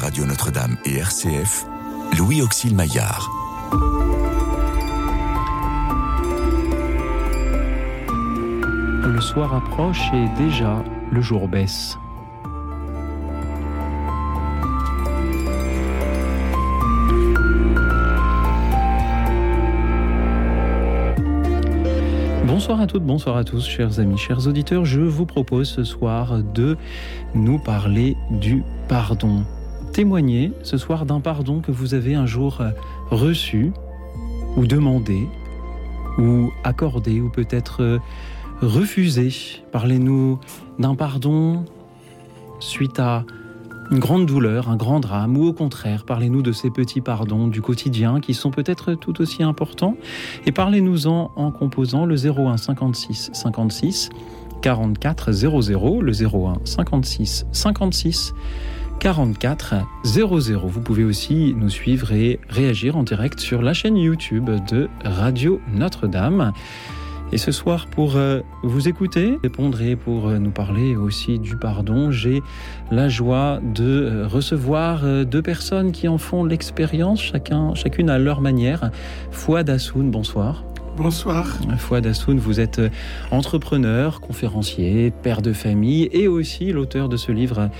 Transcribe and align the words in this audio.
Radio 0.00 0.24
Notre-Dame 0.24 0.78
et 0.86 0.96
RCF, 0.96 1.66
Louis 2.16 2.40
Auxil 2.40 2.74
Maillard. 2.74 3.28
Le 9.04 9.20
soir 9.20 9.54
approche 9.54 10.00
et 10.14 10.26
déjà 10.42 10.82
le 11.12 11.20
jour 11.20 11.48
baisse. 11.48 11.98
Bonsoir 22.46 22.80
à 22.80 22.86
toutes, 22.86 23.04
bonsoir 23.04 23.36
à 23.36 23.44
tous, 23.44 23.68
chers 23.68 24.00
amis, 24.00 24.16
chers 24.16 24.46
auditeurs. 24.46 24.86
Je 24.86 25.02
vous 25.02 25.26
propose 25.26 25.68
ce 25.68 25.84
soir 25.84 26.38
de 26.42 26.78
nous 27.34 27.58
parler 27.58 28.16
du 28.30 28.62
pardon. 28.88 29.44
Témoignez 29.92 30.52
ce 30.62 30.76
soir 30.76 31.04
d'un 31.06 31.20
pardon 31.20 31.60
que 31.60 31.72
vous 31.72 31.94
avez 31.94 32.14
un 32.14 32.26
jour 32.26 32.62
reçu 33.10 33.72
ou 34.56 34.66
demandé 34.66 35.26
ou 36.18 36.50
accordé 36.64 37.20
ou 37.20 37.28
peut-être 37.28 38.00
refusé. 38.62 39.30
Parlez-nous 39.72 40.38
d'un 40.78 40.94
pardon 40.94 41.64
suite 42.60 42.98
à 42.98 43.24
une 43.90 43.98
grande 43.98 44.26
douleur, 44.26 44.68
un 44.68 44.76
grand 44.76 45.00
drame, 45.00 45.36
ou 45.36 45.46
au 45.46 45.52
contraire, 45.52 46.04
parlez-nous 46.04 46.42
de 46.42 46.52
ces 46.52 46.70
petits 46.70 47.00
pardons 47.00 47.48
du 47.48 47.60
quotidien 47.60 48.20
qui 48.20 48.34
sont 48.34 48.52
peut-être 48.52 48.94
tout 48.94 49.20
aussi 49.20 49.42
importants, 49.42 49.96
et 50.46 50.52
parlez-nous-en 50.52 51.32
en 51.34 51.50
composant 51.50 52.06
le 52.06 52.14
01 52.14 52.56
56 52.56 53.30
56 53.32 54.10
44 54.62 55.32
00, 55.32 56.02
le 56.02 56.12
01 56.12 56.54
56 56.64 57.46
56 57.50 58.34
44 59.00 59.76
00. 60.04 60.60
Vous 60.66 60.80
pouvez 60.82 61.04
aussi 61.04 61.54
nous 61.56 61.70
suivre 61.70 62.12
et 62.12 62.38
réagir 62.50 62.98
en 62.98 63.02
direct 63.02 63.40
sur 63.40 63.62
la 63.62 63.72
chaîne 63.72 63.96
YouTube 63.96 64.50
de 64.68 64.88
Radio 65.02 65.58
Notre-Dame. 65.72 66.52
Et 67.32 67.38
ce 67.38 67.50
soir, 67.50 67.86
pour 67.86 68.16
euh, 68.16 68.40
vous 68.62 68.88
écouter, 68.88 69.38
répondre 69.42 69.80
et 69.80 69.96
pour 69.96 70.28
euh, 70.28 70.38
nous 70.38 70.50
parler 70.50 70.96
aussi 70.96 71.38
du 71.38 71.56
pardon, 71.56 72.10
j'ai 72.10 72.42
la 72.90 73.08
joie 73.08 73.60
de 73.62 73.84
euh, 73.84 74.26
recevoir 74.26 75.02
deux 75.24 75.42
personnes 75.42 75.92
qui 75.92 76.06
en 76.06 76.18
font 76.18 76.44
l'expérience, 76.44 77.22
chacun, 77.22 77.74
chacune 77.74 78.10
à 78.10 78.18
leur 78.18 78.42
manière. 78.42 78.90
Fouad 79.30 79.70
Assoun, 79.70 80.10
bonsoir. 80.10 80.64
Bonsoir. 80.96 81.56
Fouad 81.78 82.06
Assoun, 82.06 82.38
vous 82.38 82.60
êtes 82.60 82.82
entrepreneur, 83.30 84.20
conférencier, 84.20 85.10
père 85.22 85.40
de 85.40 85.54
famille 85.54 86.10
et 86.12 86.28
aussi 86.28 86.72
l'auteur 86.72 87.08
de 87.08 87.16
ce 87.16 87.32
livre 87.32 87.70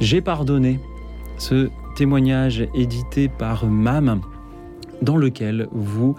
J'ai 0.00 0.20
pardonné. 0.20 0.80
Ce 1.38 1.70
témoignage 1.96 2.66
édité 2.74 3.28
par 3.28 3.66
MAM 3.66 4.20
dans 5.02 5.16
lequel 5.16 5.68
vous 5.72 6.14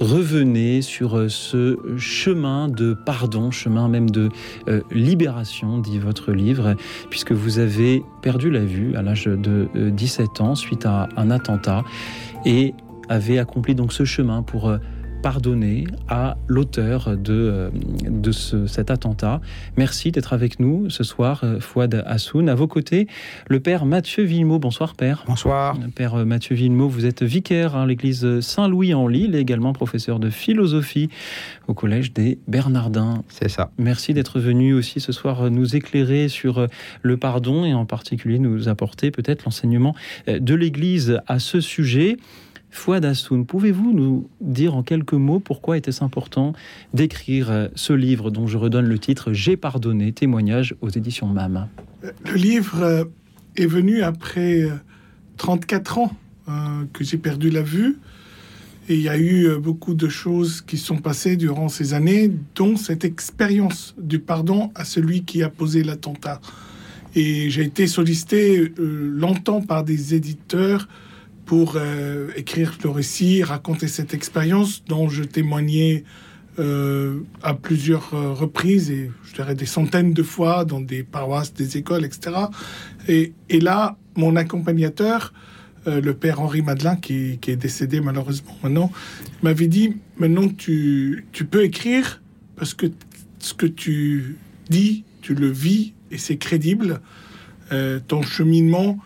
revenez 0.00 0.82
sur 0.82 1.16
euh, 1.16 1.28
ce 1.28 1.78
chemin 1.96 2.68
de 2.68 2.94
pardon, 2.94 3.50
chemin 3.50 3.88
même 3.88 4.10
de 4.10 4.28
euh, 4.68 4.82
libération, 4.90 5.78
dit 5.78 5.98
votre 5.98 6.32
livre, 6.32 6.74
puisque 7.08 7.32
vous 7.32 7.58
avez 7.58 8.02
perdu 8.20 8.50
la 8.50 8.64
vue 8.64 8.94
à 8.96 9.02
l'âge 9.02 9.24
de 9.24 9.68
17 9.74 10.28
euh, 10.40 10.42
ans 10.42 10.54
suite 10.54 10.84
à 10.84 11.08
un 11.16 11.30
attentat 11.30 11.84
et 12.44 12.74
avez 13.08 13.38
accompli 13.38 13.74
donc 13.74 13.92
ce 13.92 14.04
chemin 14.04 14.42
pour 14.42 14.76
pardonner 15.26 15.88
à 16.08 16.36
l'auteur 16.46 17.16
de, 17.16 17.32
euh, 17.32 17.70
de 18.08 18.30
cet 18.30 18.92
attentat. 18.92 19.40
Merci 19.76 20.12
d'être 20.12 20.32
avec 20.32 20.60
nous 20.60 20.88
ce 20.88 21.02
soir, 21.02 21.40
euh, 21.42 21.58
Fouad 21.58 22.04
Hassoun. 22.06 22.48
À 22.48 22.54
vos 22.54 22.68
côtés, 22.68 23.08
le 23.48 23.58
père 23.58 23.86
Mathieu 23.86 24.22
Villemot. 24.22 24.60
Bonsoir, 24.60 24.94
père. 24.94 25.24
Bonsoir. 25.26 25.76
Père 25.96 26.14
euh, 26.14 26.24
Mathieu 26.24 26.54
Villemot, 26.54 26.88
vous 26.88 27.06
êtes 27.06 27.24
vicaire 27.24 27.74
à 27.74 27.86
l'église 27.86 28.38
Saint-Louis 28.38 28.94
en 28.94 29.08
Lille 29.08 29.34
et 29.34 29.40
également 29.40 29.72
professeur 29.72 30.20
de 30.20 30.30
philosophie 30.30 31.08
au 31.66 31.74
collège 31.74 32.12
des 32.12 32.38
Bernardins. 32.46 33.24
C'est 33.28 33.48
ça. 33.48 33.72
Merci 33.78 34.14
d'être 34.14 34.38
venu 34.38 34.74
aussi 34.74 35.00
ce 35.00 35.10
soir 35.10 35.50
nous 35.50 35.74
éclairer 35.74 36.28
sur 36.28 36.68
le 37.02 37.16
pardon 37.16 37.64
et 37.64 37.74
en 37.74 37.84
particulier 37.84 38.38
nous 38.38 38.68
apporter 38.68 39.10
peut-être 39.10 39.44
l'enseignement 39.44 39.96
de 40.28 40.54
l'église 40.54 41.20
à 41.26 41.40
ce 41.40 41.60
sujet. 41.60 42.16
Fouad 42.76 43.06
Hassoun, 43.06 43.46
pouvez-vous 43.46 43.92
nous 43.92 44.28
dire 44.42 44.76
en 44.76 44.82
quelques 44.82 45.14
mots 45.14 45.40
pourquoi 45.40 45.78
était-ce 45.78 46.04
important 46.04 46.52
d'écrire 46.92 47.50
euh, 47.50 47.68
ce 47.74 47.94
livre 47.94 48.30
dont 48.30 48.46
je 48.46 48.58
redonne 48.58 48.84
le 48.84 48.98
titre 48.98 49.32
J'ai 49.32 49.56
pardonné, 49.56 50.12
témoignage 50.12 50.74
aux 50.82 50.90
éditions 50.90 51.26
MAM? 51.26 51.68
Le 52.02 52.34
livre 52.34 52.82
euh, 52.82 53.04
est 53.56 53.66
venu 53.66 54.02
après 54.02 54.68
34 55.38 55.98
euh, 55.98 56.00
ans 56.02 56.12
que 56.92 57.02
j'ai 57.02 57.16
perdu 57.16 57.50
la 57.50 57.62
vue. 57.62 57.96
Et 58.88 58.94
il 58.94 59.00
y 59.00 59.08
a 59.08 59.18
eu 59.18 59.58
beaucoup 59.58 59.94
de 59.94 60.08
choses 60.08 60.60
qui 60.60 60.76
sont 60.76 60.98
passées 60.98 61.36
durant 61.36 61.68
ces 61.68 61.94
années, 61.94 62.30
dont 62.54 62.76
cette 62.76 63.04
expérience 63.04 63.96
du 63.98 64.20
pardon 64.20 64.70
à 64.76 64.84
celui 64.84 65.24
qui 65.24 65.42
a 65.42 65.48
posé 65.48 65.82
l'attentat. 65.82 66.40
Et 67.16 67.50
j'ai 67.50 67.62
été 67.62 67.88
sollicité 67.88 68.70
longtemps 68.78 69.60
par 69.60 69.82
des 69.82 70.14
éditeurs 70.14 70.86
pour 71.46 71.74
euh, 71.76 72.28
écrire 72.36 72.76
le 72.82 72.90
récit, 72.90 73.42
raconter 73.44 73.86
cette 73.86 74.12
expérience 74.12 74.84
dont 74.84 75.08
je 75.08 75.22
témoignais 75.22 76.04
euh, 76.58 77.20
à 77.42 77.54
plusieurs 77.54 78.12
euh, 78.14 78.32
reprises 78.32 78.90
et 78.90 79.10
je 79.24 79.34
dirais 79.34 79.54
des 79.54 79.66
centaines 79.66 80.12
de 80.12 80.22
fois 80.24 80.64
dans 80.64 80.80
des 80.80 81.04
paroisses, 81.04 81.54
des 81.54 81.76
écoles, 81.76 82.04
etc. 82.04 82.36
Et, 83.06 83.32
et 83.48 83.60
là, 83.60 83.96
mon 84.16 84.36
accompagnateur, 84.36 85.32
le 85.86 86.14
père 86.14 86.40
Henri 86.40 86.62
Madelin, 86.62 86.96
qui, 86.96 87.38
qui, 87.40 87.52
est 87.52 87.56
décédé 87.56 88.00
malheureusement 88.00 88.56
maintenant, 88.60 88.90
m'avait 89.44 89.68
dit 89.68 89.98
maintenant 90.18 90.48
tu, 90.48 91.26
tu 91.30 91.44
peux 91.44 91.62
écrire 91.62 92.20
parce 92.56 92.74
que 92.74 92.86
ce 93.38 93.54
que 93.54 93.66
tu 93.66 94.36
dis, 94.68 95.04
tu 95.22 95.36
le 95.36 95.46
vis 95.46 95.92
et 96.10 96.18
c'est 96.18 96.38
crédible. 96.38 97.00
ton 98.08 98.22
cheminement 98.22 98.98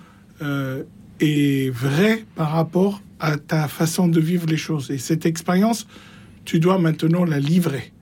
est 1.21 1.71
vrai 1.71 2.25
par 2.35 2.51
rapport 2.53 3.03
à 3.19 3.37
ta 3.37 3.69
façon 3.69 4.09
de 4.09 4.21
vivre 4.21 4.47
les 4.47 4.57
choses. 4.57 4.91
Et 4.91 4.99
cette 4.99 5.27
expérience, 5.27 5.87
tu 6.45 6.59
dois 6.59 6.79
maintenant 6.79 7.25
la 7.25 7.39
livrer. 7.39 7.93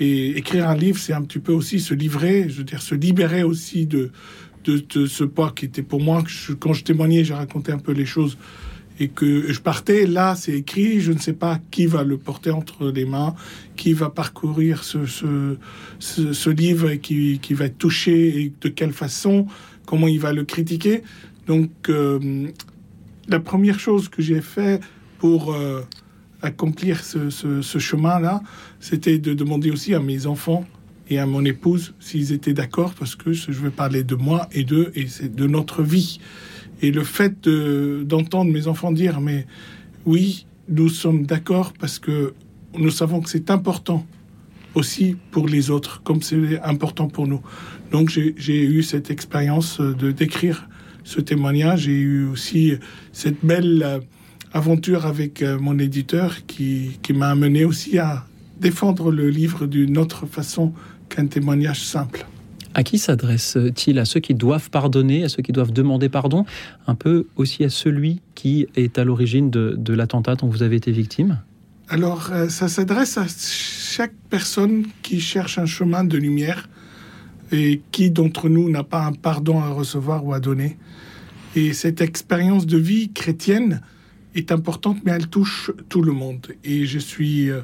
Et 0.00 0.36
écrire 0.36 0.68
un 0.68 0.76
livre, 0.76 0.98
c'est 0.98 1.12
un 1.12 1.22
petit 1.22 1.38
peu 1.38 1.52
aussi 1.52 1.80
se 1.80 1.94
livrer, 1.94 2.48
je 2.48 2.58
veux 2.58 2.64
dire, 2.64 2.82
se 2.82 2.94
libérer 2.94 3.42
aussi 3.42 3.86
de, 3.86 4.10
de, 4.64 5.06
ce 5.06 5.24
poids 5.24 5.52
qui 5.54 5.64
était 5.64 5.82
pour 5.82 6.00
moi, 6.00 6.22
quand 6.60 6.72
je 6.72 6.84
témoignais, 6.84 7.24
j'ai 7.24 7.34
raconté 7.34 7.72
un 7.72 7.78
peu 7.78 7.92
les 7.92 8.06
choses 8.06 8.36
et 9.00 9.08
que 9.08 9.52
je 9.52 9.60
partais, 9.60 10.06
là, 10.06 10.34
c'est 10.34 10.52
écrit, 10.52 11.00
je 11.00 11.12
ne 11.12 11.18
sais 11.18 11.32
pas 11.32 11.60
qui 11.70 11.86
va 11.86 12.02
le 12.02 12.18
porter 12.18 12.50
entre 12.50 12.90
les 12.90 13.04
mains, 13.04 13.34
qui 13.76 13.92
va 13.92 14.10
parcourir 14.10 14.82
ce, 14.82 15.06
ce, 15.06 15.56
ce, 16.00 16.50
livre 16.50 16.90
et 16.90 16.98
qui, 16.98 17.38
qui 17.38 17.54
va 17.54 17.66
être 17.66 17.78
touché 17.78 18.40
et 18.40 18.52
de 18.60 18.68
quelle 18.68 18.92
façon, 18.92 19.46
comment 19.86 20.08
il 20.08 20.18
va 20.18 20.32
le 20.32 20.44
critiquer. 20.44 21.02
Donc, 21.48 21.70
euh, 21.88 22.48
la 23.26 23.40
première 23.40 23.80
chose 23.80 24.10
que 24.10 24.20
j'ai 24.20 24.42
fait 24.42 24.80
pour 25.18 25.54
euh, 25.54 25.80
accomplir 26.42 27.02
ce, 27.02 27.78
chemin-là, 27.78 28.42
c'était 28.80 29.18
de 29.18 29.32
demander 29.32 29.70
aussi 29.70 29.94
à 29.94 30.00
mes 30.00 30.26
enfants 30.26 30.66
et 31.08 31.18
à 31.18 31.24
mon 31.24 31.44
épouse 31.46 31.94
s'ils 32.00 32.32
étaient 32.34 32.52
d'accord, 32.52 32.92
parce 32.94 33.16
que 33.16 33.32
je 33.32 33.50
vais 33.50 33.70
parler 33.70 34.04
de 34.04 34.14
moi 34.14 34.46
et 34.52 34.62
d'eux, 34.62 34.92
et 34.94 35.06
c'est 35.08 35.34
de 35.34 35.46
notre 35.46 35.82
vie. 35.82 36.20
Et 36.82 36.92
le 36.92 37.02
fait 37.02 37.48
d'entendre 37.48 38.52
mes 38.52 38.66
enfants 38.68 38.92
dire, 38.92 39.20
mais 39.22 39.46
oui, 40.04 40.46
nous 40.68 40.90
sommes 40.90 41.24
d'accord 41.24 41.72
parce 41.72 41.98
que 41.98 42.34
nous 42.76 42.90
savons 42.90 43.22
que 43.22 43.30
c'est 43.30 43.50
important 43.50 44.06
aussi 44.74 45.16
pour 45.30 45.48
les 45.48 45.70
autres, 45.70 46.02
comme 46.02 46.20
c'est 46.20 46.60
important 46.60 47.08
pour 47.08 47.26
nous. 47.26 47.40
Donc 47.90 48.10
j'ai 48.10 48.64
eu 48.64 48.82
cette 48.82 49.10
expérience 49.10 49.80
de 49.80 50.12
d'écrire 50.12 50.68
ce 51.08 51.22
témoignage. 51.22 51.80
J'ai 51.82 51.98
eu 51.98 52.26
aussi 52.26 52.74
cette 53.12 53.42
belle 53.42 53.82
euh, 53.82 54.00
aventure 54.52 55.06
avec 55.06 55.40
euh, 55.40 55.58
mon 55.58 55.78
éditeur 55.78 56.44
qui, 56.46 56.98
qui 57.02 57.14
m'a 57.14 57.30
amené 57.30 57.64
aussi 57.64 57.98
à 57.98 58.26
défendre 58.60 59.10
le 59.10 59.30
livre 59.30 59.66
d'une 59.66 59.96
autre 59.96 60.26
façon 60.26 60.74
qu'un 61.08 61.26
témoignage 61.26 61.82
simple. 61.82 62.26
À 62.74 62.82
qui 62.82 62.98
s'adresse-t-il? 62.98 63.98
À 63.98 64.04
ceux 64.04 64.20
qui 64.20 64.34
doivent 64.34 64.68
pardonner, 64.68 65.24
à 65.24 65.30
ceux 65.30 65.42
qui 65.42 65.52
doivent 65.52 65.72
demander 65.72 66.10
pardon, 66.10 66.44
un 66.86 66.94
peu 66.94 67.26
aussi 67.36 67.64
à 67.64 67.70
celui 67.70 68.20
qui 68.34 68.66
est 68.76 68.98
à 68.98 69.04
l'origine 69.04 69.48
de, 69.50 69.76
de 69.78 69.94
l'attentat 69.94 70.34
dont 70.34 70.48
vous 70.48 70.62
avez 70.62 70.76
été 70.76 70.92
victime? 70.92 71.40
Alors, 71.88 72.28
euh, 72.32 72.50
ça 72.50 72.68
s'adresse 72.68 73.16
à 73.16 73.24
chaque 73.26 74.14
personne 74.28 74.84
qui 75.00 75.20
cherche 75.20 75.56
un 75.56 75.64
chemin 75.64 76.04
de 76.04 76.18
lumière 76.18 76.68
et 77.50 77.80
qui 77.92 78.10
d'entre 78.10 78.50
nous 78.50 78.68
n'a 78.68 78.84
pas 78.84 79.06
un 79.06 79.12
pardon 79.12 79.58
à 79.58 79.70
recevoir 79.70 80.26
ou 80.26 80.34
à 80.34 80.40
donner. 80.40 80.76
Et 81.56 81.72
cette 81.72 82.00
expérience 82.00 82.66
de 82.66 82.78
vie 82.78 83.12
chrétienne 83.12 83.80
est 84.34 84.52
importante, 84.52 84.98
mais 85.04 85.12
elle 85.12 85.28
touche 85.28 85.70
tout 85.88 86.02
le 86.02 86.12
monde. 86.12 86.46
Et 86.64 86.86
je 86.86 86.98
suis 86.98 87.50
euh, 87.50 87.60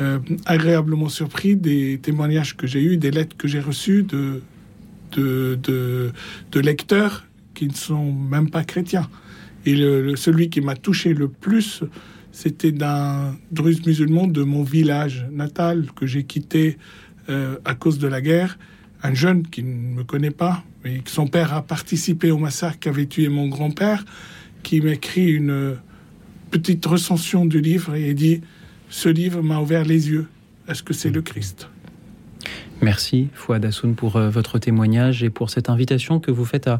euh, 0.00 0.18
agréablement 0.46 1.08
surpris 1.08 1.56
des 1.56 1.98
témoignages 2.00 2.56
que 2.56 2.66
j'ai 2.66 2.82
eus, 2.82 2.96
des 2.96 3.10
lettres 3.10 3.36
que 3.36 3.48
j'ai 3.48 3.60
reçues 3.60 4.04
de, 4.04 4.42
de, 5.16 6.60
lecteurs 6.60 7.26
qui 7.54 7.66
ne 7.66 7.74
sont 7.74 8.12
même 8.12 8.50
pas 8.50 8.64
chrétiens. 8.64 9.08
Et 9.66 9.74
celui 10.14 10.48
qui 10.48 10.60
m'a 10.60 10.76
touché 10.76 11.12
le 11.12 11.28
plus, 11.28 11.82
c'était 12.30 12.72
d'un 12.72 13.36
druze 13.50 13.84
musulman 13.84 14.28
de 14.28 14.44
mon 14.44 14.62
village 14.62 15.26
natal 15.32 15.88
que 15.96 16.06
j'ai 16.06 16.22
quitté 16.22 16.78
euh, 17.28 17.56
à 17.64 17.74
cause 17.74 17.98
de 17.98 18.06
la 18.06 18.20
guerre. 18.20 18.58
Un 19.02 19.14
jeune 19.14 19.42
qui 19.42 19.64
ne 19.64 19.96
me 19.96 20.04
connaît 20.04 20.30
pas, 20.30 20.62
son 21.06 21.26
père 21.26 21.54
a 21.54 21.62
participé 21.62 22.30
au 22.30 22.38
massacre 22.38 22.78
qui 22.78 22.88
avait 22.88 23.06
tué 23.06 23.28
mon 23.28 23.48
grand-père, 23.48 24.04
qui 24.62 24.80
m'écrit 24.80 25.30
une 25.30 25.76
petite 26.50 26.84
recension 26.86 27.44
du 27.46 27.60
livre 27.60 27.94
et 27.94 28.14
dit 28.14 28.40
Ce 28.88 29.08
livre 29.08 29.42
m'a 29.42 29.60
ouvert 29.60 29.84
les 29.84 30.08
yeux. 30.08 30.26
Est-ce 30.68 30.82
que 30.82 30.94
c'est 30.94 31.10
le 31.10 31.22
Christ? 31.22 31.68
Merci 32.80 33.28
Fouad 33.34 33.64
Assoun 33.64 33.96
pour 33.96 34.16
euh, 34.16 34.30
votre 34.30 34.58
témoignage 34.58 35.24
et 35.24 35.30
pour 35.30 35.50
cette 35.50 35.68
invitation 35.68 36.20
que 36.20 36.30
vous 36.30 36.44
faites 36.44 36.70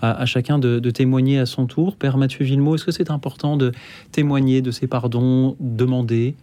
à, 0.00 0.26
chacun 0.26 0.58
de, 0.58 0.78
témoigner 0.90 1.38
à 1.38 1.46
son 1.46 1.66
tour. 1.66 1.96
Père 1.96 2.16
Mathieu 2.16 2.44
Villemot, 2.44 2.76
est-ce 2.76 2.84
que 2.84 2.92
c'est 2.92 3.10
important 3.10 3.56
de 3.56 3.72
témoigner 4.12 4.62
de 4.62 4.70
ces 4.70 4.86
pardons 4.86 5.56
demandés 5.58 6.36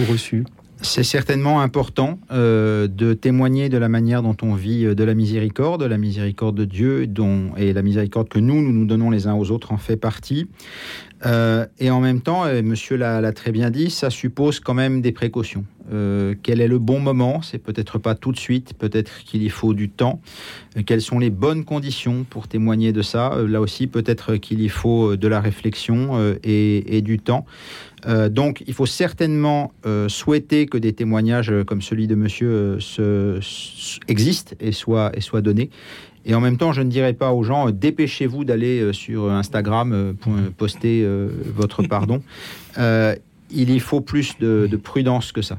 ou 0.00 0.04
reçus? 0.04 0.44
C'est 0.82 1.04
certainement 1.04 1.60
important 1.60 2.18
euh, 2.30 2.88
de 2.88 3.12
témoigner 3.12 3.68
de 3.68 3.78
la 3.78 3.88
manière 3.88 4.22
dont 4.22 4.36
on 4.42 4.54
vit 4.54 4.86
euh, 4.86 4.94
de 4.94 5.04
la 5.04 5.14
miséricorde, 5.14 5.82
la 5.82 5.98
miséricorde 5.98 6.56
de 6.56 6.64
Dieu 6.64 7.06
dont, 7.06 7.50
et 7.56 7.72
la 7.72 7.82
miséricorde 7.82 8.28
que 8.28 8.38
nous, 8.38 8.62
nous 8.62 8.72
nous 8.72 8.86
donnons 8.86 9.10
les 9.10 9.26
uns 9.26 9.34
aux 9.34 9.50
autres 9.50 9.72
en 9.72 9.76
fait 9.76 9.96
partie. 9.96 10.48
Euh, 11.26 11.66
et 11.78 11.90
en 11.90 12.00
même 12.00 12.20
temps, 12.20 12.44
monsieur 12.62 12.96
l'a 12.96 13.32
très 13.32 13.52
bien 13.52 13.70
dit, 13.70 13.90
ça 13.90 14.10
suppose 14.10 14.60
quand 14.60 14.74
même 14.74 15.02
des 15.02 15.12
précautions. 15.12 15.64
Euh, 15.92 16.34
quel 16.42 16.60
est 16.60 16.68
le 16.68 16.78
bon 16.78 17.00
moment? 17.00 17.42
C'est 17.42 17.58
peut-être 17.58 17.98
pas 17.98 18.14
tout 18.14 18.32
de 18.32 18.38
suite, 18.38 18.74
peut-être 18.74 19.24
qu'il 19.24 19.42
y 19.42 19.48
faut 19.48 19.74
du 19.74 19.88
temps. 19.88 20.20
Euh, 20.76 20.82
quelles 20.84 21.00
sont 21.00 21.18
les 21.18 21.30
bonnes 21.30 21.64
conditions 21.64 22.24
pour 22.28 22.48
témoigner 22.48 22.92
de 22.92 23.02
ça? 23.02 23.36
Là 23.46 23.60
aussi, 23.60 23.86
peut-être 23.86 24.36
qu'il 24.36 24.60
y 24.60 24.68
faut 24.68 25.16
de 25.16 25.28
la 25.28 25.40
réflexion 25.40 26.36
et, 26.44 27.02
du 27.02 27.18
temps. 27.18 27.44
Donc, 28.30 28.62
il 28.66 28.74
faut 28.74 28.86
certainement 28.86 29.72
souhaiter 30.08 30.66
que 30.66 30.78
des 30.78 30.92
témoignages 30.92 31.52
comme 31.66 31.82
celui 31.82 32.06
de 32.06 32.14
monsieur 32.14 32.78
existent 34.08 34.54
et 34.60 34.72
soient, 34.72 35.10
et 35.14 35.20
soient 35.20 35.42
donnés. 35.42 35.70
Et 36.26 36.34
en 36.34 36.40
même 36.40 36.58
temps, 36.58 36.72
je 36.72 36.82
ne 36.82 36.90
dirais 36.90 37.14
pas 37.14 37.32
aux 37.32 37.42
gens, 37.42 37.68
euh, 37.68 37.72
dépêchez-vous 37.72 38.44
d'aller 38.44 38.80
euh, 38.80 38.92
sur 38.92 39.30
Instagram 39.30 39.92
euh, 39.92 40.12
pour 40.12 40.32
poster 40.56 41.06
votre 41.54 41.82
pardon. 41.82 42.22
il 43.52 43.70
y 43.70 43.80
faut 43.80 44.00
plus 44.00 44.38
de, 44.38 44.68
prudence 44.76 45.32
que 45.32 45.42
ça. 45.42 45.58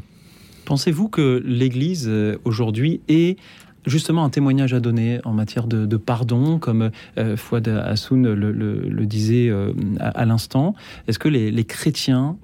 Pensez-vous 0.66 1.10
que 1.10 1.42
l'Église 1.46 2.10
aujourd'hui 2.46 3.02
est 3.10 3.38
justement 3.86 4.24
un 4.24 4.30
témoignage 4.30 4.74
à 4.74 4.80
donner 4.80 5.20
en 5.24 5.34
matière 5.34 5.68
de, 5.68 5.98
pardon, 5.98 6.60
comme 6.60 6.92
Fouad 7.36 7.68
Hassoun 7.68 8.34
le, 8.34 9.06
disait 9.06 9.52
à, 10.00 10.26
l'instant. 10.26 10.76
Est-ce 11.08 11.20
que 11.20 11.30
les 11.30 11.64
chrétiens 11.64 12.38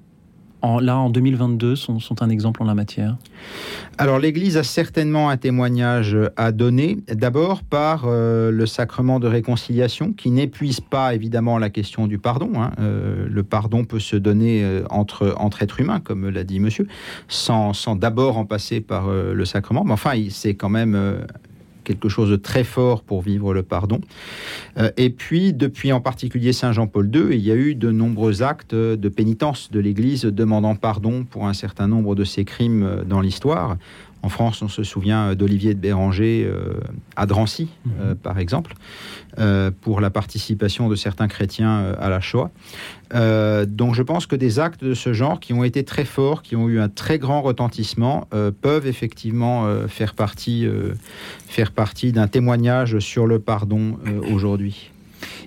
là, 0.63 0.97
en 0.97 1.09
2022, 1.09 1.75
sont, 1.75 1.99
un 2.21 2.29
exemple 2.29 2.61
en 2.63 2.65
la 2.65 2.75
matière? 2.75 3.17
Alors, 3.97 4.19
l'Église 4.19 4.57
a 4.57 4.63
certainement 4.63 5.29
un 5.29 5.37
témoignage 5.37 6.17
à 6.35 6.51
donner, 6.51 6.97
d'abord 7.11 7.63
par 7.63 8.05
euh, 8.05 8.51
le 8.51 8.65
sacrement 8.65 9.19
de 9.19 9.27
réconciliation, 9.27 10.13
qui 10.13 10.31
n'épuise 10.31 10.79
pas 10.79 11.13
évidemment 11.15 11.57
la 11.57 11.69
question 11.69 12.07
du 12.07 12.17
pardon. 12.17 12.51
Hein. 12.55 12.71
Euh, 12.79 13.27
le 13.29 13.43
pardon 13.43 13.85
peut 13.85 13.99
se 13.99 14.15
donner 14.15 14.63
euh, 14.63 14.83
entre, 14.89 15.35
entre 15.37 15.63
êtres 15.63 15.79
humains, 15.79 15.99
comme 15.99 16.29
l'a 16.29 16.43
dit 16.43 16.59
monsieur, 16.59 16.87
sans, 17.27 17.73
sans 17.73 17.95
d'abord 17.95 18.37
en 18.37 18.45
passer 18.45 18.81
par 18.81 19.07
le 19.09 19.45
sacrement. 19.45 19.83
Mais 19.83 19.93
enfin, 19.93 20.13
c'est 20.29 20.55
quand 20.55 20.69
même 20.69 21.25
quelque 21.87 22.09
chose 22.09 22.29
de 22.29 22.35
très 22.35 22.65
fort 22.65 23.01
pour 23.01 23.21
vivre 23.21 23.53
le 23.53 23.63
pardon. 23.63 24.01
Euh, 24.77 24.91
et 24.97 25.09
puis, 25.09 25.53
depuis 25.53 25.93
en 25.93 26.01
particulier 26.01 26.51
Saint 26.51 26.73
Jean-Paul 26.73 27.09
II, 27.13 27.27
il 27.31 27.39
y 27.39 27.51
a 27.51 27.55
eu 27.55 27.75
de 27.75 27.89
nombreux 27.91 28.43
actes 28.43 28.75
de 28.75 29.09
pénitence 29.09 29.71
de 29.71 29.79
l'Église 29.79 30.25
demandant 30.25 30.75
pardon 30.75 31.23
pour 31.23 31.47
un 31.47 31.53
certain 31.53 31.87
nombre 31.87 32.13
de 32.13 32.25
ses 32.25 32.43
crimes 32.43 32.83
euh, 32.83 33.03
dans 33.03 33.21
l'histoire. 33.21 33.77
En 34.23 34.29
France, 34.29 34.61
on 34.61 34.67
se 34.67 34.83
souvient 34.83 35.35
d'Olivier 35.35 35.73
de 35.73 35.79
Béranger 35.79 36.45
euh, 36.45 36.73
à 37.15 37.25
Drancy, 37.25 37.69
mhm. 37.85 38.15
par 38.15 38.39
exemple, 38.39 38.73
pour 39.81 40.01
la 40.01 40.09
participation 40.09 40.89
de 40.89 40.95
certains 40.95 41.27
chrétiens 41.27 41.93
à 41.99 42.09
la 42.09 42.19
Shoah. 42.19 42.49
Euh, 43.13 43.65
donc 43.65 43.95
je 43.95 44.03
pense 44.03 44.25
que 44.25 44.35
des 44.35 44.59
actes 44.59 44.83
de 44.83 44.93
ce 44.93 45.13
genre 45.13 45.39
qui 45.39 45.53
ont 45.53 45.63
été 45.63 45.83
très 45.83 46.05
forts, 46.05 46.41
qui 46.41 46.55
ont 46.55 46.67
eu 46.67 46.79
un 46.79 46.89
très 46.89 47.19
grand 47.19 47.41
retentissement, 47.41 48.27
euh, 48.33 48.51
peuvent 48.51 48.87
effectivement 48.87 49.65
euh, 49.65 49.87
faire 49.87 50.13
partie, 50.13 50.67
faire 51.47 51.71
partie 51.71 52.11
d'un 52.11 52.27
témoignage 52.27 52.99
sur 52.99 53.27
le 53.27 53.39
pardon 53.39 53.97
aujourd'hui. 54.31 54.91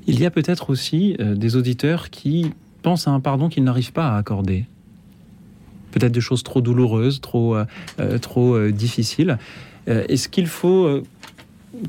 Il 0.07 0.21
y 0.21 0.27
a 0.27 0.31
peut-être 0.31 0.71
aussi 0.71 1.17
des 1.19 1.57
auditeurs 1.57 2.11
qui 2.11 2.53
pensent 2.83 3.07
à 3.07 3.11
un 3.11 3.21
pardon 3.21 3.49
qu'ils 3.49 3.65
n'arrivent 3.65 3.93
pas 3.93 4.09
à 4.09 4.17
accorder. 4.17 4.67
Peut-être 5.93 6.13
des 6.13 6.21
choses 6.21 6.43
trop 6.43 6.61
douloureuses, 6.61 7.21
trop, 7.21 7.57
trop 8.21 8.69
difficiles. 8.69 9.39
Est-ce 9.87 10.29
qu'il 10.29 10.47
faut 10.47 11.03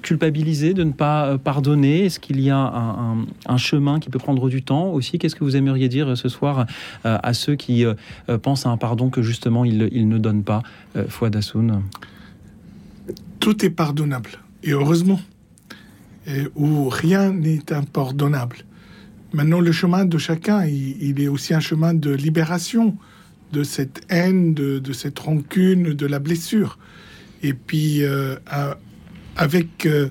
culpabiliser 0.01 0.73
de 0.73 0.83
ne 0.83 0.91
pas 0.91 1.27
euh, 1.27 1.37
pardonner? 1.37 2.05
Est-ce 2.05 2.19
qu'il 2.19 2.39
y 2.39 2.49
a 2.49 2.57
un, 2.57 3.57
chemin 3.57 3.99
qui 3.99 4.09
peut 4.09 4.19
prendre 4.19 4.49
du 4.49 4.63
temps 4.63 4.89
aussi? 4.89 5.19
Qu'est-ce 5.19 5.35
que 5.35 5.43
vous 5.43 5.55
aimeriez 5.55 5.89
dire 5.89 6.09
euh, 6.09 6.15
ce 6.15 6.29
soir 6.29 6.65
euh, 7.05 7.17
à 7.21 7.33
ceux 7.33 7.55
qui 7.55 7.85
pensent 8.41 8.65
à 8.65 8.69
un 8.69 8.77
pardon 8.77 9.09
que 9.09 9.21
justement 9.21 9.65
ils, 9.65 10.07
ne 10.07 10.17
donnent 10.17 10.43
pas? 10.43 10.63
Fouad 11.07 11.35
Hassoun 11.35 11.83
Tout 13.39 13.65
est 13.65 13.69
pardonnable, 13.69 14.31
et 14.63 14.71
heureusement, 14.71 15.19
et 16.27 16.47
où 16.55 16.89
rien 16.89 17.31
n'est 17.31 17.71
impardonnable. 17.71 18.57
Maintenant, 19.33 19.59
le 19.59 19.71
chemin 19.71 20.05
de 20.05 20.17
chacun, 20.17 20.65
il, 20.65 21.19
est 21.21 21.27
aussi 21.27 21.53
un 21.53 21.59
chemin 21.59 21.93
de 21.93 22.11
libération 22.11 22.97
de 23.51 23.63
cette 23.63 24.01
haine, 24.09 24.53
de, 24.53 24.93
cette 24.93 25.19
rancune, 25.19 25.93
de 25.93 26.05
la 26.05 26.19
blessure. 26.19 26.79
Et 27.43 27.53
puis, 27.53 28.03
avec 29.35 29.85
euh, 29.85 30.09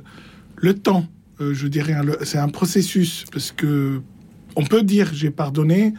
le 0.56 0.74
temps, 0.74 1.06
euh, 1.40 1.54
je 1.54 1.66
dirais, 1.68 1.94
c'est 2.22 2.38
un 2.38 2.48
processus 2.48 3.24
parce 3.32 3.52
que 3.52 4.00
on 4.56 4.64
peut 4.64 4.82
dire 4.82 5.10
j'ai 5.12 5.30
pardonné 5.30 5.94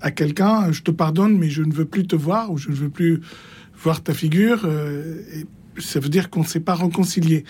à 0.00 0.10
quelqu'un, 0.10 0.72
je 0.72 0.82
te 0.82 0.90
pardonne, 0.90 1.38
mais 1.38 1.50
je 1.50 1.62
ne 1.62 1.72
veux 1.72 1.84
plus 1.84 2.06
te 2.06 2.16
voir 2.16 2.50
ou 2.50 2.58
je 2.58 2.70
ne 2.70 2.74
veux 2.74 2.88
plus 2.88 3.20
voir 3.76 4.02
ta 4.02 4.14
figure. 4.14 4.62
Euh, 4.64 5.22
ça 5.78 6.00
veut 6.00 6.08
dire 6.08 6.30
qu'on 6.30 6.40
ne 6.40 6.46
s'est 6.46 6.60
pas 6.60 6.74
réconcilié. 6.74 7.44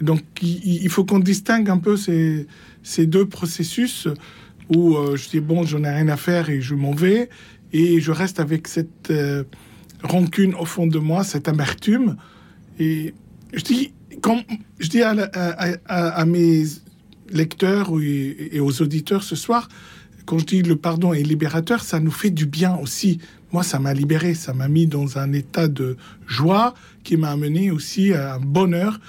Donc 0.00 0.22
il, 0.40 0.88
faut 0.88 1.04
qu'on 1.04 1.18
distingue 1.18 1.68
un 1.68 1.78
peu 1.78 1.96
ces 1.96 3.06
deux 3.06 3.26
processus 3.26 4.06
où 4.74 4.96
je 5.16 5.28
dis 5.28 5.40
bon, 5.40 5.64
j'en 5.64 5.82
ai 5.82 5.90
rien 5.90 6.06
à 6.08 6.16
faire 6.16 6.50
et 6.50 6.60
je 6.60 6.76
m'en 6.76 6.92
vais 6.92 7.28
et 7.72 8.00
je 8.00 8.12
reste 8.12 8.40
avec 8.40 8.68
cette 8.68 9.12
rancune 10.02 10.54
au 10.54 10.64
fond 10.64 10.86
de 10.86 10.98
moi, 10.98 11.24
cette 11.24 11.48
amertume. 11.48 12.16
Et 12.78 13.14
je 13.52 13.62
dis, 13.62 13.92
quand 14.20 14.42
je 14.78 14.88
dis 14.88 15.02
à, 15.02 16.24
mes 16.24 16.64
lecteurs 17.30 17.90
et, 18.00 18.60
aux 18.60 18.82
auditeurs 18.82 19.22
ce 19.22 19.36
soir, 19.36 19.68
quand 20.24 20.38
je 20.38 20.44
dis 20.44 20.62
le 20.62 20.76
pardon 20.76 21.12
est 21.12 21.22
libérateur, 21.22 21.82
ça 21.82 22.00
nous 22.00 22.10
fait 22.10 22.30
du 22.30 22.46
bien 22.46 22.76
aussi. 22.76 23.18
Moi, 23.52 23.62
ça 23.62 23.78
m'a 23.78 23.94
libéré, 23.94 24.34
ça 24.34 24.52
m'a 24.52 24.68
mis 24.68 24.86
dans 24.86 25.16
un 25.18 25.32
état 25.32 25.68
de 25.68 25.96
joie 26.26 26.74
qui 27.02 27.16
m'a 27.16 27.30
amené 27.30 27.70
aussi 27.70 28.12
à 28.12 28.34
un 28.34 28.40
bonheur. 28.40 29.00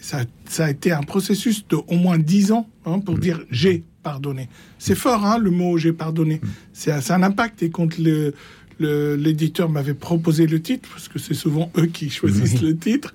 Ça, 0.00 0.24
a 0.58 0.70
été 0.70 0.92
un 0.92 1.02
processus 1.02 1.66
de 1.66 1.76
au 1.76 1.96
moins 1.96 2.18
dix 2.18 2.52
ans 2.52 2.68
hein, 2.86 3.00
pour 3.00 3.16
mmh. 3.16 3.20
dire 3.20 3.40
j'ai 3.50 3.82
pardonné. 4.08 4.48
C'est 4.78 4.94
fort, 4.94 5.22
hein, 5.26 5.38
le 5.38 5.50
mot 5.50 5.76
j'ai 5.76 5.92
pardonné. 5.92 6.36
Mmh. 6.36 6.48
C'est 6.72 7.10
un 7.10 7.22
impact. 7.22 7.62
Et 7.62 7.70
quand 7.70 7.98
le, 7.98 8.32
l'éditeur 8.80 9.68
m'avait 9.68 9.98
proposé 10.08 10.46
le 10.46 10.62
titre, 10.62 10.88
parce 10.88 11.08
que 11.08 11.18
c'est 11.18 11.34
souvent 11.34 11.70
eux 11.76 11.86
qui 11.86 12.08
choisissent 12.08 12.62
le 12.68 12.74
titre. 12.76 13.14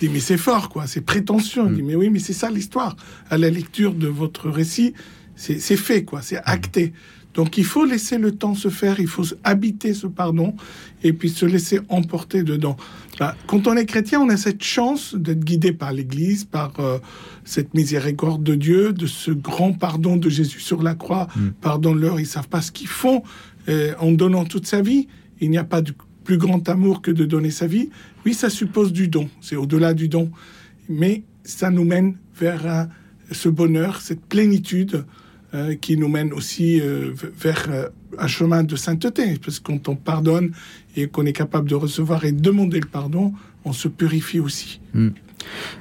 Il 0.00 0.08
dit, 0.08 0.14
mais 0.14 0.20
c'est 0.20 0.36
fort, 0.36 0.68
quoi, 0.68 0.86
c'est 0.86 1.00
prétentieux. 1.00 1.64
Il 1.68 1.74
dit, 1.76 1.82
mm. 1.82 1.86
mais 1.86 1.94
oui, 1.94 2.10
mais 2.10 2.18
c'est 2.18 2.34
ça 2.34 2.50
l'histoire. 2.50 2.96
À 3.30 3.38
la 3.38 3.48
lecture 3.48 3.94
de 3.94 4.06
votre 4.06 4.50
récit, 4.50 4.92
c'est 5.36 5.76
fait, 5.76 6.04
quoi, 6.04 6.20
c'est 6.22 6.40
acté. 6.44 6.92
Donc 7.34 7.58
il 7.58 7.64
faut 7.64 7.84
laisser 7.84 8.18
le 8.18 8.32
temps 8.32 8.54
se 8.54 8.68
faire, 8.68 9.00
il 9.00 9.08
faut 9.08 9.24
habiter 9.42 9.92
ce 9.92 10.06
pardon 10.06 10.54
et 11.02 11.12
puis 11.12 11.28
se 11.28 11.44
laisser 11.44 11.80
emporter 11.88 12.42
dedans. 12.42 12.76
Bah, 13.18 13.36
quand 13.46 13.66
on 13.66 13.76
est 13.76 13.86
chrétien, 13.86 14.20
on 14.20 14.28
a 14.28 14.36
cette 14.36 14.62
chance 14.62 15.14
d'être 15.14 15.44
guidé 15.44 15.72
par 15.72 15.92
l'Église, 15.92 16.44
par 16.44 16.72
euh, 16.78 16.98
cette 17.44 17.74
miséricorde 17.74 18.42
de 18.42 18.54
Dieu, 18.54 18.92
de 18.92 19.06
ce 19.06 19.30
grand 19.30 19.72
pardon 19.72 20.16
de 20.16 20.28
Jésus 20.28 20.60
sur 20.60 20.82
la 20.82 20.94
croix. 20.94 21.28
Mm. 21.36 21.48
Pardonne-leur, 21.60 22.20
ils 22.20 22.26
savent 22.26 22.48
pas 22.48 22.62
ce 22.62 22.72
qu'ils 22.72 22.88
font. 22.88 23.22
Euh, 23.68 23.94
en 23.98 24.12
donnant 24.12 24.44
toute 24.44 24.66
sa 24.66 24.82
vie. 24.82 25.08
Il 25.40 25.48
n'y 25.48 25.56
a 25.56 25.64
pas 25.64 25.80
de 25.80 25.94
plus 26.24 26.36
grand 26.36 26.68
amour 26.68 27.00
que 27.00 27.10
de 27.10 27.24
donner 27.24 27.50
sa 27.50 27.66
vie. 27.66 27.88
Oui, 28.26 28.34
ça 28.34 28.50
suppose 28.50 28.92
du 28.92 29.08
don, 29.08 29.30
c'est 29.40 29.56
au-delà 29.56 29.94
du 29.94 30.08
don, 30.08 30.30
mais 30.88 31.22
ça 31.44 31.70
nous 31.70 31.84
mène 31.84 32.16
vers 32.38 32.88
ce 33.30 33.48
bonheur, 33.48 34.02
cette 34.02 34.24
plénitude 34.26 35.06
euh, 35.54 35.74
qui 35.74 35.96
nous 35.96 36.08
mène 36.08 36.32
aussi 36.32 36.80
euh, 36.80 37.12
vers 37.14 37.68
un 38.18 38.26
chemin 38.26 38.62
de 38.62 38.76
sainteté. 38.76 39.38
Parce 39.42 39.60
que 39.60 39.72
quand 39.72 39.88
on 39.88 39.96
pardonne 39.96 40.52
et 40.96 41.06
qu'on 41.08 41.24
est 41.26 41.32
capable 41.32 41.68
de 41.68 41.74
recevoir 41.74 42.24
et 42.24 42.32
demander 42.32 42.80
le 42.80 42.86
pardon, 42.86 43.32
on 43.64 43.72
se 43.72 43.88
purifie 43.88 44.40
aussi. 44.40 44.80
Hmm. 44.92 45.10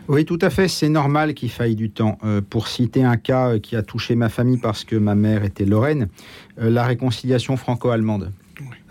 Oui, 0.07 0.25
tout 0.25 0.39
à 0.41 0.49
fait, 0.49 0.67
c'est 0.67 0.89
normal 0.89 1.33
qu'il 1.33 1.49
faille 1.49 1.75
du 1.75 1.89
temps. 1.89 2.17
Euh, 2.23 2.41
pour 2.47 2.67
citer 2.67 3.03
un 3.03 3.17
cas 3.17 3.59
qui 3.59 3.75
a 3.75 3.83
touché 3.83 4.15
ma 4.15 4.29
famille 4.29 4.57
parce 4.57 4.83
que 4.83 4.95
ma 4.95 5.15
mère 5.15 5.43
était 5.43 5.65
lorraine, 5.65 6.07
euh, 6.59 6.69
la 6.69 6.83
réconciliation 6.83 7.57
franco-allemande. 7.57 8.31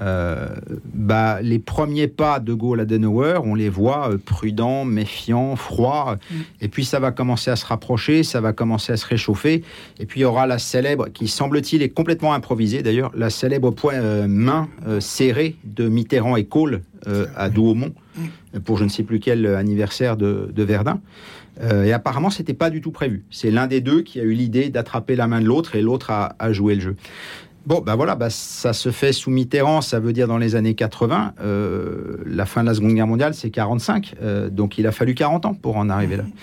Euh, 0.01 0.49
bah, 0.95 1.41
les 1.43 1.59
premiers 1.59 2.09
pas 2.09 2.41
de 2.41 2.53
Gaulle 2.53 2.81
à 2.81 2.85
Denauer, 2.85 3.41
on 3.45 3.55
les 3.55 3.69
voit 3.69 4.11
euh, 4.11 4.19
prudents, 4.19 4.85
méfiants, 4.85 5.55
froids, 5.55 6.19
mm. 6.31 6.35
et 6.61 6.69
puis 6.69 6.85
ça 6.85 6.99
va 6.99 7.13
commencer 7.13 7.51
à 7.51 7.57
se 7.57 7.65
rapprocher, 7.67 8.23
ça 8.23 8.41
va 8.41 8.53
commencer 8.53 8.93
à 8.93 8.97
se 8.97 9.07
réchauffer, 9.07 9.63
et 10.01 10.07
puis 10.07 10.21
il 10.21 10.23
y 10.23 10.27
aura 10.27 10.47
la 10.47 10.59
célèbre, 10.59 11.09
qui 11.09 11.29
semble-t-il 11.29 11.83
est 11.83 11.91
complètement 11.91 12.35
improvisée 12.35 12.83
d'ailleurs, 12.83 13.13
la 13.15 13.31
célèbre 13.31 13.71
point, 13.71 13.95
euh, 13.95 14.27
main 14.27 14.69
serrée 14.99 15.57
de 15.65 15.89
Mitterrand 15.89 16.37
et 16.37 16.45
Kohl 16.45 16.83
à 17.37 17.49
Douaumont, 17.49 17.93
mm. 18.17 18.61
pour 18.61 18.79
je 18.79 18.85
ne 18.85 18.89
sais 18.89 19.03
plus 19.03 19.21
quel 19.21 19.47
anniversaire 19.47 20.17
de, 20.17 20.53
Verdun. 20.57 21.01
et 21.61 21.93
apparemment, 21.93 22.31
c'était 22.31 22.55
pas 22.55 22.71
du 22.71 22.81
tout 22.81 22.93
prévu. 22.93 23.25
C'est 23.31 23.51
l'un 23.51 23.67
des 23.67 23.81
deux 23.81 24.03
qui 24.03 24.21
a 24.21 24.23
eu 24.23 24.33
l'idée 24.33 24.71
d'attraper 24.71 25.17
la 25.17 25.27
main 25.27 25.41
de 25.41 25.47
l'autre 25.47 25.75
et 25.75 25.83
l'autre 25.83 26.11
a, 26.11 26.37
a 26.39 26.53
joué 26.53 26.77
le 26.77 26.81
jeu. 26.81 26.97
Bon, 27.65 27.81
ben 27.81 27.95
voilà, 27.95 28.17
bah 28.17 28.29
ça 28.29 28.73
se 28.73 28.91
fait 28.91 29.13
sous 29.13 29.31
Mitterrand, 29.31 29.83
ça 29.83 30.01
veut 30.01 30.13
dire 30.13 30.27
dans 30.27 30.39
les 30.39 30.57
années 30.57 30.75
80. 30.75 31.35
Euh, 31.41 32.17
la 32.27 32.45
fin 32.45 32.63
de 32.63 32.67
la 32.67 32.75
Seconde 32.75 32.95
Guerre 32.95 33.07
mondiale, 33.07 33.35
c'est 33.35 33.51
45. 33.51 34.17
Euh, 34.21 34.51
donc 34.51 34.79
il 34.79 34.87
a 34.89 34.93
fallu 34.93 35.15
40 35.15 35.47
ans 35.47 35.55
pour 35.55 35.77
en 35.77 35.89
arriver 35.89 36.17
là. 36.17 36.25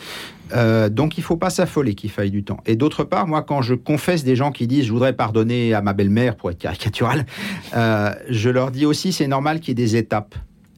Euh, 0.52 0.90
donc 0.90 1.20
il 1.20 1.24
faut 1.24 1.38
pas 1.38 1.52
s'affoler 1.52 1.94
qu'il 1.94 2.10
faille 2.10 2.32
du 2.32 2.44
temps. 2.44 2.58
Et 2.66 2.76
d'autre 2.76 3.04
part, 3.04 3.28
moi, 3.28 3.44
quand 3.44 3.62
je 3.62 3.76
confesse 3.76 4.24
des 4.24 4.36
gens 4.36 4.52
qui 4.52 4.66
disent 4.66 4.86
je 4.86 4.92
voudrais 4.92 5.14
pardonner 5.14 5.76
à 5.76 5.84
ma 5.84 5.94
belle-mère 5.94 6.36
pour 6.36 6.50
être 6.50 6.58
caricatural, 6.58 7.28
je 7.72 8.50
leur 8.50 8.72
dis 8.72 8.88
aussi 8.88 9.14
c'est 9.14 9.28
normal 9.28 9.60
qu'il 9.60 9.68
y 9.68 9.72
ait 9.74 9.86
des 9.86 9.96
étapes. 9.96 10.34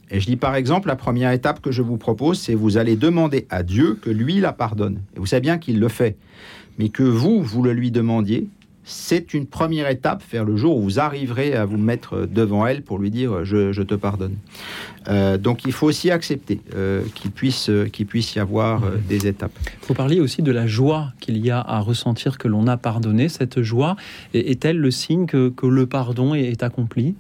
Et 0.10 0.20
je 0.20 0.26
dis 0.26 0.36
par 0.36 0.56
exemple, 0.56 0.90
la 0.90 0.98
première 0.98 1.32
étape 1.32 1.62
que 1.62 1.72
je 1.72 1.82
vous 1.82 1.96
propose, 1.96 2.38
c'est 2.38 2.54
vous 2.54 2.76
allez 2.76 2.98
demander 2.98 3.48
à 3.50 3.64
Dieu 3.64 3.98
que 4.02 4.10
lui 4.10 4.42
la 4.42 4.52
pardonne. 4.52 5.00
Et 5.16 5.20
vous 5.20 5.26
savez 5.26 5.40
bien 5.40 5.58
qu'il 5.58 5.80
le 5.80 5.88
fait. 5.88 6.18
Mais 6.78 6.90
que 6.90 7.04
vous, 7.04 7.42
vous 7.42 7.64
le 7.64 7.72
lui 7.72 7.92
demandiez, 7.92 8.50
c'est 8.84 9.34
une 9.34 9.46
première 9.46 9.90
étape 9.90 10.24
vers 10.32 10.44
le 10.44 10.56
jour 10.56 10.78
où 10.78 10.82
vous 10.82 11.00
arriverez 11.00 11.54
à 11.54 11.66
vous 11.66 11.78
mettre 11.78 12.26
devant 12.26 12.66
elle 12.66 12.82
pour 12.82 12.98
lui 12.98 13.12
dire 13.12 13.46
je, 13.46 13.82
te 13.82 13.96
pardonne. 13.96 14.36
Euh, 15.08 15.38
donc 15.38 15.66
il 15.66 15.72
faut 15.72 15.88
aussi 15.88 16.12
accepter 16.12 16.62
euh, 16.76 17.04
qu'il 17.16 17.32
puisse, 17.32 17.70
puisse 18.08 18.36
y 18.36 18.40
avoir 18.40 18.84
euh, 18.84 18.98
des 19.08 19.28
étapes. 19.28 19.52
Vous 19.88 19.94
parliez 19.94 20.20
aussi 20.20 20.42
de 20.42 20.52
la 20.52 20.68
joie 20.68 21.14
qu'il 21.20 21.38
y 21.38 21.52
a 21.52 21.60
à 21.60 21.80
ressentir 21.80 22.38
que 22.38 22.48
l'on 22.48 22.68
a 22.68 22.78
pardonné. 22.78 23.30
Cette 23.30 23.62
joie 23.62 23.96
est-elle 24.34 24.78
le 24.78 24.92
signe 24.92 25.26
que, 25.26 25.52
le 25.64 25.86
pardon 25.86 26.34
est, 26.34 26.64
accompli? 26.64 27.16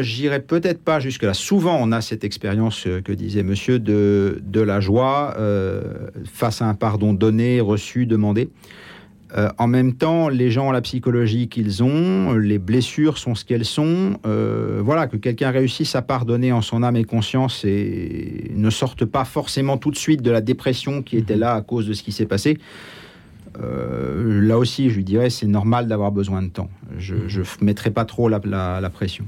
J'irai 0.00 0.40
peut-être 0.40 0.82
pas 0.82 0.98
jusque-là. 0.98 1.34
Souvent, 1.34 1.78
on 1.80 1.92
a 1.92 2.00
cette 2.00 2.24
expérience 2.24 2.86
que 3.04 3.12
disait 3.12 3.44
monsieur 3.44 3.78
de, 3.78 4.42
de 4.44 4.60
la 4.60 4.80
joie 4.80 5.36
face 6.32 6.62
à 6.62 6.66
un 6.66 6.74
pardon 6.74 7.12
donné, 7.12 7.60
reçu, 7.60 8.06
demandé. 8.06 8.50
Euh, 9.36 9.48
en 9.58 9.66
même 9.66 9.94
temps, 9.94 10.28
les 10.28 10.50
gens 10.50 10.68
ont 10.68 10.72
la 10.72 10.80
psychologie 10.80 11.48
qu'ils 11.48 11.82
ont, 11.82 12.34
les 12.34 12.58
blessures 12.58 13.18
sont 13.18 13.34
ce 13.34 13.44
qu'elles 13.44 13.64
sont. 13.64 14.18
Euh, 14.24 14.80
voilà, 14.84 15.08
que 15.08 15.16
quelqu'un 15.16 15.50
réussisse 15.50 15.96
à 15.96 16.02
pardonner 16.02 16.52
en 16.52 16.62
son 16.62 16.82
âme 16.82 16.96
et 16.96 17.04
conscience 17.04 17.64
et 17.64 18.52
ne 18.54 18.70
sorte 18.70 19.04
pas 19.04 19.24
forcément 19.24 19.78
tout 19.78 19.90
de 19.90 19.96
suite 19.96 20.22
de 20.22 20.30
la 20.30 20.40
dépression 20.40 21.02
qui 21.02 21.16
était 21.16 21.36
là 21.36 21.54
à 21.54 21.62
cause 21.62 21.86
de 21.88 21.92
ce 21.92 22.02
qui 22.02 22.12
s'est 22.12 22.26
passé. 22.26 22.58
Euh, 23.62 24.40
là 24.42 24.58
aussi, 24.58 24.90
je 24.90 24.96
lui 24.96 25.04
dirais, 25.04 25.30
c'est 25.30 25.46
normal 25.46 25.88
d'avoir 25.88 26.12
besoin 26.12 26.42
de 26.42 26.48
temps. 26.48 26.70
Je 26.98 27.14
ne 27.14 27.64
mettrai 27.64 27.90
pas 27.90 28.04
trop 28.04 28.28
la, 28.28 28.90
pression. 28.92 29.24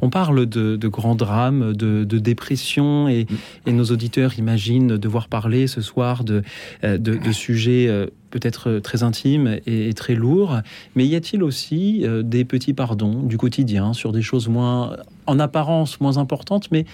On 0.00 0.10
parle 0.10 0.46
de, 0.46 0.88
grands 0.88 1.14
drames, 1.14 1.72
de, 1.74 2.04
dépression, 2.18 3.08
et, 3.08 3.26
nos 3.66 3.84
auditeurs 3.84 4.38
imaginent 4.38 4.96
devoir 4.96 5.28
parler 5.28 5.66
ce 5.66 5.80
soir 5.80 6.24
de, 6.24 6.42
de 6.82 7.32
sujets 7.32 7.88
peut-être 8.30 8.70
euh, 8.70 8.80
très 8.80 9.02
intime 9.02 9.58
et, 9.66 9.92
très 9.94 10.14
lourd, 10.14 10.60
mais 10.94 11.06
y 11.06 11.14
a-t-il 11.14 11.42
aussi 11.42 12.02
euh, 12.04 12.22
des 12.22 12.44
petits 12.44 12.74
pardons 12.74 13.22
du 13.22 13.38
quotidien 13.38 13.92
sur 13.92 14.12
des 14.12 14.22
choses 14.22 14.48
moins, 14.48 14.96
en 15.26 15.38
apparence 15.38 16.00
moins 16.00 16.18
importantes, 16.18 16.68
mais 16.70 16.84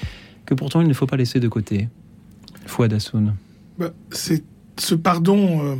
que 0.47 0.55
pourtant 0.55 0.81
il 0.81 0.89
ne 0.89 0.95
faut 0.95 1.07
pas 1.07 1.17
laisser 1.17 1.41
de 1.41 1.49
côté 1.49 1.89
Fouad 2.67 2.93
Hassoun? 2.93 3.35
Bah, 3.79 3.93
c'est 4.11 4.45
ce 4.79 4.95
pardon, 4.95 5.65
euh, 5.65 5.77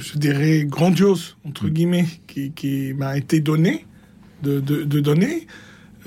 je 0.00 0.18
dirais 0.18 0.64
grandiose, 0.64 1.36
entre 1.44 1.66
mm. 1.66 1.70
guillemets, 1.70 2.06
qui, 2.26 2.94
m'a 2.94 3.16
été 3.16 3.40
donné, 3.40 3.86
de, 4.42 4.60
donner, 5.00 5.46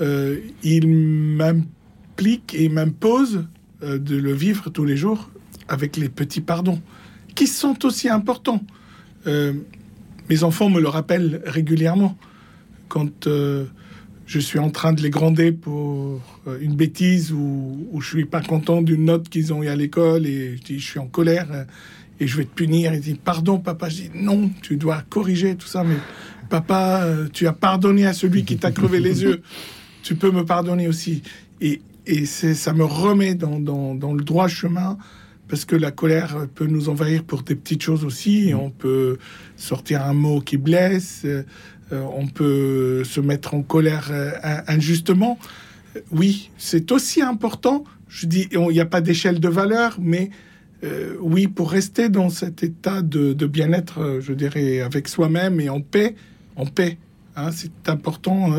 il 0.00 0.88
m'implique 0.88 2.54
et 2.54 2.68
m'impose 2.68 3.44
de 3.82 4.16
le 4.16 4.32
vivre 4.32 4.70
tous 4.70 4.84
les 4.84 4.96
jours 4.96 5.30
avec 5.68 5.96
les 5.96 6.08
petits 6.08 6.40
pardons 6.40 6.80
qui 7.34 7.46
sont 7.46 7.86
aussi 7.86 8.08
importants. 8.08 8.62
Euh, 9.26 9.54
mes 10.28 10.42
enfants 10.42 10.68
me 10.68 10.80
le 10.80 10.88
rappellent 10.88 11.42
régulièrement 11.46 12.18
quand 12.88 13.26
euh, 13.26 13.64
je 14.26 14.38
suis 14.38 14.58
en 14.58 14.70
train 14.70 14.92
de 14.92 15.02
les 15.02 15.10
gronder 15.10 15.52
pour 15.52 16.20
euh, 16.46 16.58
une 16.60 16.74
bêtise 16.74 17.32
ou, 17.32 17.88
ou 17.92 18.00
je 18.00 18.08
suis 18.08 18.24
pas 18.24 18.42
content 18.42 18.82
d'une 18.82 19.06
note 19.06 19.28
qu'ils 19.28 19.52
ont 19.52 19.62
eu 19.62 19.68
à 19.68 19.76
l'école 19.76 20.26
et 20.26 20.56
je 20.56 20.62
dis 20.62 20.78
je 20.78 20.86
suis 20.86 20.98
en 20.98 21.06
colère 21.06 21.66
et 22.18 22.26
je 22.26 22.36
vais 22.36 22.44
te 22.44 22.54
punir. 22.54 22.92
Ils 22.94 23.00
disent 23.00 23.16
pardon 23.24 23.58
papa. 23.58 23.88
Je 23.88 24.02
dis 24.02 24.10
non, 24.14 24.50
tu 24.62 24.76
dois 24.76 25.02
corriger 25.08 25.56
tout 25.56 25.66
ça. 25.66 25.84
Mais 25.84 25.96
papa, 26.48 27.06
tu 27.32 27.46
as 27.46 27.52
pardonné 27.52 28.06
à 28.06 28.12
celui 28.12 28.44
qui 28.44 28.56
t'a 28.56 28.72
crevé 28.72 29.00
les 29.00 29.22
yeux. 29.22 29.42
Tu 30.02 30.14
peux 30.14 30.30
me 30.30 30.44
pardonner 30.44 30.88
aussi. 30.88 31.22
Et, 31.60 31.82
et 32.06 32.26
ça 32.26 32.72
me 32.72 32.84
remet 32.84 33.34
dans, 33.34 33.58
dans, 33.58 33.94
dans 33.94 34.12
le 34.12 34.24
droit 34.24 34.48
chemin 34.48 34.98
parce 35.50 35.64
que 35.64 35.74
la 35.74 35.90
colère 35.90 36.46
peut 36.54 36.66
nous 36.66 36.88
envahir 36.88 37.24
pour 37.24 37.42
des 37.42 37.56
petites 37.56 37.82
choses 37.82 38.04
aussi. 38.04 38.52
Mm. 38.52 38.56
On 38.56 38.70
peut 38.70 39.18
sortir 39.56 40.04
un 40.04 40.14
mot 40.14 40.40
qui 40.40 40.56
blesse, 40.56 41.22
euh, 41.24 41.42
on 41.90 42.28
peut 42.28 43.02
se 43.04 43.20
mettre 43.20 43.54
en 43.54 43.62
colère 43.62 44.08
euh, 44.12 44.30
injustement. 44.68 45.38
Oui, 46.12 46.50
c'est 46.56 46.92
aussi 46.92 47.20
important. 47.20 47.84
Je 48.08 48.26
dis, 48.26 48.48
il 48.52 48.60
n'y 48.60 48.80
a 48.80 48.86
pas 48.86 49.00
d'échelle 49.00 49.40
de 49.40 49.48
valeur, 49.48 49.98
mais 50.00 50.30
euh, 50.84 51.16
oui, 51.20 51.48
pour 51.48 51.70
rester 51.70 52.08
dans 52.08 52.30
cet 52.30 52.62
état 52.62 53.02
de, 53.02 53.34
bien-être, 53.46 54.18
je 54.20 54.32
dirais, 54.32 54.80
avec 54.80 55.08
soi-même 55.08 55.60
et 55.60 55.68
en 55.68 55.80
paix, 55.80 56.14
en 56.54 56.64
paix. 56.64 56.96
Hein, 57.36 57.50
c'est 57.52 57.88
important. 57.88 58.50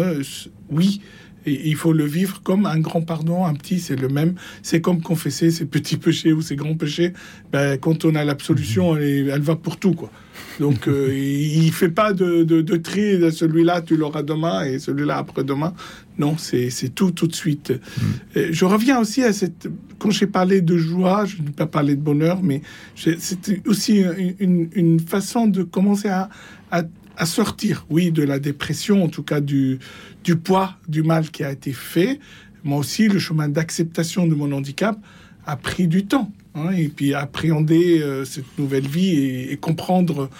oui, 0.69 1.01
et 1.45 1.69
il 1.69 1.75
faut 1.75 1.93
le 1.93 2.05
vivre 2.05 2.41
comme 2.43 2.65
un 2.65 2.79
grand 2.79 3.01
pardon, 3.01 3.45
un 3.45 3.53
petit, 3.53 3.79
c'est 3.79 3.95
le 3.95 4.09
même. 4.09 4.35
C'est 4.61 4.81
comme 4.81 5.01
confesser 5.01 5.49
ses 5.49 5.65
petits 5.65 5.97
péchés 5.97 6.33
ou 6.33 6.41
ses 6.41 6.55
grands 6.55 6.75
péchés. 6.75 7.13
Ben, 7.51 7.77
quand 7.77 8.05
on 8.05 8.15
a 8.15 8.23
l'absolution, 8.23 8.95
elle, 8.95 9.29
elle, 9.29 9.41
va 9.41 9.55
pour 9.55 9.77
tout, 9.77 9.93
quoi. 9.93 10.11
Donc, 10.59 10.87
euh, 10.87 11.11
il 11.15 11.71
fait 11.71 11.89
pas 11.89 12.13
de, 12.13 12.43
de, 12.43 12.61
de 12.61 12.75
tri. 12.77 13.19
Celui-là, 13.31 13.81
tu 13.81 13.97
l'auras 13.97 14.23
demain 14.23 14.63
et 14.65 14.77
celui-là 14.77 15.17
après-demain. 15.17 15.73
Non, 16.19 16.35
c'est 16.37 16.69
tout, 16.93 17.11
tout 17.11 17.27
de 17.27 17.35
suite. 17.35 17.71
Mm. 17.71 18.41
Je 18.51 18.65
reviens 18.65 18.99
aussi 18.99 19.23
à 19.23 19.33
cette. 19.33 19.67
Quand 19.97 20.11
j'ai 20.11 20.27
parlé 20.27 20.61
de 20.61 20.77
joie, 20.77 21.25
je 21.25 21.37
ne 21.37 21.47
vais 21.47 21.53
pas 21.53 21.67
parler 21.67 21.95
de 21.95 22.01
bonheur, 22.01 22.41
mais 22.43 22.61
c'était 22.95 23.61
aussi 23.65 24.03
une, 24.39 24.67
une, 24.73 24.99
façon 24.99 25.47
de 25.47 25.63
commencer 25.63 26.09
à, 26.09 26.29
à 26.71 26.83
à 27.21 27.27
sortir, 27.27 27.85
oui, 27.91 28.11
de 28.11 28.23
la 28.23 28.39
dépression, 28.39 29.03
en 29.03 29.07
tout 29.07 29.21
cas 29.21 29.41
du, 29.41 29.77
du 30.23 30.37
poids 30.37 30.73
du 30.87 31.03
mal 31.03 31.29
qui 31.29 31.43
a 31.43 31.51
été 31.51 31.71
fait. 31.71 32.19
Moi 32.63 32.79
aussi, 32.79 33.07
le 33.09 33.19
chemin 33.19 33.47
d'acceptation 33.47 34.25
de 34.25 34.33
mon 34.33 34.51
handicap 34.51 34.97
a 35.45 35.55
pris 35.55 35.87
du 35.87 36.07
temps. 36.07 36.31
Hein, 36.55 36.71
et 36.71 36.87
puis 36.87 37.13
appréhender 37.13 38.01
euh, 38.01 38.25
cette 38.25 38.57
nouvelle 38.57 38.87
vie 38.87 39.51
et, 39.51 39.55
comprendre 39.57 40.31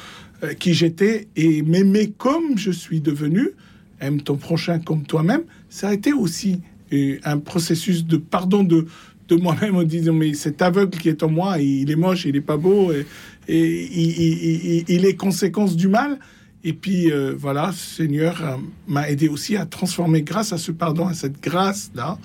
euh, 0.43 0.55
qui 0.55 0.73
j'étais 0.73 1.27
et 1.35 1.61
m'aimer 1.61 2.13
comme 2.17 2.57
je 2.57 2.71
suis 2.71 2.99
devenu, 2.99 3.51
aime 3.99 4.19
ton 4.19 4.35
prochain 4.35 4.79
comme 4.79 5.03
toi-même, 5.03 5.43
ça 5.69 5.89
a 5.89 5.93
été 5.93 6.13
aussi 6.13 6.61
euh, 6.93 7.19
un 7.23 7.37
processus 7.37 8.05
de 8.05 8.17
pardon 8.17 8.63
de, 8.63 8.87
de 9.29 9.35
moi-même 9.35 9.75
en 9.75 9.83
disant 9.83 10.13
mais 10.13 10.33
cet 10.33 10.63
aveugle 10.63 10.97
qui 10.97 11.09
est 11.09 11.21
en 11.21 11.29
moi, 11.29 11.59
il 11.59 11.91
est 11.91 11.95
moche, 11.95 12.25
il 12.25 12.35
est 12.35 12.41
pas 12.41 12.57
beau 12.57 12.91
et, 12.91 13.05
et 13.47 14.83
il 14.87 15.05
est 15.05 15.15
conséquence 15.15 15.75
du 15.75 15.87
mal. 15.87 16.17
Et 16.63 16.73
puis 16.73 17.11
euh, 17.11 17.33
voilà, 17.37 17.71
Seigneur 17.73 18.43
euh, 18.43 18.57
m'a 18.87 19.09
aidé 19.09 19.27
aussi 19.27 19.57
à 19.57 19.65
transformer, 19.65 20.21
grâce 20.21 20.53
à 20.53 20.57
ce 20.57 20.71
pardon, 20.71 21.07
à 21.07 21.13
cette 21.13 21.41
grâce-là, 21.41 22.17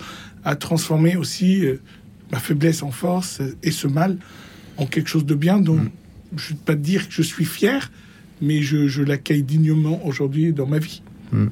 à 0.45 0.57
transformer 0.57 1.17
aussi 1.17 1.65
euh, 1.65 1.81
ma 2.31 2.39
faiblesse 2.39 2.83
en 2.83 2.91
force 2.91 3.41
et 3.63 3.71
ce 3.71 3.87
mal 3.87 4.19
en 4.77 4.87
quelque 4.87 5.09
chose 5.09 5.25
de 5.25 5.35
bien 5.35 5.59
dont 5.59 5.77
mm. 5.77 5.91
je 6.37 6.53
ne 6.53 6.59
vais 6.59 6.65
pas 6.65 6.75
dire 6.75 7.09
que 7.09 7.15
je 7.15 7.23
suis 7.23 7.47
fier, 7.47 7.91
mais 8.43 8.61
je, 8.61 8.89
je 8.89 9.03
l'accueille 9.03 9.43
dignement 9.43 10.05
aujourd'hui 10.07 10.53
dans 10.53 10.67
ma 10.67 10.79
vie. 10.79 11.03
Hmm. 11.33 11.49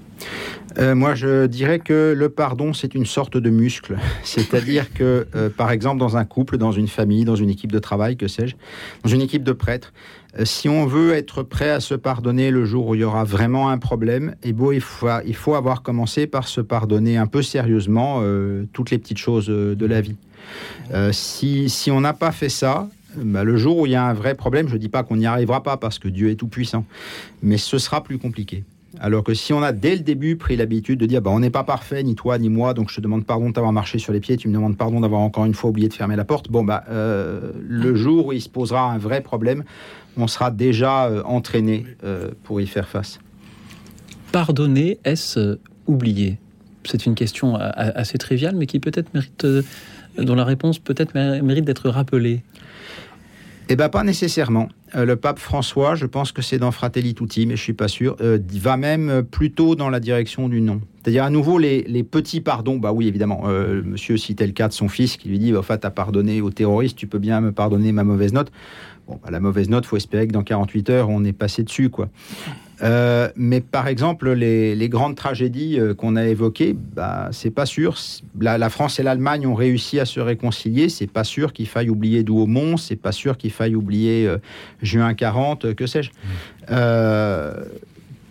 Euh, 0.79 0.95
moi, 0.95 1.15
je 1.15 1.47
dirais 1.47 1.79
que 1.79 2.15
le 2.17 2.29
pardon, 2.29 2.73
c'est 2.73 2.95
une 2.95 3.07
sorte 3.07 3.37
de 3.37 3.51
muscle. 3.51 3.97
C'est-à-dire 4.23 4.93
que, 4.93 5.27
euh, 5.35 5.49
par 5.51 5.71
exemple, 5.71 6.01
dans 6.01 6.17
un 6.17 6.25
couple, 6.25 6.59
dans 6.59 6.73
une 6.73 6.89
famille, 6.89 7.25
dans 7.25 7.37
une 7.37 7.51
équipe 7.51 7.73
de 7.73 7.79
travail, 7.79 8.17
que 8.17 8.29
sais-je, 8.29 8.57
dans 9.05 9.11
une 9.11 9.21
équipe 9.21 9.45
de 9.45 9.53
prêtres, 9.53 9.93
euh, 10.39 10.45
si 10.45 10.69
on 10.69 10.87
veut 10.87 11.13
être 11.13 11.43
prêt 11.43 11.71
à 11.71 11.81
se 11.81 11.95
pardonner 11.95 12.51
le 12.51 12.65
jour 12.65 12.89
où 12.89 12.95
il 12.95 13.03
y 13.03 13.05
aura 13.05 13.25
vraiment 13.25 13.69
un 13.69 13.79
problème, 13.79 14.35
eh 14.43 14.55
il, 14.73 14.81
faut, 14.81 15.09
il 15.25 15.37
faut 15.37 15.55
avoir 15.55 15.83
commencé 15.83 16.27
par 16.27 16.49
se 16.49 16.61
pardonner 16.61 17.17
un 17.17 17.27
peu 17.27 17.43
sérieusement 17.43 18.23
toutes 18.73 18.91
les 18.91 18.99
petites 18.99 19.19
choses 19.19 19.47
de 19.47 19.87
la 19.87 20.01
vie. 20.01 20.17
si, 21.13 21.91
on 21.91 22.01
n'a 22.01 22.13
pas 22.13 22.33
fait 22.33 22.49
ça, 22.49 22.89
bah, 23.17 23.45
le 23.45 23.57
jour 23.57 23.79
où 23.79 23.87
il 23.87 23.93
y 23.93 23.95
a 23.95 24.05
un 24.05 24.13
vrai 24.13 24.35
problème, 24.35 24.69
je 24.69 24.75
ne 24.75 24.79
dis 24.79 24.89
pas 24.89 25.03
qu'on 25.05 25.17
n'y 25.17 25.27
arrivera 25.27 25.63
pas 25.63 25.77
parce 25.77 25.99
que 25.99 26.09
Dieu 26.09 26.31
est 26.31 26.37
tout 26.37 26.49
puissant, 26.49 26.85
mais 27.43 27.57
ce 27.57 27.79
sera 27.79 28.03
plus 28.03 28.19
compliqué. 28.19 28.65
Alors 29.01 29.25
que 29.25 29.35
si 29.35 29.53
on 29.53 29.63
a 29.63 29.73
dès 29.73 29.97
le 29.97 30.03
début 30.03 30.37
pris 30.37 30.57
l'habitude 30.57 30.99
de 31.01 31.07
dire 31.07 31.21
bah, 31.21 31.31
on 31.31 31.41
n'est 31.41 31.51
pas 31.51 31.65
parfait, 31.65 32.03
ni 32.03 32.15
toi 32.15 32.39
ni 32.39 32.49
moi, 32.49 32.75
donc 32.75 32.91
je 32.91 32.97
te 32.97 33.01
demande 33.01 33.25
pardon 33.25 33.49
de 33.49 33.55
t'avoir 33.55 33.73
marché 33.73 33.99
sur 33.99 34.13
les 34.13 34.21
pieds, 34.21 34.37
tu 34.37 34.49
me 34.49 34.55
demandes 34.55 34.77
pardon 34.77 35.01
d'avoir 35.01 35.21
encore 35.21 35.45
une 35.45 35.55
fois 35.55 35.71
oublié 35.71 35.89
de 35.89 35.95
fermer 35.95 36.17
la 36.17 36.25
porte, 36.25 36.51
bon, 36.51 36.65
bah, 36.65 36.85
euh, 36.89 37.53
le 37.67 37.95
jour 37.95 38.27
où 38.27 38.33
il 38.33 38.41
se 38.41 38.49
posera 38.49 38.93
un 38.93 38.99
vrai 38.99 39.21
problème, 39.21 39.65
on 40.17 40.27
sera 40.27 40.51
déjà 40.51 41.07
euh, 41.07 41.23
entraîné 41.25 41.87
euh, 42.05 42.31
pour 42.45 42.61
y 42.61 42.67
faire 42.67 42.89
face. 42.89 43.19
Pardonner, 44.33 44.99
est-ce 45.05 45.59
oublier? 45.87 46.39
C'est 46.85 47.07
une 47.07 47.15
question 47.15 47.57
assez 47.57 48.19
triviale, 48.19 48.57
mais 48.57 48.67
qui 48.67 48.79
peut-être 48.79 49.15
mérite, 49.15 49.47
dont 50.19 50.35
la 50.35 50.45
réponse 50.45 50.79
peut-être 50.79 51.15
mérite 51.15 51.65
d'être 51.65 51.89
rappelée. 51.89 52.43
Eh 53.71 53.77
bien, 53.77 53.89
pas 53.89 54.05
nécessairement. 54.05 54.69
Euh, 54.95 55.07
le 55.07 55.17
pape 55.17 55.39
François, 55.39 55.95
je 55.95 56.05
pense 56.05 56.33
que 56.33 56.43
c'est 56.43 56.59
dans 56.59 56.71
Fratelli 56.71 57.15
Tutti, 57.15 57.47
mais 57.47 57.57
je 57.57 57.63
suis 57.63 57.73
pas 57.73 57.89
sûr, 57.89 58.15
euh, 58.21 58.39
va 58.53 58.77
même 58.77 59.25
plutôt 59.31 59.75
dans 59.75 59.89
la 59.89 60.01
direction 60.01 60.51
du 60.51 60.61
non. 60.61 60.83
C'est-à-dire, 61.03 61.25
à 61.25 61.31
nouveau, 61.31 61.59
les, 61.59 61.83
petits 62.03 62.43
pardons, 62.43 62.77
bah 62.77 62.93
oui, 62.93 63.09
évidemment, 63.09 63.45
euh, 63.47 63.83
monsieur 63.83 64.19
citait 64.19 64.47
le 64.47 64.53
cas 64.53 64.69
de 64.69 64.75
son 64.75 64.89
fils 64.89 65.17
qui 65.17 65.31
lui 65.31 65.39
dit, 65.39 65.57
en 65.57 65.63
fait, 65.63 65.81
tu 65.81 65.87
as 65.87 65.91
pardonné 65.91 66.43
aux 66.43 66.51
terroristes, 66.51 66.97
tu 66.97 67.07
peux 67.07 67.19
bien 67.19 67.41
me 67.41 67.53
pardonner 67.53 67.93
ma 67.93 68.05
mauvaise 68.05 68.35
note. 68.35 68.53
Bon, 69.09 69.19
bah, 69.23 69.31
la 69.31 69.41
mauvaise 69.41 69.71
note, 69.71 69.87
faut 69.87 69.97
espérer 69.97 70.27
que 70.27 70.33
dans 70.33 70.43
48 70.43 70.91
heures, 70.91 71.09
on 71.09 71.25
est 71.25 71.33
passé 71.33 71.63
dessus, 71.63 71.89
quoi. 71.89 72.09
Euh, 72.83 73.29
mais 73.37 73.61
par 73.61 73.87
exemple, 73.89 74.33
les, 74.33 74.89
grandes 74.89 75.17
tragédies 75.17 75.79
euh, 75.79 75.95
qu'on 75.95 76.17
a 76.17 76.27
évoquées, 76.27 76.75
bah, 76.75 77.29
c'est 77.33 77.51
pas 77.51 77.67
sûr. 77.67 77.97
La, 78.41 78.71
France 78.71 78.99
et 78.99 79.03
l'Allemagne 79.03 79.47
ont 79.47 79.55
réussi 79.55 80.01
à 80.01 80.05
se 80.05 80.21
réconcilier. 80.21 80.89
C'est 80.89 81.11
pas 81.11 81.25
sûr 81.25 81.53
qu'il 81.53 81.67
faille 81.67 81.91
oublier 81.91 82.23
Douaumont. 82.23 82.77
C'est 82.77 82.97
pas 82.97 83.13
sûr 83.13 83.37
qu'il 83.37 83.53
faille 83.53 83.75
oublier 83.75 84.27
euh, 84.27 84.39
juin 84.83 85.15
40, 85.15 85.75
que 85.75 85.87
sais-je. 85.87 86.11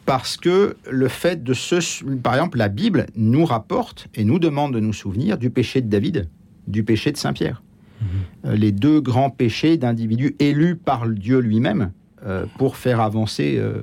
parce 0.05 0.37
que 0.37 0.75
le 0.89 1.07
fait 1.07 1.43
de 1.43 1.53
se. 1.53 2.03
Par 2.17 2.33
exemple, 2.33 2.57
la 2.57 2.69
Bible 2.69 3.05
nous 3.15 3.45
rapporte 3.45 4.07
et 4.15 4.25
nous 4.25 4.39
demande 4.39 4.73
de 4.73 4.79
nous 4.79 4.93
souvenir 4.93 5.37
du 5.37 5.49
péché 5.49 5.81
de 5.81 5.89
David, 5.89 6.27
du 6.67 6.83
péché 6.83 7.11
de 7.11 7.17
Saint-Pierre. 7.17 7.61
Mmh. 8.01 8.51
les 8.55 8.73
deux 8.73 8.99
grands 8.99 9.29
péchés 9.29 9.77
d'individus 9.77 10.35
élus 10.39 10.75
par 10.75 11.07
Dieu 11.07 11.39
lui-même 11.39 11.91
euh, 12.25 12.45
pour 12.57 12.77
faire 12.77 13.01
avancer 13.01 13.57
euh, 13.57 13.79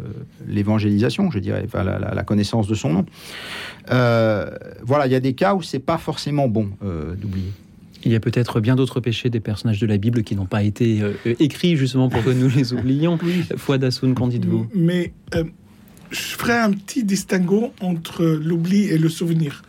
l'évangélisation, 0.49 1.31
je 1.31 1.39
dirais, 1.41 1.63
enfin, 1.67 1.85
la, 1.85 2.23
connaissance 2.23 2.67
de 2.67 2.75
son 2.75 2.91
nom. 2.91 3.07
Euh, 3.91 4.49
voilà, 4.83 5.07
il 5.07 5.13
y 5.13 5.15
a 5.15 5.21
des 5.21 5.35
cas 5.35 5.55
où 5.55 5.61
c'est 5.61 5.79
pas 5.79 5.99
forcément 5.99 6.49
bon 6.49 6.71
d'oublier. 7.21 7.53
Il 8.03 8.13
y 8.13 8.15
a 8.15 8.21
peut-être 8.21 8.61
bien 8.61 8.77
d'autres 8.77 9.01
péchés 9.01 9.29
des 9.29 9.41
personnages 9.41 9.79
de 9.79 9.87
la 9.87 9.99
Bible 9.99 10.23
qui 10.23 10.37
n'ont 10.37 10.47
pas 10.47 10.63
été 10.63 11.03
écrits 11.39 11.77
justement 11.77 12.09
pour 12.09 12.25
que 12.25 12.31
nous 12.31 12.49
les 12.49 12.73
oublions. 12.73 13.19
Oui. 13.23 13.45
Foi 13.59 13.79
qu'en 13.79 14.29
dites-vous? 14.29 14.69
Mais 14.75 15.13
je 16.11 16.19
ferai 16.19 16.57
un 16.57 16.73
petit 16.73 17.05
distinguo 17.05 17.75
entre 17.83 18.25
l'oubli 18.25 18.85
et 18.85 18.97
le 18.97 19.11
souvenir. 19.11 19.63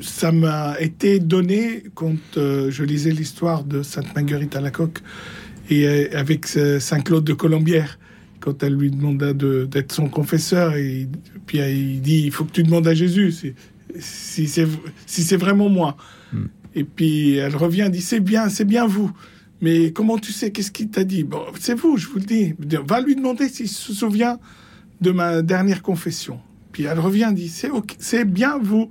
ça 0.00 0.32
m'a 0.32 0.80
été 0.80 1.20
donné 1.20 1.84
quand 1.94 2.16
je 2.34 2.82
lisais 2.82 3.12
l'histoire 3.12 3.62
de 3.62 3.84
Sainte 3.84 4.12
Marguerite 4.16 4.56
à 4.56 4.60
la 4.60 4.72
coque 4.72 5.02
et 5.72 5.86
euh, 5.86 6.18
avec 6.18 6.46
Saint-Claude 6.46 7.24
de 7.24 7.32
Colombière, 7.32 7.98
quand 8.40 8.62
elle 8.62 8.74
lui 8.74 8.90
demanda 8.90 9.32
d'être 9.32 9.92
son 9.92 10.08
confesseur, 10.08 10.76
et 10.76 11.08
puis 11.46 11.60
euh, 11.60 11.70
il 11.70 12.00
dit 12.00 12.24
il 12.24 12.32
faut 12.32 12.44
que 12.44 12.52
tu 12.52 12.62
demandes 12.62 12.86
à 12.88 12.94
Jésus 12.94 13.54
si 13.98 14.48
c'est 14.48 14.66
si 15.06 15.36
vraiment 15.36 15.68
moi. 15.68 15.96
Hmm. 16.32 16.46
Et 16.74 16.84
puis 16.84 17.36
elle 17.36 17.56
revient, 17.56 17.88
dit 17.90 18.00
c'est 18.00 18.20
bien, 18.20 18.48
c'est 18.48 18.64
bien 18.64 18.86
vous. 18.86 19.10
Mais 19.60 19.92
comment 19.92 20.18
tu 20.18 20.32
sais 20.32 20.50
Qu'est-ce 20.50 20.72
qu'il 20.72 20.88
t'a 20.88 21.04
dit? 21.04 21.22
Bon, 21.22 21.44
c'est 21.60 21.74
vous, 21.74 21.96
je 21.96 22.08
vous 22.08 22.18
le 22.18 22.24
dis. 22.24 22.54
Va 22.86 23.00
lui 23.00 23.14
demander 23.14 23.48
s'il 23.48 23.68
se 23.68 23.92
souvient 23.92 24.40
de 25.00 25.12
ma 25.12 25.40
dernière 25.42 25.82
confession. 25.82 26.40
Puis 26.72 26.84
elle 26.84 26.98
revient, 26.98 27.30
dit 27.32 27.48
c'est 27.48 28.24
bien 28.24 28.58
vous. 28.58 28.90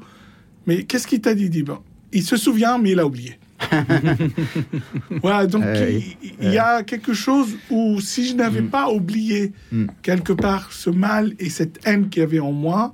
Mais 0.65 0.83
qu'est-ce 0.83 1.07
qu'il 1.07 1.19
t'a 1.19 1.35
dit? 1.35 1.49
Dit 1.49 1.63
bon, 1.63 1.79
il 2.13 2.23
se 2.23 2.37
souvient, 2.37 2.77
mais 2.77 2.91
il 2.91 2.99
a 2.99 3.05
oublié. 3.05 3.37
voilà, 5.21 5.47
donc 5.47 5.63
euh, 5.63 5.99
il, 6.41 6.51
y 6.51 6.57
a 6.57 6.83
quelque 6.83 7.13
chose 7.13 7.55
où 7.69 7.99
si 8.01 8.27
je 8.27 8.35
n'avais 8.35 8.61
mm. 8.61 8.69
pas 8.69 8.89
oublié 8.89 9.53
mm. 9.71 9.85
quelque 10.01 10.33
part 10.33 10.71
ce 10.71 10.89
mal 10.89 11.33
et 11.39 11.49
cette 11.49 11.79
haine 11.85 12.09
qu'il 12.09 12.21
y 12.21 12.23
avait 12.23 12.39
en 12.39 12.51
moi, 12.51 12.93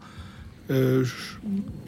euh, 0.70 1.06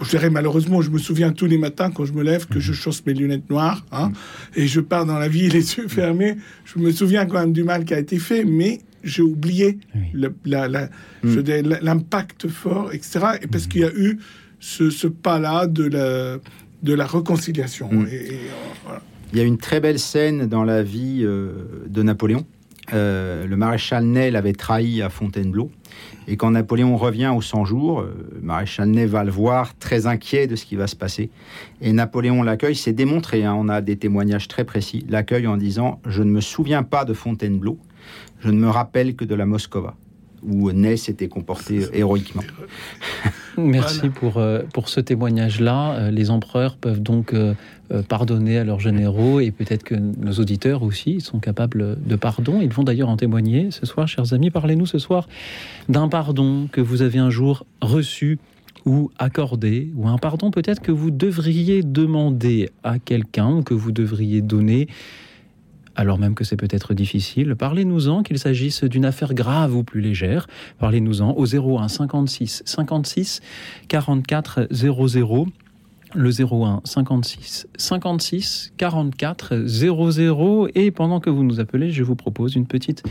je, 0.01 0.09
dirais 0.09 0.29
malheureusement, 0.29 0.81
je 0.81 0.89
me 0.89 0.97
souviens 0.97 1.33
tous 1.33 1.45
les 1.45 1.57
matins 1.57 1.91
quand 1.91 2.05
je 2.05 2.13
me 2.13 2.23
lève 2.23 2.47
que 2.47 2.59
je 2.59 2.71
mm. 2.71 2.75
chausse 2.75 3.05
mes 3.05 3.13
lunettes 3.13 3.49
noires 3.49 3.85
hein, 3.91 4.11
et 4.55 4.67
je 4.67 4.79
pars 4.79 5.05
dans 5.05 5.19
la 5.19 5.27
vie 5.27 5.49
les 5.49 5.75
yeux 5.75 5.87
fermés. 5.87 6.37
Je 6.65 6.79
me 6.79 6.91
souviens 6.91 7.25
quand 7.25 7.39
même 7.39 7.53
du 7.53 7.63
mal 7.63 7.85
qui 7.85 7.93
a 7.93 7.99
été 7.99 8.19
fait, 8.19 8.43
mais 8.43 8.79
j'ai 9.03 9.21
oublié 9.21 9.79
l'impact 11.23 12.49
fort, 12.49 12.91
etc. 12.93 13.19
Et 13.41 13.47
parce 13.47 13.67
qu'il 13.67 13.81
y 13.81 13.85
a 13.85 13.93
eu 13.93 14.19
ce, 14.59 14.89
ce 14.89 15.07
pas-là 15.07 15.67
de 15.67 15.85
la 15.85 16.37
de 16.83 16.93
la 16.93 17.05
réconciliation. 17.05 17.89
Mm. 17.91 18.07
Et, 18.11 18.31
euh, 18.89 18.97
Il 19.33 19.39
y 19.39 19.41
a 19.41 19.45
une 19.45 19.57
très 19.57 19.79
belle 19.79 19.99
scène 19.99 20.47
dans 20.47 20.63
la 20.63 20.83
vie 20.83 21.21
euh, 21.23 21.51
de 21.87 22.03
Napoléon. 22.03 22.45
Euh, 22.91 23.45
le 23.45 23.55
maréchal 23.55 24.03
Ney 24.05 24.31
l'avait 24.31 24.53
trahi 24.53 25.01
à 25.01 25.09
Fontainebleau. 25.09 25.69
Et 26.27 26.37
quand 26.37 26.51
Napoléon 26.51 26.97
revient 26.97 27.31
aux 27.35 27.41
100 27.41 27.65
jours, 27.65 28.01
le 28.01 28.41
maréchal 28.41 28.89
Ney 28.89 29.05
va 29.05 29.23
le 29.23 29.31
voir 29.31 29.77
très 29.77 30.07
inquiet 30.07 30.47
de 30.47 30.55
ce 30.55 30.65
qui 30.65 30.75
va 30.75 30.87
se 30.87 30.95
passer. 30.95 31.29
Et 31.81 31.91
Napoléon 31.91 32.41
l'accueille, 32.41 32.75
c'est 32.75 32.93
démontré, 32.93 33.43
hein, 33.43 33.55
on 33.55 33.69
a 33.69 33.81
des 33.81 33.97
témoignages 33.97 34.47
très 34.47 34.63
précis, 34.63 35.05
l'accueille 35.09 35.47
en 35.47 35.57
disant 35.57 35.99
Je 36.05 36.23
ne 36.23 36.31
me 36.31 36.41
souviens 36.41 36.83
pas 36.83 37.05
de 37.05 37.13
Fontainebleau, 37.13 37.77
je 38.39 38.49
ne 38.49 38.59
me 38.59 38.69
rappelle 38.69 39.15
que 39.15 39.25
de 39.25 39.35
la 39.35 39.45
Moscova 39.45 39.95
où 40.43 40.71
Ney 40.71 40.97
s'était 40.97 41.27
comporté 41.27 41.85
héroïquement. 41.93 42.43
Merci 43.57 44.09
pour, 44.09 44.37
euh, 44.37 44.61
pour 44.73 44.89
ce 44.89 44.99
témoignage-là. 44.99 45.93
Euh, 45.93 46.11
les 46.11 46.29
empereurs 46.29 46.77
peuvent 46.77 47.01
donc 47.01 47.33
euh, 47.33 47.53
pardonner 48.07 48.57
à 48.57 48.63
leurs 48.63 48.79
généraux 48.79 49.39
et 49.39 49.51
peut-être 49.51 49.83
que 49.83 49.95
nos 49.95 50.33
auditeurs 50.33 50.83
aussi 50.83 51.21
sont 51.21 51.39
capables 51.39 51.97
de 52.01 52.15
pardon. 52.15 52.61
Ils 52.61 52.71
vont 52.71 52.83
d'ailleurs 52.83 53.09
en 53.09 53.17
témoigner 53.17 53.71
ce 53.71 53.85
soir, 53.85 54.07
chers 54.07 54.33
amis. 54.33 54.49
Parlez-nous 54.49 54.85
ce 54.85 54.99
soir 54.99 55.27
d'un 55.89 56.07
pardon 56.07 56.67
que 56.71 56.81
vous 56.81 57.01
avez 57.01 57.19
un 57.19 57.29
jour 57.29 57.65
reçu 57.81 58.39
ou 58.85 59.11
accordé, 59.17 59.91
ou 59.95 60.07
un 60.07 60.17
pardon 60.17 60.51
peut-être 60.51 60.81
que 60.81 60.91
vous 60.91 61.11
devriez 61.11 61.83
demander 61.83 62.69
à 62.83 62.97
quelqu'un 62.97 63.57
ou 63.57 63.63
que 63.63 63.73
vous 63.73 63.91
devriez 63.91 64.41
donner 64.41 64.87
alors 65.99 66.17
même 66.17 66.33
que 66.33 66.45
c'est 66.45 66.55
peut-être 66.55 66.93
difficile. 66.93 67.57
Parlez-nous-en, 67.57 68.23
qu'il 68.23 68.39
s'agisse 68.39 68.85
d'une 68.85 69.03
affaire 69.03 69.33
grave 69.33 69.75
ou 69.75 69.83
plus 69.83 69.99
légère. 69.99 70.47
Parlez-nous-en 70.77 71.33
au 71.33 71.45
01 71.45 71.89
56 71.89 72.63
56 72.65 73.41
44 73.89 74.67
00 74.71 75.47
le 76.15 76.29
01 76.29 76.81
56 76.85 77.67
56 77.75 78.71
44 78.77 79.63
00 79.65 80.69
et 80.73 80.91
pendant 80.91 81.19
que 81.19 81.29
vous 81.29 81.43
nous 81.43 81.59
appelez, 81.59 81.91
je 81.91 82.03
vous 82.03 82.15
propose 82.15 82.55
une 82.55 82.65
petite 82.65 83.03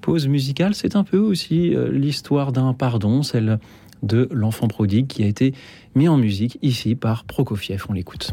pause 0.00 0.26
musicale. 0.26 0.74
C'est 0.74 0.96
un 0.96 1.04
peu 1.04 1.18
aussi 1.18 1.76
euh, 1.76 1.92
l'histoire 1.92 2.52
d'un 2.52 2.72
pardon, 2.72 3.22
celle 3.22 3.58
de 4.02 4.26
l'enfant 4.32 4.68
prodigue 4.68 5.06
qui 5.06 5.22
a 5.22 5.26
été 5.26 5.52
mis 5.94 6.08
en 6.08 6.16
musique 6.16 6.58
ici 6.62 6.94
par 6.94 7.24
Prokofiev. 7.24 7.84
On 7.90 7.92
l'écoute. 7.92 8.32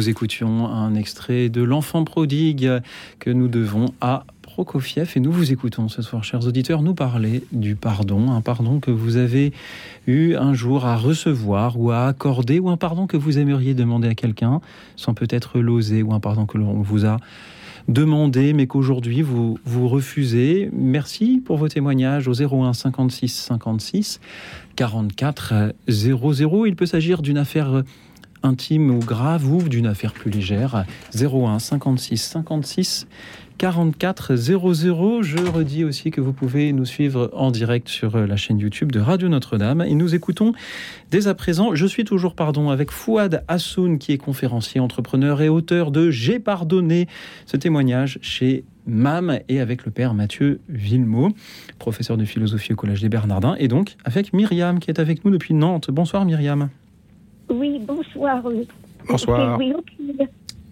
Nous 0.00 0.08
écoutions 0.08 0.66
un 0.66 0.94
extrait 0.94 1.50
de 1.50 1.60
L'enfant 1.60 2.04
prodigue 2.04 2.70
que 3.18 3.28
nous 3.28 3.48
devons 3.48 3.92
à 4.00 4.24
Prokofiev 4.40 5.12
et 5.14 5.20
nous 5.20 5.30
vous 5.30 5.52
écoutons 5.52 5.88
ce 5.88 6.00
soir, 6.00 6.24
chers 6.24 6.46
auditeurs, 6.46 6.80
nous 6.80 6.94
parler 6.94 7.44
du 7.52 7.76
pardon, 7.76 8.30
un 8.30 8.40
pardon 8.40 8.80
que 8.80 8.90
vous 8.90 9.18
avez 9.18 9.52
eu 10.06 10.36
un 10.36 10.54
jour 10.54 10.86
à 10.86 10.96
recevoir 10.96 11.78
ou 11.78 11.90
à 11.90 12.06
accorder, 12.06 12.60
ou 12.60 12.70
un 12.70 12.78
pardon 12.78 13.06
que 13.06 13.18
vous 13.18 13.38
aimeriez 13.38 13.74
demander 13.74 14.08
à 14.08 14.14
quelqu'un 14.14 14.62
sans 14.96 15.12
peut-être 15.12 15.60
l'oser, 15.60 16.02
ou 16.02 16.14
un 16.14 16.20
pardon 16.20 16.46
que 16.46 16.56
l'on 16.56 16.80
vous 16.80 17.04
a 17.04 17.18
demandé 17.86 18.54
mais 18.54 18.66
qu'aujourd'hui 18.66 19.20
vous, 19.20 19.58
vous 19.66 19.86
refusez. 19.86 20.70
Merci 20.72 21.42
pour 21.44 21.58
vos 21.58 21.68
témoignages 21.68 22.26
au 22.26 22.32
01 22.32 22.72
56 22.72 23.28
56 23.28 24.20
44 24.76 25.74
00. 25.88 26.66
Il 26.66 26.74
peut 26.74 26.86
s'agir 26.86 27.20
d'une 27.20 27.36
affaire 27.36 27.82
intime 28.42 28.90
ou 28.90 28.98
grave 28.98 29.50
ou 29.50 29.62
d'une 29.68 29.86
affaire 29.86 30.12
plus 30.12 30.30
légère. 30.30 30.84
01 31.14 31.58
56 31.58 32.18
56 32.18 33.06
44 33.60 34.36
00. 34.36 35.22
Je 35.22 35.36
redis 35.36 35.84
aussi 35.84 36.10
que 36.10 36.22
vous 36.22 36.32
pouvez 36.32 36.72
nous 36.72 36.86
suivre 36.86 37.28
en 37.34 37.50
direct 37.50 37.88
sur 37.88 38.16
la 38.16 38.36
chaîne 38.36 38.58
YouTube 38.58 38.90
de 38.90 39.00
Radio 39.00 39.28
Notre-Dame. 39.28 39.82
Et 39.82 39.94
nous 39.94 40.14
écoutons 40.14 40.52
dès 41.10 41.28
à 41.28 41.34
présent, 41.34 41.74
je 41.74 41.84
suis 41.84 42.04
toujours 42.04 42.34
pardon, 42.34 42.70
avec 42.70 42.90
Fouad 42.90 43.44
Hassoun, 43.48 43.98
qui 43.98 44.12
est 44.12 44.18
conférencier, 44.18 44.80
entrepreneur 44.80 45.42
et 45.42 45.50
auteur 45.50 45.90
de 45.90 46.10
J'ai 46.10 46.38
pardonné. 46.38 47.06
Ce 47.44 47.58
témoignage 47.58 48.18
chez 48.22 48.64
MAM 48.86 49.40
et 49.50 49.60
avec 49.60 49.84
le 49.84 49.90
père 49.90 50.14
Mathieu 50.14 50.60
Villemot, 50.70 51.28
professeur 51.78 52.16
de 52.16 52.24
philosophie 52.24 52.72
au 52.72 52.76
Collège 52.76 53.02
des 53.02 53.10
Bernardins, 53.10 53.56
et 53.58 53.68
donc 53.68 53.96
avec 54.06 54.32
Myriam 54.32 54.78
qui 54.78 54.90
est 54.90 54.98
avec 54.98 55.22
nous 55.26 55.30
depuis 55.30 55.52
Nantes. 55.52 55.90
Bonsoir 55.90 56.24
Myriam. 56.24 56.70
Oui, 57.50 57.80
bonsoir. 57.80 58.42
Bonsoir. 59.08 59.58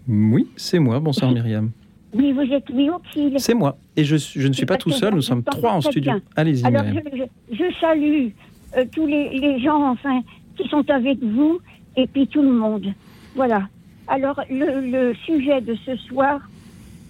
Oui, 0.07 0.47
c'est 0.55 0.79
moi. 0.79 0.99
Bonsoir 0.99 1.31
Myriam. 1.31 1.71
Oui, 2.13 2.31
vous 2.31 2.41
êtes 2.41 2.69
oui 2.73 2.89
C'est 3.37 3.53
moi. 3.53 3.77
Et 3.95 4.03
je, 4.03 4.15
je 4.17 4.47
ne 4.47 4.53
suis 4.53 4.65
pas 4.65 4.77
tout 4.77 4.89
seul, 4.89 5.13
nous 5.13 5.21
sommes 5.21 5.43
trois 5.43 5.73
en 5.73 5.81
studio. 5.81 6.13
Allez-y. 6.35 6.65
Alors, 6.65 6.83
je, 6.85 7.55
je, 7.55 7.75
salue 7.79 8.29
euh, 8.75 8.85
tous 8.91 9.05
les, 9.05 9.37
les, 9.37 9.59
gens, 9.59 9.91
enfin, 9.91 10.21
qui 10.55 10.67
sont 10.69 10.89
avec 10.89 11.21
vous, 11.21 11.59
et 11.95 12.07
puis 12.07 12.25
tout 12.27 12.41
le 12.41 12.51
monde. 12.51 12.87
Voilà. 13.35 13.67
Alors, 14.07 14.41
le, 14.49 14.81
le 14.89 15.13
sujet 15.25 15.61
de 15.61 15.75
ce 15.85 15.95
soir, 15.97 16.41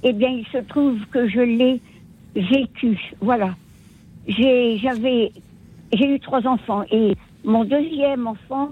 eh 0.04 0.12
bien, 0.12 0.30
il 0.30 0.46
se 0.48 0.58
trouve 0.58 0.98
que 1.12 1.30
je 1.30 1.40
l'ai 1.40 1.80
vécu. 2.36 3.00
Voilà. 3.22 3.56
J'avais, 4.28 5.32
j'ai 5.94 6.16
eu 6.16 6.20
trois 6.20 6.46
enfants, 6.46 6.84
et 6.92 7.16
mon 7.46 7.64
deuxième 7.64 8.28
enfant, 8.28 8.72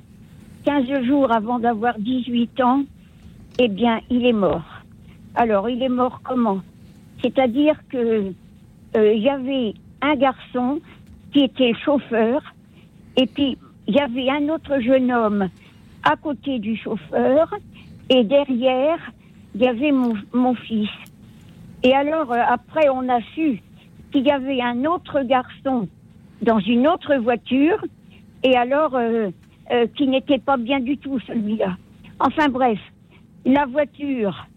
15 0.68 1.04
jours 1.04 1.32
avant 1.32 1.60
d'avoir 1.60 1.98
18 1.98 2.60
ans, 2.60 2.84
eh 3.58 3.70
bien, 3.70 4.02
il 4.10 4.26
est 4.26 4.34
mort. 4.34 4.66
Alors, 5.34 5.70
il 5.70 5.82
est 5.82 5.88
mort 5.88 6.20
comment? 6.26 6.60
C'est-à-dire 7.22 7.76
que 7.88 8.34
euh, 8.98 9.14
y 9.14 9.30
avait 9.30 9.76
un 10.02 10.16
garçon 10.16 10.82
qui 11.32 11.46
était 11.46 11.74
chauffeur, 11.74 12.42
et 13.16 13.28
puis 13.28 13.58
il 13.88 13.96
y 13.96 14.00
avait 14.02 14.30
un 14.30 14.50
autre 14.50 14.82
jeune 14.82 15.10
homme 15.10 15.48
à 16.04 16.18
côté 16.18 16.60
du 16.60 16.76
chauffeur, 16.76 17.56
et 18.10 18.26
derrière, 18.26 19.00
il 19.56 19.62
y 19.62 19.68
avait 19.70 19.94
mon, 19.94 20.16
mon 20.34 20.54
fils. 20.54 20.90
Et 21.84 21.94
alors, 21.94 22.34
euh, 22.34 22.42
après, 22.46 22.90
on 22.90 23.08
a 23.08 23.22
su 23.34 23.62
qu'il 24.12 24.26
y 24.26 24.32
avait 24.32 24.62
un 24.62 24.84
autre 24.84 25.22
garçon 25.22 25.88
dans 26.42 26.60
une 26.60 26.90
autre 26.90 27.16
voiture, 27.16 27.86
et 28.44 28.58
alors, 28.58 28.96
euh, 28.96 29.30
euh 29.72 29.88
qui 29.96 30.08
n'était 30.08 30.40
pas 30.40 30.58
bien 30.58 30.80
du 30.80 30.98
tout, 30.98 31.20
celui-là. 31.20 31.78
Enfin 32.20 32.50
bref, 32.50 32.80
la 33.46 33.66
voiture 33.66 34.48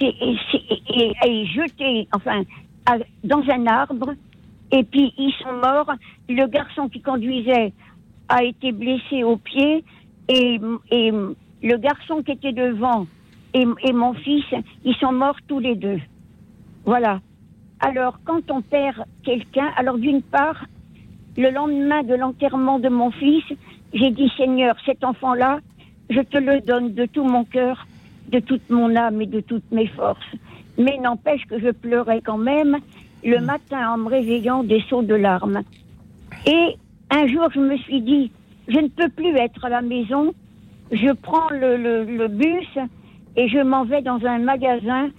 est, 0.00 1.46
jeté, 1.46 2.08
enfin, 2.12 2.42
dans 3.22 3.42
un 3.50 3.66
arbre, 3.66 4.14
et 4.70 4.84
puis 4.84 5.12
ils 5.18 5.32
sont 5.42 5.52
morts. 5.52 5.92
Le 6.28 6.46
garçon 6.46 6.88
qui 6.88 7.00
conduisait 7.00 7.72
a 8.28 8.42
été 8.42 8.72
blessé 8.72 9.22
au 9.24 9.36
pied, 9.36 9.84
et, 10.28 10.58
et 10.90 11.10
le 11.62 11.76
garçon 11.76 12.22
qui 12.22 12.32
était 12.32 12.52
devant 12.52 13.06
et, 13.52 13.64
et, 13.84 13.92
mon 13.92 14.14
fils, 14.14 14.44
ils 14.84 14.96
sont 14.96 15.12
morts 15.12 15.38
tous 15.46 15.60
les 15.60 15.76
deux. 15.76 16.00
Voilà. 16.84 17.20
Alors, 17.80 18.18
quand 18.24 18.50
on 18.50 18.62
perd 18.62 19.04
quelqu'un, 19.22 19.70
alors 19.76 19.98
d'une 19.98 20.22
part, 20.22 20.64
le 21.36 21.50
lendemain 21.50 22.02
de 22.02 22.14
l'enterrement 22.14 22.78
de 22.78 22.88
mon 22.88 23.10
fils, 23.10 23.44
j'ai 23.94 24.10
dit 24.10 24.30
Seigneur, 24.36 24.76
cet 24.84 25.04
enfant-là, 25.04 25.60
je 26.10 26.20
te 26.20 26.36
le 26.36 26.60
donne 26.60 26.92
de 26.94 27.06
tout 27.06 27.24
mon 27.24 27.44
cœur 27.44 27.86
de 28.28 28.40
toute 28.40 28.68
mon 28.70 28.94
âme 28.96 29.22
et 29.22 29.26
de 29.26 29.40
toutes 29.40 29.70
mes 29.70 29.86
forces. 29.86 30.34
Mais 30.76 30.98
n'empêche 30.98 31.44
que 31.46 31.58
je 31.58 31.70
pleurais 31.70 32.20
quand 32.20 32.38
même 32.38 32.78
le 33.22 33.38
mm. 33.38 33.44
matin 33.44 33.90
en 33.92 33.98
me 33.98 34.08
réveillant 34.08 34.64
des 34.64 34.82
sauts 34.88 35.02
de 35.02 35.14
larmes. 35.14 35.62
Et 36.46 36.76
un 37.10 37.26
jour, 37.28 37.48
je 37.54 37.60
me 37.60 37.76
suis 37.78 38.00
dit, 38.00 38.32
je 38.68 38.78
ne 38.78 38.88
peux 38.88 39.08
plus 39.08 39.36
être 39.36 39.64
à 39.64 39.68
la 39.68 39.82
maison. 39.82 40.34
Je 40.90 41.12
prends 41.12 41.48
le, 41.50 41.76
le, 42.04 42.28
bus 42.28 42.78
et 43.36 43.48
je 43.48 43.58
m'en 43.58 43.84
vais 43.84 44.02
dans 44.02 44.24
un 44.24 44.38
magasin 44.38 45.10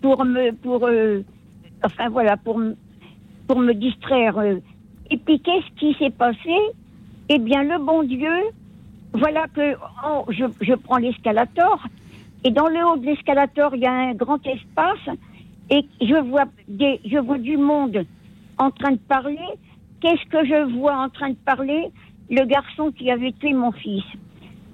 pour 0.00 0.24
me, 0.24 0.52
pour, 0.52 0.86
euh, 0.86 1.22
enfin 1.84 2.08
voilà, 2.08 2.36
pour, 2.36 2.60
pour 3.46 3.58
me 3.58 3.72
distraire. 3.72 4.40
Et 5.10 5.16
puis, 5.16 5.40
qu'est-ce 5.40 5.78
qui 5.78 5.94
s'est 5.98 6.10
passé? 6.10 6.54
Eh 7.30 7.38
bien, 7.38 7.62
le 7.62 7.78
bon 7.78 8.04
Dieu, 8.04 8.32
voilà 9.12 9.46
que 9.48 9.76
oh, 10.06 10.24
je, 10.30 10.74
prends 10.74 10.96
l'escalator 10.96 11.84
et 12.42 12.50
dans 12.50 12.68
le 12.68 12.82
haut 12.86 12.96
de 12.96 13.04
l'escalator, 13.04 13.74
il 13.74 13.82
y 13.82 13.86
a 13.86 13.92
un 13.92 14.14
grand 14.14 14.44
espace 14.46 15.16
et 15.68 15.84
je 16.00 16.22
vois, 16.26 16.46
je 16.68 17.18
vois 17.18 17.36
du 17.36 17.58
monde 17.58 18.06
en 18.56 18.70
train 18.70 18.92
de 18.92 18.98
parler. 18.98 19.38
Qu'est-ce 20.00 20.24
que 20.30 20.42
je 20.46 20.72
vois 20.78 20.96
en 20.96 21.10
train 21.10 21.30
de 21.30 21.36
parler? 21.44 21.90
Le 22.30 22.46
garçon 22.46 22.92
qui 22.92 23.10
avait 23.10 23.32
tué 23.32 23.52
mon 23.52 23.72
fils. 23.72 24.04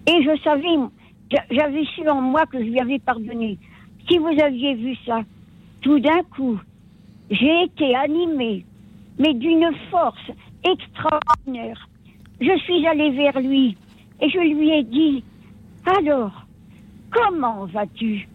Et 0.06 0.22
je 0.22 0.40
savais, 0.44 0.76
j'avais 1.50 1.84
su 1.86 2.08
en 2.08 2.20
moi 2.20 2.46
que 2.46 2.58
je 2.58 2.70
lui 2.70 2.78
avais 2.78 3.00
pardonné. 3.00 3.58
Si 4.08 4.18
vous 4.18 4.40
aviez 4.40 4.74
vu 4.74 4.96
ça, 5.06 5.22
tout 5.80 5.98
d'un 5.98 6.22
coup, 6.36 6.60
j'ai 7.30 7.64
été 7.64 7.96
animée, 7.96 8.64
mais 9.18 9.34
d'une 9.34 9.70
force 9.90 10.30
extraordinaire. 10.62 11.88
Je 12.44 12.58
suis 12.58 12.86
allée 12.86 13.10
vers 13.12 13.40
lui 13.40 13.74
et 14.20 14.28
je 14.28 14.38
lui 14.38 14.68
ai 14.68 14.82
dit, 14.82 15.24
alors, 15.98 16.44
comment 17.10 17.64
vas-tu? 17.64 18.28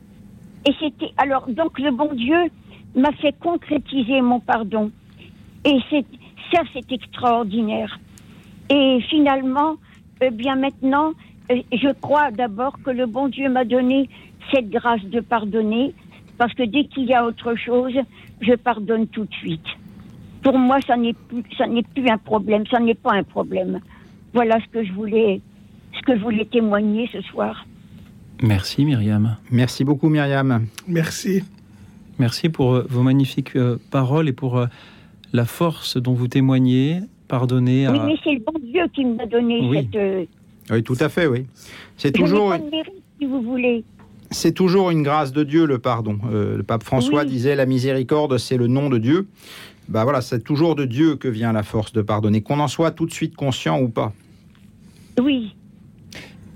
Et 0.65 0.71
c'était 0.79 1.11
alors 1.17 1.47
donc 1.47 1.77
le 1.77 1.91
bon 1.91 2.11
Dieu 2.15 2.49
m'a 2.95 3.11
fait 3.11 3.37
concrétiser 3.39 4.21
mon 4.21 4.39
pardon. 4.39 4.89
Et 5.63 5.77
ça, 6.51 6.61
c'est 6.73 6.91
extraordinaire. 6.91 7.99
Et 8.71 8.99
finalement, 9.09 9.75
eh 10.21 10.31
bien 10.31 10.55
maintenant, 10.55 11.11
euh, 11.51 11.61
je 11.71 11.91
crois 12.01 12.31
d'abord 12.31 12.81
que 12.83 12.89
le 12.89 13.05
bon 13.05 13.27
Dieu 13.27 13.47
m'a 13.47 13.63
donné 13.63 14.09
cette 14.51 14.71
grâce 14.71 15.03
de 15.03 15.19
pardonner, 15.19 15.93
parce 16.39 16.53
que 16.55 16.63
dès 16.63 16.85
qu'il 16.85 17.05
y 17.05 17.13
a 17.13 17.23
autre 17.23 17.53
chose, 17.55 17.93
je 18.41 18.53
pardonne 18.55 19.05
tout 19.07 19.25
de 19.25 19.33
suite. 19.35 19.67
Pour 20.41 20.57
moi, 20.57 20.79
ça 20.87 20.97
n'est 20.97 21.13
plus 21.13 22.09
un 22.09 22.17
problème, 22.17 22.63
ça 22.71 22.79
n'est 22.79 22.95
pas 22.95 23.13
un 23.13 23.23
problème. 23.23 23.79
Voilà 24.33 24.59
ce 24.59 24.67
que 24.71 24.83
je 24.83 24.93
voulais, 24.93 25.41
ce 25.93 26.01
que 26.05 26.17
je 26.17 26.21
voulais 26.21 26.45
témoigner 26.45 27.09
ce 27.11 27.21
soir. 27.21 27.65
Merci 28.41 28.85
Myriam. 28.85 29.37
Merci 29.51 29.83
beaucoup 29.83 30.09
Myriam. 30.09 30.65
Merci. 30.87 31.43
Merci 32.19 32.49
pour 32.49 32.75
euh, 32.75 32.85
vos 32.89 33.01
magnifiques 33.01 33.55
euh, 33.55 33.77
paroles 33.91 34.27
et 34.27 34.33
pour 34.33 34.57
euh, 34.57 34.67
la 35.31 35.45
force 35.45 35.97
dont 35.97 36.13
vous 36.13 36.27
témoignez. 36.27 36.99
Pardonnez 37.27 37.85
à... 37.85 37.91
Oui, 37.91 37.99
mais 38.05 38.15
c'est 38.23 38.33
le 38.33 38.39
bon 38.39 38.59
Dieu 38.61 38.83
qui 38.93 39.05
m'a 39.05 39.25
donné 39.25 39.87
cette... 39.93 40.29
Oui, 40.71 40.83
tout 40.83 40.97
à 40.99 41.09
fait, 41.09 41.27
oui. 41.27 41.45
C'est 41.97 42.11
toujours... 42.11 42.49
Mérite, 42.49 42.93
si 43.19 43.25
vous 43.25 43.41
voulez. 43.41 43.83
C'est 44.31 44.51
toujours 44.51 44.91
une 44.91 45.03
grâce 45.03 45.31
de 45.31 45.43
Dieu, 45.43 45.65
le 45.65 45.79
pardon. 45.79 46.19
le 46.31 46.61
pape 46.61 46.83
François 46.83 47.25
disait 47.25 47.55
la 47.55 47.65
miséricorde, 47.65 48.37
c'est 48.37 48.57
le 48.57 48.67
nom 48.67 48.89
de 48.89 48.99
Dieu. 48.99 49.27
Bah 49.89 50.03
voilà, 50.03 50.21
c'est 50.21 50.43
toujours 50.43 50.75
de 50.75 50.85
Dieu 50.85 51.15
que 51.15 51.27
vient 51.27 51.51
la 51.51 51.63
force 51.63 51.91
de 51.91 52.01
pardonner, 52.01 52.41
qu'on 52.41 52.59
en 52.59 52.67
soit 52.67 52.91
tout 52.91 53.05
de 53.05 53.11
suite 53.11 53.35
conscient 53.35 53.81
ou 53.81 53.89
pas. 53.89 54.13
Oui, 55.19 55.55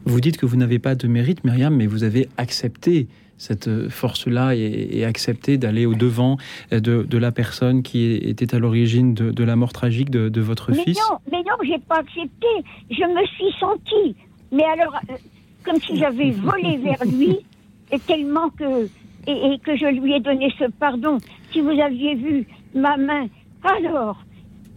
vous 0.05 0.19
dites 0.19 0.37
que 0.37 0.45
vous 0.45 0.57
n'avez 0.57 0.79
pas 0.79 0.95
de 0.95 1.07
mérite, 1.07 1.43
Myriam, 1.43 1.75
mais 1.75 1.87
vous 1.87 2.03
avez 2.03 2.27
accepté 2.37 3.07
cette 3.37 3.89
force-là 3.89 4.53
et, 4.55 5.03
accepté 5.05 5.57
d'aller 5.57 5.85
au-devant 5.85 6.37
de, 6.71 7.17
la 7.17 7.31
personne 7.31 7.83
qui 7.83 8.13
était 8.15 8.53
à 8.53 8.59
l'origine 8.59 9.13
de, 9.13 9.43
la 9.43 9.55
mort 9.55 9.73
tragique 9.73 10.09
de, 10.09 10.41
votre 10.41 10.71
mais 10.71 10.83
fils 10.83 10.99
Non, 11.09 11.17
mais 11.31 11.39
non, 11.39 11.55
j'ai 11.63 11.79
pas 11.79 11.99
accepté. 11.99 12.47
Je 12.89 13.03
me 13.03 13.25
suis 13.27 13.59
sentie, 13.59 14.15
mais 14.51 14.63
alors, 14.63 14.95
euh, 15.09 15.15
comme 15.63 15.79
si 15.79 15.97
j'avais 15.97 16.31
volé 16.31 16.77
vers 16.77 17.03
lui, 17.05 17.37
et 17.91 17.99
tellement 17.99 18.49
que, 18.49 18.85
et, 19.27 19.59
que 19.59 19.75
je 19.75 19.85
lui 19.85 20.13
ai 20.13 20.19
donné 20.19 20.53
ce 20.59 20.65
pardon. 20.79 21.17
Si 21.51 21.61
vous 21.61 21.79
aviez 21.79 22.15
vu 22.15 22.47
ma 22.75 22.97
main, 22.97 23.27
alors, 23.63 24.23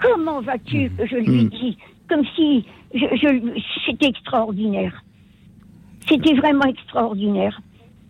comment 0.00 0.40
vas-tu 0.40 0.90
que 0.96 1.06
je 1.06 1.16
lui 1.16 1.40
ai 1.40 1.44
dit 1.44 1.78
Comme 2.08 2.24
si 2.36 2.64
c'était 3.86 4.06
extraordinaire. 4.06 5.02
C'était 6.08 6.34
vraiment 6.34 6.64
extraordinaire. 6.66 7.60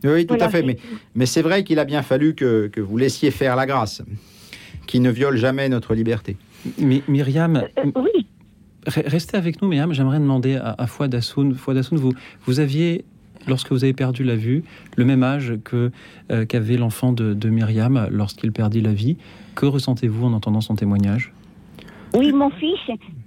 Oui, 0.04 0.26
tout 0.26 0.34
Voilà, 0.34 0.44
à 0.46 0.48
fait. 0.50 0.62
Mais, 0.62 0.76
mais 1.14 1.26
c'est 1.26 1.42
vrai 1.42 1.64
qu'il 1.64 1.78
a 1.78 1.84
bien 1.84 2.02
fallu 2.02 2.34
que, 2.34 2.66
que 2.68 2.80
vous 2.80 2.98
laissiez 2.98 3.30
faire 3.30 3.56
la 3.56 3.66
grâce, 3.66 4.02
qui 4.86 5.00
ne 5.00 5.10
viole 5.10 5.36
jamais 5.36 5.68
notre 5.68 5.94
liberté. 5.94 6.36
Mi- 6.78 7.02
Myriam, 7.08 7.56
Euh, 7.78 7.90
oui, 7.96 8.26
Re- 8.86 9.08
Restez 9.08 9.36
avec 9.36 9.62
nous, 9.62 9.68
Myriam. 9.68 9.92
J'aimerais 9.92 10.18
demander 10.18 10.56
à, 10.56 10.74
à 10.78 10.86
Fouad 10.86 11.12
Hassoun. 11.14 11.54
Fouad 11.54 11.76
Hassoun, 11.78 11.98
vous, 11.98 12.12
vous 12.44 12.60
aviez, 12.60 13.04
lorsque 13.48 13.72
vous 13.72 13.82
avez 13.82 13.94
perdu 13.94 14.22
la 14.22 14.36
vue, 14.36 14.62
le 14.96 15.04
même 15.04 15.22
âge 15.22 15.54
que 15.64 15.90
euh, 16.30 16.44
qu'avait 16.44 16.76
l'enfant 16.76 17.12
de, 17.12 17.32
de 17.34 17.48
Myriam 17.48 18.06
lorsqu'il 18.10 18.52
perdit 18.52 18.82
la 18.82 18.92
vie. 18.92 19.16
Que 19.56 19.66
ressentez-vous 19.66 20.26
en 20.26 20.32
entendant 20.34 20.60
son 20.60 20.76
témoignage? 20.76 21.32
Oui, 22.14 22.32
mon 22.32 22.50
fils, 22.50 22.78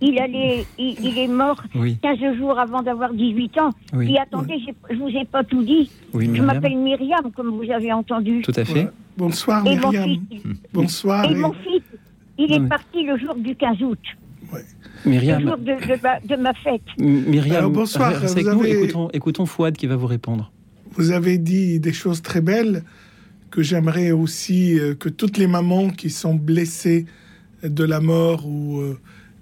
il, 0.02 0.18
allait, 0.20 0.66
il, 0.78 0.96
il 1.04 1.18
est 1.18 1.28
mort 1.28 1.62
Oui, 1.76 1.98
15 2.02 2.38
jours 2.38 2.58
avant 2.58 2.82
d'avoir 2.82 3.14
18 3.14 3.58
ans. 3.60 3.70
oui, 3.94 4.14
Et 4.14 4.20
attendez, 4.20 4.56
je 4.90 4.96
vous 4.96 5.10
ai 5.10 5.26
pas 5.26 5.44
tout 5.44 5.64
dit. 5.64 5.92
oui, 6.14 6.26
Je 6.26 6.32
Myriam. 6.32 6.46
m'appelle 6.46 6.78
Myriam, 6.78 7.32
comme 7.36 7.50
vous 7.50 7.70
avez 7.72 7.92
entendu. 7.92 8.42
Tout 8.42 8.54
à 8.56 8.64
fait. 8.64 8.86
Ouais. 8.86 8.90
Bonsoir 9.18 9.68
Et 9.68 9.76
mon 9.76 9.90
Myriam. 9.92 10.20
fils, 10.32 10.42
Bonsoir. 10.74 11.26
et 11.26 11.32
et- 11.34 11.36
mon 11.36 11.52
fils, 11.52 11.82
il 12.38 12.52
est 12.52 12.58
Non, 12.58 12.64
mais- 12.64 12.70
parti 12.70 13.04
le 13.04 13.18
jour 13.18 13.36
du 13.36 13.56
15 13.56 13.82
août, 13.84 14.00
le 15.06 15.12
Myriam, 15.12 15.42
jour 15.42 15.58
de, 15.58 15.64
de 15.66 16.02
ma, 16.02 16.20
de 16.22 16.42
ma 16.42 16.54
fête. 16.54 16.82
Myriam, 16.98 17.58
Alors, 17.58 17.72
bonsoir, 17.72 18.14
restez 18.14 18.44
vous 18.44 18.50
avec 18.50 18.60
nous. 18.60 18.66
avez- 18.66 18.84
Écoutons, 18.84 19.10
écoutons 19.14 19.46
Fouad 19.46 19.76
qui 19.76 19.88
va 19.88 19.98
vous 19.98 20.08
répondre. 20.08 20.52
Vous 20.94 21.12
avez 21.12 21.38
dit 21.38 21.80
des 21.80 21.94
choses 21.94 22.22
très 22.22 22.42
belles 22.42 22.84
que 23.52 23.62
j'aimerais 23.64 24.12
aussi 24.12 24.80
euh, 24.80 24.94
que 24.96 25.10
toutes 25.10 25.38
les 25.38 25.48
mamans 25.48 25.90
qui 25.90 26.10
sont 26.10 26.36
blessées 26.36 27.06
de 27.64 27.84
la 27.84 28.00
mort 28.00 28.48
ou 28.48 28.80
euh, 28.80 28.98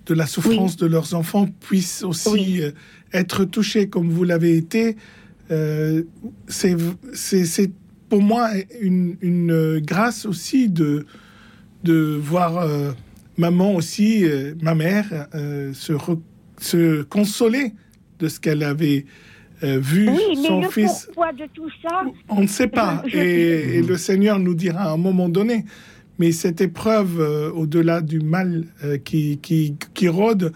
de 0.06 0.14
la 0.14 0.26
souffrance 0.26 0.78
de 0.78 0.86
leurs 0.86 1.14
enfants 1.14 1.48
puissent 1.60 2.04
aussi 2.04 2.30
Oui. 2.30 2.62
euh, 2.62 2.72
être 3.14 3.44
touchées 3.46 3.88
comme 3.90 4.10
vous 4.10 4.24
l'avez 4.24 4.56
été. 4.58 4.96
Euh, 5.52 6.04
c'est 6.48 6.76
pour 8.10 8.22
moi 8.22 8.50
une, 8.82 9.18
une, 9.22 9.80
grâce 9.80 10.26
aussi 10.26 10.70
de, 10.70 11.06
de 11.84 12.18
voir 12.22 12.58
euh, 12.58 12.92
maman 13.38 13.76
aussi, 13.76 14.24
euh, 14.26 14.56
ma 14.62 14.76
mère, 14.76 15.28
se, 15.34 15.94
re- 15.94 16.20
se 16.60 17.04
consoler 17.04 17.74
de 18.20 18.28
ce 18.30 18.40
qu'elle 18.40 18.64
avait 18.64 19.06
euh, 19.64 19.80
vu 19.80 20.10
Oui, 20.10 20.18
mais 20.42 20.48
son 20.48 20.62
le 20.62 20.70
fils. 20.70 21.06
pourquoi 21.08 21.34
de 21.34 21.46
tout 21.54 21.70
ça, 21.82 22.04
On 22.30 22.42
ne 22.42 22.48
sait 22.48 22.68
pas, 22.68 23.04
Je- 23.06 23.12
je- 23.12 23.18
et, 23.18 23.78
et 23.78 23.82
le 23.82 23.98
Seigneur 23.98 24.40
nous 24.40 24.54
dira 24.54 24.82
à 24.84 24.92
un 24.92 24.98
moment 24.98 25.30
donné. 25.30 25.66
Mais 26.20 26.32
cette 26.32 26.62
épreuve, 26.62 27.20
euh, 27.20 27.52
au-delà 27.52 28.02
du 28.02 28.20
mal 28.20 28.66
euh, 28.84 28.98
qui, 28.98 29.38
qui, 29.38 29.76
qui 29.94 30.08
rôde, 30.08 30.52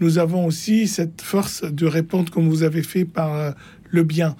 nous 0.00 0.18
avons 0.18 0.44
aussi 0.46 0.88
cette 0.88 1.20
force 1.22 1.62
de 1.64 1.86
répondre 1.86 2.30
comme 2.32 2.48
vous 2.48 2.62
avez 2.64 2.82
fait 2.82 3.04
par 3.04 3.54
le 3.90 4.02
bien. 4.02 4.34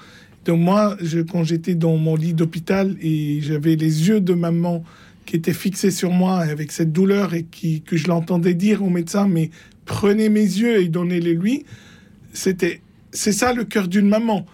Donc 0.45 0.59
moi, 0.61 0.97
je, 1.01 1.21
quand 1.21 1.45
j'étais 1.45 1.75
dans 1.77 1.97
mon 1.97 2.17
lit 2.17 2.35
d'hôpital 2.35 2.97
et 3.01 3.39
j'avais 3.41 3.77
les 3.77 4.09
yeux 4.09 4.21
de 4.21 4.35
maman 4.35 4.83
qui 5.27 5.37
étaient 5.37 5.55
fixés 5.55 5.91
sur 5.93 6.11
moi 6.11 6.39
avec 6.41 6.71
cette 6.73 6.93
douleur 6.93 7.33
et 7.35 7.45
qui, 7.45 7.81
que 7.81 7.97
je 7.97 8.09
l'entendais 8.09 8.53
dire 8.55 8.83
au 8.83 8.91
médecin, 8.91 9.27
mais 9.29 9.51
prenez 9.87 10.29
mes 10.29 10.43
yeux 10.43 10.83
et 10.83 10.89
donnez-les 10.89 11.35
lui, 11.35 11.65
c'était, 12.33 12.83
c'est 13.15 13.33
ça 13.33 13.53
le 13.55 13.65
cœur 13.65 13.89
d'une 13.89 14.09
maman. 14.09 14.45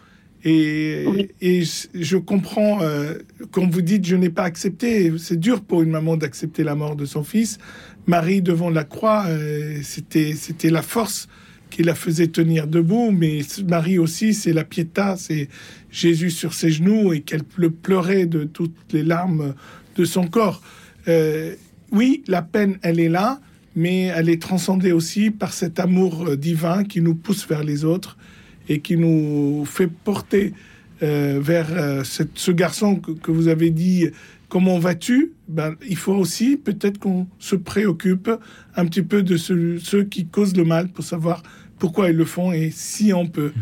Et, 0.44 1.05
Oui. 1.07 1.29
et 1.42 1.62
je, 1.94 2.16
comprends, 2.16 2.81
euh, 2.83 3.14
quand 3.51 3.68
vous 3.68 3.83
dites 3.83 4.07
je 4.07 4.16
n'ai 4.16 4.31
pas 4.31 4.44
accepté, 4.44 5.12
c'est 5.18 5.38
dur 5.38 5.61
pour 5.62 5.83
une 5.83 5.90
maman 5.90 6.16
d'accepter 6.16 6.62
la 6.64 6.75
mort 6.75 6.96
de 6.96 7.05
son 7.05 7.25
fils. 7.25 7.59
Marie 8.07 8.40
devant 8.40 8.70
la 8.70 8.85
croix, 8.85 9.25
euh, 9.29 9.81
c'était, 9.83 10.33
c'était 10.35 10.70
la 10.70 10.81
force 10.83 11.29
qui 11.68 11.83
la 11.83 11.94
faisait 11.94 12.27
tenir 12.29 12.66
debout, 12.66 13.11
mais 13.12 13.40
Marie 13.68 13.99
aussi, 13.99 14.33
c'est 14.35 14.53
la 14.53 14.64
piéta, 14.64 15.16
c'est 15.18 15.49
Jésus 15.90 16.31
sur 16.31 16.55
ses 16.55 16.70
genoux 16.70 17.12
et 17.12 17.20
qu'elle 17.20 17.42
ple- 17.42 17.70
pleurait 17.70 18.27
de 18.27 18.44
toutes 18.44 18.75
les 18.92 19.03
larmes 19.03 19.55
de 19.96 20.05
son 20.05 20.27
corps. 20.27 20.62
Euh, 21.07 21.55
oui, 21.92 22.23
la 22.29 22.42
peine, 22.42 22.79
elle 22.83 22.99
est 22.99 23.09
là, 23.11 23.40
mais 23.77 24.05
elle 24.05 24.29
est 24.31 24.40
transcendée 24.42 24.92
aussi 24.92 25.31
par 25.31 25.53
cet 25.53 25.79
amour 25.79 26.27
euh, 26.31 26.37
divin 26.37 26.83
qui 26.83 27.03
nous 27.03 27.14
pousse 27.14 27.46
vers 27.46 27.62
les 27.62 27.85
autres 27.85 28.16
et 28.70 28.78
qui 28.80 28.96
nous 28.96 29.64
fait 29.66 29.88
porter 29.88 30.54
euh, 31.02 31.38
vers 31.42 31.66
euh, 31.72 32.04
cette- 32.04 32.38
ce 32.38 32.52
garçon 32.52 32.96
que, 32.96 33.11
que 33.12 33.30
vous 33.30 33.48
avez 33.48 33.70
dit, 33.70 34.06
comment 34.48 34.78
vas-tu? 34.78 35.33
Ben, 35.48 35.74
Il 35.88 35.96
faut 35.96 36.14
aussi 36.14 36.56
peut-être 36.56 36.98
qu'on 36.98 37.26
se 37.38 37.56
préoccupe 37.56 38.30
un 38.76 38.87
petit 38.87 39.02
peu 39.02 39.22
de 39.22 39.37
ceux, 39.37 39.78
ceux 39.78 40.04
qui 40.04 40.26
causent 40.26 40.56
le 40.56 40.64
mal 40.64 40.88
pour 40.88 41.04
savoir 41.04 41.42
pourquoi 41.78 42.11
ils 42.11 42.16
le 42.16 42.24
font 42.26 42.52
et 42.52 42.70
si 42.70 43.12
on 43.12 43.26
peut, 43.26 43.52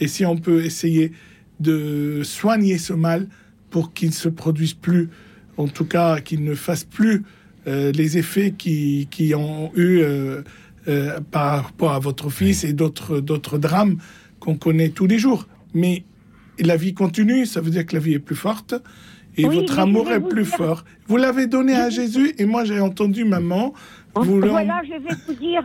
et 0.00 0.08
si 0.08 0.26
on 0.26 0.36
peut 0.36 0.64
essayer 0.64 1.12
de 1.60 2.22
soigner 2.24 2.76
ce 2.78 2.92
mal 2.92 3.28
pour 3.70 3.92
qu'il 3.94 4.08
ne 4.08 4.14
se 4.14 4.28
produise 4.28 4.74
plus, 4.74 5.08
en 5.56 5.68
tout 5.68 5.84
cas 5.86 6.20
qu'il 6.20 6.42
ne 6.44 6.54
fasse 6.54 6.84
plus 6.84 7.22
euh, 7.68 7.92
les 7.92 8.18
effets 8.18 8.52
qui, 8.58 9.06
qui 9.10 9.34
ont 9.34 9.70
eu 9.76 10.02
par 11.30 11.64
rapport 11.64 11.92
à 11.92 11.98
votre 11.98 12.30
fils 12.30 12.64
et 12.64 12.72
d'autres 12.72 13.20
d'autres 13.20 13.58
drames 13.58 13.98
qu'on 14.48 14.56
connaît 14.56 14.88
tous 14.88 15.06
les 15.06 15.18
jours. 15.18 15.46
Mais 15.74 16.04
la 16.58 16.76
vie 16.76 16.94
continue, 16.94 17.44
ça 17.44 17.60
veut 17.60 17.70
dire 17.70 17.84
que 17.84 17.94
la 17.94 18.00
vie 18.00 18.14
est 18.14 18.18
plus 18.18 18.34
forte 18.36 18.74
et 19.36 19.44
Oui, 19.44 19.56
votre 19.56 19.78
amour 19.78 20.10
est 20.10 20.18
vous 20.20 20.28
plus 20.28 20.44
dire- 20.44 20.56
fort. 20.56 20.84
Vous 21.06 21.18
l'avez 21.18 21.46
donné 21.46 21.74
à 21.74 21.90
Jésus 21.90 22.32
et 22.38 22.46
moi 22.46 22.64
j'ai 22.64 22.80
entendu 22.80 23.24
maman. 23.26 23.74
Vous 24.14 24.40
l'en- 24.40 24.48
Voilà, 24.48 24.80
je 24.84 24.92
vais 24.92 25.14
vous 25.26 25.34
dire 25.34 25.62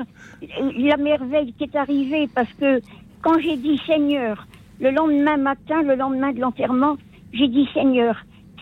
la 0.90 0.98
merveille 0.98 1.54
qui 1.58 1.64
est 1.64 1.76
arrivée 1.78 2.28
parce 2.36 2.52
que 2.60 2.82
quand 3.22 3.40
j'ai 3.40 3.56
dit 3.56 3.80
Seigneur, 3.88 4.46
le 4.82 4.92
lendemain 4.92 5.38
matin, 5.38 5.82
le 5.82 5.96
lendemain 5.96 6.34
de 6.34 6.42
l'enterrement, 6.42 6.98
j'ai 7.32 7.48
dit 7.48 7.66
Seigneur, 7.74 8.16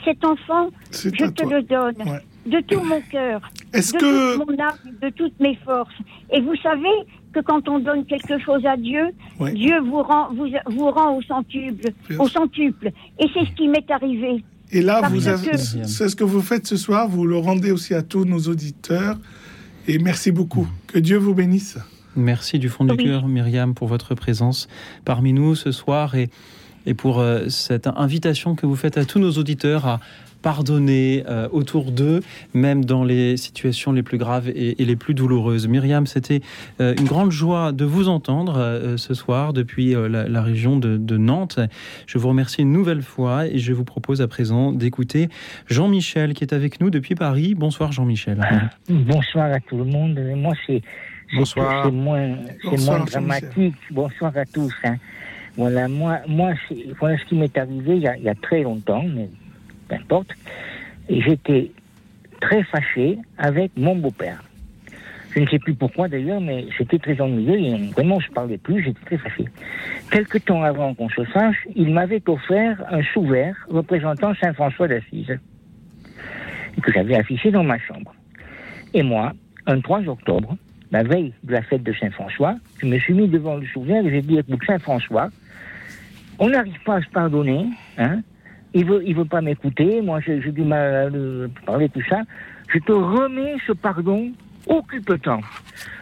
cet 0.05 0.23
enfant, 0.23 0.69
je 0.91 1.09
te 1.09 1.29
toi. 1.31 1.51
le 1.53 1.63
donne 1.63 1.95
Ouais. 2.07 2.21
de 2.45 2.59
tout 2.67 2.81
mon 2.83 3.01
cœur, 3.09 3.41
Est-ce 3.73 3.93
de 3.93 3.97
que 3.99 4.35
toute 4.37 4.47
mon 4.47 4.59
âme, 4.63 4.77
de 5.01 5.09
toutes 5.09 5.39
mes 5.39 5.55
forces. 5.65 5.97
Et 6.31 6.41
vous 6.41 6.55
savez 6.61 6.95
que 7.33 7.39
quand 7.39 7.67
on 7.69 7.79
donne 7.79 8.05
quelque 8.05 8.39
chose 8.39 8.65
à 8.65 8.77
Dieu. 8.77 9.09
Dieu 9.53 9.79
vous 9.81 10.01
rend, 10.03 10.29
vous, 10.33 10.47
vous 10.67 10.89
rend 10.91 11.15
au 11.17 11.21
centuple, 11.21 11.89
au 12.19 12.27
centuple. 12.27 12.91
Et 13.19 13.25
c'est 13.33 13.45
ce 13.45 13.51
qui 13.55 13.67
m'est 13.67 13.89
arrivé. 13.89 14.43
Et 14.71 14.81
là, 14.81 14.99
Parce 15.01 15.13
vous 15.13 15.27
avez, 15.27 15.51
que- 15.51 15.57
c'est 15.57 16.09
ce 16.09 16.15
que 16.15 16.23
vous 16.23 16.41
faites 16.41 16.65
ce 16.67 16.77
soir, 16.77 17.07
vous 17.07 17.25
le 17.25 17.37
rendez 17.37 17.71
aussi 17.71 17.93
à 17.93 18.01
tous 18.03 18.25
nos 18.25 18.39
auditeurs. 18.39 19.17
Et 19.87 19.97
merci 19.99 20.31
beaucoup. 20.31 20.67
Que 20.87 20.99
Dieu 20.99 21.17
vous 21.17 21.33
bénisse. 21.33 21.77
Merci 22.15 22.59
du 22.59 22.69
fond 22.69 22.85
du 22.85 22.95
cœur, 22.97 23.27
Myriam, 23.27 23.73
pour 23.73 23.87
votre 23.87 24.15
présence 24.15 24.67
parmi 25.05 25.33
nous 25.33 25.55
ce 25.55 25.71
soir 25.71 26.15
et, 26.15 26.29
et 26.85 26.93
pour 26.93 27.19
euh, 27.19 27.47
cette 27.49 27.87
invitation 27.87 28.55
que 28.55 28.65
vous 28.65 28.75
faites 28.75 28.97
à 28.97 29.05
tous 29.05 29.19
nos 29.19 29.31
auditeurs 29.31 29.85
à 29.87 29.99
pardonner 30.41 31.23
euh, 31.27 31.47
autour 31.51 31.91
d'eux, 31.91 32.21
même 32.53 32.83
dans 32.85 33.03
les 33.03 33.37
situations 33.37 33.91
les 33.91 34.03
plus 34.03 34.17
graves 34.17 34.49
et, 34.49 34.81
et 34.81 34.85
les 34.85 34.95
plus 34.95 35.13
douloureuses. 35.13 35.67
Myriam, 35.67 36.05
c'était 36.07 36.41
euh, 36.79 36.93
une 36.99 37.05
grande 37.05 37.31
joie 37.31 37.71
de 37.71 37.85
vous 37.85 38.09
entendre 38.09 38.57
euh, 38.57 38.97
ce 38.97 39.13
soir 39.13 39.53
depuis 39.53 39.95
euh, 39.95 40.07
la, 40.09 40.27
la 40.27 40.41
région 40.41 40.77
de, 40.77 40.97
de 40.97 41.17
Nantes. 41.17 41.59
Je 42.07 42.17
vous 42.17 42.27
remercie 42.29 42.61
une 42.61 42.71
nouvelle 42.71 43.01
fois 43.01 43.47
et 43.47 43.59
je 43.59 43.73
vous 43.73 43.83
propose 43.85 44.21
à 44.21 44.27
présent 44.27 44.71
d'écouter 44.71 45.29
Jean-Michel 45.67 46.33
qui 46.33 46.43
est 46.43 46.53
avec 46.53 46.81
nous 46.81 46.89
depuis 46.89 47.15
Paris. 47.15 47.55
Bonsoir 47.55 47.91
Jean-Michel. 47.91 48.39
Bonsoir 48.89 49.51
à 49.51 49.59
tout 49.59 49.77
le 49.77 49.85
monde. 49.85 50.19
Moi, 50.35 50.53
c'est 50.67 50.81
c'est- 51.31 51.37
Bonsoir. 51.37 51.85
c'est 51.85 51.91
moins, 51.91 52.35
Bonsoir, 52.63 52.97
moins 52.97 53.05
dramatique. 53.05 53.75
Bonsoir 53.89 54.33
à 54.35 54.45
tous. 54.45 54.73
hein. 54.83 54.97
Voilà, 55.55 55.87
moi, 55.87 56.19
moi, 56.27 56.51
c'est- 56.67 56.87
voilà 56.99 57.17
ce 57.17 57.25
qui 57.25 57.35
m'est 57.35 57.57
arrivé 57.57 57.95
il 57.95 58.01
y, 58.01 58.07
a, 58.07 58.17
il 58.17 58.23
y 58.23 58.29
a 58.29 58.35
très 58.35 58.63
longtemps, 58.63 59.03
mais 59.03 59.29
importe. 59.91 60.29
Et 61.09 61.21
j'étais 61.21 61.71
très 62.39 62.63
fâché 62.63 63.17
avec 63.37 63.71
mon 63.77 63.95
beau-père. 63.95 64.43
Je 65.33 65.39
ne 65.39 65.47
sais 65.47 65.59
plus 65.59 65.73
pourquoi 65.73 66.09
d'ailleurs, 66.09 66.41
mais 66.41 66.65
c'était 66.77 66.99
très 66.99 67.19
ennuyeux 67.21 67.57
et 67.57 67.87
vraiment 67.91 68.19
je 68.19 68.29
parlais 68.31 68.57
plus, 68.57 68.83
j'étais 68.83 69.05
très 69.05 69.17
fâché. 69.17 69.45
Quelque 70.11 70.37
temps 70.37 70.63
avant 70.63 70.93
qu'on 70.93 71.09
se 71.09 71.23
fâche, 71.23 71.67
il 71.75 71.93
m'avait 71.93 72.21
offert 72.27 72.83
un 72.89 73.01
sous-verre 73.13 73.55
représentant 73.69 74.33
Saint 74.35 74.53
François 74.53 74.89
d'Assise 74.89 75.37
que 76.81 76.91
j'avais 76.91 77.15
affiché 77.15 77.51
dans 77.51 77.63
ma 77.63 77.79
chambre. 77.79 78.13
Et 78.93 79.03
moi, 79.03 79.33
un 79.67 79.79
3 79.79 80.07
octobre, 80.07 80.57
la 80.91 81.03
veille 81.03 81.33
de 81.43 81.53
la 81.53 81.61
fête 81.61 81.83
de 81.83 81.93
Saint-François, 81.93 82.55
je 82.79 82.87
me 82.87 82.97
suis 82.99 83.13
mis 83.13 83.27
devant 83.27 83.55
le 83.55 83.65
sous-verre 83.67 84.05
et 84.05 84.09
j'ai 84.09 84.21
dit, 84.21 84.37
écoute, 84.37 84.59
Saint-François, 84.65 85.29
on 86.39 86.49
n'arrive 86.49 86.81
pas 86.83 86.95
à 86.95 87.01
se 87.01 87.09
pardonner, 87.09 87.67
hein, 87.97 88.21
il 88.73 88.85
veut, 88.85 89.01
il 89.05 89.15
veut 89.15 89.25
pas 89.25 89.41
m'écouter, 89.41 90.01
moi 90.01 90.19
j'ai 90.21 90.39
du 90.39 90.61
mal 90.63 90.95
à 90.95 91.09
le 91.09 91.49
parler, 91.65 91.89
tout 91.89 92.01
ça, 92.09 92.21
je 92.73 92.79
te 92.79 92.91
remets 92.91 93.55
ce 93.67 93.73
pardon, 93.73 94.31
occupe-t'en. 94.67 95.41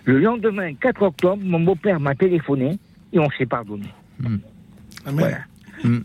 Le 0.06 0.20
lendemain, 0.20 0.74
4 0.76 1.02
octobre, 1.02 1.42
mon 1.44 1.60
beau-père 1.60 2.00
m'a 2.00 2.16
téléphoné 2.16 2.78
et 3.14 3.20
on 3.20 3.30
s'est 3.32 3.46
pardonné. 3.46 3.88
Amen. 4.24 4.40
Voilà. 5.06 5.38
Mm. 5.84 5.98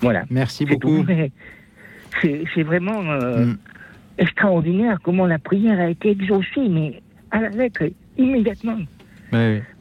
Voilà. 0.00 0.24
Merci 0.30 0.64
beaucoup. 0.64 1.02
Mais 1.06 1.30
C'est 2.22 2.62
vraiment 2.62 3.02
euh, 3.10 3.46
Mm. 3.46 3.58
extraordinaire 4.18 4.98
comment 5.02 5.26
la 5.26 5.38
prière 5.38 5.78
a 5.80 5.88
été 5.90 6.10
exaucée, 6.10 6.68
mais 6.70 7.02
à 7.30 7.40
la 7.40 7.48
lettre, 7.50 7.82
immédiatement. 8.16 8.78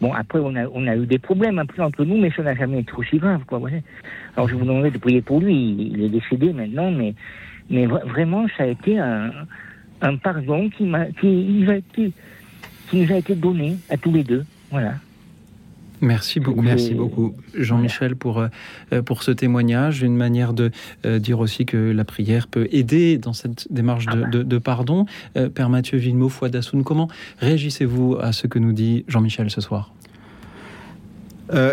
Bon, 0.01 0.13
après, 0.13 0.39
on 0.39 0.55
a, 0.55 0.67
on 0.67 0.87
a 0.87 0.95
eu 0.95 1.05
des 1.05 1.19
problèmes 1.19 1.59
après 1.59 1.81
entre 1.81 2.03
nous, 2.03 2.17
mais 2.17 2.31
ça 2.31 2.43
n'a 2.43 2.55
jamais 2.55 2.79
été 2.79 2.93
aussi 2.93 3.17
grave. 3.17 3.41
Quoi, 3.45 3.59
Alors, 4.35 4.47
je 4.47 4.55
vous 4.55 4.65
demanderai 4.65 4.91
de 4.91 4.97
prier 4.97 5.21
pour 5.21 5.39
lui. 5.39 5.89
Il 5.93 6.03
est 6.03 6.09
décédé 6.09 6.53
maintenant, 6.53 6.91
mais, 6.91 7.13
mais 7.69 7.85
vraiment, 7.85 8.45
ça 8.57 8.63
a 8.63 8.67
été 8.67 8.99
un, 8.99 9.31
un 10.01 10.15
pardon 10.17 10.69
qui, 10.69 10.91
qui, 11.19 12.13
qui 12.89 12.97
nous 12.97 13.11
a 13.11 13.17
été 13.17 13.35
donné 13.35 13.77
à 13.89 13.97
tous 13.97 14.11
les 14.11 14.23
deux. 14.23 14.45
Voilà. 14.71 14.93
Merci 16.03 16.41
beaucoup. 16.41 16.61
Merci 16.61 16.93
beaucoup, 16.93 17.33
Jean-Michel, 17.57 18.17
pour, 18.17 18.39
euh, 18.91 19.01
pour 19.01 19.23
ce 19.23 19.31
témoignage. 19.31 20.03
Une 20.03 20.17
manière 20.17 20.53
de 20.53 20.69
euh, 21.05 21.17
dire 21.17 21.39
aussi 21.39 21.65
que 21.65 21.77
la 21.77 22.03
prière 22.03 22.47
peut 22.47 22.67
aider 22.71 23.17
dans 23.17 23.31
cette 23.31 23.71
démarche 23.71 24.07
de, 24.07 24.43
de, 24.43 24.57
pardon. 24.57 25.05
Euh, 25.37 25.47
Père 25.47 25.69
Mathieu 25.69 25.97
Villemot, 25.97 26.27
foi 26.27 26.49
d'Assoun, 26.49 26.83
comment 26.83 27.07
réagissez-vous 27.39 28.17
à 28.19 28.33
ce 28.33 28.47
que 28.47 28.59
nous 28.59 28.73
dit 28.73 29.05
Jean-Michel 29.07 29.49
ce 29.49 29.61
soir? 29.61 29.93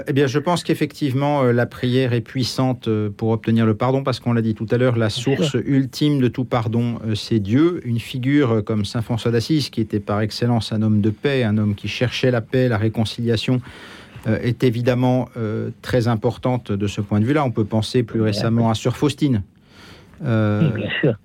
Eh 0.06 0.12
bien, 0.12 0.26
je 0.26 0.38
pense 0.38 0.62
qu'effectivement, 0.62 1.42
la 1.44 1.64
prière 1.64 2.12
est 2.12 2.20
puissante 2.20 2.90
pour 3.16 3.30
obtenir 3.30 3.64
le 3.64 3.74
pardon, 3.74 4.02
parce 4.02 4.20
qu'on 4.20 4.34
l'a 4.34 4.42
dit 4.42 4.54
tout 4.54 4.66
à 4.70 4.76
l'heure, 4.76 4.98
la 4.98 5.08
source 5.08 5.56
ultime 5.64 6.20
de 6.20 6.28
tout 6.28 6.44
pardon, 6.44 6.98
c'est 7.14 7.38
Dieu. 7.38 7.80
Une 7.86 7.98
figure 7.98 8.62
comme 8.62 8.84
Saint 8.84 9.00
François 9.00 9.30
d'Assise, 9.30 9.70
qui 9.70 9.80
était 9.80 10.00
par 10.00 10.20
excellence 10.20 10.74
un 10.74 10.82
homme 10.82 11.00
de 11.00 11.08
paix, 11.08 11.44
un 11.44 11.56
homme 11.56 11.74
qui 11.74 11.88
cherchait 11.88 12.30
la 12.30 12.42
paix, 12.42 12.68
la 12.68 12.76
réconciliation, 12.76 13.62
euh, 13.64 13.99
est 14.26 14.64
évidemment 14.64 15.28
euh, 15.36 15.70
très 15.82 16.08
importante 16.08 16.72
de 16.72 16.86
ce 16.86 17.00
point 17.00 17.20
de 17.20 17.24
vue-là. 17.24 17.44
On 17.44 17.50
peut 17.50 17.64
penser 17.64 18.02
plus 18.02 18.20
récemment 18.20 18.70
à 18.70 18.74
Sœur 18.74 18.96
Faustine. 18.96 19.42
Euh, 20.22 20.72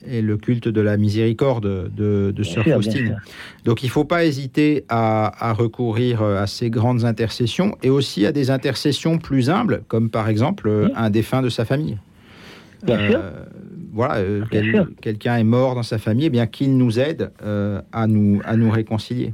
et 0.07 0.21
le 0.21 0.37
culte 0.37 0.69
de 0.69 0.79
la 0.79 0.95
miséricorde 0.95 1.91
de, 1.93 2.31
de 2.31 2.43
Sœur 2.43 2.63
Faustine. 2.63 3.19
Donc 3.65 3.83
il 3.83 3.87
ne 3.87 3.91
faut 3.91 4.05
pas 4.05 4.23
hésiter 4.23 4.85
à, 4.87 5.51
recourir 5.51 6.23
à 6.23 6.47
ces 6.47 6.69
grandes 6.69 7.03
intercessions 7.03 7.77
et 7.83 7.89
aussi 7.89 8.25
à 8.25 8.31
des 8.31 8.51
intercessions 8.51 9.17
plus 9.17 9.49
humbles, 9.49 9.83
comme 9.89 10.09
par 10.09 10.29
exemple 10.29 10.91
un 10.95 11.09
défunt 11.09 11.41
de 11.41 11.49
sa 11.49 11.65
famille. 11.65 11.97
Bien 12.83 13.09
sûr 13.09 13.19
voilà, 13.95 14.15
euh, 14.15 14.43
quelqu'un 15.01 15.37
est 15.37 15.45
mort 15.45 15.73
dans 15.73 15.83
sa 15.83 15.97
famille, 15.97 16.25
eh 16.25 16.29
bien 16.29 16.47
qu'il 16.47 16.77
nous 16.77 16.99
aide 16.99 17.31
euh, 17.41 17.81
à, 17.93 18.07
nous, 18.07 18.41
à 18.43 18.57
nous 18.57 18.69
réconcilier. 18.69 19.33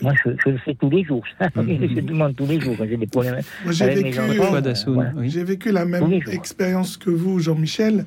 Moi, 0.00 0.12
je, 0.24 0.50
le 0.50 0.58
fais 0.58 0.76
tous 0.76 0.88
les 0.88 1.02
jours. 1.02 1.24
je 1.40 2.00
demande 2.00 2.36
tous 2.36 2.46
les 2.46 2.60
jours 2.60 2.76
j'ai 2.78 2.96
des 2.96 3.06
problèmes. 3.08 3.40
J'ai 3.68 5.42
vécu, 5.44 5.72
la 5.72 5.84
même 5.84 6.12
expérience 6.30 6.96
que 6.96 7.10
vous, 7.10 7.40
Jean-Michel. 7.40 8.04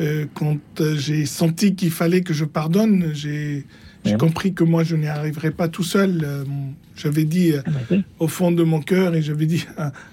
Euh, 0.00 0.26
quand 0.34 0.56
j'ai 0.96 1.24
senti 1.24 1.76
qu'il 1.76 1.90
fallait 1.90 2.22
que 2.22 2.32
je 2.32 2.44
pardonne, 2.44 3.10
j'ai 3.12 3.66
j'ai 4.04 4.16
compris 4.16 4.54
que 4.54 4.64
moi, 4.64 4.82
je 4.82 4.96
n'y 4.96 5.06
arriverais 5.06 5.50
pas 5.50 5.68
tout 5.68 5.82
seul. 5.82 6.22
Euh, 6.24 6.44
j'avais 6.96 7.24
dit 7.24 7.52
euh, 7.52 7.60
ah, 7.66 7.94
au 8.18 8.28
fond 8.28 8.50
de 8.50 8.62
mon 8.62 8.80
cœur 8.80 9.14
et 9.14 9.22
j'avais 9.22 9.46
dit 9.46 9.66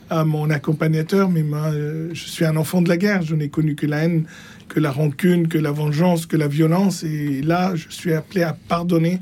à, 0.10 0.26
mon 0.26 0.50
accompagnateur, 0.50 1.30
mais 1.30 1.44
moi, 1.44 1.72
euh, 1.74 2.10
je 2.14 2.28
suis 2.28 2.46
un 2.46 2.58
enfant 2.58 2.82
de 2.82 2.90
la 2.90 2.98
guerre. 2.98 3.22
Je 3.22 3.36
n'ai 3.36 3.50
connu 3.50 3.76
que 3.76 3.86
la 3.86 4.04
haine, 4.04 4.26
que 4.68 4.80
la 4.80 4.92
rancune, 4.92 5.48
que 5.48 5.58
la 5.58 5.72
vengeance, 5.72 6.26
que 6.26 6.38
la 6.38 6.48
violence. 6.48 7.04
Et 7.04 7.42
là, 7.42 7.76
je 7.76 7.90
suis 7.90 8.14
appelé 8.14 8.44
à 8.44 8.54
pardonner 8.54 9.20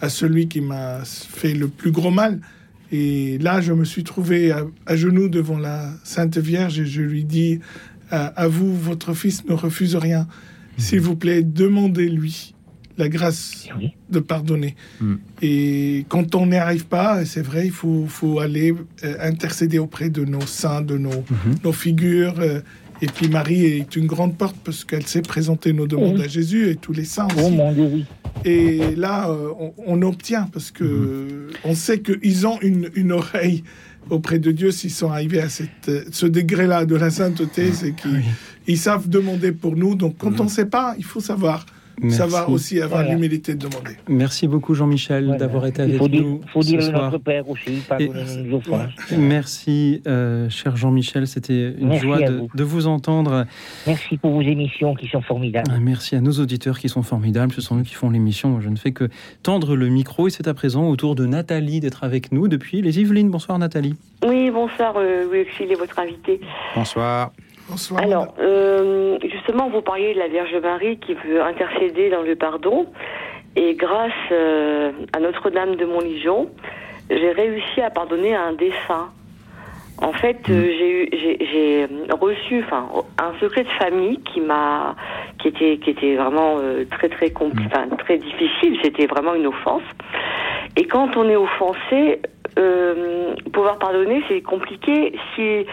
à 0.00 0.08
celui 0.08 0.48
qui 0.48 0.60
m'a 0.60 1.04
fait 1.04 1.54
le 1.54 1.68
plus 1.68 1.90
gros 1.90 2.10
mal. 2.10 2.40
Et 2.92 3.38
là, 3.38 3.60
je 3.60 3.72
me 3.72 3.84
suis 3.84 4.04
trouvé 4.04 4.52
à, 4.52 4.96
genoux 4.96 5.28
devant 5.28 5.58
la 5.58 5.90
Sainte 6.04 6.38
Vierge 6.38 6.78
et 6.80 6.86
je 6.86 7.02
lui 7.02 7.24
dis, 7.24 7.60
à 8.10 8.46
vous, 8.46 8.74
votre 8.76 9.14
fils 9.14 9.44
ne 9.46 9.54
refuse 9.54 9.96
rien. 9.96 10.22
Mmh. 10.22 10.80
S'il 10.80 11.00
vous 11.00 11.16
plaît, 11.16 11.42
demandez-lui 11.42 12.54
la 12.98 13.08
grâce 13.08 13.68
eh 13.80 13.90
de 14.10 14.20
pardonner. 14.20 14.76
Hmm. 15.00 15.16
Et 15.42 16.06
quand 16.08 16.34
on 16.34 16.46
n'y 16.46 16.56
arrive 16.56 16.86
pas, 16.86 17.24
c'est 17.24 17.42
vrai, 17.42 17.66
il 17.66 17.72
faut, 17.72 18.06
faut 18.08 18.40
aller 18.40 18.74
euh, 19.04 19.16
intercéder 19.20 19.78
auprès 19.78 20.10
de 20.10 20.24
nos 20.24 20.46
saints, 20.46 20.82
de 20.82 20.96
nos, 20.96 21.10
mhm. 21.10 21.56
nos 21.64 21.72
figures. 21.72 22.36
Euh, 22.38 22.60
et 23.02 23.06
puis 23.06 23.28
Marie 23.28 23.64
est 23.64 23.96
une 23.96 24.06
grande 24.06 24.36
porte 24.36 24.56
parce 24.64 24.84
qu'elle 24.84 25.06
sait 25.06 25.22
présenter 25.22 25.72
nos 25.72 25.86
demandes 25.86 26.20
à 26.20 26.28
Jésus 26.28 26.70
et 26.70 26.76
tous 26.76 26.92
les 26.92 27.04
saints 27.04 27.28
oh, 27.36 27.40
aussi. 27.40 28.04
Et 28.44 28.94
là, 28.96 29.28
euh, 29.28 29.50
on, 29.86 30.02
obtient 30.02 30.48
parce 30.52 30.70
que 30.70 30.84
mhm. 30.84 31.50
on 31.64 31.74
sait 31.74 32.00
qu'ils 32.00 32.46
ont 32.46 32.58
une, 32.60 32.90
une 32.94 33.12
oreille 33.12 33.64
auprès 34.08 34.38
de 34.38 34.52
Dieu 34.52 34.70
s'ils 34.70 34.92
sont 34.92 35.10
arrivés 35.10 35.40
à 35.40 35.48
cette, 35.48 35.90
ce 36.12 36.26
degré-là 36.26 36.84
de 36.84 36.94
la 36.94 37.10
sainteté, 37.10 37.72
c'est 37.72 37.92
qu'ils 37.92 38.22
ils 38.68 38.78
savent 38.78 39.08
demander 39.08 39.52
pour 39.52 39.76
nous. 39.76 39.94
Donc 39.94 40.16
quand 40.18 40.30
mhm. 40.30 40.40
on 40.40 40.44
ne 40.44 40.48
sait 40.50 40.66
pas, 40.66 40.94
il 40.98 41.04
faut 41.04 41.20
savoir 41.20 41.66
ça 42.08 42.26
va 42.26 42.48
aussi 42.48 42.80
avoir 42.80 43.02
l'humilité 43.02 43.54
de 43.54 43.66
demander. 43.66 43.92
Merci 44.08 44.48
beaucoup 44.48 44.74
Jean-Michel 44.74 45.36
d'avoir 45.38 45.66
été 45.66 45.82
avec 45.82 46.00
nous. 46.00 46.40
Il 46.42 46.50
faut 46.50 46.60
dire 46.60 46.82
ce 46.82 46.90
notre 46.90 47.18
Père 47.18 47.48
aussi, 47.48 47.82
pardonnez-nous 47.88 48.60
Merci 49.18 50.02
euh, 50.06 50.48
cher 50.50 50.76
Jean-Michel, 50.76 51.26
c'était 51.26 51.74
une 51.78 51.94
joie 51.94 52.18
de, 52.20 52.64
vous. 52.64 52.86
entendre. 52.86 53.46
Merci 53.86 54.16
pour 54.16 54.32
vos 54.32 54.42
émissions 54.42 54.94
qui 54.94 55.08
sont 55.08 55.22
formidables. 55.22 55.70
Ah, 55.74 55.80
merci 55.80 56.14
à 56.14 56.20
nos 56.20 56.32
auditeurs 56.32 56.78
qui 56.78 56.88
sont 56.88 57.02
formidables, 57.02 57.52
ce 57.52 57.60
sont 57.60 57.78
eux 57.78 57.82
qui 57.82 57.94
font 57.94 58.10
l'émission. 58.10 58.60
Je 58.60 58.68
ne 58.68 58.76
fais 58.76 58.92
que 58.92 59.08
tendre 59.42 59.76
le 59.76 59.88
micro 59.88 60.28
et 60.28 60.30
c'est 60.30 60.48
à 60.48 60.54
présent 60.54 60.88
au 60.88 60.96
tour 60.96 61.14
de 61.14 61.26
Nathalie 61.26 61.80
d'être 61.80 62.04
avec 62.04 62.32
nous 62.32 62.48
depuis 62.48 62.82
les 62.82 63.00
Yvelines. 63.00 63.30
Bonsoir 63.30 63.58
Nathalie. 63.58 63.94
Oui, 64.24 64.50
bonsoir 64.50 64.94
euh, 64.96 65.24
Louis 65.24 65.46
votre 65.74 65.98
invité. 65.98 66.40
Bonsoir. 66.74 67.32
Alors, 67.98 68.34
euh, 68.38 69.18
justement, 69.22 69.68
vous 69.68 69.82
parliez 69.82 70.14
de 70.14 70.18
la 70.18 70.28
Vierge 70.28 70.54
Marie 70.62 70.98
qui 70.98 71.14
veut 71.14 71.42
intercéder 71.42 72.10
dans 72.10 72.22
le 72.22 72.36
pardon. 72.36 72.86
Et 73.56 73.74
grâce 73.74 74.12
euh, 74.32 74.92
à 75.12 75.18
Notre-Dame 75.18 75.76
de 75.76 75.84
Montligeon, 75.84 76.48
j'ai 77.10 77.32
réussi 77.32 77.80
à 77.80 77.90
pardonner 77.90 78.34
à 78.34 78.42
un 78.42 78.52
défunt. 78.52 79.10
En 79.98 80.12
fait, 80.12 80.38
euh, 80.50 80.52
mm. 80.52 81.08
j'ai 81.40 81.88
reçu, 82.20 82.62
enfin, 82.64 82.88
un 83.18 83.38
secret 83.40 83.64
de 83.64 83.70
famille 83.70 84.20
qui 84.20 84.40
m'a, 84.40 84.94
qui 85.40 85.48
était, 85.48 85.78
qui 85.78 85.90
était 85.90 86.16
vraiment 86.16 86.58
très 86.90 87.08
très 87.08 87.28
mm. 87.30 87.96
très 87.98 88.18
difficile. 88.18 88.78
C'était 88.82 89.06
vraiment 89.06 89.34
une 89.34 89.46
offense. 89.46 89.82
Et 90.76 90.84
quand 90.84 91.16
on 91.16 91.28
est 91.28 91.36
offensé, 91.36 92.20
pouvoir 93.52 93.78
pardonner, 93.78 94.22
c'est 94.28 94.42
compliqué 94.42 95.18
si 95.34 95.66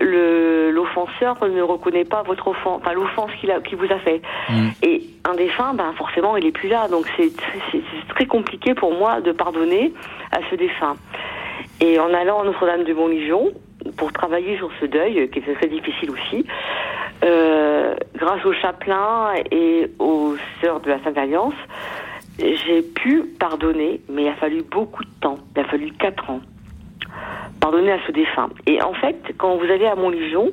l'offenseur 0.00 1.36
ne 1.46 1.62
reconnaît 1.62 2.04
pas 2.04 2.22
votre 2.22 2.48
offense, 2.48 2.80
enfin 2.80 2.92
l'offense 2.92 3.30
qu'il 3.40 3.50
a, 3.50 3.58
vous 3.58 3.92
a 3.92 3.98
fait. 3.98 4.22
Mm. 4.48 4.68
Et 4.82 5.02
un 5.24 5.34
défunt, 5.34 5.74
ben 5.74 5.92
forcément, 5.96 6.36
il 6.36 6.46
est 6.46 6.52
plus 6.52 6.68
là, 6.68 6.88
donc 6.88 7.06
c'est 7.16 7.30
très 8.08 8.26
compliqué 8.26 8.74
pour 8.74 8.94
moi 8.94 9.20
de 9.20 9.32
pardonner 9.32 9.92
à 10.32 10.38
ce 10.50 10.54
défunt. 10.56 10.96
Et 11.80 11.98
en 11.98 12.12
allant 12.12 12.40
à 12.40 12.44
Notre-Dame 12.44 12.84
de 12.84 12.92
Montligeon 12.92 13.50
pour 13.96 14.12
travailler 14.12 14.56
sur 14.56 14.70
ce 14.80 14.86
deuil, 14.86 15.28
qui 15.30 15.38
est 15.38 15.54
très 15.54 15.68
difficile 15.68 16.10
aussi, 16.10 16.46
euh, 17.24 17.94
grâce 18.16 18.44
au 18.44 18.52
chapelain 18.52 19.32
et 19.50 19.90
aux 19.98 20.36
sœurs 20.60 20.80
de 20.80 20.90
la 20.90 21.02
Sainte 21.02 21.18
Alliance, 21.18 21.54
j'ai 22.38 22.82
pu 22.82 23.24
pardonner, 23.38 24.00
mais 24.08 24.22
il 24.22 24.28
a 24.28 24.34
fallu 24.34 24.62
beaucoup 24.62 25.04
de 25.04 25.10
temps. 25.20 25.38
Il 25.54 25.60
a 25.60 25.64
fallu 25.64 25.92
quatre 25.92 26.30
ans 26.30 26.40
pardonner 27.60 27.92
à 27.92 27.98
ce 28.06 28.12
défunt. 28.12 28.50
Et 28.66 28.82
en 28.82 28.94
fait, 28.94 29.16
quand 29.36 29.56
vous 29.56 29.64
allez 29.64 29.86
à 29.86 29.94
Montligeon, 29.94 30.50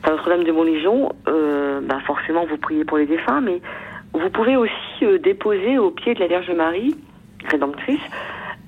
enfin 0.00 0.12
Notre-Dame 0.12 0.44
de 0.44 0.52
Montligeon, 0.52 1.10
euh, 1.28 1.80
bah 1.82 1.98
forcément 2.06 2.44
vous 2.46 2.56
priez 2.56 2.84
pour 2.84 2.98
les 2.98 3.06
défunts, 3.06 3.40
mais 3.40 3.60
vous 4.14 4.30
pouvez 4.30 4.56
aussi 4.56 5.04
euh, 5.04 5.18
déposer 5.18 5.78
au 5.78 5.90
pied 5.90 6.14
de 6.14 6.20
la 6.20 6.26
Vierge 6.26 6.50
Marie, 6.50 6.94
rédemptrice, 7.46 8.00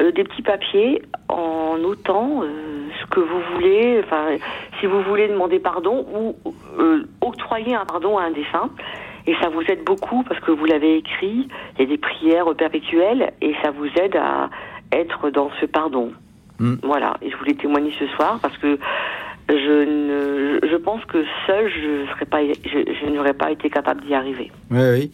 euh, 0.01 0.11
des 0.11 0.25
petits 0.25 0.43
papiers 0.43 1.03
en 1.29 1.77
notant 1.79 2.43
euh, 2.43 2.89
ce 3.01 3.07
que 3.07 3.21
vous 3.21 3.41
voulez, 3.55 4.01
enfin 4.05 4.37
si 4.81 4.87
vous 4.87 5.03
voulez 5.03 5.29
demander 5.29 5.59
pardon 5.59 6.07
ou 6.15 6.37
octroyer 7.21 7.75
un 7.75 7.85
pardon 7.85 8.19
à 8.19 8.25
un 8.25 8.31
défunt. 8.31 8.71
Et 9.27 9.35
ça 9.41 9.49
vous 9.49 9.63
aide 9.63 9.85
beaucoup 9.85 10.23
parce 10.23 10.41
que 10.41 10.51
vous 10.51 10.67
l'avez 10.67 10.97
écrit, 10.97 11.49
il 11.75 11.81
y 11.81 11.83
a 11.83 11.87
des 11.87 11.97
prières 11.97 12.55
perpétuelles 12.57 13.33
et 13.41 13.55
ça 13.63 13.71
vous 13.71 13.89
aide 13.99 14.17
à 14.17 14.51
être 14.93 15.31
dans 15.31 15.51
ce 15.61 15.67
pardon. 15.67 16.13
Mm. 16.59 16.75
Voilà, 16.83 17.17
et 17.23 17.31
je 17.31 17.37
voulais 17.37 17.55
témoigner 17.55 17.93
ce 17.99 18.07
soir 18.09 18.39
parce 18.41 18.57
que 18.59 18.79
je, 19.49 19.55
ne, 19.55 20.61
je 20.67 20.77
pense 20.77 21.05
que 21.05 21.25
seul, 21.47 21.71
je, 21.71 22.11
serais 22.13 22.25
pas, 22.27 22.41
je, 22.45 23.11
n'aurais 23.11 23.35
pas 23.35 23.51
été 23.51 23.69
capable 23.71 24.03
d'y 24.03 24.15
arriver. 24.15 24.51
Oui, 24.71 24.79
oui. 24.93 25.13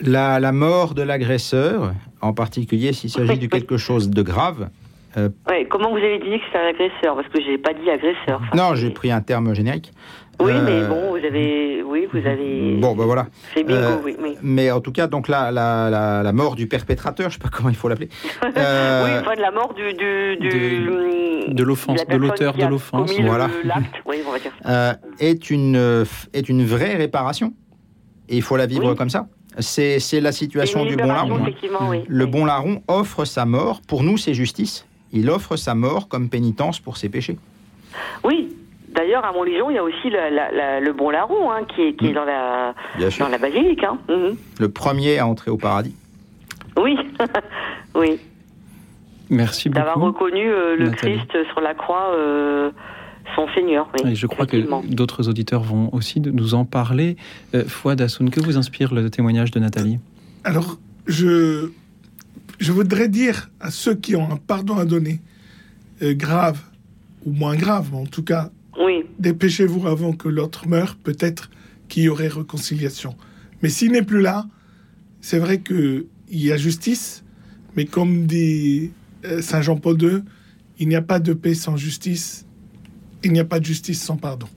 La, 0.00 0.40
la 0.40 0.52
mort 0.52 0.94
de 0.94 1.02
l'agresseur, 1.02 1.92
en 2.20 2.32
particulier 2.32 2.92
s'il 2.92 3.10
s'agit 3.10 3.38
de 3.38 3.46
quelque 3.46 3.76
chose 3.76 4.10
de 4.10 4.22
grave. 4.22 4.70
Euh, 5.16 5.28
comment 5.68 5.90
vous 5.90 5.96
avez 5.96 6.18
dit 6.18 6.38
que 6.38 6.44
c'est 6.52 6.58
un 6.58 6.68
agresseur? 6.68 7.16
Parce 7.16 7.28
que 7.28 7.40
j'ai 7.42 7.58
pas 7.58 7.74
dit 7.74 7.90
agresseur. 7.90 8.40
non, 8.54 8.74
j'ai 8.74 8.90
pris 8.90 9.10
un 9.10 9.20
terme 9.20 9.54
générique. 9.54 9.92
Oui, 10.40 10.52
mais 10.64 10.82
euh, 10.82 10.88
bon, 10.88 11.10
vous 11.10 11.24
avez, 11.24 11.82
oui, 11.82 12.06
vous 12.12 12.26
avez. 12.26 12.76
Bon, 12.76 12.94
ben 12.94 13.04
voilà. 13.04 13.26
C'est 13.54 13.64
bingo, 13.64 13.80
euh, 13.80 13.96
oui, 14.04 14.16
oui, 14.20 14.36
Mais 14.42 14.70
en 14.70 14.80
tout 14.80 14.92
cas, 14.92 15.06
donc 15.06 15.28
la, 15.28 15.50
la, 15.50 15.90
la, 15.90 16.22
la 16.22 16.32
mort 16.32 16.56
du 16.56 16.66
perpétrateur, 16.66 17.30
je 17.30 17.34
sais 17.34 17.40
pas 17.40 17.50
comment 17.50 17.68
il 17.68 17.76
faut 17.76 17.88
l'appeler. 17.88 18.08
Euh... 18.56 19.04
oui, 19.04 19.10
enfin 19.20 19.36
de 19.36 19.40
la 19.40 19.50
mort 19.50 19.74
du, 19.74 19.92
du, 19.94 20.36
du 20.36 21.54
de 21.54 21.62
l'offense, 21.62 22.04
de 22.06 22.16
l'auteur 22.16 22.54
de 22.54 22.64
l'offense, 22.64 23.12
voilà. 23.20 23.48
L'acte, 23.64 23.94
oui, 24.06 24.16
on 24.26 24.32
va 24.32 24.38
dire. 24.38 24.52
Euh, 24.66 24.92
est 25.18 25.50
une 25.50 26.04
est 26.32 26.48
une 26.48 26.64
vraie 26.64 26.96
réparation? 26.96 27.54
Et 28.28 28.36
il 28.36 28.42
faut 28.42 28.56
la 28.56 28.66
vivre 28.66 28.94
comme 28.94 29.10
ça? 29.10 29.26
C'est 29.58 30.20
la 30.20 30.32
situation 30.32 30.84
du 30.84 30.96
bon 30.96 31.06
larron. 31.06 31.40
Oui. 31.88 32.04
Le 32.06 32.26
bon 32.26 32.44
larron 32.44 32.82
offre 32.88 33.24
sa 33.24 33.44
mort. 33.44 33.80
Pour 33.86 34.02
nous, 34.02 34.16
c'est 34.16 34.34
justice. 34.34 34.86
Il 35.12 35.28
offre 35.28 35.56
sa 35.56 35.74
mort 35.74 36.08
comme 36.08 36.28
pénitence 36.28 36.78
pour 36.78 36.96
ses 36.96 37.08
péchés. 37.08 37.36
Oui. 38.22 38.56
D'ailleurs, 39.00 39.24
à 39.24 39.32
Montligeon, 39.32 39.70
il 39.70 39.76
y 39.76 39.78
a 39.78 39.82
aussi 39.82 40.10
le 40.10 40.92
bon 40.92 41.08
larron 41.08 41.50
hein, 41.50 41.64
qui, 41.74 41.80
est, 41.80 41.94
qui 41.94 42.08
est, 42.08 42.10
mm. 42.10 42.14
dans 42.14 42.24
la, 42.26 42.74
dans 43.18 43.28
la 43.28 43.38
basilique. 43.38 43.82
Hein. 43.82 43.98
Mhm. 44.10 44.36
Le 44.58 44.68
premier 44.68 45.18
à 45.18 45.26
entrer 45.26 45.50
au 45.50 45.56
paradis. 45.56 45.94
Oui, 46.76 46.98
oui. 47.94 48.20
Merci 49.30 49.70
beaucoup. 49.70 49.78
D'avoir 49.86 50.04
reconnu 50.04 50.50
euh, 50.50 50.76
le 50.76 50.90
Christ 50.90 51.30
sur 51.50 51.62
la 51.62 51.72
croix, 51.72 52.10
euh, 52.14 52.70
son 53.34 53.48
Seigneur. 53.54 53.88
Oui, 54.04 54.14
je 54.14 54.26
crois 54.26 54.44
que 54.44 54.58
d'autres 54.92 55.30
auditeurs 55.30 55.62
vont 55.62 55.88
aussi 55.94 56.20
nous 56.20 56.52
en 56.52 56.66
parler. 56.66 57.16
Euh, 57.54 57.64
Fouad 57.64 58.02
Assoun, 58.02 58.28
que 58.28 58.40
vous 58.40 58.58
inspire 58.58 58.92
le 58.92 59.08
témoignage 59.08 59.50
de 59.50 59.60
Nathalie? 59.60 59.98
Alors, 60.44 60.76
je, 61.06 61.70
je 62.58 62.72
voudrais 62.72 63.08
dire 63.08 63.48
à 63.60 63.70
ceux 63.70 63.94
qui 63.94 64.14
ont 64.14 64.30
un 64.30 64.36
pardon 64.36 64.76
à 64.76 64.84
donner, 64.84 65.20
euh, 66.02 66.12
grave 66.12 66.60
ou 67.24 67.32
moins 67.32 67.56
grave, 67.56 67.94
en 67.94 68.04
tout 68.04 68.22
cas, 68.22 68.50
oui. 68.78 69.04
dépêchez-vous 69.18 69.86
avant 69.86 70.12
que 70.12 70.28
l'autre 70.28 70.68
meure, 70.68 70.96
peut-être 70.96 71.50
qu'il 71.88 72.04
y 72.04 72.08
aurait 72.08 72.28
réconciliation. 72.28 73.16
Mais 73.62 73.68
s'il 73.68 73.92
n'est 73.92 74.02
plus 74.02 74.20
là, 74.20 74.46
c'est 75.20 75.38
vrai 75.38 75.60
qu'il 75.60 76.06
y 76.30 76.52
a 76.52 76.56
justice, 76.56 77.24
mais 77.76 77.84
comme 77.84 78.26
dit 78.26 78.92
euh, 79.24 79.42
Saint 79.42 79.62
Jean-Paul 79.62 80.00
II, 80.02 80.22
il 80.78 80.88
n'y 80.88 80.96
a 80.96 81.02
pas 81.02 81.20
de 81.20 81.34
paix 81.34 81.54
sans 81.54 81.76
justice, 81.76 82.46
il 83.22 83.32
n'y 83.32 83.40
a 83.40 83.44
pas 83.44 83.60
de 83.60 83.64
justice 83.64 84.02
sans 84.02 84.16
pardon. 84.16 84.48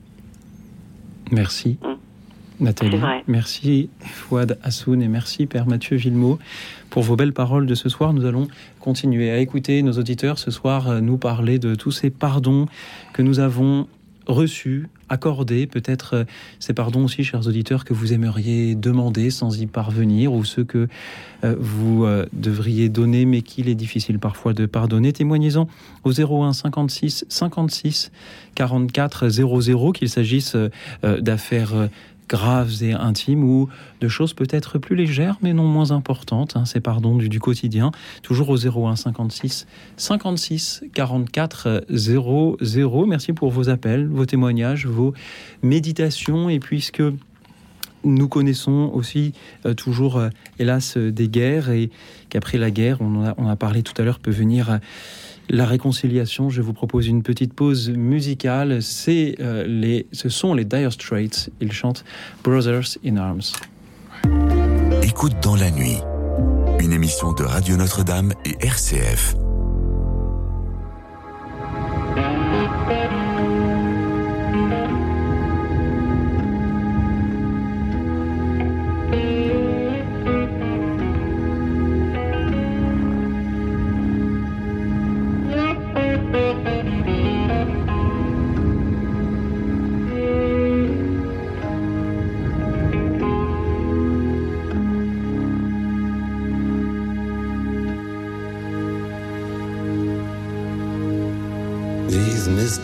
Merci. 1.32 1.78
Mm. 1.82 1.94
Nathalie, 2.60 3.00
merci 3.28 3.90
Fouad 4.00 4.58
Assoun 4.64 5.02
et 5.02 5.08
merci 5.08 5.48
Père 5.48 5.66
Mathieu 5.66 5.98
Villemot 5.98 6.40
pour 6.90 7.04
vos 7.04 7.16
belles 7.16 7.34
paroles 7.34 7.66
de 7.66 7.76
ce 7.76 7.90
soir. 7.90 8.14
Nous 8.14 8.26
allons 8.26 8.48
continuer 8.80 9.32
à 9.32 9.40
écouter 9.40 9.82
nos 9.82 9.94
auditeurs 9.94 10.38
ce 10.38 10.52
soir 10.52 10.88
euh, 10.88 11.02
nous 11.02 11.18
parler 11.18 11.58
de 11.60 11.76
tous 11.76 11.92
ces 11.92 12.10
pardons 12.10 12.68
que 13.12 13.22
nous 13.22 13.40
avons 13.40 13.88
reçus, 14.28 14.88
accordés, 15.10 15.68
peut-être 15.68 16.16
euh, 16.16 16.24
ces 16.60 16.74
pardons 16.74 17.06
aussi, 17.06 17.24
chers 17.24 17.48
auditeurs, 17.48 17.86
que 17.86 17.94
vous 17.94 18.14
aimeriez 18.14 18.76
demander 18.76 19.30
sans 19.30 19.60
y 19.60 19.68
parvenir, 19.68 20.34
ou 20.34 20.44
ceux 20.44 20.64
que 20.64 20.88
euh, 21.44 21.56
vous 21.60 22.06
euh, 22.06 22.26
devriez 22.34 22.90
donner, 22.90 23.26
mais 23.26 23.42
qu'il 23.42 23.70
est 23.70 23.76
difficile 23.76 24.20
parfois 24.20 24.54
de 24.54 24.66
pardonner. 24.66 25.14
Témoignez-en 25.14 25.68
au 26.04 26.12
01 26.12 26.54
56 26.54 27.26
56 27.30 28.12
44 28.56 29.30
00, 29.30 29.92
qu'il 29.92 30.10
s'agisse 30.10 30.56
d'affaires 31.04 31.90
graves 32.28 32.84
et 32.84 32.94
intimes 32.94 33.44
ou 33.44 33.70
de 34.02 34.08
choses 34.08 34.34
peut-être 34.34 34.80
plus 34.80 34.96
légères 34.96 35.38
mais 35.42 35.54
non 35.54 35.66
moins 35.66 35.92
importantes, 35.92 36.56
hein, 36.56 36.66
ces 36.66 36.80
pardons 36.80 37.16
du, 37.16 37.30
du, 37.30 37.40
quotidien, 37.40 37.92
toujours 38.22 38.50
au 38.50 38.58
01 38.58 38.96
56 38.96 39.68
56 39.98 40.84
44 40.94 41.86
00. 41.90 43.06
Merci 43.06 43.34
pour 43.34 43.52
vos 43.52 43.70
appels, 43.70 44.08
vos 44.08 44.26
témoignages, 44.26 44.86
vos 44.86 45.14
méditations 45.62 46.50
et 46.50 46.60
puisque 46.60 47.04
nous 48.04 48.28
connaissons 48.28 48.92
aussi 48.94 49.34
euh, 49.66 49.74
toujours, 49.74 50.18
euh, 50.18 50.30
hélas, 50.60 50.98
des 50.98 51.28
guerres 51.28 51.70
et 51.70 51.90
qu'après 52.30 52.58
la 52.58 52.72
guerre, 52.72 52.98
on, 53.02 53.26
a, 53.26 53.34
on 53.38 53.48
a 53.48 53.56
parlé 53.56 53.84
tout 53.84 53.94
à 54.02 54.04
l'heure, 54.06 54.20
peut 54.20 54.32
venir 54.32 54.80
la 55.50 55.66
réconciliation. 55.66 56.50
Je 56.50 56.62
vous 56.62 56.74
propose 56.74 57.08
une 57.08 57.24
petite 57.24 57.54
pause 57.54 57.90
musicale. 57.90 58.82
C'est 58.82 59.36
euh, 59.40 59.66
les, 59.68 60.08
ce 60.12 60.30
sont 60.30 60.54
les 60.54 60.66
Dire 60.66 60.92
Straits. 60.92 61.52
Ils 61.62 61.72
chantent 61.72 62.04
Brothers 62.44 62.98
in 63.06 63.18
Arms. 63.18 63.42
Écoute 65.04 65.36
dans 65.42 65.56
la 65.56 65.72
nuit, 65.72 65.98
une 66.80 66.94
émission 66.94 67.34
de 67.34 67.44
Radio 67.44 67.78
Notre-Dame 67.78 68.34
et 68.46 68.66
RCF. 68.66 69.36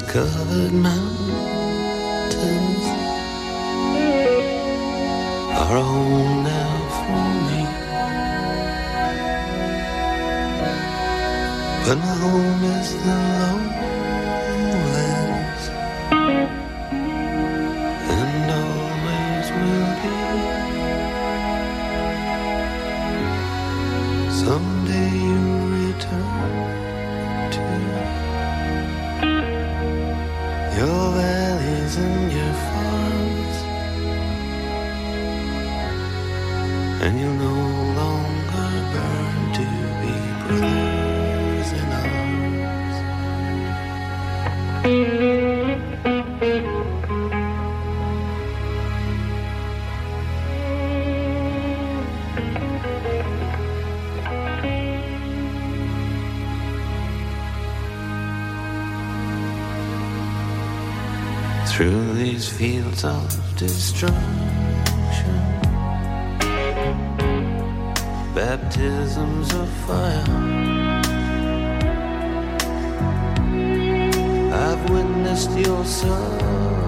Covered 0.10 0.74
mountains 0.74 1.26
are 5.54 5.78
home 5.78 6.44
now 6.44 6.74
for 6.98 7.26
me. 7.48 7.62
But 11.86 11.98
my 12.00 12.16
home 12.24 12.64
is 12.64 12.90
the 13.06 13.18
lowlands, 13.38 13.59
these 62.50 62.58
fields 62.58 63.04
of 63.04 63.58
destruction. 63.58 64.16
Baptisms 68.34 69.54
of 69.54 69.70
fire. 69.86 70.24
I've 74.54 74.90
witnessed 74.90 75.52
your 75.58 75.84
suffering 75.86 76.79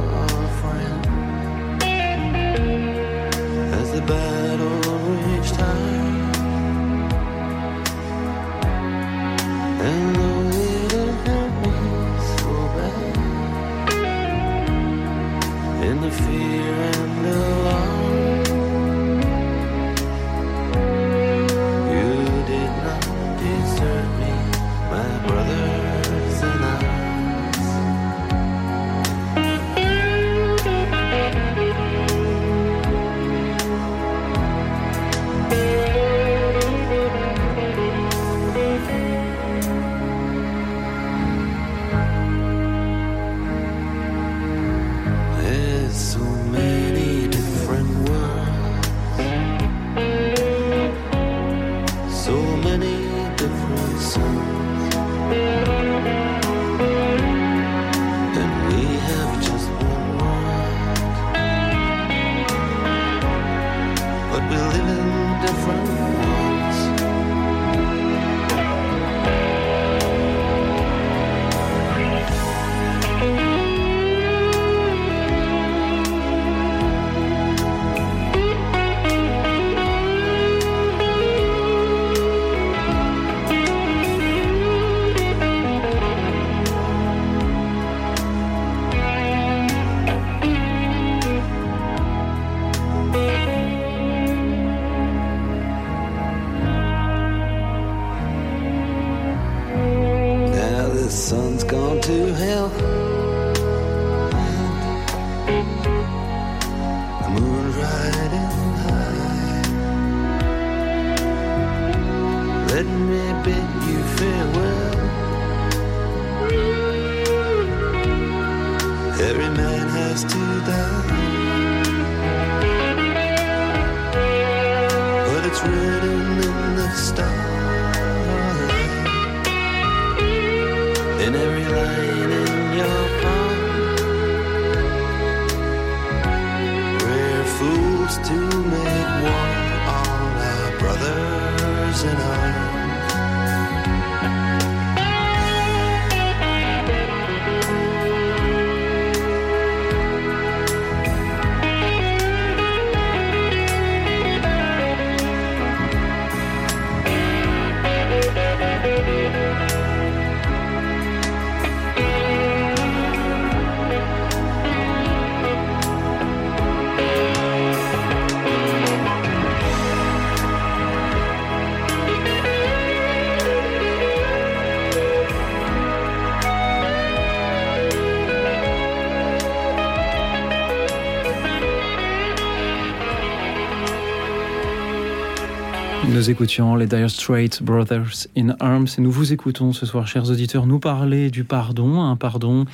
Nous 186.22 186.30
écoutions 186.30 186.76
les 186.76 186.86
Dire 186.86 187.10
Straits 187.10 187.64
Brothers 187.64 188.28
in 188.38 188.56
Arms 188.60 188.86
et 188.96 189.02
nous 189.02 189.10
vous 189.10 189.34
écoutons 189.34 189.74
ce 189.74 189.88
soir, 189.88 190.08
chers 190.08 190.30
auditeurs, 190.30 190.68
nous 190.68 190.78
parler 190.78 191.32
du 191.32 191.44
pardon, 191.44 192.00
un 192.00 192.16
pardon 192.16 192.66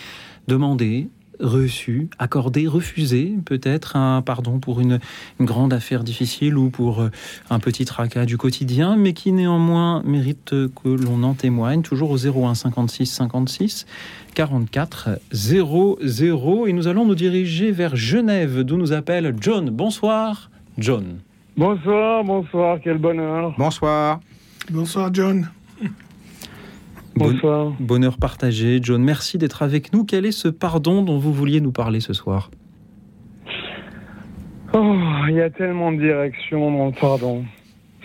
demandé, 0.50 1.08
reçu, 1.40 2.10
accordé, 2.20 2.68
refusé, 2.68 3.36
peut-être 3.46 3.96
un 3.96 4.22
pardon 4.22 4.60
pour 4.60 4.82
une, 4.82 5.00
grande 5.40 5.72
affaire 5.72 6.04
difficile 6.04 6.58
ou 6.58 6.70
pour 6.70 7.00
euh, 7.00 7.10
un 7.50 7.60
petit 7.60 7.86
tracas 7.86 8.26
du 8.26 8.36
quotidien, 8.36 8.98
mais 8.98 9.14
qui 9.14 9.32
néanmoins 9.32 10.02
mérite 10.04 10.50
que 10.50 10.90
l'on 10.90 11.24
en 11.24 11.34
témoigne, 11.34 11.84
toujours 11.84 12.12
au 12.12 12.18
01 12.18 12.54
56 12.54 13.06
56 13.06 13.86
44 14.36 15.22
00. 15.32 16.68
Et 16.68 16.74
nous 16.74 16.90
allons 16.90 17.06
nous 17.06 17.16
diriger 17.16 17.72
vers 17.72 17.96
Genève, 17.96 18.64
d'où 18.64 18.76
nous 18.76 18.92
appelle 18.92 19.34
John. 19.40 19.70
Bonsoir, 19.70 20.52
John. 20.78 21.20
Bonsoir, 21.58 22.24
bonsoir, 22.24 22.78
quel 22.84 23.00
bonheur. 23.00 23.56
Bonsoir. 23.58 24.20
Bonsoir 24.70 25.10
John. 25.12 25.50
Bonsoir. 27.16 27.74
Bonheur 27.80 28.18
partagé. 28.18 28.78
John, 28.80 29.04
merci 29.04 29.40
d'être 29.40 29.64
avec 29.64 29.92
nous. 29.92 30.06
Quel 30.06 30.28
est 30.28 30.32
ce 30.32 30.50
pardon 30.50 31.02
dont 31.02 31.18
vous 31.18 31.34
vouliez 31.34 31.60
nous 31.60 31.72
parler 31.72 32.00
ce 32.00 32.14
soir? 32.14 32.52
Oh, 34.74 34.96
il 35.30 35.34
y 35.34 35.42
a 35.42 35.50
tellement 35.50 35.92
de 35.92 35.98
directions 35.98 36.70
dans 36.70 36.86
le 36.86 36.92
pardon. 36.92 37.44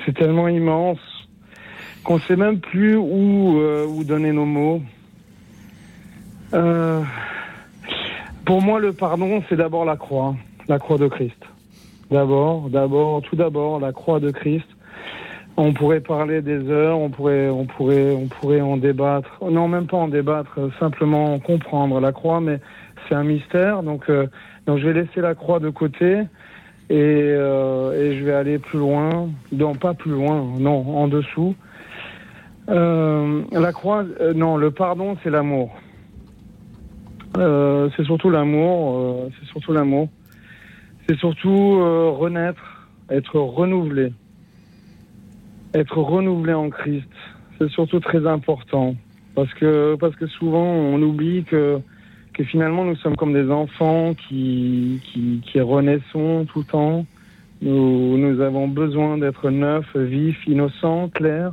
C'est 0.07 0.15
tellement 0.15 0.49
immense 0.49 1.01
qu'on 2.05 2.21
sait 2.21 2.37
même 2.37 2.59
plus 2.59 2.97
où, 2.97 3.59
euh, 3.61 3.87
où 3.87 4.03
donner 4.03 4.33
nos 4.33 4.47
mots. 4.47 4.83
Euh, 6.55 7.03
pour 8.47 8.63
moi, 8.63 8.81
le 8.81 8.95
pardon, 8.95 9.43
c'est 9.51 9.57
d'abord 9.57 9.85
la 9.85 9.97
croix, 9.97 10.37
la 10.69 10.79
croix 10.79 10.97
de 10.97 11.09
Christ. 11.09 11.37
D'abord, 12.13 12.69
d'abord, 12.69 13.23
tout 13.23 13.37
d'abord, 13.37 13.81
la 13.81 13.93
croix 13.93 14.21
de 14.21 14.31
Christ. 14.31 14.67
On 15.57 15.73
pourrait 15.73 16.01
parler 16.01 16.43
des 16.43 16.69
heures, 16.69 16.99
on 16.99 17.09
pourrait, 17.09 17.49
on 17.49 17.65
pourrait, 17.65 18.13
on 18.13 18.27
pourrait 18.27 18.61
en 18.61 18.77
débattre. 18.77 19.43
Non, 19.43 19.67
même 19.67 19.87
pas 19.87 19.97
en 19.97 20.09
débattre, 20.09 20.53
euh, 20.59 20.69
simplement 20.79 21.39
comprendre 21.39 22.01
la 22.01 22.13
croix, 22.13 22.43
mais 22.43 22.61
c'est 23.09 23.15
un 23.15 23.25
mystère. 23.25 23.83
Donc, 23.83 24.11
euh, 24.11 24.27
donc 24.67 24.79
je 24.79 24.89
vais 24.89 24.93
laisser 24.93 25.23
la 25.23 25.35
croix 25.35 25.59
de 25.59 25.71
côté 25.71 26.21
et, 26.91 26.95
euh, 26.95 28.15
je 28.19 28.23
vais 28.23 28.35
aller 28.35 28.59
plus 28.59 28.79
loin. 28.79 29.31
Non, 29.51 29.75
pas 29.75 29.95
plus 29.95 30.11
loin, 30.11 30.45
non, 30.59 30.85
en 30.95 31.09
dessous. 31.09 31.55
Euh, 32.69 33.43
la 33.53 33.73
croix, 33.73 34.05
non, 34.35 34.59
le 34.59 34.71
pardon, 34.71 35.17
c'est 35.23 35.31
l'amour. 35.31 35.71
C'est 37.37 38.05
surtout 38.05 38.29
l'amour. 38.29 39.31
c'est 39.41 39.47
surtout 39.47 39.73
l'amour. 39.73 40.11
C'est 41.09 41.19
surtout 41.19 41.79
euh, 41.81 42.11
renaître, 42.11 42.89
être 43.11 43.39
renouvelé. 43.39 44.13
Être 45.75 45.99
renouvelé 45.99 46.55
en 46.55 46.71
Christ. 46.71 47.09
C'est 47.59 47.69
surtout 47.71 48.01
très 48.01 48.27
important. 48.27 48.95
Parce 49.35 49.53
que, 49.55 49.97
parce 49.97 50.15
que 50.17 50.27
souvent, 50.27 50.65
on 50.65 51.01
oublie 51.03 51.45
que, 51.45 51.81
que 52.35 52.45
finalement, 52.45 52.85
nous 52.85 52.97
sommes 52.97 53.17
comme 53.17 53.33
des 53.33 53.51
enfants 53.51 54.15
qui, 54.15 55.01
qui, 55.05 55.41
qui 55.45 55.61
renaissons 55.61 56.47
tout 56.53 56.61
le 56.61 56.65
temps. 56.67 57.07
Nous, 57.63 58.19
nous 58.19 58.41
avons 58.41 58.69
besoin 58.69 59.19
d'être 59.19 59.51
neufs, 59.51 59.97
vifs, 59.97 60.47
innocents, 60.47 61.09
clairs, 61.09 61.53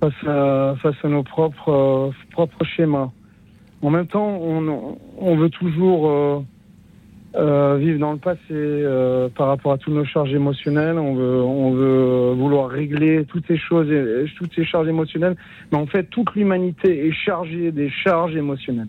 face 0.00 0.26
à, 0.26 0.74
face 0.80 0.96
à 1.02 1.08
nos 1.08 1.22
propres, 1.22 2.12
propres 2.30 2.64
schémas. 2.64 3.10
En 3.82 3.90
même 3.90 4.06
temps, 4.06 4.38
on, 4.40 4.98
on 5.18 5.36
veut 5.36 5.50
toujours 5.50 6.10
euh, 6.10 6.40
euh, 7.36 7.76
vivre 7.78 7.98
dans 7.98 8.12
le 8.12 8.18
passé 8.18 8.40
euh, 8.50 9.28
par 9.28 9.48
rapport 9.48 9.72
à 9.72 9.78
toutes 9.78 9.94
nos 9.94 10.04
charges 10.04 10.32
émotionnelles. 10.32 10.98
On 10.98 11.14
veut, 11.14 11.42
on 11.42 11.72
veut 11.72 12.32
vouloir 12.34 12.68
régler 12.70 13.24
toutes 13.26 13.46
ces 13.46 13.58
choses, 13.58 13.90
et- 13.90 14.24
toutes 14.36 14.54
ces 14.54 14.64
charges 14.64 14.88
émotionnelles. 14.88 15.36
Mais 15.70 15.78
en 15.78 15.86
fait, 15.86 16.04
toute 16.04 16.34
l'humanité 16.34 17.06
est 17.06 17.12
chargée 17.12 17.70
des 17.70 17.90
charges 17.90 18.34
émotionnelles. 18.34 18.88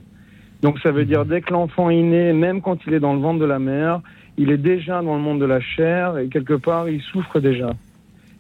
Donc 0.62 0.80
ça 0.80 0.92
veut 0.92 1.06
dire 1.06 1.26
dès 1.26 1.42
que 1.42 1.54
l'enfant 1.54 1.90
est 1.90 2.02
né, 2.02 2.34
même 2.34 2.62
quand 2.62 2.80
il 2.86 2.94
est 2.94 3.00
dans 3.00 3.14
le 3.14 3.20
ventre 3.20 3.40
de 3.40 3.46
la 3.46 3.60
mère, 3.60 4.02
il 4.38 4.52
est 4.52 4.58
déjà 4.58 5.02
dans 5.02 5.16
le 5.16 5.22
monde 5.22 5.40
de 5.40 5.46
la 5.46 5.60
chair 5.62 6.18
et 6.18 6.28
quelque 6.28 6.54
part 6.54 6.90
il 6.90 7.02
souffre 7.02 7.40
déjà. 7.40 7.72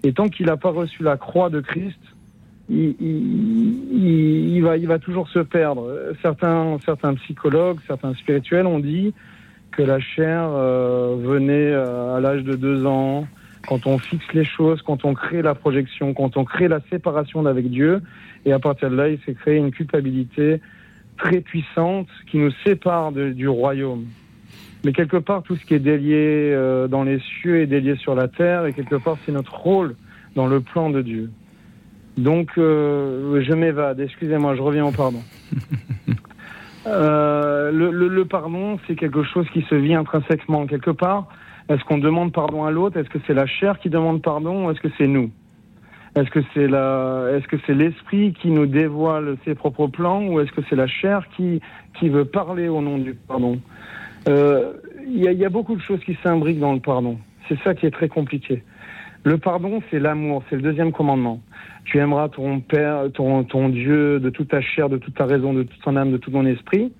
Et 0.04 0.14
tant 0.14 0.28
qu'il 0.30 0.46
n'a 0.46 0.58
pas 0.58 0.70
reçu 0.72 1.04
la 1.04 1.18
croix 1.18 1.50
de 1.50 1.60
Christ, 1.62 2.00
il, 2.70 2.96
il- 3.00 3.80
il- 3.92 4.56
il 4.56 4.62
va, 4.64 4.78
il 4.78 4.88
va 4.88 5.00
toujours 5.00 5.28
se 5.30 5.40
perdre. 5.40 5.92
Certains, 6.22 6.78
certains 6.86 7.14
psychologues, 7.16 7.80
certains 7.88 8.14
spirituels 8.14 8.66
ont 8.68 8.80
dit 8.80 9.14
que 9.80 9.84
la 9.86 10.02
chair 10.02 10.50
euh, 10.52 11.16
venait 11.22 11.72
euh, 11.72 12.18
à 12.18 12.20
l'âge 12.20 12.44
de 12.44 12.58
deux 12.58 12.86
ans, 12.86 13.26
quand 13.66 13.88
on 13.88 13.98
fixe 13.98 14.26
les 14.34 14.44
choses, 14.44 14.82
quand 14.82 15.06
on 15.06 15.14
crée 15.14 15.42
la 15.42 15.56
projection, 15.56 16.14
quand 16.14 16.36
on 16.36 16.44
crée 16.44 16.68
la 16.68 16.82
séparation 16.90 17.44
d'avec 17.44 17.72
Dieu, 17.72 18.02
et 18.44 18.52
à 18.52 18.60
partir 18.60 18.90
de 18.90 18.98
là, 18.98 19.08
il 19.08 19.20
s'est 19.22 19.36
créé 19.36 19.56
une 19.56 19.72
culpabilité 19.72 20.60
très 21.18 21.40
puissante 21.40 22.10
qui 22.30 22.40
nous 22.40 22.52
sépare 22.66 23.14
du 23.14 23.48
royaume. 23.48 24.08
Mais 24.84 24.92
quelque 24.92 25.16
part, 25.16 25.44
tout 25.44 25.56
ce 25.56 25.64
qui 25.64 25.76
est 25.76 25.80
délié 25.80 26.52
euh, 26.52 26.90
dans 26.90 27.04
les 27.04 27.20
cieux 27.20 27.62
est 27.62 27.68
délié 27.68 27.96
sur 27.96 28.16
la 28.16 28.28
terre, 28.28 28.66
et 28.66 28.74
quelque 28.74 28.96
part, 28.96 29.16
c'est 29.26 29.32
notre 29.32 29.56
rôle 29.56 29.96
dans 30.36 30.48
le 30.48 30.60
plan 30.60 30.90
de 30.90 31.02
Dieu. 31.02 31.32
Donc, 32.18 32.52
je 32.58 33.54
m'évade, 33.54 34.02
excusez-moi, 34.02 34.58
je 34.58 34.62
reviens 34.62 34.86
au 34.86 34.92
pardon. 34.92 35.24
Euh, 36.88 37.72
le, 37.72 38.26
pardon, 38.26 38.80
c'est 38.88 38.96
quelque 38.96 39.24
chose 39.24 39.48
qui 39.52 39.62
se 39.64 39.76
vit 39.76 39.94
intrinsèquement 39.94 40.66
quelque 40.66 40.92
part. 40.92 41.28
Est-ce 41.70 41.84
qu'on 41.84 41.98
demande 41.98 42.32
pardon 42.32 42.66
à 42.66 42.72
l'autre? 42.72 42.98
Est-ce 42.98 43.10
que 43.10 43.20
c'est 43.28 43.34
la 43.34 43.46
chair 43.46 43.80
qui 43.80 43.90
demande 43.90 44.22
pardon 44.22 44.66
ou 44.66 44.72
est-ce 44.72 44.80
que 44.80 44.88
c'est 44.98 45.08
nous? 45.08 45.30
Est-ce 46.16 46.32
que 46.32 46.40
c'est 46.54 46.68
la, 46.68 47.28
est-ce 47.34 47.48
que 47.48 47.58
c'est 47.68 47.76
l'esprit 47.76 48.34
qui 48.34 48.50
nous 48.50 48.66
dévoile 48.66 49.38
ses 49.46 49.54
propres 49.54 49.88
plans 49.88 50.24
ou 50.24 50.40
est-ce 50.40 50.52
que 50.52 50.62
c'est 50.68 50.76
la 50.76 50.88
chair 50.88 51.28
qui 51.36 51.62
qui 52.00 52.10
veut 52.10 52.26
parler 52.26 52.68
au 52.68 52.82
nom 52.82 52.98
du 52.98 53.14
pardon? 53.14 53.60
Euh, 54.28 54.74
il 55.08 55.22
y 55.22 55.46
a 55.46 55.50
beaucoup 55.50 55.76
de 55.76 55.82
choses 55.82 56.04
qui 56.04 56.18
s'imbriquent 56.24 56.60
dans 56.60 56.74
le 56.74 56.80
pardon. 56.80 57.20
C'est 57.48 57.60
ça 57.64 57.76
qui 57.76 57.86
est 57.86 57.92
très 57.92 58.10
compliqué. 58.10 58.64
Le 59.24 59.38
pardon, 59.38 59.82
c'est 59.92 60.00
l'amour, 60.00 60.44
c'est 60.50 60.56
le 60.56 60.62
deuxième 60.62 60.92
commandement. 60.92 61.42
Tu 61.86 61.98
aimeras 61.98 62.30
ton 62.30 62.62
Père, 62.62 63.12
ton, 63.14 63.44
ton 63.44 63.70
Dieu 63.70 64.20
de 64.20 64.30
toute 64.30 64.50
ta 64.50 64.62
chair, 64.62 64.90
de 64.90 64.98
toute 64.98 65.16
ta 65.16 65.26
raison, 65.26 65.54
de 65.54 65.64
toute 65.64 65.82
ton 65.82 65.96
âme, 65.96 66.12
de 66.12 66.18
tout 66.18 66.32
ton 66.32 66.46
esprit. 66.46 66.92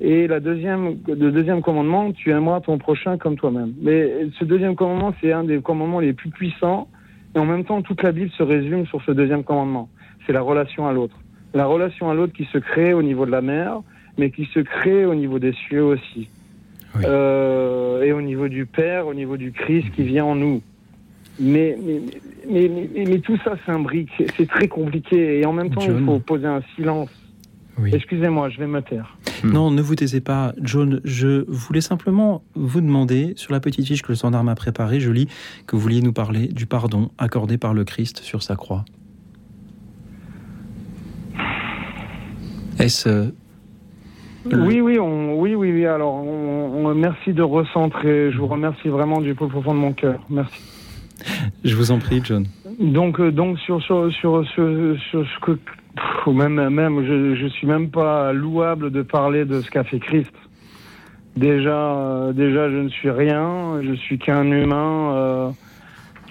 Et 0.00 0.28
la 0.28 0.38
deuxième, 0.38 0.98
le 1.08 1.30
deuxième 1.32 1.60
commandement, 1.60 2.12
tu 2.12 2.30
aimeras 2.30 2.60
ton 2.60 2.78
prochain 2.78 3.18
comme 3.18 3.36
toi-même. 3.36 3.74
Mais 3.82 4.28
ce 4.38 4.44
deuxième 4.44 4.76
commandement, 4.76 5.12
c'est 5.20 5.32
un 5.32 5.44
des 5.44 5.60
commandements 5.60 6.00
les 6.00 6.12
plus 6.12 6.30
puissants. 6.30 6.88
Et 7.34 7.38
en 7.38 7.44
même 7.44 7.64
temps, 7.64 7.82
toute 7.82 8.02
la 8.02 8.12
Bible 8.12 8.30
se 8.30 8.42
résume 8.42 8.86
sur 8.86 9.02
ce 9.02 9.10
deuxième 9.10 9.42
commandement. 9.42 9.88
C'est 10.26 10.32
la 10.32 10.40
relation 10.40 10.86
à 10.86 10.92
l'autre. 10.92 11.16
La 11.52 11.66
relation 11.66 12.10
à 12.10 12.14
l'autre 12.14 12.32
qui 12.32 12.44
se 12.44 12.58
crée 12.58 12.94
au 12.94 13.02
niveau 13.02 13.26
de 13.26 13.30
la 13.30 13.40
mer, 13.40 13.80
mais 14.18 14.30
qui 14.30 14.44
se 14.46 14.60
crée 14.60 15.04
au 15.04 15.14
niveau 15.14 15.38
des 15.38 15.52
cieux 15.52 15.84
aussi. 15.84 16.28
Oui. 16.94 17.02
Euh, 17.04 18.02
et 18.02 18.12
au 18.12 18.22
niveau 18.22 18.48
du 18.48 18.66
Père, 18.66 19.06
au 19.06 19.14
niveau 19.14 19.36
du 19.36 19.52
Christ 19.52 19.90
qui 19.94 20.04
vient 20.04 20.24
en 20.24 20.36
nous. 20.36 20.62
Mais, 21.40 21.76
mais, 21.84 22.00
mais, 22.50 22.68
mais, 22.94 23.04
mais 23.06 23.18
tout 23.20 23.36
ça 23.44 23.54
s'imbrique. 23.64 24.08
C'est- 24.16 24.26
C'est 24.36 24.48
très 24.48 24.68
compliqué. 24.68 25.40
Et 25.40 25.46
en 25.46 25.52
même 25.52 25.70
temps, 25.70 25.80
John. 25.80 25.98
il 26.00 26.04
faut 26.04 26.18
poser 26.18 26.46
un 26.46 26.62
silence. 26.74 27.10
Oui. 27.80 27.90
Excusez-moi, 27.94 28.48
je 28.48 28.58
vais 28.58 28.66
me 28.66 28.82
taire. 28.82 29.16
Hmm. 29.44 29.52
Non, 29.52 29.70
ne 29.70 29.80
vous 29.80 29.94
taisez 29.94 30.20
pas, 30.20 30.52
John. 30.60 31.00
Je 31.04 31.44
voulais 31.48 31.80
simplement 31.80 32.42
vous 32.56 32.80
demander, 32.80 33.34
sur 33.36 33.52
la 33.52 33.60
petite 33.60 33.86
fiche 33.86 34.02
que 34.02 34.08
le 34.08 34.16
standard 34.16 34.42
m'a 34.42 34.56
préparée, 34.56 34.98
je 34.98 35.12
lis 35.12 35.28
que 35.68 35.76
vous 35.76 35.82
vouliez 35.82 36.00
nous 36.02 36.12
parler 36.12 36.48
du 36.48 36.66
pardon 36.66 37.10
accordé 37.18 37.56
par 37.56 37.72
le 37.74 37.84
Christ 37.84 38.18
sur 38.18 38.42
sa 38.42 38.56
croix. 38.56 38.84
Est-ce 42.80 43.08
euh, 43.08 43.30
Oui, 44.52 44.80
oui, 44.80 44.98
on, 44.98 45.38
oui, 45.40 45.54
oui, 45.54 45.72
oui. 45.72 45.86
Alors, 45.86 46.14
on, 46.14 46.84
on- 46.86 46.94
merci 46.94 47.32
de 47.32 47.42
recentrer. 47.42 48.30
Je 48.32 48.38
vous 48.38 48.46
remercie 48.46 48.88
vraiment 48.88 49.20
du 49.20 49.34
plus 49.34 49.48
profond 49.48 49.74
de 49.74 49.78
mon 49.80 49.92
cœur. 49.92 50.20
Merci. 50.30 50.60
Je 51.64 51.74
vous 51.74 51.90
en 51.90 51.98
prie, 51.98 52.20
John. 52.24 52.46
Donc, 52.80 53.18
euh, 53.20 53.30
donc 53.32 53.58
sur, 53.58 53.82
sur, 53.82 54.12
sur, 54.12 54.44
ce 54.46 55.40
que. 55.42 55.52
pff, 55.52 56.26
même, 56.34 56.68
même, 56.68 57.04
je, 57.06 57.34
je 57.34 57.46
suis 57.48 57.66
même 57.66 57.90
pas 57.90 58.32
louable 58.32 58.90
de 58.90 59.02
parler 59.02 59.44
de 59.44 59.60
ce 59.60 59.70
qu'a 59.70 59.84
fait 59.84 59.98
Christ. 59.98 60.32
Déjà, 61.36 61.70
euh, 61.96 62.32
déjà, 62.32 62.68
je 62.70 62.76
ne 62.76 62.88
suis 62.88 63.10
rien. 63.10 63.80
Je 63.82 63.94
suis 63.94 64.18
qu'un 64.18 64.44
humain 64.50 65.12
euh, 65.14 65.50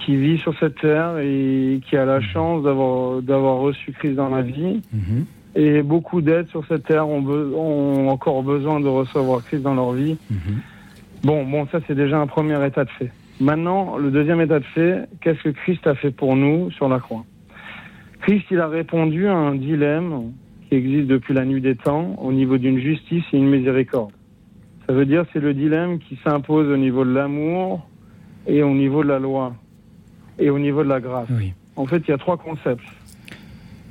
qui 0.06 0.16
vit 0.16 0.38
sur 0.38 0.58
cette 0.60 0.80
terre 0.80 1.18
et 1.20 1.80
qui 1.88 1.96
a 1.98 2.06
la 2.06 2.22
chance 2.22 2.64
d'avoir 2.64 3.22
d'avoir 3.22 3.58
reçu 3.58 3.92
Christ 3.94 4.16
dans 4.16 4.30
la 4.30 4.42
vie. 4.42 4.82
Mhm. 4.94 5.26
Et 5.56 5.82
beaucoup 5.82 6.22
d'êtres 6.22 6.50
sur 6.52 6.64
cette 6.68 6.84
terre 6.84 7.08
ont, 7.08 7.22
be- 7.22 7.54
ont 7.56 8.10
encore 8.10 8.44
besoin 8.44 8.80
de 8.80 8.88
recevoir 8.88 9.44
Christ 9.44 9.64
dans 9.64 9.74
leur 9.76 9.92
vie. 9.94 10.18
Mhm. 10.30 10.38
Bon, 11.24 11.44
bon, 11.46 11.68
ça 11.72 11.80
c'est 11.88 11.96
déjà 11.96 12.20
un 12.20 12.28
premier 12.28 12.64
état 12.66 12.84
de 12.86 12.90
fait. 12.92 13.12
Maintenant, 13.40 13.98
le 13.98 14.10
deuxième 14.10 14.42
état 14.42 14.60
de 14.60 14.66
fait, 14.66 15.08
qu'est-ce 15.22 15.42
que 15.44 15.50
Christ 15.50 15.86
a 15.86 15.96
fait 15.96 16.12
pour 16.12 16.36
nous 16.36 16.72
sur 16.72 16.90
la 16.90 17.00
croix? 17.00 17.24
Christ, 18.22 18.46
il 18.50 18.60
a 18.60 18.68
répondu 18.68 19.28
à 19.28 19.36
un 19.36 19.56
dilemme 19.56 20.32
qui 20.68 20.76
existe 20.76 21.08
depuis 21.08 21.34
la 21.34 21.46
nuit 21.46 21.62
des 21.62 21.76
temps 21.76 22.16
au 22.20 22.34
niveau 22.34 22.58
d'une 22.58 22.80
justice 22.80 23.24
et 23.32 23.38
une 23.38 23.50
miséricorde. 23.50 24.12
Ça 24.88 24.94
veut 24.94 25.06
dire 25.06 25.26
c'est 25.34 25.40
le 25.40 25.54
dilemme 25.54 26.00
qui 26.00 26.18
s'impose 26.24 26.68
au 26.68 26.78
niveau 26.78 27.06
de 27.06 27.14
l'amour 27.14 27.88
et 28.48 28.64
au 28.64 28.74
niveau 28.74 29.04
de 29.04 29.10
la 29.10 29.20
loi 29.20 29.54
et 30.40 30.50
au 30.50 30.60
niveau 30.60 30.84
de 30.84 30.90
la 30.90 31.00
grâce. 31.00 31.28
Oui. 31.30 31.54
En 31.76 31.86
fait, 31.86 32.00
il 32.08 32.12
y 32.12 32.14
a 32.14 32.18
trois 32.18 32.38
concepts. 32.38 32.84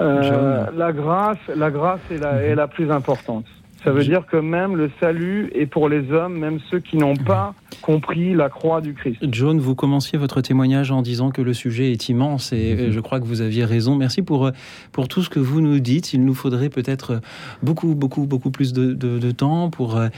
Euh, 0.01 0.67
la 0.77 0.93
grâce, 0.93 1.39
la 1.55 1.71
grâce 1.71 2.01
est 2.11 2.19
la, 2.19 2.43
est 2.43 2.55
la 2.55 2.67
plus 2.67 2.91
importante. 2.91 3.47
Ça 3.87 3.93
veut 3.93 4.03
dire 4.03 4.27
que 4.27 4.37
même 4.37 4.75
le 4.77 4.91
salut 4.99 5.49
est 5.55 5.67
pour 5.67 5.89
les 5.89 6.11
hommes, 6.11 6.37
même 6.39 6.59
ceux 6.73 6.81
qui 6.81 6.97
n'ont 6.97 7.15
pas 7.17 7.55
compris 7.83 8.35
la 8.35 8.49
croix 8.49 8.81
du 8.81 8.95
Christ. 8.95 9.19
John, 9.31 9.61
vous 9.61 9.77
commenciez 9.77 10.19
votre 10.19 10.41
témoignage 10.41 10.91
en 10.91 11.03
disant 11.03 11.31
que 11.31 11.41
le 11.41 11.55
sujet 11.55 11.93
est 11.93 12.09
immense 12.09 12.53
et 12.53 12.75
Mhm. 12.75 12.91
je 12.91 12.99
crois 13.01 13.21
que 13.21 13.27
vous 13.27 13.43
aviez 13.43 13.65
raison. 13.65 13.95
Merci 13.95 14.23
pour, 14.23 14.47
euh, 14.47 14.51
pour 14.91 15.07
tout 15.07 15.23
ce 15.23 15.31
que 15.31 15.39
vous 15.39 15.61
nous 15.61 15.79
dites. 15.79 16.13
Il 16.13 16.25
nous 16.25 16.35
faudrait 16.35 16.69
peut-être 16.69 17.13
euh, 17.13 17.19
beaucoup, 17.63 17.95
beaucoup, 17.95 18.27
beaucoup 18.27 18.51
plus 18.51 18.73
de, 18.73 18.93
de- 18.93 19.19
de 19.21 19.31
temps 19.31 19.71
pour 19.71 19.97
euh, 19.97 20.09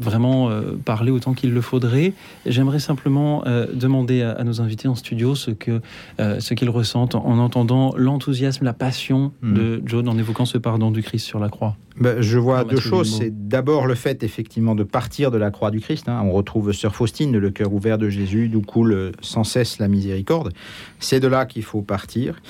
vraiment 0.00 0.48
euh, 0.48 0.72
parler 0.84 1.10
autant 1.10 1.34
qu'il 1.34 1.52
le 1.52 1.60
faudrait. 1.60 2.14
J'aimerais 2.46 2.78
simplement 2.80 3.42
euh, 3.46 3.66
demander 3.74 4.22
à, 4.22 4.32
à 4.32 4.44
nos 4.44 4.62
invités 4.62 4.88
en 4.88 4.94
studio 4.94 5.34
ce 5.34 5.50
que 5.50 5.80
ce 6.18 6.54
qu'ils 6.54 6.70
ressentent 6.70 7.14
en, 7.14 7.24
en 7.26 7.38
entendant 7.38 7.92
l'enthousiasme, 7.96 8.64
la 8.64 8.72
passion 8.72 9.32
Mhm. 9.42 9.54
de 9.54 9.82
John 9.84 10.08
en 10.08 10.16
évoquant 10.16 10.44
ce 10.46 10.56
pardon 10.58 10.90
du 10.90 11.02
Christ 11.02 11.26
sur 11.26 11.38
la 11.38 11.48
croix. 11.50 11.76
Ben, 11.98 12.20
je 12.20 12.38
vois 12.38 12.64
deux 12.64 12.80
choses. 12.80 13.18
C'est 13.18 13.48
d'abord 13.48 13.86
le 13.86 13.94
fait 13.94 14.22
effectivement 14.22 14.74
de 14.74 14.82
partir 14.82 15.30
de 15.30 15.38
la 15.38 15.50
croix 15.50 15.70
du 15.70 15.80
Christ. 15.80 16.08
hein. 16.08 16.22
On 16.24 16.32
retrouve 16.32 16.72
Sœur 16.72 16.94
Faustine, 16.94 17.36
le 17.36 17.50
cœur 17.50 17.72
ouvert 17.72 17.98
de 17.98 18.08
Jésus, 18.08 18.48
d'où 18.48 18.62
coule 18.62 18.92
euh, 18.92 19.12
sans 19.20 19.44
cesse 19.44 19.78
la 19.78 19.88
miséricorde. 19.88 20.52
C'est 21.00 21.20
de 21.20 21.28
là 21.28 21.46
qu'il 21.46 21.62
faut 21.62 21.82
partir. 21.82 22.40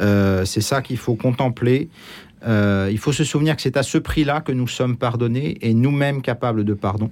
Euh, 0.00 0.44
c'est 0.44 0.60
ça 0.60 0.82
qu'il 0.82 0.98
faut 0.98 1.14
contempler. 1.14 1.88
Euh, 2.44 2.88
il 2.90 2.98
faut 2.98 3.12
se 3.12 3.24
souvenir 3.24 3.56
que 3.56 3.62
c'est 3.62 3.76
à 3.76 3.82
ce 3.82 3.98
prix-là 3.98 4.40
que 4.40 4.52
nous 4.52 4.66
sommes 4.68 4.96
pardonnés 4.96 5.58
et 5.60 5.74
nous-mêmes 5.74 6.22
capables 6.22 6.64
de 6.64 6.74
pardon. 6.74 7.10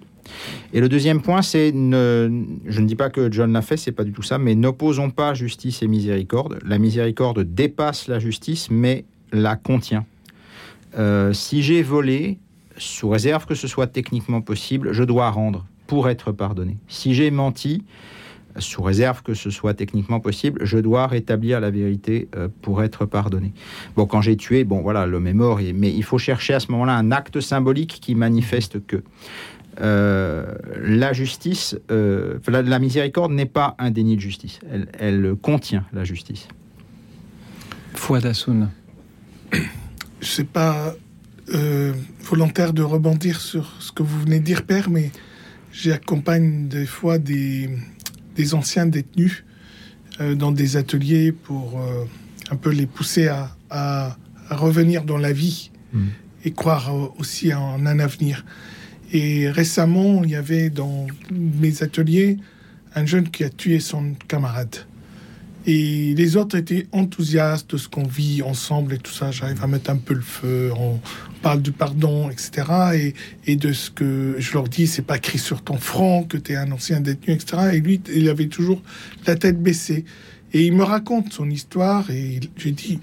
Et 0.73 0.81
le 0.81 0.89
deuxième 0.89 1.23
point, 1.23 1.43
c'est 1.43 1.73
ne, 1.73 2.45
je 2.67 2.81
ne 2.81 2.87
dis 2.87 2.97
pas 2.97 3.11
que 3.11 3.31
John 3.33 3.53
l'a 3.53 3.63
fait, 3.63 3.77
c'est 3.77 3.93
pas 3.93 4.05
du 4.05 4.13
tout 4.13 4.23
ça, 4.23 4.39
mais 4.39 4.55
n'opposons 4.55 5.11
pas 5.11 5.35
justice 5.35 5.83
et 5.83 5.89
miséricorde. 5.89 6.59
La 6.65 6.79
miséricorde 6.79 7.43
dépasse 7.43 8.09
la 8.09 8.19
justice, 8.19 8.69
mais 8.71 9.05
la 9.33 9.57
contient. 9.57 10.05
Euh, 10.99 11.33
si 11.33 11.63
j'ai 11.63 11.83
volé, 11.83 12.39
sous 12.77 13.09
réserve 13.09 13.47
que 13.47 13.55
ce 13.55 13.69
soit 13.69 13.87
techniquement 13.87 14.41
possible, 14.41 14.93
je 14.93 15.05
dois 15.05 15.31
rendre 15.31 15.67
pour 15.87 16.09
être 16.09 16.33
pardonné. 16.33 16.79
Si 16.89 17.15
j'ai 17.15 17.31
menti, 17.31 17.85
sous 18.59 18.83
réserve 18.83 19.23
que 19.23 19.35
ce 19.35 19.51
soit 19.51 19.75
techniquement 19.75 20.21
possible, 20.21 20.65
je 20.65 20.79
dois 20.79 21.07
rétablir 21.07 21.61
la 21.61 21.71
vérité 21.71 22.29
euh, 22.37 22.49
pour 22.63 22.83
être 22.83 23.07
pardonné. 23.07 23.53
Bon, 23.97 24.07
quand 24.07 24.21
j'ai 24.21 24.37
tué, 24.37 24.65
bon 24.65 24.81
voilà, 24.81 25.07
l'homme 25.07 25.27
est 25.27 25.35
mort, 25.35 25.61
mais 25.75 25.93
il 25.93 26.05
faut 26.05 26.19
chercher 26.19 26.55
à 26.55 26.61
ce 26.61 26.71
moment-là 26.73 26.95
un 26.95 27.13
acte 27.13 27.41
symbolique 27.41 27.99
qui 28.01 28.15
manifeste 28.15 28.85
que 28.87 29.03
euh, 29.81 30.55
la 30.83 31.13
justice, 31.13 31.79
la, 31.89 32.79
miséricorde 32.79 33.33
n'est 33.33 33.47
pas 33.47 33.77
un 33.79 33.91
déni 33.91 34.17
de 34.17 34.21
justice, 34.21 34.59
elle, 34.71 34.89
elle 34.99 35.35
contient 35.41 35.87
la 35.93 36.05
justice. 36.05 36.49
Fouad 37.95 38.27
Hassoun. 38.27 38.69
Je 40.21 40.27
sais 40.27 40.45
pas 40.45 40.95
euh, 41.55 41.93
volontaire 42.23 42.73
de 42.73 42.83
rebondir 42.83 43.41
sur 43.41 43.75
ce 43.81 43.91
que 43.93 44.03
vous 44.03 44.21
venez 44.21 44.39
de 44.41 44.45
dire, 44.45 44.63
Père, 44.65 44.89
mais 44.91 45.11
j'accompagne 45.73 46.69
des 46.69 46.87
fois 46.87 47.19
des, 47.19 47.71
des 48.37 48.55
anciens 48.55 48.87
détenus 48.87 49.45
euh, 50.21 50.35
dans 50.35 50.53
des 50.53 50.77
ateliers 50.77 51.33
pour 51.33 51.81
euh, 51.81 52.05
un 52.51 52.57
peu 52.57 52.71
les 52.71 52.87
pousser 52.87 53.29
à, 53.29 53.57
à- 53.71 54.17
à 54.49 54.57
revenir 54.57 55.05
dans 55.05 55.19
la 55.19 55.33
vie 55.33 55.71
Mm. 55.93 56.07
et 56.45 56.53
croire 56.53 56.93
aussi 57.19 57.53
en 57.53 57.85
un 57.85 57.99
avenir. 57.99 58.45
Et 59.13 59.51
récemment, 59.51 60.23
il 60.23 60.31
y 60.31 60.37
avait 60.37 60.71
dans 60.71 61.09
mes 61.33 61.83
ateliers 61.83 62.37
un 62.95 63.07
jeune 63.07 63.29
qui 63.29 63.43
a 63.43 63.51
tué 63.51 63.81
son 63.81 64.15
camarade. 64.29 64.77
Et 65.73 66.15
les 66.17 66.37
autres 66.37 66.59
étaient 66.59 66.89
enthousiastes 66.91 67.71
de 67.71 67.77
ce 67.77 67.89
qu'on 67.89 68.03
vit 68.03 68.43
ensemble 68.43 68.95
et 68.95 68.99
tout 68.99 69.13
ça. 69.13 69.31
J'arrive 69.31 69.63
à 69.63 69.69
mettre 69.69 69.91
un 69.91 69.99
peu 69.99 70.15
le 70.15 70.21
feu, 70.21 70.73
on 70.77 70.99
parle 71.43 71.63
du 71.63 71.71
pardon, 71.71 72.29
etc. 72.29 73.15
Et, 73.47 73.55
de 73.55 73.73
ce 73.73 73.89
que 73.89 74.35
je 74.41 74.53
leur 74.53 74.65
dis, 74.65 74.89
c'est 74.89 75.03
pas 75.03 75.19
écrit 75.19 75.39
sur 75.39 75.63
ton 75.63 75.77
front 75.77 76.25
que 76.25 76.39
tu 76.39 76.51
es 76.51 76.57
un 76.57 76.73
ancien 76.73 76.99
détenu, 76.99 77.35
etc. 77.35 77.71
Et 77.75 77.79
lui, 77.79 78.01
il 78.13 78.29
avait 78.29 78.49
toujours 78.49 78.83
la 79.29 79.37
tête 79.37 79.63
baissée. 79.63 80.05
Et 80.53 80.67
il 80.67 80.73
me 80.73 80.83
raconte 80.83 81.33
son 81.33 81.49
histoire 81.49 82.11
et 82.11 82.41
je 82.57 82.71
dis, 82.71 82.99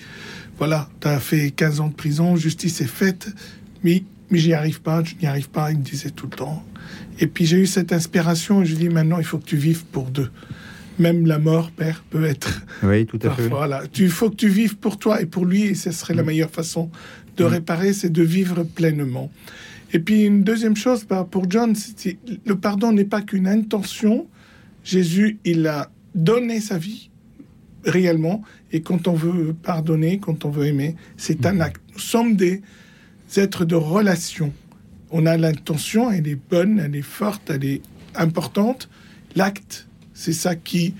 voilà, 0.57 0.89
tu 0.99 1.07
as 1.07 1.21
fait 1.21 1.51
15 1.51 1.79
ans 1.79 1.87
de 1.87 1.93
prison, 1.93 2.35
justice 2.35 2.81
est 2.81 2.85
faite, 2.85 3.29
mais, 3.85 4.03
mais 4.29 4.39
j'y 4.39 4.51
arrive 4.51 4.81
pas, 4.81 5.01
je 5.05 5.15
n'y 5.15 5.25
arrive 5.25 5.49
pas, 5.49 5.71
il 5.71 5.77
me 5.77 5.83
disait 5.83 6.09
tout 6.09 6.27
le 6.29 6.35
temps. 6.35 6.65
Et 7.17 7.27
puis 7.27 7.45
j'ai 7.45 7.59
eu 7.59 7.65
cette 7.65 7.93
inspiration 7.93 8.61
et 8.61 8.65
je 8.65 8.75
dis, 8.75 8.89
maintenant, 8.89 9.19
il 9.19 9.23
faut 9.23 9.37
que 9.37 9.45
tu 9.45 9.55
vives 9.55 9.85
pour 9.85 10.09
deux. 10.09 10.29
Même 10.99 11.27
la 11.27 11.37
mort, 11.37 11.71
père, 11.71 12.03
peut 12.09 12.25
être 12.25 12.61
Oui, 12.83 13.05
tout 13.05 13.17
à 13.17 13.19
fait. 13.21 13.27
Parfois, 13.27 13.57
Voilà, 13.67 13.83
il 13.97 14.09
faut 14.09 14.29
que 14.31 14.35
tu 14.35 14.49
vives 14.49 14.77
pour 14.77 14.97
toi 14.97 15.21
et 15.21 15.25
pour 15.25 15.45
lui, 15.45 15.63
et 15.63 15.75
ce 15.75 15.91
serait 15.91 16.15
la 16.15 16.23
meilleure 16.23 16.49
façon 16.49 16.89
de 17.37 17.43
réparer, 17.43 17.93
c'est 17.93 18.09
de 18.09 18.23
vivre 18.23 18.63
pleinement. 18.63 19.31
Et 19.93 19.99
puis 19.99 20.23
une 20.23 20.43
deuxième 20.43 20.75
chose, 20.75 21.05
bah, 21.07 21.25
pour 21.29 21.49
John, 21.49 21.75
c'est- 21.75 22.17
le 22.45 22.55
pardon 22.55 22.91
n'est 22.91 23.05
pas 23.05 23.21
qu'une 23.21 23.47
intention. 23.47 24.27
Jésus, 24.83 25.37
il 25.45 25.67
a 25.67 25.91
donné 26.15 26.59
sa 26.59 26.77
vie 26.77 27.09
réellement, 27.85 28.41
et 28.71 28.81
quand 28.81 29.07
on 29.07 29.13
veut 29.13 29.53
pardonner, 29.53 30.19
quand 30.19 30.45
on 30.45 30.49
veut 30.49 30.65
aimer, 30.65 30.95
c'est 31.15 31.45
un 31.45 31.59
acte. 31.61 31.81
Nous 31.93 31.99
sommes 31.99 32.35
des 32.35 32.61
êtres 33.37 33.65
de 33.65 33.75
relation. 33.75 34.51
On 35.11 35.25
a 35.25 35.37
l'intention, 35.37 36.11
elle 36.11 36.27
est 36.27 36.39
bonne, 36.49 36.79
elle 36.79 36.95
est 36.95 37.01
forte, 37.01 37.49
elle 37.49 37.63
est 37.63 37.81
importante. 38.15 38.89
L'acte, 39.35 39.86
c'est 40.21 40.33
ça 40.33 40.55
qui 40.55 40.93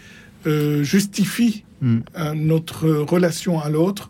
euh, 0.46 0.84
justifie 0.84 1.64
Mm. 1.80 1.98
euh, 2.18 2.34
notre 2.34 2.88
relation 2.90 3.60
à 3.60 3.70
l'autre 3.70 4.10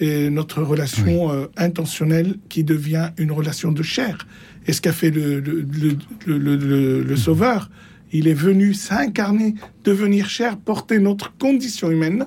et 0.00 0.28
notre 0.28 0.62
relation 0.62 1.32
euh, 1.32 1.46
intentionnelle 1.56 2.36
qui 2.50 2.62
devient 2.62 3.08
une 3.16 3.32
relation 3.32 3.72
de 3.72 3.82
chair. 3.82 4.26
Et 4.66 4.74
ce 4.74 4.82
qu'a 4.82 4.92
fait 4.92 5.10
le, 5.10 5.40
le, 5.40 5.62
le, 5.62 5.96
le- 6.26 6.38
le- 6.38 6.56
le- 6.56 7.02
le 7.02 7.16
Sauveur, 7.16 7.70
il 8.12 8.28
est 8.28 8.34
venu 8.48 8.74
s'incarner, 8.74 9.54
devenir 9.84 10.28
chair, 10.28 10.58
porter 10.58 10.98
notre 10.98 11.34
condition 11.38 11.90
humaine, 11.90 12.26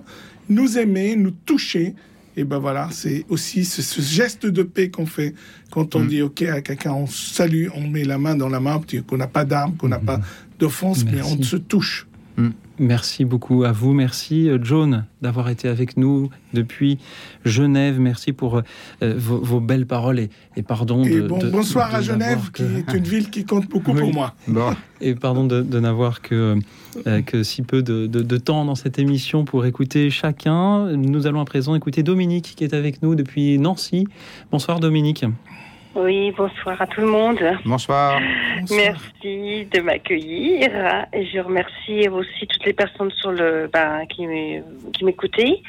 nous 0.50 0.80
aimer, 0.80 1.16
nous 1.16 1.32
toucher. 1.46 1.94
Et 2.36 2.44
ben 2.44 2.58
voilà, 2.60 2.90
c'est 2.92 3.26
aussi 3.30 3.64
ce, 3.64 3.82
ce 3.82 4.02
geste 4.02 4.46
de 4.48 4.64
paix 4.64 4.90
qu'on 4.90 5.06
fait 5.06 5.36
quand 5.72 5.96
on 5.96 6.00
Mm. 6.00 6.08
dit 6.08 6.22
OK 6.24 6.42
à 6.44 6.62
quelqu'un, 6.62 6.92
on 6.94 7.08
salue, 7.08 7.68
on 7.76 7.88
met 7.88 8.04
la 8.04 8.18
main 8.18 8.36
dans 8.36 8.50
la 8.50 8.60
main, 8.60 8.82
qu'on 9.08 9.18
n'a 9.18 9.28
pas 9.28 9.46
d'armes, 9.46 9.76
qu'on 9.78 9.90
n'a 9.90 10.00
pas 10.00 10.20
d'offense, 10.60 11.06
mais 11.06 11.22
on 11.22 11.42
se 11.44 11.58
touche. 11.58 12.08
Mm. 12.38 12.50
Merci 12.80 13.24
beaucoup 13.24 13.64
à 13.66 13.72
vous. 13.72 13.94
Merci, 13.94 14.50
euh, 14.50 14.58
John, 14.62 15.06
d'avoir 15.22 15.50
été 15.50 15.68
avec 15.68 15.96
nous 15.96 16.30
depuis 16.54 16.98
Genève. 17.46 18.00
Merci 18.00 18.34
pour 18.34 18.58
euh, 18.58 19.14
vos, 19.16 19.38
vos 19.38 19.60
belles 19.60 19.86
paroles 19.86 20.20
et, 20.20 20.30
et 20.58 20.64
pardon. 20.64 21.04
Et 21.04 21.22
de, 21.22 21.28
bon, 21.28 21.38
de- 21.38 21.50
bonsoir 21.52 21.92
de 21.92 21.96
à 21.98 22.02
Genève, 22.02 22.50
qui 22.52 22.64
est 22.64 22.94
une 22.98 23.04
ville 23.04 23.30
qui 23.30 23.46
compte 23.46 23.70
beaucoup 23.70 23.92
Oui. 23.92 24.00
pour 24.00 24.12
moi. 24.14 24.34
Bon, 24.48 24.74
Et 25.02 25.14
pardon 25.14 25.46
de, 25.46 25.62
de 25.62 25.80
n'avoir 25.80 26.22
que, 26.24 26.58
euh, 27.06 27.22
que 27.22 27.44
si 27.44 27.62
peu 27.62 27.84
de, 27.84 28.08
de- 28.08 28.24
de 28.24 28.38
temps 28.38 28.66
dans 28.66 28.76
cette 28.76 28.98
émission 28.98 29.46
pour 29.46 29.66
écouter 29.68 30.10
chacun. 30.10 30.88
Nous 30.98 31.28
allons 31.28 31.42
à 31.42 31.46
présent 31.46 31.76
écouter 31.76 32.02
Dominique 32.02 32.54
qui 32.58 32.64
est 32.64 32.74
avec 32.74 33.04
nous 33.04 33.14
depuis 33.14 33.60
Nancy. 33.60 34.08
Bonsoir 34.52 34.80
Dominique. 34.80 35.26
Oui, 35.96 36.32
bonsoir 36.32 36.82
à 36.82 36.88
tout 36.88 37.02
le 37.02 37.08
monde. 37.08 37.40
bonsoir. 37.66 38.20
Bonsoir. 38.62 38.80
Merci 39.24 39.66
de 39.72 39.80
m'accueillir 39.82 41.06
et 41.14 41.26
je 41.28 41.40
remercie 41.40 42.08
aussi 42.10 42.48
toutes 42.48 42.66
les 42.66 42.74
personnes 42.74 43.12
sur 43.12 43.32
le 43.32 43.70
ben, 43.72 44.06
qui 44.10 44.26
m'é- 44.26 44.64
qui 44.94 45.06
m'écoutaient. 45.06 45.62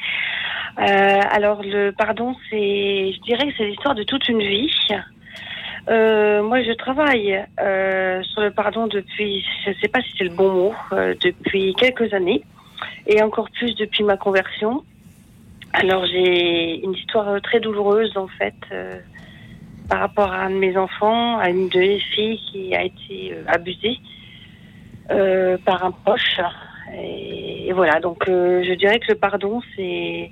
Euh, 0.79 1.19
alors 1.31 1.61
le 1.61 1.91
pardon, 1.91 2.35
c'est, 2.49 3.11
je 3.13 3.21
dirais 3.21 3.47
que 3.47 3.53
c'est 3.57 3.65
l'histoire 3.65 3.93
de 3.93 4.03
toute 4.03 4.27
une 4.27 4.39
vie. 4.41 4.71
Euh, 5.89 6.41
moi, 6.41 6.63
je 6.63 6.71
travaille 6.71 7.45
euh, 7.61 8.23
sur 8.23 8.41
le 8.41 8.49
pardon 8.49 8.87
depuis, 8.87 9.45
je 9.63 9.69
ne 9.69 9.75
sais 9.75 9.87
pas 9.87 10.01
si 10.01 10.09
c'est 10.17 10.23
le 10.23 10.31
bon 10.31 10.51
mot, 10.51 10.73
euh, 10.93 11.13
depuis 11.21 11.75
quelques 11.75 12.11
années 12.15 12.41
et 13.05 13.21
encore 13.21 13.49
plus 13.51 13.75
depuis 13.75 14.03
ma 14.03 14.17
conversion. 14.17 14.83
Alors 15.73 16.05
j'ai 16.07 16.83
une 16.83 16.93
histoire 16.93 17.39
très 17.41 17.59
douloureuse 17.59 18.17
en 18.17 18.27
fait. 18.27 18.55
Par 19.89 19.99
rapport 19.99 20.31
à 20.31 20.43
un 20.43 20.49
de 20.49 20.55
mes 20.55 20.77
enfants, 20.77 21.37
à 21.37 21.49
une 21.49 21.69
de 21.69 21.79
mes 21.79 21.99
filles 21.99 22.39
qui 22.51 22.75
a 22.75 22.83
été 22.83 23.33
euh, 23.33 23.43
abusée 23.47 23.97
euh, 25.11 25.57
par 25.65 25.83
un 25.83 25.91
proche. 25.91 26.39
Et, 26.97 27.71
voilà, 27.73 27.99
donc 27.99 28.27
euh, 28.27 28.63
je 28.63 28.73
dirais 28.73 28.99
que 28.99 29.11
le 29.11 29.15
pardon, 29.15 29.61
c'est... 29.75 30.31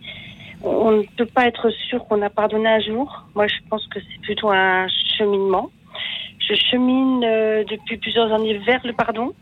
On 0.66 0.91
ne 0.91 1.04
peut 1.18 1.26
pas 1.26 1.47
être 1.47 1.70
sûr 1.72 2.06
qu'on 2.08 2.22
a 2.22 2.30
pardonné 2.30 2.70
un 2.70 2.80
jour. 2.80 3.26
Moi, 3.36 3.47
je 3.47 3.56
pense 3.70 3.86
que 3.88 3.99
c'est 3.99 4.22
plutôt 4.22 4.49
un 4.49 4.88
cheminement. 5.18 5.70
Je 6.39 6.56
chemine 6.56 7.20
depuis 7.66 7.97
plusieurs 7.97 8.32
années 8.32 8.58
vers 8.60 8.80
le 8.86 8.93
pardon. 8.93 9.34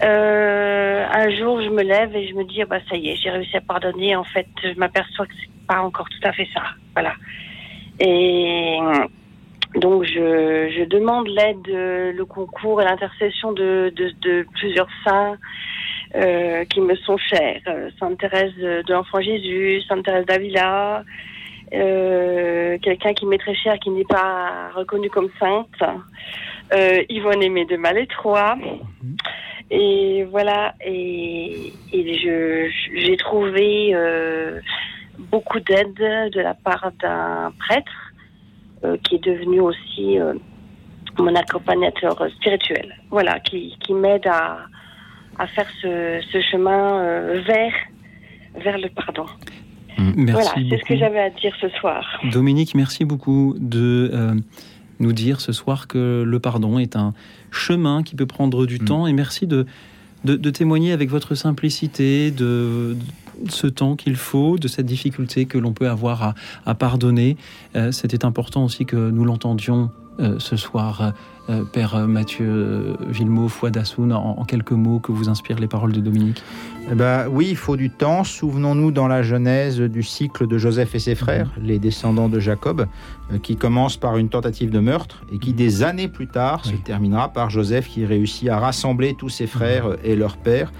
Un 0.00 1.30
jour, 1.36 1.60
je 1.60 1.68
me 1.68 1.82
lève 1.82 2.16
et 2.16 2.28
je 2.28 2.34
me 2.34 2.44
dis, 2.44 2.62
ah 2.62 2.64
bah, 2.64 2.78
ça 2.88 2.96
y 2.96 3.10
est, 3.10 3.16
j'ai 3.16 3.28
réussi 3.28 3.58
à 3.58 3.60
pardonner. 3.60 4.16
En 4.16 4.24
fait, 4.24 4.46
je 4.62 4.72
m'aperçois 4.78 5.26
que 5.26 5.34
c'est 5.38 5.66
pas 5.66 5.82
encore 5.82 6.08
tout 6.08 6.28
à 6.28 6.32
fait 6.32 6.48
ça. 6.54 6.62
Voilà. 6.94 7.12
Et 8.00 8.78
donc, 9.76 10.04
je, 10.04 10.70
je 10.76 10.84
demande 10.84 11.26
l'aide, 11.28 11.68
euh, 11.68 12.12
le 12.12 12.24
concours 12.24 12.80
et 12.80 12.84
l'intercession 12.84 13.52
de, 13.52 13.92
de, 13.94 14.12
de 14.22 14.46
plusieurs 14.52 14.88
saints 15.04 15.36
euh, 16.14 16.64
qui 16.66 16.80
me 16.80 16.94
sont 16.96 17.18
chers. 17.18 17.60
Euh, 17.66 17.90
Sainte 17.98 18.18
Thérèse 18.18 18.54
de 18.56 18.92
l'Enfant 18.92 19.20
Jésus, 19.20 19.82
Sainte 19.88 20.04
Thérèse 20.04 20.26
d'Avila, 20.26 21.02
euh, 21.72 22.78
quelqu'un 22.82 23.14
qui 23.14 23.26
m'est 23.26 23.38
très 23.38 23.54
cher, 23.54 23.78
qui 23.80 23.90
n'est 23.90 24.04
pas 24.04 24.70
reconnu 24.74 25.10
comme 25.10 25.30
sainte, 25.40 25.82
euh, 26.72 27.02
Yvonne 27.08 27.42
Aimée 27.42 27.64
de 27.64 27.76
Malétroit. 27.76 28.56
Et 29.70 30.24
voilà, 30.30 30.74
et, 30.84 31.72
et 31.92 32.18
je 32.18 32.70
j'ai 32.94 33.16
trouvé 33.16 33.92
euh, 33.94 34.60
beaucoup 35.34 35.60
d'aide 35.68 35.94
de 36.36 36.40
la 36.48 36.54
part 36.66 36.86
d'un 37.02 37.52
prêtre 37.64 37.96
euh, 38.84 38.96
qui 39.02 39.16
est 39.16 39.24
devenu 39.32 39.58
aussi 39.60 40.06
euh, 40.18 40.34
mon 41.18 41.34
accompagnateur 41.34 42.14
spirituel. 42.36 42.86
Voilà, 43.10 43.40
qui, 43.40 43.76
qui 43.82 43.92
m'aide 43.94 44.26
à, 44.28 44.42
à 45.42 45.46
faire 45.54 45.68
ce, 45.80 46.20
ce 46.32 46.38
chemin 46.50 46.82
euh, 47.00 47.42
vers, 47.50 47.74
vers 48.64 48.78
le 48.84 48.88
pardon. 49.00 49.26
Merci 49.98 50.32
voilà, 50.32 50.50
c'est 50.70 50.78
ce 50.82 50.84
que 50.90 50.96
j'avais 50.96 51.20
à 51.28 51.30
dire 51.30 51.54
ce 51.60 51.68
soir. 51.78 52.02
Dominique, 52.32 52.72
merci 52.74 53.04
beaucoup 53.04 53.54
de 53.58 54.10
euh, 54.12 54.34
nous 55.00 55.12
dire 55.12 55.40
ce 55.40 55.52
soir 55.52 55.88
que 55.88 56.22
le 56.34 56.38
pardon 56.38 56.78
est 56.78 56.94
un 56.96 57.12
chemin 57.50 58.02
qui 58.04 58.14
peut 58.14 58.26
prendre 58.36 58.66
du 58.66 58.78
Mm. 58.80 58.84
temps 58.84 59.06
et 59.08 59.12
merci 59.12 59.46
de, 59.46 59.66
de, 60.24 60.36
de 60.36 60.50
témoigner 60.50 60.92
avec 60.92 61.08
votre 61.10 61.34
simplicité 61.34 62.30
de, 62.30 62.96
de 62.98 63.23
ce 63.48 63.66
temps 63.66 63.96
qu'il 63.96 64.16
faut, 64.16 64.58
de 64.58 64.68
cette 64.68 64.86
difficulté 64.86 65.46
que 65.46 65.58
l'on 65.58 65.72
peut 65.72 65.88
avoir 65.88 66.34
à, 66.66 66.74
pardonner. 66.74 67.36
Euh, 67.76 67.92
C'était 67.92 68.24
important 68.24 68.64
aussi 68.64 68.84
que 68.84 68.96
nous 68.96 69.24
l'entendions 69.24 69.90
euh, 70.20 70.38
ce 70.38 70.56
soir, 70.56 71.12
euh, 71.48 71.64
Père 71.64 72.06
Mathieu 72.06 72.96
Villemot, 73.08 73.48
foi 73.48 73.70
d'Assoun, 73.70 74.12
en, 74.12 74.38
en 74.38 74.44
quelques 74.44 74.72
mots 74.72 74.98
que 74.98 75.12
vous 75.12 75.28
inspirent 75.28 75.58
les 75.58 75.68
paroles 75.68 75.92
de 75.92 76.00
Dominique. 76.00 76.42
Eh 76.90 76.94
ben, 76.94 77.26
oui, 77.30 77.46
il 77.50 77.56
faut 77.56 77.76
du 77.76 77.90
temps. 77.90 78.24
Souvenons-nous 78.24 78.90
dans 78.90 79.08
la 79.08 79.22
Genèse 79.22 79.80
du 79.80 80.02
cycle 80.02 80.46
de 80.46 80.58
Joseph 80.58 80.94
et 80.94 80.98
ses 80.98 81.14
frères, 81.14 81.50
les 81.60 81.78
descendants 81.78 82.28
de 82.28 82.38
Jacob, 82.38 82.86
euh, 83.32 83.38
qui 83.38 83.56
commence 83.56 83.96
par 83.96 84.16
une 84.18 84.28
tentative 84.28 84.70
de 84.70 84.80
meurtre 84.80 85.22
et 85.32 85.38
qui, 85.38 85.54
des 85.54 85.82
années 85.82 86.08
plus 86.08 86.26
tard, 86.26 86.64
se 86.64 86.74
terminera 86.74 87.32
par 87.32 87.50
Joseph 87.50 87.88
qui 87.88 88.04
réussit 88.04 88.48
à 88.48 88.58
rassembler 88.58 89.14
tous 89.14 89.30
ses 89.30 89.46
frères 89.46 89.86
euh, 89.86 89.96
et 90.04 90.16
leur 90.16 90.36
père 90.36 90.72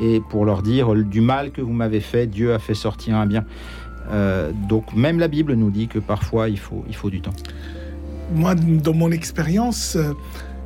et 0.00 0.20
pour 0.20 0.44
leur 0.44 0.62
dire 0.62 0.92
euh, 0.92 1.04
du 1.04 1.20
mal 1.20 1.50
que 1.50 1.60
vous 1.60 1.72
m'avez 1.72 2.00
fait, 2.00 2.26
Dieu 2.26 2.54
a 2.54 2.58
fait 2.58 2.74
sortir 2.74 3.16
un 3.16 3.26
bien. 3.26 3.44
Euh, 4.10 4.50
donc 4.68 4.94
même 4.94 5.18
la 5.18 5.28
Bible 5.28 5.54
nous 5.54 5.70
dit 5.70 5.88
que 5.88 5.98
parfois 5.98 6.48
il 6.48 6.58
faut, 6.58 6.84
il 6.88 6.94
faut 6.94 7.10
du 7.10 7.20
temps. 7.20 7.34
Moi, 8.34 8.54
dans 8.54 8.94
mon 8.94 9.10
expérience, 9.10 9.96
euh, 9.96 10.12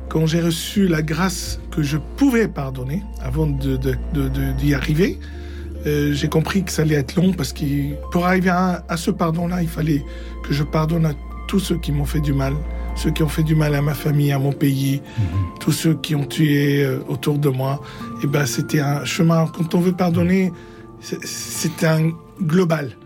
quand 0.09 0.25
j'ai 0.25 0.41
reçu 0.41 0.87
la 0.87 1.01
grâce 1.01 1.59
que 1.71 1.83
je 1.83 1.97
pouvais 2.15 2.47
pardonner 2.47 3.03
avant 3.21 3.47
de, 3.47 3.75
de- 3.77 3.95
de- 4.13 4.29
de- 4.29 4.51
d'y 4.53 4.73
arriver, 4.73 5.19
euh, 5.85 6.13
j'ai 6.13 6.27
compris 6.29 6.63
que 6.63 6.71
ça 6.71 6.81
allait 6.83 6.95
être 6.95 7.15
long 7.15 7.33
parce 7.33 7.53
que 7.53 7.63
pour 8.11 8.25
arriver 8.25 8.49
à, 8.49 8.83
à 8.87 8.97
ce 8.97 9.11
pardon-là, 9.11 9.61
il 9.61 9.67
fallait 9.67 10.03
que 10.43 10.53
je 10.53 10.63
pardonne 10.63 11.05
à 11.05 11.13
tous 11.47 11.59
ceux 11.59 11.77
qui 11.77 11.91
m'ont 11.91 12.05
fait 12.05 12.19
du 12.21 12.33
mal, 12.33 12.53
ceux 12.95 13.11
qui 13.11 13.21
ont 13.23 13.27
fait 13.29 13.43
du 13.43 13.55
mal 13.55 13.75
à 13.75 13.81
ma 13.81 13.93
famille, 13.93 14.31
à 14.31 14.39
mon 14.39 14.51
pays, 14.53 15.01
tous 15.59 15.71
ceux 15.71 15.93
qui 15.95 16.15
ont 16.15 16.25
tué 16.25 16.83
euh, 16.83 16.99
autour 17.07 17.37
de 17.37 17.49
moi. 17.49 17.81
Et 18.23 18.27
ben, 18.27 18.45
c'était 18.45 18.79
un 18.81 19.05
chemin. 19.05 19.45
Quand 19.55 19.75
on 19.75 19.79
veut 19.79 19.93
pardonner, 19.93 20.51
c'est, 20.99 21.83
un 21.83 22.11
global. 22.41 22.97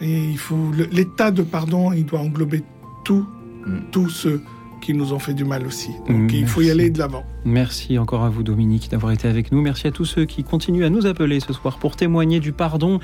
Et 0.00 0.24
il 0.30 0.38
faut 0.38 0.70
l'état 0.90 1.30
de 1.30 1.42
pardon, 1.42 1.92
il 1.92 2.04
doit 2.06 2.20
englober 2.20 2.62
tout, 3.04 3.26
Mm. 3.66 3.78
tous 3.90 4.08
ceux 4.08 4.42
qui 4.80 4.94
nous 4.94 5.12
ont 5.12 5.18
fait 5.18 5.34
du 5.34 5.44
mal 5.44 5.66
aussi. 5.66 5.90
Donc 6.08 6.32
il 6.32 6.46
faut 6.46 6.62
y 6.62 6.70
aller 6.70 6.90
de 6.90 6.98
l'avant. 6.98 7.24
Merci 7.44 7.98
encore 7.98 8.24
à 8.24 8.30
vous 8.30 8.42
Dominique 8.42 8.90
d'avoir 8.90 9.12
été 9.12 9.28
avec 9.28 9.52
nous. 9.52 9.60
Merci 9.60 9.86
à 9.86 9.90
tous 9.90 10.04
ceux 10.04 10.24
qui 10.24 10.42
continuent 10.42 10.84
à 10.84 10.90
nous 10.90 11.06
appeler 11.06 11.40
ce 11.40 11.52
soir 11.52 11.78
pour 11.78 11.96
témoigner 11.96 12.40
du 12.40 12.52
pardon, 12.52 12.98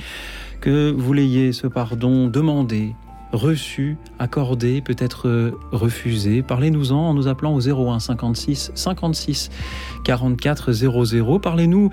que 0.60 0.90
vous 0.90 1.12
l'ayez 1.12 1.52
ce 1.52 1.66
pardon 1.66 2.28
demandé, 2.28 2.94
reçu, 3.32 3.98
accordé, 4.18 4.80
peut-être 4.80 5.28
euh, 5.28 5.52
refusé. 5.72 6.42
Parlez-nous-en 6.42 6.96
en 6.96 7.14
nous 7.14 7.28
appelant 7.28 7.54
au 7.54 7.60
01 7.60 8.00
56 8.00 8.72
56 8.74 9.50
44 10.04 10.72
00. 10.72 11.38
Parlez-nous 11.38 11.90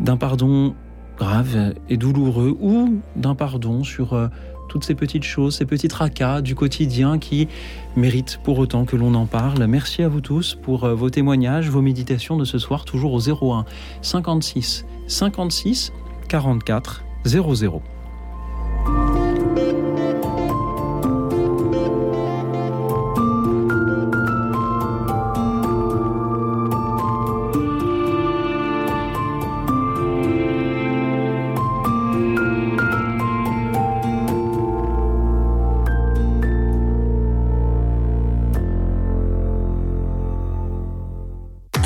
d'un 0.00 0.16
pardon 0.16 0.74
grave 1.18 1.74
et 1.88 1.96
douloureux 1.96 2.56
ou 2.60 3.00
d'un 3.16 3.34
pardon 3.34 3.82
sur 3.82 4.12
euh, 4.12 4.28
toutes 4.68 4.84
ces 4.84 4.94
petites 4.94 5.24
choses, 5.24 5.56
ces 5.56 5.64
petits 5.64 5.88
tracas 5.88 6.40
du 6.40 6.54
quotidien 6.54 7.18
qui 7.18 7.48
méritent 7.96 8.38
pour 8.44 8.58
autant 8.58 8.84
que 8.84 8.96
l'on 8.96 9.14
en 9.14 9.26
parle. 9.26 9.66
Merci 9.66 10.02
à 10.02 10.08
vous 10.08 10.20
tous 10.20 10.54
pour 10.54 10.84
euh, 10.84 10.94
vos 10.94 11.10
témoignages, 11.10 11.68
vos 11.68 11.82
méditations 11.82 12.36
de 12.36 12.44
ce 12.44 12.58
soir, 12.58 12.84
toujours 12.84 13.12
au 13.12 13.20
01 13.20 13.64
56 14.02 14.84
56 15.06 15.92
44 16.28 17.04
00. 17.24 17.82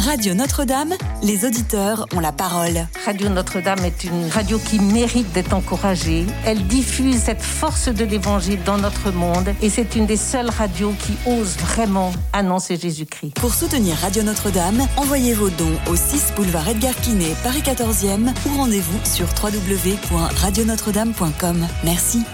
Radio 0.05 0.35
Notre-Dame, 0.35 0.95
les 1.23 1.45
auditeurs 1.45 2.07
ont 2.13 2.19
la 2.19 2.33
parole. 2.33 2.89
Radio 3.05 3.29
Notre-Dame 3.29 3.85
est 3.85 4.03
une 4.03 4.27
radio 4.29 4.59
qui 4.59 4.81
mérite 4.81 5.31
d'être 5.33 5.55
encouragée. 5.55 6.27
Elle 6.45 6.67
diffuse 6.67 7.23
cette 7.23 7.41
force 7.41 7.89
de 7.89 8.05
l'évangile 8.05 8.61
dans 8.65 8.79
notre 8.79 9.13
monde 9.13 9.55
et 9.63 9.71
c'est 9.71 9.95
une 9.95 10.07
des 10.07 10.17
seules 10.17 10.51
radios 10.51 10.93
qui 10.99 11.13
ose 11.25 11.57
vraiment 11.57 12.11
annoncer 12.33 12.77
Jésus-Christ. 12.77 13.37
Pour 13.37 13.55
soutenir 13.55 13.97
Radio 13.99 14.25
Notre-Dame, 14.25 14.85
envoyez 14.97 15.35
vos 15.35 15.51
dons 15.51 15.79
au 15.89 15.95
6 15.95 16.33
boulevard 16.35 16.69
Edgar 16.69 16.97
Quinet, 16.97 17.37
Paris 17.45 17.63
14e 17.65 18.35
ou 18.47 18.57
rendez-vous 18.57 18.99
sur 19.05 19.29
www.radionotre-dame.com. 19.41 21.65
Merci. 21.85 22.25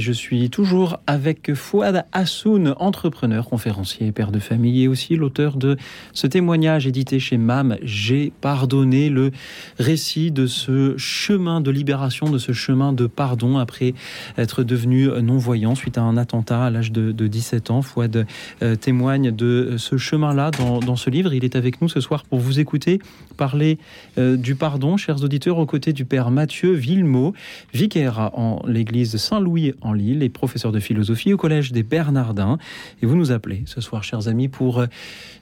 Et 0.00 0.02
je 0.02 0.12
suis 0.12 0.48
toujours 0.48 0.98
avec 1.06 1.52
Fouad 1.52 2.06
Hassoun, 2.12 2.74
entrepreneur, 2.78 3.46
conférencier, 3.46 4.12
père 4.12 4.32
de 4.32 4.38
famille 4.38 4.84
et 4.84 4.88
aussi 4.88 5.14
l'auteur 5.14 5.58
de 5.58 5.76
ce 6.14 6.26
témoignage 6.26 6.86
édité 6.86 7.20
chez 7.20 7.36
MAM. 7.36 7.76
J'ai 7.82 8.32
pardonné 8.40 9.10
le 9.10 9.30
récit 9.78 10.30
de 10.30 10.46
ce 10.46 10.96
chemin 10.96 11.60
de 11.60 11.70
libération, 11.70 12.30
de 12.30 12.38
ce 12.38 12.52
chemin 12.52 12.94
de 12.94 13.06
pardon 13.06 13.58
après 13.58 13.92
être 14.38 14.62
devenu 14.62 15.06
non-voyant 15.20 15.74
suite 15.74 15.98
à 15.98 16.00
un 16.00 16.16
attentat 16.16 16.64
à 16.64 16.70
l'âge 16.70 16.92
de, 16.92 17.12
17 17.12 17.70
ans. 17.70 17.82
Fouad 17.82 18.26
euh, 18.62 18.76
témoigne 18.76 19.32
de 19.32 19.74
ce 19.76 19.98
chemin-là 19.98 20.50
dans, 20.50 20.96
ce 20.96 21.10
livre. 21.10 21.34
Il 21.34 21.44
est 21.44 21.56
avec 21.56 21.82
nous 21.82 21.90
ce 21.90 22.00
soir 22.00 22.24
pour 22.24 22.38
vous 22.38 22.58
écouter 22.58 23.00
parler 23.36 23.78
euh, 24.18 24.36
du 24.36 24.54
pardon, 24.54 24.96
chers 24.96 25.24
auditeurs, 25.24 25.58
aux 25.58 25.66
côtés 25.66 25.92
du 25.92 26.04
père 26.04 26.30
Mathieu 26.30 26.72
Villemot, 26.72 27.32
vicaire 27.74 28.30
en 28.34 28.62
l'église 28.66 29.16
Saint-Louis 29.16 29.72
en 29.80 29.89
Lille 29.92 30.22
et 30.22 30.28
professeur 30.28 30.72
de 30.72 30.80
philosophie 30.80 31.32
au 31.32 31.36
Collège 31.36 31.72
des 31.72 31.82
Bernardins. 31.82 32.58
Et 33.02 33.06
vous 33.06 33.16
nous 33.16 33.32
appelez 33.32 33.62
ce 33.66 33.80
soir, 33.80 34.04
chers 34.04 34.28
amis, 34.28 34.48
pour 34.48 34.80
euh, 34.80 34.86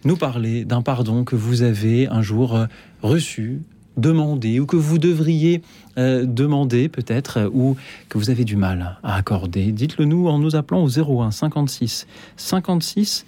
nous 0.05 0.17
parler 0.17 0.65
d'un 0.65 0.83
pardon 0.83 1.25
que 1.25 1.37
vous 1.37 1.63
avez 1.63 2.09
un 2.09 2.23
jour 2.23 2.57
euh, 2.57 2.67
reçu, 3.03 3.61
demandé, 3.97 4.61
ou 4.61 4.67
que 4.67 4.77
vous 4.77 4.99
devriez 4.99 5.63
euh, 5.99 6.25
demander 6.25 6.89
peut-être, 6.89 7.51
ou 7.53 7.77
que 8.09 8.19
vous 8.19 8.31
avez 8.31 8.45
du 8.45 8.57
mal 8.57 8.99
à 9.03 9.17
accorder. 9.17 9.73
Dites-le 9.73 10.05
nous 10.05 10.29
en 10.29 10.39
nous 10.39 10.57
appelant 10.57 10.83
au 10.83 11.23
01 11.23 11.31
56 11.31 12.07
56 12.37 13.27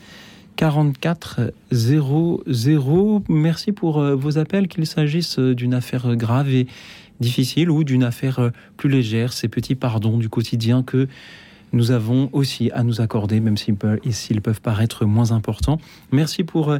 44 0.56 1.52
00. 1.70 3.24
Merci 3.28 3.72
pour 3.72 4.02
vos 4.02 4.36
appels, 4.36 4.68
qu'il 4.68 4.84
s'agisse 4.86 5.38
d'une 5.38 5.72
affaire 5.72 6.16
grave 6.16 6.50
et 6.50 6.66
difficile 7.20 7.70
ou 7.70 7.84
d'une 7.84 8.02
affaire 8.02 8.38
euh, 8.38 8.50
plus 8.76 8.88
légère, 8.88 9.32
ces 9.32 9.48
petits 9.48 9.74
pardons 9.74 10.18
du 10.18 10.28
quotidien 10.28 10.82
que 10.82 11.08
nous 11.72 11.92
avons 11.92 12.28
aussi 12.32 12.70
à 12.72 12.82
nous 12.82 13.00
accorder, 13.00 13.40
même 13.40 13.56
s'ils 13.56 13.76
peuvent, 13.76 14.60
paraître 14.60 15.04
moins 15.04 15.32
importants. 15.32 15.78
Merci 16.10 16.42
pour 16.42 16.70
euh, 16.70 16.78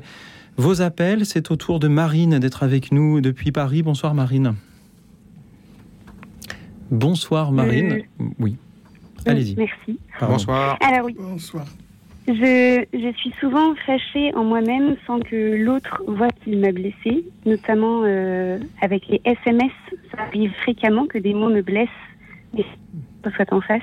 vos 0.56 0.82
appels. 0.82 1.26
C'est 1.26 1.50
au 1.50 1.56
tour 1.56 1.78
de 1.78 1.88
Marine 1.88 2.38
d'être 2.38 2.62
avec 2.62 2.90
nous 2.90 3.20
depuis 3.20 3.52
Paris. 3.52 3.82
Bonsoir 3.82 4.14
Marine. 4.14 4.54
Bonsoir 6.90 7.52
Marine. 7.52 8.02
Euh, 8.20 8.24
oui. 8.40 8.56
Allez-y. 9.26 9.54
Merci. 9.54 10.00
Bonsoir. 10.20 10.76
Alors 10.80 11.06
oui. 11.06 11.14
Bonsoir. 11.18 11.66
Je, 12.32 13.12
suis 13.16 13.32
souvent 13.40 13.74
fâchée 13.74 14.32
en 14.36 14.44
moi-même 14.44 14.94
sans 15.04 15.18
que 15.18 15.56
l'autre 15.56 16.00
voit 16.06 16.30
qu'il 16.30 16.60
m'a 16.60 16.70
blessée, 16.70 17.24
notamment 17.44 18.02
euh, 18.04 18.56
avec 18.80 19.08
les 19.08 19.20
SMS. 19.24 19.72
Ça 20.12 20.22
arrive 20.22 20.52
fréquemment 20.62 21.06
que 21.06 21.18
des 21.18 21.34
mots 21.34 21.48
me 21.48 21.60
blessent, 21.60 21.88
mais 22.54 22.64
soit 23.34 23.52
en 23.52 23.60
face. 23.60 23.82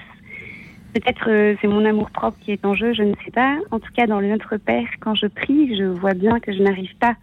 Peut-être 0.94 1.30
euh, 1.30 1.56
c'est 1.60 1.68
mon 1.68 1.84
amour 1.84 2.10
propre 2.10 2.38
qui 2.40 2.54
est 2.54 2.64
en 2.66 2.74
jeu, 2.74 2.94
je 2.94 3.04
ne 3.04 3.14
sais 3.26 3.32
pas. 3.32 3.58
En 3.72 3.80
tout 3.80 3.92
cas, 3.94 4.08
dans 4.08 4.22
le 4.22 4.28
Notre 4.28 4.56
Père, 4.56 4.88
quand 5.02 5.14
je 5.14 5.28
prie, 5.28 5.78
je 5.78 5.84
vois 5.84 6.14
bien 6.14 6.40
que 6.40 6.54
je 6.54 6.64
n'arrive 6.64 6.96
pas 7.00 7.16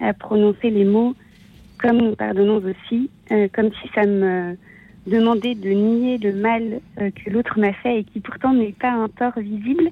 à 0.00 0.12
prononcer 0.12 0.70
les 0.70 0.84
mots 0.84 1.14
comme 1.78 1.98
nous 1.98 2.16
pardonnons 2.16 2.60
aussi, 2.64 3.08
euh, 3.30 3.46
comme 3.52 3.70
si 3.80 3.88
ça 3.94 4.04
me 4.04 4.56
demandait 5.06 5.54
de 5.54 5.70
nier 5.70 6.18
le 6.18 6.32
mal 6.32 6.80
que 6.96 7.30
l'autre 7.30 7.58
m'a 7.58 7.72
fait 7.72 8.00
et 8.00 8.04
qui 8.04 8.20
pourtant 8.20 8.52
n'est 8.52 8.72
pas 8.72 8.92
un 8.92 9.08
tort 9.08 9.38
visible. 9.38 9.90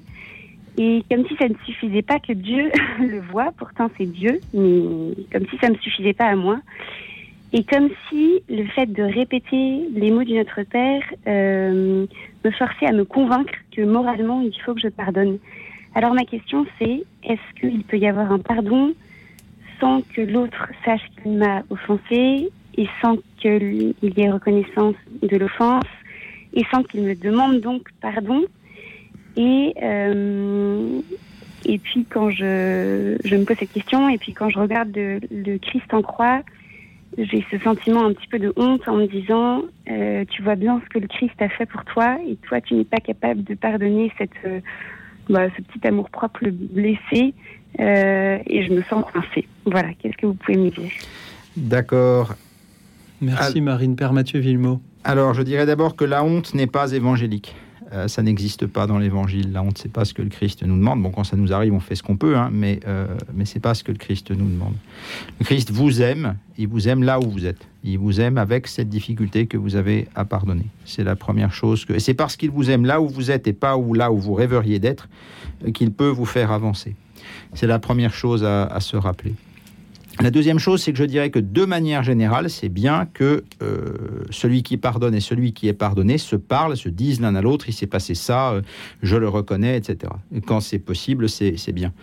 Et 0.83 1.03
comme 1.11 1.27
si 1.27 1.35
ça 1.35 1.47
ne 1.47 1.53
suffisait 1.63 2.01
pas 2.01 2.17
que 2.17 2.33
Dieu 2.33 2.71
le 2.99 3.19
voit, 3.19 3.51
pourtant 3.55 3.91
c'est 3.99 4.07
Dieu, 4.07 4.39
mais 4.51 5.13
comme 5.31 5.45
si 5.47 5.57
ça 5.59 5.67
ne 5.67 5.73
me 5.73 5.77
suffisait 5.77 6.13
pas 6.13 6.25
à 6.25 6.35
moi. 6.35 6.59
Et 7.53 7.63
comme 7.63 7.89
si 8.09 8.41
le 8.49 8.65
fait 8.65 8.87
de 8.87 9.03
répéter 9.03 9.87
les 9.93 10.09
mots 10.09 10.23
du 10.23 10.33
Notre 10.33 10.63
Père 10.63 11.03
euh, 11.27 12.07
me 12.43 12.51
forçait 12.51 12.87
à 12.87 12.93
me 12.93 13.05
convaincre 13.05 13.53
que 13.71 13.83
moralement 13.83 14.41
il 14.41 14.59
faut 14.61 14.73
que 14.73 14.79
je 14.79 14.87
pardonne. 14.87 15.37
Alors 15.93 16.15
ma 16.15 16.23
question 16.23 16.65
c'est, 16.79 17.03
est-ce 17.25 17.59
qu'il 17.59 17.83
peut 17.83 17.99
y 17.99 18.07
avoir 18.07 18.31
un 18.31 18.39
pardon 18.39 18.95
sans 19.79 20.01
que 20.01 20.21
l'autre 20.21 20.67
sache 20.83 21.05
qu'il 21.21 21.33
m'a 21.33 21.61
offensé 21.69 22.49
et 22.75 22.87
sans 23.03 23.17
qu'il 23.37 23.93
y 24.01 24.21
ait 24.21 24.31
reconnaissance 24.31 24.95
de 25.21 25.37
l'offense 25.37 25.85
et 26.55 26.63
sans 26.71 26.81
qu'il 26.81 27.03
me 27.03 27.13
demande 27.13 27.59
donc 27.59 27.89
pardon? 28.01 28.45
Et, 29.35 29.73
euh, 29.81 30.99
et 31.65 31.77
puis 31.77 32.05
quand 32.09 32.29
je, 32.29 33.17
je, 33.23 33.35
me 33.35 33.45
pose 33.45 33.57
cette 33.59 33.71
question, 33.71 34.09
et 34.09 34.17
puis 34.17 34.33
quand 34.33 34.49
je 34.49 34.59
regarde 34.59 34.91
le, 34.95 35.57
Christ 35.57 35.93
en 35.93 36.01
croix, 36.01 36.41
j'ai 37.17 37.45
ce 37.51 37.57
sentiment 37.59 38.05
un 38.05 38.13
petit 38.13 38.27
peu 38.27 38.39
de 38.39 38.53
honte 38.55 38.87
en 38.87 38.95
me 38.95 39.05
disant, 39.05 39.63
euh, 39.89 40.25
tu 40.29 40.41
vois 40.41 40.55
bien 40.55 40.81
ce 40.83 40.89
que 40.89 40.99
le 40.99 41.07
Christ 41.07 41.39
a 41.39 41.49
fait 41.49 41.65
pour 41.65 41.83
toi, 41.85 42.17
et 42.27 42.35
toi 42.47 42.61
tu 42.61 42.75
n'es 42.75 42.85
pas 42.85 42.99
capable 42.99 43.43
de 43.43 43.53
pardonner 43.53 44.11
cette, 44.17 44.31
euh, 44.45 44.59
bah, 45.29 45.47
ce 45.55 45.61
petit 45.61 45.87
amour 45.87 46.09
propre 46.09 46.45
blessé, 46.49 47.33
et 47.79 48.65
je 48.65 48.73
me 48.73 48.81
sens 48.83 49.05
coincée. 49.11 49.47
Voilà, 49.65 49.93
qu'est-ce 49.93 50.17
que 50.17 50.25
vous 50.25 50.33
pouvez 50.33 50.57
me 50.57 50.69
dire? 50.69 50.91
D'accord. 51.55 52.35
Merci 53.21 53.61
Marine, 53.61 53.95
Père 53.95 54.13
Mathieu 54.13 54.39
Villemot. 54.39 54.81
Alors 55.03 55.33
je 55.33 55.41
dirais 55.41 55.65
d'abord 55.65 55.95
que 55.95 56.03
la 56.03 56.23
honte 56.23 56.53
n'est 56.53 56.67
pas 56.67 56.91
évangélique. 56.91 57.55
Euh, 57.93 58.07
ça 58.07 58.21
n'existe 58.21 58.67
pas 58.67 58.87
dans 58.87 58.97
l'évangile. 58.97 59.51
Là, 59.51 59.61
on 59.63 59.69
ne 59.69 59.75
sait 59.75 59.89
pas 59.89 60.05
ce 60.05 60.13
que 60.13 60.21
le 60.21 60.29
Christ 60.29 60.63
nous 60.63 60.77
demande. 60.77 61.01
Bon, 61.01 61.11
quand 61.11 61.25
ça 61.25 61.35
nous 61.35 61.51
arrive, 61.51 61.73
on 61.73 61.79
fait 61.79 61.95
ce 61.95 62.03
qu'on 62.03 62.15
peut, 62.15 62.37
hein, 62.37 62.49
mais, 62.51 62.79
euh, 62.87 63.07
mais 63.33 63.45
ce 63.45 63.55
n'est 63.55 63.61
pas 63.61 63.73
ce 63.73 63.83
que 63.83 63.91
le 63.91 63.97
Christ 63.97 64.31
nous 64.31 64.47
demande. 64.47 64.75
Le 65.39 65.45
Christ 65.45 65.71
vous 65.71 66.01
aime, 66.01 66.37
il 66.57 66.67
vous 66.67 66.87
aime 66.87 67.03
là 67.03 67.19
où 67.19 67.29
vous 67.29 67.45
êtes. 67.45 67.67
Il 67.83 67.97
vous 67.97 68.21
aime 68.21 68.37
avec 68.37 68.67
cette 68.67 68.87
difficulté 68.87 69.47
que 69.47 69.57
vous 69.57 69.75
avez 69.75 70.07
à 70.15 70.23
pardonner. 70.23 70.67
C'est 70.85 71.03
la 71.03 71.15
première 71.15 71.53
chose. 71.53 71.83
Que... 71.83 71.93
Et 71.93 71.99
c'est 71.99 72.13
parce 72.13 72.37
qu'il 72.37 72.51
vous 72.51 72.69
aime 72.69 72.85
là 72.85 73.01
où 73.01 73.09
vous 73.09 73.29
êtes 73.29 73.47
et 73.47 73.53
pas 73.53 73.75
là 73.93 74.11
où 74.11 74.17
vous 74.17 74.35
rêveriez 74.35 74.79
d'être 74.79 75.09
euh, 75.65 75.71
qu'il 75.71 75.91
peut 75.91 76.09
vous 76.09 76.25
faire 76.25 76.51
avancer. 76.51 76.95
C'est 77.53 77.67
la 77.67 77.79
première 77.79 78.13
chose 78.13 78.43
à 78.43 78.79
se 78.79 78.97
rappeler. 78.97 79.35
La 80.19 80.29
deuxième 80.29 80.59
chose, 80.59 80.83
c'est 80.83 80.91
que 80.91 80.97
je 80.97 81.05
dirais 81.05 81.29
que 81.29 81.39
de 81.39 81.65
manière 81.65 82.03
générale, 82.03 82.49
c'est 82.49 82.69
bien 82.69 83.07
que 83.13 83.43
euh, 83.61 83.93
celui 84.29 84.61
qui 84.61 84.77
pardonne 84.77 85.15
et 85.15 85.21
celui 85.21 85.53
qui 85.53 85.67
est 85.67 85.73
pardonné 85.73 86.17
se 86.17 86.35
parlent, 86.35 86.75
se 86.75 86.89
disent 86.89 87.21
l'un 87.21 87.33
à 87.35 87.41
l'autre, 87.41 87.69
il 87.69 87.73
s'est 87.73 87.87
passé 87.87 88.13
ça, 88.13 88.51
euh, 88.51 88.61
je 89.01 89.15
le 89.15 89.29
reconnais, 89.29 89.77
etc. 89.77 90.11
quand 90.45 90.59
c'est 90.59 90.79
possible, 90.79 91.29
c'est 91.29 91.71
bien. 91.71 91.93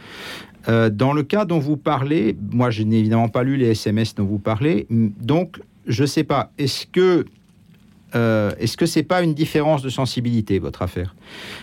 Euh, 0.69 0.89
dans 0.91 1.13
le 1.13 1.23
cas 1.23 1.45
dont 1.45 1.59
vous 1.59 1.77
parlez, 1.77 2.37
moi 2.51 2.71
je 2.71 2.83
n'ai 2.83 2.99
évidemment 2.99 3.29
pas 3.29 3.43
lu 3.43 3.57
les 3.57 3.69
SMS 3.69 4.15
dont 4.15 4.25
vous 4.25 4.39
parlez, 4.39 4.87
donc 4.91 5.61
je 5.87 6.03
ne 6.03 6.07
sais 6.07 6.25
pas, 6.25 6.51
est-ce 6.59 6.87
que 6.87 7.27
est-ce 8.15 8.79
que 8.79 8.87
c'est 8.87 9.03
pas 9.03 9.23
une 9.23 9.35
différence 9.35 9.83
de 9.83 9.91
sensibilité 9.91 10.59
votre 10.59 10.81
affaire? 10.81 11.15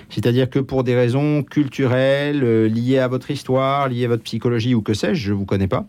C'est-à-dire 0.10 0.48
que 0.48 0.60
pour 0.60 0.84
des 0.84 0.96
raisons 0.96 1.42
culturelles 1.42 2.68
liées 2.68 3.00
à 3.00 3.08
votre 3.08 3.32
histoire, 3.32 3.90
liées 3.90 4.06
à 4.06 4.10
votre 4.10 4.22
psychologie 4.22 4.76
ou 4.76 4.84
que 4.84 4.94
sais-je, 4.94 5.26
je 5.26 5.34
vous 5.34 5.46
connais 5.46 5.68
pas, 5.68 5.88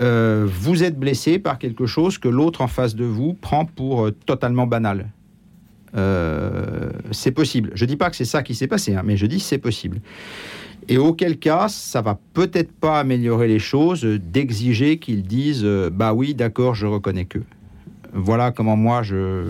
euh, 0.00 0.46
vous 0.48 0.84
êtes 0.84 0.98
blessé 0.98 1.38
par 1.38 1.58
quelque 1.58 1.86
chose 1.86 2.18
que 2.18 2.28
l'autre 2.28 2.60
en 2.60 2.68
face 2.68 2.94
de 2.94 3.04
vous 3.04 3.34
prend 3.34 3.64
pour 3.64 4.06
euh, 4.06 4.10
totalement 4.10 4.66
banal. 4.66 5.08
Euh, 5.96 6.90
c'est 7.10 7.32
possible. 7.32 7.70
Je 7.74 7.84
ne 7.84 7.88
dis 7.88 7.96
pas 7.96 8.10
que 8.10 8.16
c'est 8.16 8.24
ça 8.24 8.42
qui 8.42 8.54
s'est 8.54 8.66
passé, 8.66 8.94
hein, 8.94 9.02
mais 9.04 9.16
je 9.16 9.26
dis 9.26 9.40
c'est 9.40 9.58
possible. 9.58 10.00
Et 10.88 10.98
auquel 10.98 11.38
cas, 11.38 11.68
ça 11.68 12.00
va 12.00 12.18
peut-être 12.32 12.72
pas 12.72 13.00
améliorer 13.00 13.48
les 13.48 13.58
choses 13.58 14.04
d'exiger 14.04 14.98
qu'ils 14.98 15.22
disent 15.22 15.66
bah 15.92 16.14
oui, 16.14 16.34
d'accord, 16.34 16.74
je 16.74 16.86
reconnais 16.86 17.24
que. 17.24 17.40
Voilà 18.14 18.52
comment 18.52 18.76
moi 18.76 19.02
je, 19.02 19.48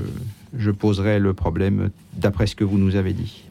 je 0.57 0.70
poserai 0.70 1.20
le 1.20 1.34
problème 1.34 1.90
d'après 2.14 2.46
ce 2.46 2.57
que 2.57 2.64
vous 2.64 2.78
nous 2.78 2.96
avez 2.96 3.12
dit. 3.12 3.44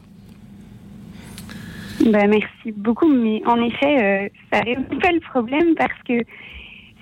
Bah, 2.10 2.26
merci 2.26 2.72
beaucoup, 2.76 3.08
mais 3.08 3.42
en 3.46 3.56
effet, 3.62 4.30
ça 4.52 4.60
résout 4.60 5.00
pas 5.00 5.12
le 5.12 5.20
problème 5.20 5.74
parce 5.74 6.02
que 6.06 6.24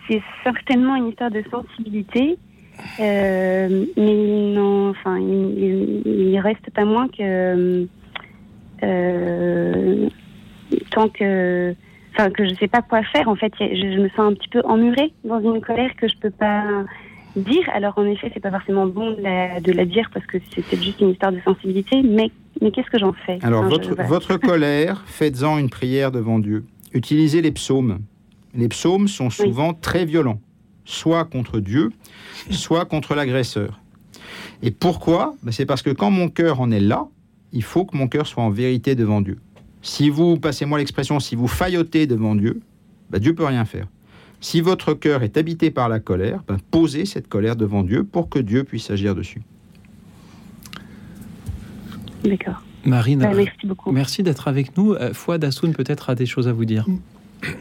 c'est 0.09 0.23
certainement 0.45 0.97
une 0.97 1.09
histoire 1.09 1.31
de 1.31 1.43
sensibilité, 1.51 2.39
euh, 3.01 3.85
mais 3.97 4.53
non, 4.55 4.91
enfin, 4.91 5.19
il, 5.19 6.03
il, 6.05 6.39
reste 6.39 6.71
pas 6.75 6.85
moins 6.85 7.09
que 7.09 7.87
euh, 8.83 10.09
tant 10.91 11.09
que, 11.09 11.75
enfin, 12.13 12.31
que 12.31 12.47
je 12.47 12.55
sais 12.55 12.69
pas 12.69 12.83
quoi 12.83 13.03
faire. 13.05 13.29
En 13.29 13.37
fait, 13.37 13.53
je, 13.59 14.01
me 14.01 14.09
sens 14.11 14.33
un 14.33 14.35
petit 14.35 14.49
peu 14.49 14.61
emmurée 14.65 15.13
dans 15.25 15.41
une 15.41 15.61
colère 15.61 15.95
que 15.97 16.09
je 16.09 16.17
peux 16.19 16.31
pas 16.31 16.65
dire. 17.37 17.69
Alors 17.73 17.95
en 17.97 18.05
effet, 18.05 18.31
c'est 18.33 18.41
pas 18.41 18.51
forcément 18.51 18.87
bon 18.87 19.13
de 19.13 19.23
la, 19.23 19.61
de 19.61 19.73
la 19.73 19.85
dire 19.85 20.11
parce 20.13 20.27
que 20.27 20.39
c'est 20.55 20.83
juste 20.83 21.01
une 21.01 21.11
histoire 21.11 21.33
de 21.33 21.41
sensibilité, 21.41 22.03
mais 22.03 22.31
mais 22.63 22.71
qu'est-ce 22.71 22.89
que 22.91 22.99
j'en 22.99 23.13
fais? 23.13 23.39
Alors 23.43 23.65
votre, 23.65 23.95
votre 24.05 24.37
colère, 24.39 25.03
faites-en 25.07 25.59
une 25.59 25.69
prière 25.69 26.11
devant 26.11 26.39
Dieu. 26.39 26.65
Utilisez 26.95 27.43
les 27.43 27.53
psaumes 27.53 27.99
les 28.57 28.69
psaumes 28.69 29.09
sont 29.09 29.31
souvent 29.31 29.75
très 29.75 30.05
violents, 30.05 30.41
soit 30.85 31.25
contre 31.25 31.61
Dieu, 31.61 31.93
soit 32.51 32.85
contre 32.85 33.15
l'agresseur. 33.15 33.81
Et 34.63 34.71
pourquoi? 34.71 35.35
Ben, 35.43 35.53
C'est 35.53 35.67
parce 35.67 35.83
que 35.83 35.91
quand 35.91 36.11
mon 36.11 36.29
cœur 36.29 36.61
en 36.61 36.71
est 36.71 36.81
là, 36.81 37.07
il 37.53 37.63
faut 37.63 37.85
que 37.85 37.97
mon 37.97 38.09
cœur 38.09 38.27
soit 38.27 38.43
en 38.43 38.51
vérité 38.51 38.95
devant 38.95 39.21
Dieu. 39.21 39.39
Si 39.83 40.11
vous, 40.11 40.37
passez-moi 40.39 40.79
l'expression, 40.79 41.21
si 41.21 41.37
vous 41.37 41.49
faillotez 41.49 42.07
devant 42.07 42.35
Dieu, 42.35 42.61
ben, 43.11 43.19
Dieu 43.19 43.35
peut 43.35 43.45
rien 43.45 43.65
faire. 43.65 43.87
Si 44.41 44.61
votre 44.61 44.95
cœur 44.95 45.23
est 45.23 45.37
habité 45.37 45.71
par 45.71 45.89
la 45.89 46.01
colère, 46.01 46.43
ben, 46.47 46.57
posez 46.71 47.07
cette 47.07 47.29
colère 47.29 47.57
devant 47.57 47.83
Dieu 47.83 48.05
pour 48.05 48.29
que 48.29 48.39
Dieu 48.39 48.65
puisse 48.65 48.91
agir 48.91 49.15
dessus. 49.15 49.43
D'accord. 52.25 52.63
Marine, 52.85 53.21
Bah, 53.21 53.33
merci 53.35 53.67
beaucoup. 53.67 53.93
merci 53.93 54.23
d'être 54.23 54.49
avec 54.49 54.77
nous. 54.77 54.93
Euh, 54.95 55.13
Fouad 55.13 55.43
Assoun 55.45 55.73
peut-être 55.73 56.11
a 56.11 56.15
des 56.15 56.27
choses 56.27 56.49
à 56.49 56.53
vous 56.53 56.65
dire. 56.65 56.87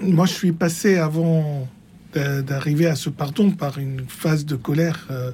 Moi, 0.01 0.25
je 0.25 0.33
suis 0.33 0.51
passé 0.51 0.97
avant 0.97 1.67
d'a- 2.13 2.41
d'arriver 2.41 2.87
à 2.87 2.95
ce 2.95 3.09
pardon 3.09 3.51
par 3.51 3.77
une 3.77 4.01
phase 4.07 4.45
de 4.45 4.55
colère 4.55 5.07
euh, 5.11 5.31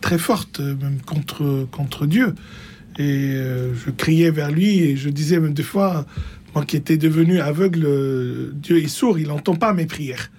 très 0.00 0.18
forte, 0.18 0.60
euh, 0.60 0.76
même 0.76 1.00
contre, 1.02 1.66
contre 1.70 2.06
Dieu. 2.06 2.34
Et 2.98 3.34
euh, 3.34 3.74
je 3.74 3.90
criais 3.90 4.30
vers 4.30 4.50
lui 4.50 4.80
et 4.80 4.96
je 4.96 5.08
disais 5.10 5.38
même 5.38 5.54
des 5.54 5.62
fois, 5.62 6.06
moi 6.54 6.64
qui 6.64 6.76
étais 6.76 6.96
devenu 6.96 7.40
aveugle, 7.40 8.52
Dieu 8.54 8.78
est 8.78 8.88
sourd, 8.88 9.18
il 9.18 9.28
n'entend 9.28 9.54
pas 9.54 9.72
mes 9.72 9.86
prières. 9.86 10.30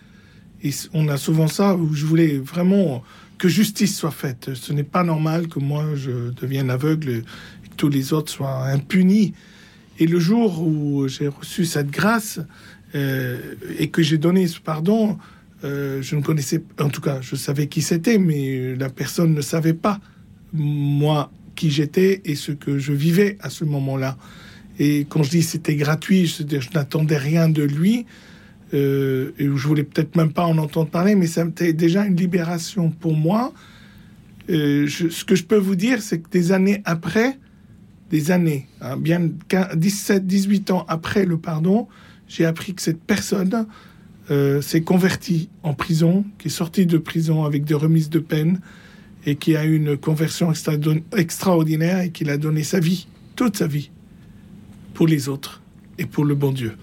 Et 0.64 0.72
on 0.94 1.08
a 1.08 1.18
souvent 1.18 1.48
ça 1.48 1.76
où 1.76 1.94
je 1.94 2.06
voulais 2.06 2.38
vraiment 2.38 3.04
que 3.38 3.48
justice 3.48 3.98
soit 3.98 4.12
faite. 4.12 4.52
Ce 4.54 4.74
n'est 4.74 4.84
pas 4.84 5.04
normal 5.04 5.48
que 5.48 5.60
moi 5.60 5.86
je 5.96 6.32
devienne 6.32 6.70
aveugle 6.70 7.10
et 7.10 7.22
que 7.70 7.76
tous 7.78 7.90
les 7.90 8.14
autres 8.14 8.32
soient 8.32 8.66
impunis. 8.68 9.34
Et 9.98 10.06
le 10.06 10.20
jour 10.20 10.62
où 10.62 11.08
j'ai 11.08 11.28
reçu 11.28 11.66
cette 11.66 11.90
grâce 11.90 12.40
euh, 12.96 13.40
et 13.80 13.90
que 13.90 14.02
j'ai 14.02 14.18
donné 14.18 14.48
ce 14.48 14.60
pardon, 14.60 15.18
euh, 15.64 16.02
je 16.02 16.16
ne 16.16 16.22
connaissais, 16.22 16.64
en 16.80 16.90
tout 16.90 17.02
cas, 17.02 17.20
je 17.22 17.36
savais 17.36 17.68
qui 17.68 17.82
c'était, 17.82 18.18
mais 18.18 18.76
la 18.76 18.90
personne 18.90 19.34
ne 19.34 19.42
savait 19.42 19.74
pas 19.74 20.00
moi 20.54 21.32
qui 21.56 21.70
j'étais 21.70 22.22
et 22.26 22.36
ce 22.36 22.52
que 22.52 22.78
je 22.78 22.94
vivais 22.94 23.38
à 23.42 23.50
ce 23.50 23.64
moment-là. 23.66 24.18
Et 24.80 25.06
quand 25.08 25.24
je 25.24 25.30
dis 25.30 25.44
c'était 25.44 25.76
gratuit, 25.76 26.26
je, 26.26 26.44
n'attendais 26.74 27.18
rien 27.18 27.50
de 27.50 27.64
lui. 27.64 28.06
euh, 28.74 29.32
et 29.38 29.46
je 29.46 29.68
voulais 29.68 29.84
peut-être 29.84 30.16
même 30.16 30.32
pas 30.32 30.46
en 30.46 30.58
entendre 30.58 30.90
parler, 30.90 31.16
mais 31.16 31.28
c'était 31.28 31.74
déjà 31.74 32.06
une 32.06 32.16
libération 32.16 32.90
pour 32.90 33.16
moi. 33.16 33.54
Euh, 34.50 34.88
ce 34.88 35.24
que 35.24 35.36
je 35.36 35.44
peux 35.44 35.58
vous 35.58 35.76
dire, 35.76 36.02
c'est 36.02 36.20
que 36.20 36.30
des 36.30 36.52
années 36.52 36.82
après, 36.86 37.38
des 38.10 38.32
années, 38.32 38.68
hein, 38.82 38.98
bien 38.98 39.30
15 39.48 39.76
17, 39.78 40.26
18 40.26 40.72
ans 40.72 40.86
après 40.88 41.26
le 41.26 41.38
pardon, 41.38 41.88
j'ai 42.32 42.46
appris 42.46 42.74
que 42.74 42.82
cette 42.82 43.02
personne 43.02 43.68
euh, 44.30 44.62
s'est 44.62 44.82
convertie 44.82 45.50
en 45.64 45.74
prison, 45.74 46.24
qui 46.40 46.48
est 46.48 46.52
sortie 46.52 46.86
de 46.86 46.98
prison 46.98 47.44
avec 47.44 47.66
des 47.66 47.74
remises 47.74 48.10
de 48.10 48.20
peine 48.20 48.62
et 49.26 49.36
qui 49.36 49.58
a 49.58 49.66
eu 49.66 49.76
une 49.76 49.98
conversion 49.98 50.50
extra- 50.50 50.78
extraordinaire 51.18 52.00
et 52.00 52.12
qui 52.12 52.28
a 52.30 52.38
donné 52.38 52.64
sa 52.64 52.80
vie, 52.80 53.08
toute 53.36 53.58
sa 53.58 53.68
vie, 53.68 53.92
pour 54.94 55.08
les 55.08 55.28
autres 55.28 55.62
et 55.98 56.06
pour 56.06 56.24
le 56.24 56.34
bon 56.34 56.54
Dieu. 56.54 56.78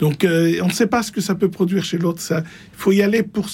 Donc, 0.00 0.22
euh, 0.22 0.60
on 0.62 0.66
ne 0.66 0.72
sait 0.72 0.86
pas 0.86 1.02
ce 1.02 1.10
que 1.10 1.22
ça 1.22 1.34
peut 1.34 1.50
produire 1.50 1.82
chez 1.82 1.96
l'autre. 1.96 2.20
Il 2.30 2.44
faut 2.76 2.92
y 2.92 3.00
aller 3.00 3.22
pour, 3.22 3.46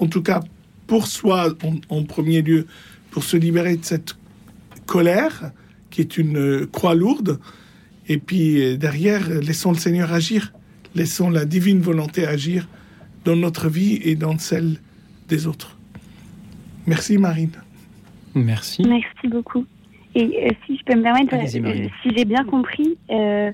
en 0.00 0.08
tout 0.08 0.22
cas, 0.22 0.40
pour 0.88 1.06
soi 1.06 1.54
en, 1.90 2.02
premier 2.02 2.42
lieu, 2.42 2.66
pour 3.12 3.22
se 3.22 3.36
libérer 3.36 3.76
de 3.76 3.84
cette 3.84 4.16
colère 4.86 5.52
qui 5.90 6.00
est 6.00 6.18
une 6.18 6.38
euh, 6.38 6.66
croix 6.66 6.96
lourde. 6.96 7.38
Et 8.08 8.18
puis 8.18 8.76
derrière, 8.76 9.28
laissons 9.28 9.70
le 9.70 9.78
Seigneur 9.78 10.12
agir, 10.12 10.52
laissons 10.94 11.30
la 11.30 11.44
divine 11.44 11.80
volonté 11.80 12.26
agir 12.26 12.68
dans 13.24 13.36
notre 13.36 13.68
vie 13.68 14.00
et 14.04 14.14
dans 14.16 14.38
celle 14.38 14.76
des 15.28 15.46
autres. 15.46 15.76
Merci 16.86 17.18
Marine. 17.18 17.52
Merci. 18.34 18.82
Merci 18.86 19.28
beaucoup. 19.28 19.64
Et 20.14 20.24
euh, 20.24 20.50
si 20.66 20.76
je 20.76 20.84
peux 20.84 20.96
me 20.96 21.02
permettre, 21.02 21.34
euh, 21.34 21.88
si 22.02 22.10
j'ai 22.16 22.24
bien 22.24 22.44
compris, 22.44 22.98
euh, 23.10 23.50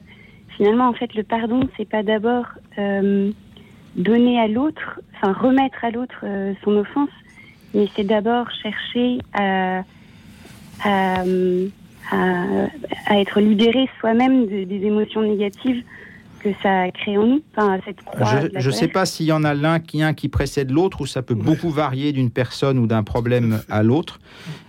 finalement, 0.56 0.88
en 0.88 0.92
fait, 0.92 1.14
le 1.14 1.22
pardon, 1.22 1.68
c'est 1.76 1.88
pas 1.88 2.02
d'abord 2.02 2.46
euh, 2.78 3.30
donner 3.96 4.40
à 4.40 4.48
l'autre, 4.48 5.00
enfin 5.14 5.32
remettre 5.32 5.84
à 5.84 5.90
l'autre 5.90 6.20
euh, 6.24 6.54
son 6.64 6.76
offense, 6.76 7.10
mais 7.74 7.86
c'est 7.94 8.04
d'abord 8.04 8.46
chercher 8.62 9.18
à, 9.34 9.84
à, 10.82 11.22
à, 12.10 12.44
à 13.06 13.20
être 13.20 13.40
libéré 13.40 13.88
soi-même 14.00 14.46
de- 14.46 14.64
des 14.64 14.86
émotions 14.86 15.22
négatives 15.22 15.82
que 16.38 16.50
ça 16.62 16.90
crée 16.90 17.16
en 17.18 17.26
nous, 17.26 17.42
enfin, 17.56 17.78
cette 17.84 18.02
croix. 18.02 18.40
Je 18.54 18.68
ne 18.68 18.74
sais 18.74 18.88
pas 18.88 19.06
s'il 19.06 19.26
y 19.26 19.32
en 19.32 19.44
a 19.44 19.54
l'un 19.54 19.80
qui, 19.80 20.02
un 20.02 20.14
qui 20.14 20.28
précède 20.28 20.70
l'autre 20.70 21.00
ou 21.00 21.06
ça 21.06 21.22
peut 21.22 21.34
beaucoup 21.34 21.70
varier 21.70 22.12
d'une 22.12 22.30
personne 22.30 22.78
ou 22.78 22.86
d'un 22.86 23.02
problème 23.02 23.60
à 23.68 23.82
l'autre. 23.82 24.20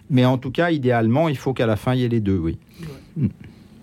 Mais 0.10 0.26
en 0.26 0.38
tout 0.38 0.52
cas, 0.52 0.72
idéalement, 0.72 1.30
il 1.30 1.38
faut 1.38 1.54
qu'à 1.54 1.68
la 1.68 1.76
fin, 1.76 1.94
il 1.94 2.02
y 2.02 2.04
ait 2.04 2.10
les 2.10 2.20
deux, 2.20 2.38
oui. 2.38 2.58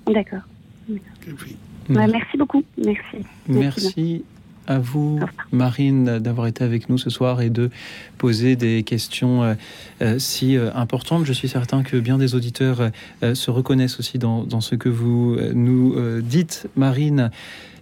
D'accord. 0.06 0.40
Ouais, 0.88 2.06
merci 2.08 2.36
beaucoup. 2.36 2.64
Merci. 2.84 3.24
Merci 3.48 4.24
à 4.66 4.80
vous, 4.80 5.20
Marine, 5.52 6.18
d'avoir 6.18 6.48
été 6.48 6.64
avec 6.64 6.88
nous 6.88 6.98
ce 6.98 7.08
soir 7.10 7.40
et 7.40 7.50
de 7.50 7.70
poser 8.18 8.56
des 8.56 8.82
questions 8.82 9.44
euh, 9.44 9.54
euh, 10.02 10.18
si 10.18 10.56
euh, 10.56 10.70
importantes. 10.74 11.24
Je 11.24 11.32
suis 11.32 11.48
certain 11.48 11.84
que 11.84 11.96
bien 11.96 12.18
des 12.18 12.34
auditeurs 12.34 12.90
euh, 13.22 13.34
se 13.36 13.50
reconnaissent 13.52 14.00
aussi 14.00 14.18
dans, 14.18 14.42
dans 14.42 14.60
ce 14.60 14.74
que 14.74 14.88
vous 14.88 15.36
euh, 15.38 15.52
nous 15.54 15.94
euh, 15.96 16.20
dites, 16.20 16.68
Marine. 16.74 17.30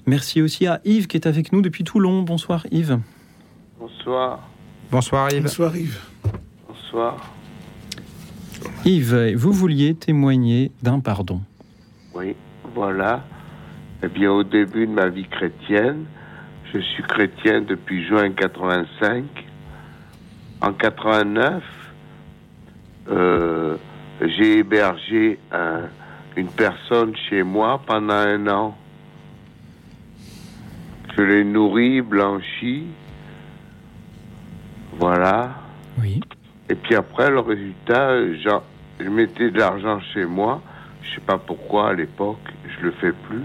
Merci 0.06 0.42
aussi 0.42 0.66
à 0.66 0.80
Yves 0.84 1.06
qui 1.06 1.16
est 1.16 1.26
avec 1.26 1.52
nous 1.52 1.62
depuis 1.62 1.84
Toulon. 1.84 2.22
Bonsoir 2.22 2.66
Yves. 2.70 2.98
Bonsoir. 3.78 4.40
Bonsoir 4.90 5.32
Yves. 5.32 5.42
Bonsoir 5.42 5.76
Yves. 5.76 5.98
Bonsoir. 6.68 7.16
Yves, 8.84 9.34
vous 9.36 9.52
vouliez 9.52 9.94
témoigner 9.94 10.72
d'un 10.82 11.00
pardon. 11.00 11.40
Oui, 12.14 12.36
voilà. 12.74 13.24
Eh 14.02 14.08
bien, 14.08 14.30
au 14.30 14.44
début 14.44 14.86
de 14.86 14.92
ma 14.92 15.08
vie 15.08 15.26
chrétienne, 15.26 16.04
je 16.72 16.78
suis 16.80 17.02
chrétien 17.04 17.62
depuis 17.62 18.06
juin 18.06 18.30
85. 18.30 19.24
En 20.60 20.72
89, 20.72 21.62
euh, 23.10 23.76
j'ai 24.20 24.58
hébergé 24.58 25.38
un- 25.50 25.88
une 26.36 26.48
personne 26.48 27.14
chez 27.28 27.42
moi 27.42 27.80
pendant 27.86 28.12
un 28.14 28.46
an. 28.48 28.76
Je 31.16 31.22
l'ai 31.22 31.44
nourri, 31.44 32.00
blanchi. 32.00 32.86
Voilà. 34.98 35.54
Oui. 36.00 36.20
Et 36.68 36.74
puis 36.74 36.94
après, 36.96 37.30
le 37.30 37.40
résultat, 37.40 38.16
je 38.98 39.08
mettais 39.08 39.50
de 39.50 39.58
l'argent 39.58 40.00
chez 40.12 40.24
moi. 40.24 40.60
Je 41.02 41.14
sais 41.14 41.20
pas 41.20 41.38
pourquoi 41.38 41.90
à 41.90 41.92
l'époque, 41.92 42.40
je 42.66 42.84
le 42.84 42.90
fais 42.92 43.12
plus. 43.12 43.42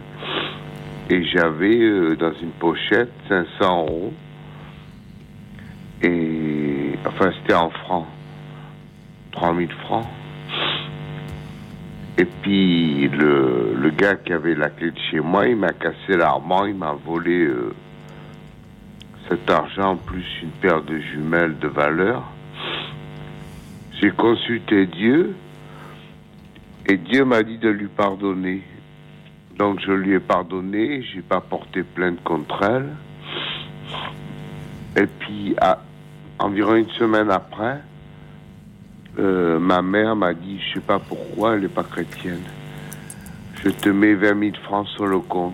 Et 1.09 1.23
j'avais 1.25 1.79
euh, 1.79 2.15
dans 2.15 2.33
une 2.41 2.51
pochette 2.51 3.11
500 3.27 3.85
euros. 3.87 4.13
Et 6.01 6.93
enfin, 7.05 7.31
c'était 7.41 7.55
en 7.55 7.69
francs. 7.69 8.07
3000 9.31 9.71
francs. 9.71 10.05
Et 12.19 12.25
puis 12.25 13.07
le, 13.07 13.91
gars 13.95 14.15
qui 14.15 14.33
avait 14.33 14.53
la 14.53 14.69
clé 14.69 14.91
de 14.91 14.99
chez 15.09 15.21
moi, 15.21 15.47
il 15.47 15.55
m'a 15.55 15.71
cassé 15.71 16.17
l'armoire, 16.17 16.67
il 16.67 16.75
m'a 16.75 16.91
volé 16.91 17.45
euh, 17.45 17.73
cet 19.29 19.49
argent 19.49 19.95
plus 19.95 20.25
une 20.43 20.49
paire 20.49 20.81
de 20.83 20.97
jumelles 20.97 21.57
de 21.59 21.69
valeur. 21.69 22.29
J'ai 24.01 24.11
consulté 24.11 24.85
Dieu 24.87 25.33
et 26.87 26.97
Dieu 26.97 27.23
m'a 27.23 27.41
dit 27.41 27.57
de 27.57 27.69
lui 27.69 27.87
pardonner. 27.87 28.63
Donc 29.57 29.79
je 29.79 29.93
lui 29.93 30.15
ai 30.15 30.19
pardonné, 30.19 31.01
j'ai 31.03 31.21
pas 31.21 31.39
porté 31.39 31.83
plainte 31.83 32.21
contre 32.25 32.63
elle. 32.63 32.95
Et 35.01 35.07
puis 35.07 35.55
environ 36.37 36.75
une 36.75 36.89
semaine 36.91 37.31
après, 37.31 37.79
euh, 39.17 39.59
ma 39.59 39.81
mère 39.81 40.15
m'a 40.15 40.33
dit, 40.33 40.59
je 40.59 40.75
sais 40.75 40.85
pas 40.85 40.99
pourquoi, 40.99 41.55
elle 41.55 41.61
n'est 41.61 41.67
pas 41.67 41.83
chrétienne. 41.83 42.43
Je 43.63 43.69
te 43.69 43.89
mets 43.89 44.13
20 44.13 44.39
000 44.39 44.51
francs 44.63 44.87
sur 44.89 45.07
le 45.07 45.19
compte. 45.19 45.53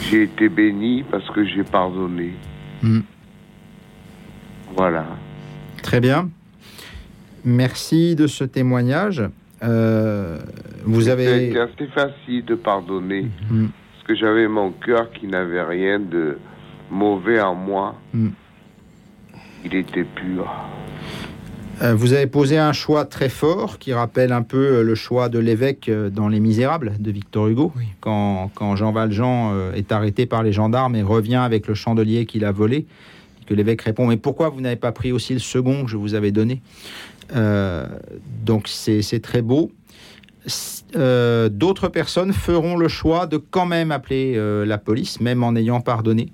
J'ai 0.00 0.22
été 0.24 0.48
béni 0.48 1.04
parce 1.08 1.28
que 1.30 1.44
j'ai 1.44 1.62
pardonné. 1.62 2.32
Hmm. 2.82 3.00
Voilà. 4.76 5.06
Très 5.82 6.00
bien. 6.00 6.30
Merci 7.44 8.16
de 8.16 8.26
ce 8.26 8.44
témoignage. 8.44 9.22
Euh, 9.62 10.38
vous 10.84 11.08
avez. 11.08 11.48
C'était 11.48 11.60
assez 11.60 11.86
facile 11.88 12.44
de 12.44 12.54
pardonner. 12.54 13.28
Hmm. 13.50 13.68
Parce 13.92 14.06
que 14.08 14.14
j'avais 14.16 14.48
mon 14.48 14.72
cœur 14.72 15.12
qui 15.12 15.26
n'avait 15.26 15.62
rien 15.62 16.00
de 16.00 16.38
mauvais 16.90 17.40
en 17.40 17.54
moi. 17.54 17.94
Hmm. 18.12 18.30
Il 19.64 19.74
était 19.74 20.04
pur. 20.04 20.50
Euh, 21.82 21.94
Vous 21.94 22.12
avez 22.12 22.26
posé 22.26 22.58
un 22.58 22.72
choix 22.72 23.04
très 23.04 23.28
fort 23.28 23.78
qui 23.78 23.92
rappelle 23.92 24.32
un 24.32 24.42
peu 24.42 24.78
euh, 24.78 24.82
le 24.82 24.94
choix 24.94 25.28
de 25.28 25.38
l'évêque 25.38 25.88
euh, 25.88 26.10
dans 26.10 26.28
Les 26.28 26.40
Misérables 26.40 26.94
de 26.98 27.10
Victor 27.10 27.48
Hugo, 27.48 27.72
quand, 28.00 28.50
quand 28.54 28.76
Jean 28.76 28.92
Valjean 28.92 29.72
est 29.74 29.92
arrêté 29.92 30.26
par 30.26 30.42
les 30.42 30.52
gendarmes 30.52 30.94
et 30.96 31.02
revient 31.02 31.36
avec 31.36 31.66
le 31.66 31.74
chandelier 31.74 32.26
qu'il 32.26 32.44
a 32.44 32.52
volé, 32.52 32.86
et 33.40 33.44
que 33.46 33.54
l'évêque 33.54 33.82
répond 33.82 34.06
Mais 34.06 34.16
pourquoi 34.16 34.48
vous 34.50 34.60
n'avez 34.60 34.76
pas 34.76 34.92
pris 34.92 35.12
aussi 35.12 35.32
le 35.32 35.40
second 35.40 35.84
que 35.84 35.90
je 35.90 35.96
vous 35.96 36.14
avais 36.14 36.32
donné? 36.32 36.60
Euh, 37.34 37.86
Donc 38.44 38.66
c'est 38.68 39.02
c'est 39.02 39.20
très 39.20 39.42
beau. 39.42 39.70
Euh, 40.96 41.48
D'autres 41.48 41.88
personnes 41.88 42.32
feront 42.32 42.76
le 42.76 42.88
choix 42.88 43.26
de 43.26 43.36
quand 43.36 43.66
même 43.66 43.92
appeler 43.92 44.34
euh, 44.36 44.64
la 44.64 44.78
police, 44.78 45.20
même 45.20 45.42
en 45.42 45.54
ayant 45.54 45.80
pardonné. 45.80 46.32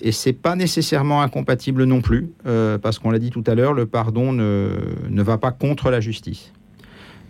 Et 0.00 0.12
c'est 0.12 0.32
pas 0.32 0.56
nécessairement 0.56 1.22
incompatible 1.22 1.84
non 1.84 2.00
plus, 2.00 2.28
euh, 2.46 2.78
parce 2.78 2.98
qu'on 2.98 3.10
l'a 3.10 3.18
dit 3.18 3.30
tout 3.30 3.44
à 3.46 3.54
l'heure, 3.54 3.72
le 3.74 3.86
pardon 3.86 4.32
ne, 4.32 4.70
ne 5.08 5.22
va 5.22 5.38
pas 5.38 5.52
contre 5.52 5.90
la 5.90 6.00
justice. 6.00 6.52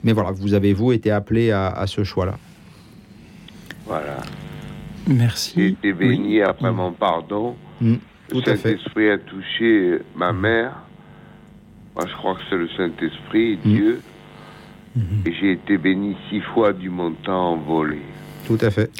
mais 0.03 0.12
voilà, 0.12 0.31
vous 0.32 0.55
avez 0.55 0.73
vous 0.73 0.93
été 0.93 1.11
appelé 1.11 1.51
à, 1.51 1.69
à 1.69 1.86
ce 1.86 2.05
choix-là. 2.05 2.36
Voilà. 3.86 4.16
Merci. 5.07 5.53
J'ai 5.57 5.66
été 5.69 5.93
béni 5.93 6.41
après 6.41 6.73
mon 6.73 6.93
pardon. 6.93 7.55
Mm, 7.81 7.95
Le 7.95 8.41
tout 8.41 8.51
à 8.51 8.57
fait. 8.57 8.70
Saint-Esprit 8.77 9.11
a 9.11 9.19
touché 9.19 9.99
ma 10.16 10.32
mère. 10.32 10.73
Moi, 11.95 12.07
je 12.09 12.15
crois 12.16 12.35
que 12.35 12.41
c'est 12.49 12.57
le 12.57 12.69
Saint-Esprit, 12.77 13.59
Mm. 13.65 13.73
Dieu. 13.74 14.01
Mm-hmm. 14.99 15.28
Et 15.28 15.35
j'ai 15.41 15.53
été 15.53 15.77
béni 15.77 16.16
six 16.31 16.41
fois 16.41 16.73
du 16.73 16.89
montant 16.89 17.53
envolé. 17.55 17.99
Tout 18.47 18.59
à 18.61 18.70
fait. 18.70 18.91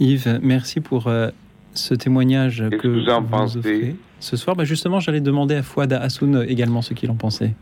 Yves, 0.00 0.38
merci 0.42 0.80
pour 0.80 1.08
euh, 1.08 1.28
ce 1.74 1.94
témoignage 1.94 2.64
que, 2.70 2.76
que 2.76 2.88
vous 2.88 3.08
en 3.08 3.22
pensez 3.22 3.58
offrez 3.58 3.96
ce 4.20 4.36
soir. 4.36 4.54
Bah, 4.56 4.64
justement, 4.64 5.00
j'allais 5.00 5.20
demander 5.20 5.56
à 5.56 5.62
Fouad 5.62 5.92
Hassoun 5.92 6.44
également 6.48 6.80
ce 6.82 6.94
qu'il 6.94 7.10
en 7.10 7.16
pensait. 7.16 7.54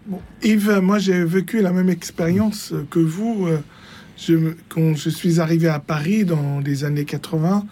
Yves, 0.42 0.80
moi 0.82 0.98
j'ai 0.98 1.24
vécu 1.24 1.62
la 1.62 1.72
même 1.72 1.88
expérience 1.88 2.74
que 2.90 2.98
vous. 2.98 3.46
euh, 3.48 3.58
Je, 4.18 4.34
quand 4.68 4.94
je 4.94 5.08
suis 5.08 5.40
arrivé 5.40 5.68
à 5.68 5.78
Paris 5.78 6.24
dans 6.26 6.60
les 6.60 6.84
années 6.84 7.06
80, 7.06 7.64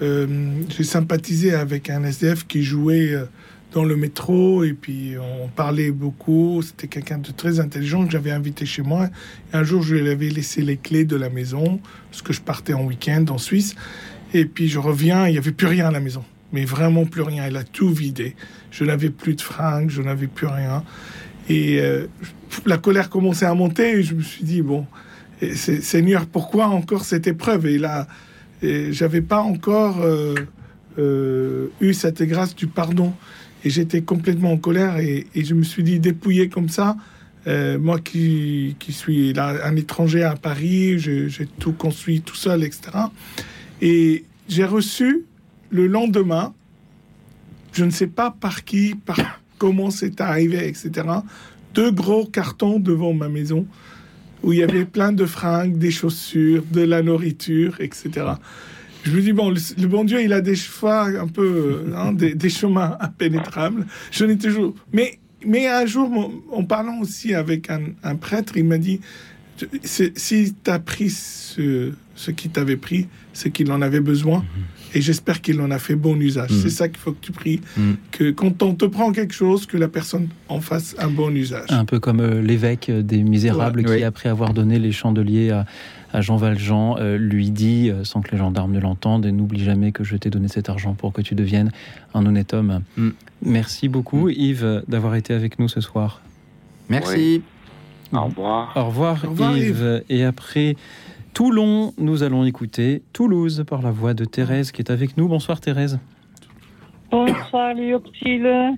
euh, 0.00 0.26
j'ai 0.70 0.84
sympathisé 0.84 1.52
avec 1.54 1.90
un 1.90 2.02
SDF 2.04 2.46
qui 2.46 2.62
jouait 2.62 3.12
euh, 3.12 3.24
dans 3.72 3.84
le 3.84 3.96
métro 3.96 4.64
et 4.64 4.72
puis 4.72 5.14
on 5.18 5.48
parlait 5.48 5.90
beaucoup. 5.90 6.62
C'était 6.62 6.88
quelqu'un 6.88 7.18
de 7.18 7.30
très 7.30 7.60
intelligent 7.60 8.06
que 8.06 8.12
j'avais 8.12 8.30
invité 8.30 8.64
chez 8.64 8.82
moi. 8.82 9.08
Et 9.52 9.56
un 9.56 9.64
jour, 9.64 9.82
je 9.82 9.94
lui 9.96 10.08
avais 10.10 10.28
laissé 10.30 10.62
les 10.62 10.78
clés 10.78 11.04
de 11.04 11.16
la 11.16 11.28
maison 11.28 11.80
parce 12.10 12.22
que 12.22 12.32
je 12.32 12.40
partais 12.40 12.72
en 12.72 12.84
week-end 12.84 13.26
en 13.28 13.38
Suisse. 13.38 13.74
Et 14.34 14.44
puis 14.44 14.68
je 14.68 14.78
reviens, 14.78 15.26
il 15.26 15.32
n'y 15.32 15.38
avait 15.38 15.52
plus 15.52 15.66
rien 15.66 15.88
à 15.88 15.90
la 15.90 16.00
maison. 16.00 16.24
Mais 16.52 16.64
vraiment 16.64 17.06
plus 17.06 17.22
rien. 17.22 17.44
Elle 17.44 17.56
a 17.56 17.64
tout 17.64 17.90
vidé. 17.90 18.36
Je 18.70 18.84
n'avais 18.84 19.10
plus 19.10 19.34
de 19.34 19.40
fringues, 19.40 19.90
je 19.90 20.02
n'avais 20.02 20.26
plus 20.26 20.46
rien. 20.46 20.84
Et 21.48 21.80
euh, 21.80 22.06
la 22.66 22.78
colère 22.78 23.10
commençait 23.10 23.46
à 23.46 23.54
monter 23.54 23.98
et 23.98 24.02
je 24.02 24.14
me 24.14 24.22
suis 24.22 24.44
dit, 24.44 24.62
bon, 24.62 24.86
Seigneur, 25.54 26.26
pourquoi 26.26 26.66
encore 26.66 27.04
cette 27.04 27.26
épreuve? 27.26 27.66
Et 27.66 27.78
là, 27.78 28.06
j'avais 28.62 29.22
pas 29.22 29.40
encore 29.40 30.00
euh, 30.02 30.34
euh, 30.98 31.68
eu 31.80 31.94
cette 31.94 32.22
grâce 32.22 32.54
du 32.54 32.66
pardon. 32.66 33.12
Et 33.64 33.70
j'étais 33.70 34.02
complètement 34.02 34.52
en 34.52 34.56
colère 34.56 34.98
et, 34.98 35.26
je 35.36 35.54
me 35.54 35.62
suis 35.62 35.82
dit, 35.82 36.00
dépouillé 36.00 36.48
comme 36.48 36.68
ça, 36.68 36.96
moi 37.46 38.00
qui, 38.00 38.76
qui 38.80 38.92
suis 38.92 39.32
là, 39.32 39.54
un 39.64 39.76
étranger 39.76 40.24
à 40.24 40.34
Paris, 40.34 40.98
j'ai 40.98 41.46
tout 41.60 41.72
construit 41.72 42.22
tout 42.22 42.34
seul, 42.34 42.64
etc. 42.64 42.90
Et 43.82 44.24
j'ai 44.48 44.64
reçu 44.64 45.26
le 45.68 45.86
lendemain, 45.86 46.54
je 47.72 47.84
ne 47.84 47.90
sais 47.90 48.06
pas 48.06 48.30
par 48.30 48.64
qui, 48.64 48.94
par 48.94 49.18
comment 49.58 49.90
c'est 49.90 50.20
arrivé, 50.20 50.66
etc., 50.66 50.90
deux 51.74 51.90
gros 51.90 52.24
cartons 52.24 52.78
devant 52.78 53.12
ma 53.12 53.28
maison 53.28 53.66
où 54.42 54.52
il 54.52 54.58
y 54.58 54.62
avait 54.62 54.84
plein 54.84 55.12
de 55.12 55.24
fringues, 55.24 55.78
des 55.78 55.90
chaussures, 55.90 56.64
de 56.70 56.82
la 56.82 57.02
nourriture, 57.02 57.76
etc. 57.80 58.32
Je 59.04 59.10
me 59.10 59.20
dis, 59.20 59.32
bon, 59.32 59.50
le, 59.50 59.86
bon 59.86 60.04
Dieu, 60.04 60.22
il 60.22 60.32
a 60.32 60.40
des 60.40 60.56
fois 60.56 61.06
un 61.06 61.26
peu, 61.26 61.86
euh, 61.88 61.96
hein, 61.96 62.12
des, 62.12 62.34
des 62.34 62.48
chemins 62.48 62.96
impénétrables. 63.00 63.86
Je 64.10 64.24
n'ai 64.24 64.38
toujours. 64.38 64.74
Mais, 64.92 65.18
mais 65.44 65.66
un 65.66 65.86
jour, 65.86 66.32
en 66.52 66.64
parlant 66.64 67.00
aussi 67.00 67.34
avec 67.34 67.68
un, 67.70 68.16
prêtre, 68.16 68.56
il 68.56 68.64
m'a 68.64 68.78
dit, 68.78 69.00
si 69.82 70.54
tu 70.64 70.70
as 70.70 70.78
pris 70.78 71.10
ce, 71.10 71.92
ce 72.14 72.30
qu'il 72.30 72.50
t'avait 72.50 72.76
pris, 72.76 73.08
c'est 73.32 73.50
qu'il 73.50 73.70
en 73.72 73.82
avait 73.82 74.00
besoin. 74.00 74.44
Et 74.94 75.00
j'espère 75.00 75.40
qu'il 75.40 75.58
en 75.62 75.70
a 75.70 75.78
fait 75.78 75.94
bon 75.96 76.20
usage. 76.20 76.50
Mhm. 76.50 76.60
C'est 76.60 76.68
ça 76.70 76.86
qu'il 76.88 76.98
faut 76.98 77.12
que 77.12 77.20
tu 77.24 77.32
pries. 77.32 77.60
Mm. 77.78 77.92
Que 78.10 78.30
quand 78.30 78.62
on 78.62 78.74
te 78.74 78.84
prend 78.84 79.10
quelque 79.12 79.32
chose, 79.32 79.64
que 79.64 79.78
la 79.78 79.88
personne 79.88 80.28
en 80.48 80.60
fasse 80.60 80.94
un 80.98 81.08
bon 81.08 81.34
usage. 81.34 81.70
Un 81.70 81.86
peu 81.86 81.98
comme 81.98 82.20
euh, 82.20 82.42
l'évêque 82.42 82.90
des 82.90 83.22
Misérables 83.22 83.80
Ouais. 83.80 83.84
qui, 83.86 83.92
Oui. 83.92 84.04
après 84.04 84.28
avoir 84.28 84.52
donné 84.52 84.78
les 84.78 84.92
chandeliers 84.92 85.50
à, 85.50 85.64
à 86.12 86.20
Jean 86.20 86.36
Valjean, 86.36 86.96
euh, 86.98 87.16
lui 87.16 87.50
dit, 87.50 87.88
euh, 87.88 88.04
sans 88.04 88.20
que 88.20 88.32
les 88.32 88.36
gendarmes 88.36 88.72
ne 88.72 88.80
l'entendent, 88.80 89.24
et 89.24 89.32
n'oublie 89.32 89.64
jamais 89.64 89.92
que 89.92 90.04
je 90.04 90.14
t'ai 90.16 90.28
donné 90.28 90.48
cet 90.48 90.68
argent 90.68 90.92
pour 90.92 91.14
que 91.14 91.22
tu 91.22 91.34
deviennes 91.34 91.72
un 92.12 92.26
honnête 92.26 92.52
homme. 92.52 92.82
Mm. 92.98 93.08
Merci 93.46 93.88
beaucoup, 93.88 94.28
Yves, 94.28 94.82
d'avoir 94.88 95.14
été 95.14 95.32
avec 95.32 95.58
nous 95.58 95.68
ce 95.68 95.80
soir. 95.80 96.20
Merci. 96.90 97.40
Au 98.12 98.24
revoir. 98.24 98.72
Au 98.76 98.84
revoir, 98.84 99.24
Au 99.24 99.30
revoir, 99.30 99.56
Yves. 99.56 100.04
Et 100.08 100.24
après 100.24 100.76
Toulon, 101.34 101.94
nous 101.98 102.22
allons 102.22 102.44
écouter 102.44 103.02
Toulouse 103.12 103.64
par 103.66 103.80
la 103.82 103.90
voix 103.90 104.12
de 104.12 104.24
Thérèse 104.24 104.70
qui 104.70 104.82
est 104.82 104.90
avec 104.90 105.16
nous. 105.16 105.28
Bonsoir 105.28 105.60
Thérèse. 105.60 105.98
Bonsoir 107.10 107.74
Lyoptile. 107.74 108.76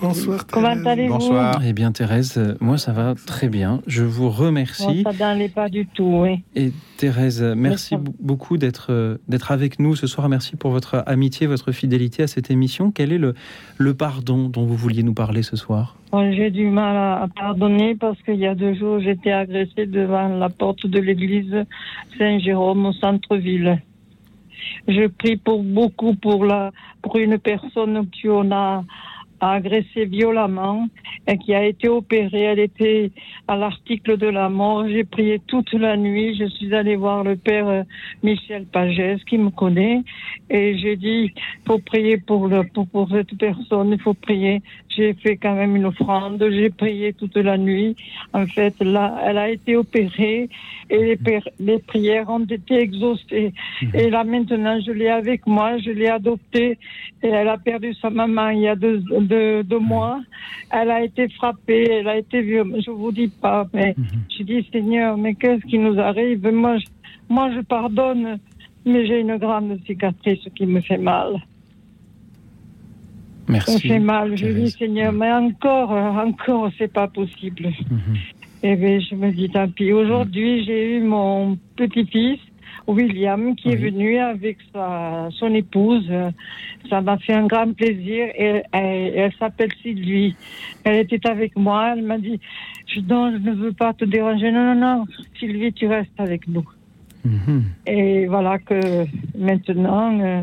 Bonsoir. 0.00 0.46
Comment 0.46 0.68
allez-vous 0.68 1.34
Eh 1.64 1.72
bien 1.72 1.92
Thérèse, 1.92 2.56
moi 2.60 2.78
ça 2.78 2.92
va 2.92 3.14
très 3.26 3.48
bien. 3.48 3.80
Je 3.86 4.02
vous 4.02 4.30
remercie. 4.30 5.02
Bon, 5.04 5.12
ça 5.12 5.18
n'allait 5.18 5.48
pas 5.48 5.68
du 5.68 5.86
tout, 5.86 6.22
oui. 6.22 6.42
Et 6.54 6.72
Thérèse, 6.96 7.42
merci 7.56 7.96
beaucoup 8.18 8.56
d'être 8.56 8.88
euh, 8.90 9.18
d'être 9.28 9.52
avec 9.52 9.78
nous 9.78 9.96
ce 9.96 10.06
soir. 10.06 10.28
Merci 10.28 10.56
pour 10.56 10.70
votre 10.70 11.02
amitié, 11.06 11.46
votre 11.46 11.72
fidélité 11.72 12.22
à 12.22 12.26
cette 12.26 12.50
émission. 12.50 12.90
Quel 12.90 13.12
est 13.12 13.18
le, 13.18 13.34
le 13.78 13.94
pardon 13.94 14.48
dont 14.48 14.64
vous 14.64 14.76
vouliez 14.76 15.02
nous 15.02 15.14
parler 15.14 15.42
ce 15.42 15.56
soir? 15.56 15.96
Bon, 16.12 16.32
J'ai 16.32 16.50
du 16.50 16.66
mal 16.68 16.96
à, 16.96 17.22
à 17.22 17.28
pardonner 17.28 17.94
parce 17.94 18.20
qu'il 18.22 18.36
y 18.36 18.46
a 18.46 18.54
deux 18.54 18.74
jours, 18.74 19.00
j'étais 19.00 19.32
agressée 19.32 19.86
devant 19.86 20.28
la 20.28 20.48
porte 20.48 20.86
de 20.86 20.98
l'église 20.98 21.54
Saint-Jérôme 22.18 22.86
au 22.86 22.92
centre-ville. 22.92 23.80
Je 24.88 25.06
prie 25.06 25.36
pour 25.36 25.62
beaucoup 25.62 26.14
pour 26.14 26.44
la 26.44 26.70
pour 27.02 27.16
une 27.16 27.38
personne 27.38 28.08
qui 28.10 28.28
on 28.28 28.50
a 28.52 28.84
agressé 29.40 30.04
violemment 30.04 30.88
et 31.26 31.38
qui 31.38 31.54
a 31.54 31.64
été 31.64 31.88
opérée. 31.88 32.42
Elle 32.42 32.58
était 32.58 33.10
à 33.48 33.56
l'article 33.56 34.16
de 34.16 34.26
la 34.26 34.48
mort. 34.48 34.86
J'ai 34.88 35.04
prié 35.04 35.40
toute 35.46 35.72
la 35.72 35.96
nuit. 35.96 36.36
Je 36.38 36.46
suis 36.46 36.74
allée 36.74 36.96
voir 36.96 37.24
le 37.24 37.36
père 37.36 37.68
euh, 37.68 37.82
Michel 38.22 38.66
Pagès 38.66 39.18
qui 39.28 39.38
me 39.38 39.50
connaît 39.50 40.02
et 40.48 40.76
j'ai 40.78 40.96
dit 40.96 41.32
faut 41.66 41.78
prier 41.78 42.18
pour 42.18 42.48
le 42.48 42.64
pour, 42.64 42.86
pour 42.88 43.08
cette 43.10 43.36
personne. 43.38 43.92
Il 43.92 44.00
faut 44.00 44.14
prier. 44.14 44.62
J'ai 44.90 45.14
fait 45.14 45.36
quand 45.36 45.54
même 45.54 45.76
une 45.76 45.86
offrande. 45.86 46.44
J'ai 46.50 46.70
prié 46.70 47.12
toute 47.12 47.36
la 47.36 47.56
nuit. 47.56 47.94
En 48.32 48.46
fait, 48.46 48.74
là, 48.80 49.20
elle 49.24 49.38
a 49.38 49.48
été 49.48 49.76
opérée 49.76 50.48
et 50.90 50.98
les, 50.98 51.18
les 51.60 51.78
prières 51.78 52.28
ont 52.28 52.44
été 52.44 52.74
exaucées. 52.74 53.52
Et 53.94 54.10
là 54.10 54.24
maintenant, 54.24 54.80
je 54.84 54.90
l'ai 54.90 55.08
avec 55.08 55.46
moi. 55.46 55.78
Je 55.78 55.90
l'ai 55.90 56.08
adoptée 56.08 56.76
et 57.22 57.28
elle 57.28 57.48
a 57.48 57.56
perdu 57.56 57.94
sa 57.94 58.10
maman 58.10 58.48
il 58.48 58.62
y 58.62 58.68
a 58.68 58.74
deux, 58.74 58.98
deux, 59.20 59.62
deux 59.62 59.78
mois. 59.78 60.20
Elle 60.72 60.90
a 60.90 61.04
été 61.04 61.28
frappée. 61.28 61.88
Elle 61.90 62.08
a 62.08 62.16
été 62.18 62.42
violée. 62.42 62.82
Je 62.84 62.90
vous 62.90 63.12
dis 63.12 63.28
pas, 63.28 63.68
mais 63.72 63.94
je 64.36 64.42
dis 64.42 64.68
Seigneur, 64.72 65.16
mais 65.16 65.34
qu'est-ce 65.34 65.64
qui 65.66 65.78
nous 65.78 65.98
arrive? 66.00 66.46
Moi, 66.48 66.78
je, 66.78 66.86
moi, 67.28 67.50
je 67.54 67.60
pardonne, 67.60 68.38
mais 68.84 69.06
j'ai 69.06 69.20
une 69.20 69.36
grande 69.36 69.78
cicatrice 69.86 70.48
qui 70.56 70.66
me 70.66 70.80
fait 70.80 70.98
mal. 70.98 71.40
Ça 73.58 73.72
me 73.72 73.76
Merci. 73.76 73.88
fait 73.88 73.98
mal. 73.98 74.36
Je 74.36 74.46
dis 74.48 74.70
Seigneur, 74.70 75.12
mais 75.12 75.32
encore, 75.32 75.92
euh, 75.92 76.10
encore, 76.26 76.70
c'est 76.78 76.92
pas 76.92 77.08
possible. 77.08 77.70
Et 78.62 78.76
bien, 78.76 79.00
je 79.00 79.14
me 79.14 79.30
dis 79.32 79.48
tant 79.50 79.68
pis. 79.68 79.92
Aujourd'hui, 79.92 80.64
j'ai 80.64 80.96
eu 80.96 81.00
mon 81.02 81.56
petit-fils. 81.76 82.38
William 82.86 83.54
qui 83.54 83.68
est 83.70 83.76
venu 83.76 84.18
avec 84.18 84.56
sa, 84.72 85.28
son 85.32 85.54
épouse. 85.54 86.10
Ça 86.88 87.00
m'a 87.00 87.18
fait 87.18 87.34
un 87.34 87.46
grand 87.46 87.72
plaisir 87.72 88.28
et, 88.36 88.62
elle 88.72 89.32
s'appelle 89.38 89.70
Sylvie. 89.82 90.34
Elle 90.84 90.96
était 91.00 91.24
avec 91.28 91.56
moi. 91.56 91.94
Elle 91.96 92.02
m'a 92.04 92.18
dit 92.18 92.40
je, 92.86 93.00
non, 93.00 93.30
je 93.32 93.38
ne 93.38 93.54
veux 93.54 93.72
pas 93.72 93.92
te 93.92 94.04
déranger. 94.04 94.50
Non, 94.50 94.74
non, 94.74 94.80
non, 94.80 95.04
Sylvie, 95.38 95.72
tu 95.72 95.86
restes 95.86 96.18
avec 96.18 96.48
nous. 96.48 96.64
Et 97.86 98.26
voilà 98.26 98.58
que 98.58 99.04
maintenant, 99.38 100.18
euh, 100.20 100.42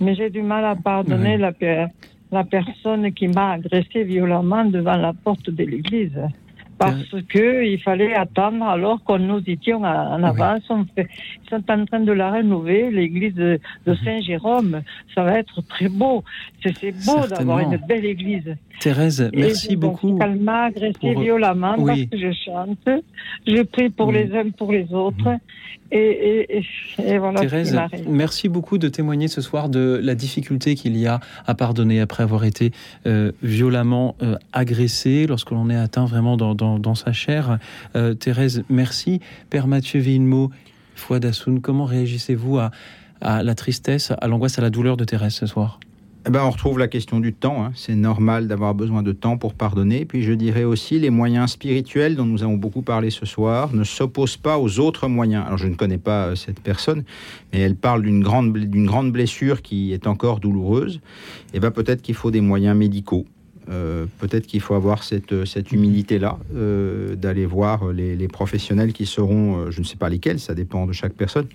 mais 0.00 0.14
j'ai 0.14 0.30
du 0.30 0.40
mal 0.42 0.64
à 0.64 0.76
pardonner 0.76 1.36
la, 1.36 1.52
per- 1.52 1.86
la 2.32 2.44
personne 2.44 3.12
qui 3.12 3.28
m'a 3.28 3.52
agressé 3.52 4.04
violemment 4.04 4.64
devant 4.64 4.96
la 4.96 5.12
porte 5.12 5.50
de 5.50 5.64
l'église. 5.64 6.20
Parce 6.78 7.14
que 7.28 7.64
il 7.64 7.80
fallait 7.80 8.14
attendre 8.14 8.64
alors 8.64 9.02
que 9.02 9.16
nous 9.16 9.40
étions 9.46 9.82
en 9.82 10.22
avance. 10.22 10.60
On 10.68 10.84
fait- 10.94 11.08
ils 11.44 11.48
sont 11.48 11.62
en 11.70 11.84
train 11.86 12.00
de 12.00 12.12
la 12.12 12.30
rénover, 12.30 12.90
l'église 12.90 13.34
de, 13.34 13.58
de 13.86 13.94
Saint-Jérôme. 14.04 14.82
Ça 15.14 15.22
va 15.24 15.38
être 15.38 15.62
très 15.68 15.88
beau. 15.88 16.22
C'est 16.62 16.92
beau 17.06 17.26
d'avoir 17.28 17.60
une 17.60 17.78
belle 17.88 18.04
église. 18.04 18.56
Thérèse, 18.80 19.30
Et 19.32 19.36
merci 19.40 19.76
donc, 19.76 20.02
beaucoup. 20.02 20.18
M'a 20.40 20.64
agressé 20.64 20.92
pour- 21.00 21.20
violemment 21.22 21.76
Oui. 21.78 22.06
parce 22.08 22.20
que 22.22 22.28
je 22.28 22.32
chante. 22.44 22.88
Je 23.46 23.62
prie 23.62 23.88
pour 23.88 24.12
les 24.12 24.30
uns 24.36 24.50
pour 24.50 24.70
les 24.72 24.92
autres. 24.92 25.28
Et, 25.92 25.98
et, 25.98 26.58
et, 26.58 26.64
et 27.14 27.18
voilà 27.18 27.38
Thérèse, 27.42 27.78
merci 28.08 28.48
beaucoup 28.48 28.76
de 28.76 28.88
témoigner 28.88 29.28
ce 29.28 29.40
soir 29.40 29.68
de 29.68 30.00
la 30.02 30.16
difficulté 30.16 30.74
qu'il 30.74 30.96
y 30.96 31.06
a 31.06 31.20
à 31.46 31.54
pardonner 31.54 32.00
après 32.00 32.24
avoir 32.24 32.44
été 32.44 32.72
euh, 33.06 33.30
violemment 33.40 34.16
euh, 34.20 34.34
agressé, 34.52 35.28
lorsque 35.28 35.52
l'on 35.52 35.70
est 35.70 35.76
atteint 35.76 36.04
vraiment 36.04 36.36
dans, 36.36 36.56
dans- 36.56 36.65
dans 36.78 36.94
sa 36.94 37.12
chair. 37.12 37.58
Euh, 37.94 38.14
Thérèse, 38.14 38.64
merci. 38.68 39.20
Père 39.50 39.66
Mathieu 39.66 40.00
Villemot, 40.00 40.50
Fouad 40.94 41.24
Hassoun, 41.24 41.60
comment 41.60 41.84
réagissez-vous 41.84 42.58
à, 42.58 42.70
la 43.20 43.54
tristesse, 43.54 44.12
à 44.20 44.28
l'angoisse, 44.28 44.58
à 44.58 44.62
la 44.62 44.70
douleur 44.70 44.96
de 44.96 45.04
Thérèse 45.04 45.34
ce 45.34 45.46
soir? 45.46 45.80
Eh 46.28 46.30
ben, 46.32 46.42
on 46.42 46.50
retrouve 46.50 46.80
la 46.80 46.88
question 46.88 47.20
du 47.20 47.32
temps. 47.32 47.64
hein. 47.64 47.70
C'est 47.76 47.94
normal 47.94 48.48
d'avoir 48.48 48.74
besoin 48.74 49.04
de 49.04 49.12
temps 49.12 49.38
pour 49.38 49.54
pardonner. 49.54 50.04
Puis 50.04 50.22
je 50.22 50.32
dirais 50.32 50.64
aussi, 50.64 50.98
les 50.98 51.10
moyens 51.10 51.52
spirituels 51.52 52.16
dont 52.16 52.24
nous 52.24 52.42
avons 52.42 52.56
beaucoup 52.56 52.82
parlé 52.82 53.10
ce 53.10 53.24
soir 53.24 53.72
ne 53.72 53.84
s'opposent 53.84 54.36
pas 54.36 54.58
aux 54.58 54.80
autres 54.80 55.06
moyens. 55.06 55.44
Alors 55.46 55.56
je 55.56 55.68
ne 55.68 55.76
connais 55.76 55.98
pas 55.98 56.26
euh, 56.26 56.34
cette 56.34 56.58
personne, 56.58 57.04
mais 57.52 57.60
elle 57.60 57.76
parle 57.76 58.02
d'une 58.02 58.24
grande, 58.24 58.52
d'une 58.52 58.86
grande 58.86 59.12
blessure 59.12 59.62
qui 59.62 59.92
est 59.92 60.08
encore 60.08 60.40
douloureuse. 60.40 61.00
Et 61.54 61.60
ben, 61.60 61.70
peut-être 61.70 62.02
qu'il 62.02 62.16
faut 62.16 62.32
des 62.32 62.40
moyens 62.40 62.76
médicaux. 62.76 63.24
Euh, 63.68 64.06
peut-être 64.18 64.46
qu'il 64.46 64.60
faut 64.60 64.74
avoir 64.74 65.02
cette, 65.02 65.32
euh, 65.32 65.44
cette 65.44 65.72
humilité-là, 65.72 66.38
euh, 66.54 67.16
d'aller 67.16 67.46
voir 67.46 67.92
les, 67.92 68.14
les 68.14 68.28
professionnels 68.28 68.92
qui 68.92 69.06
seront, 69.06 69.70
je 69.70 69.80
ne 69.80 69.84
sais 69.84 69.96
pas 69.96 70.08
lesquels, 70.08 70.38
ça 70.38 70.54
dépend 70.54 70.86
de 70.86 70.92
chaque 70.92 71.14
personne, 71.14 71.46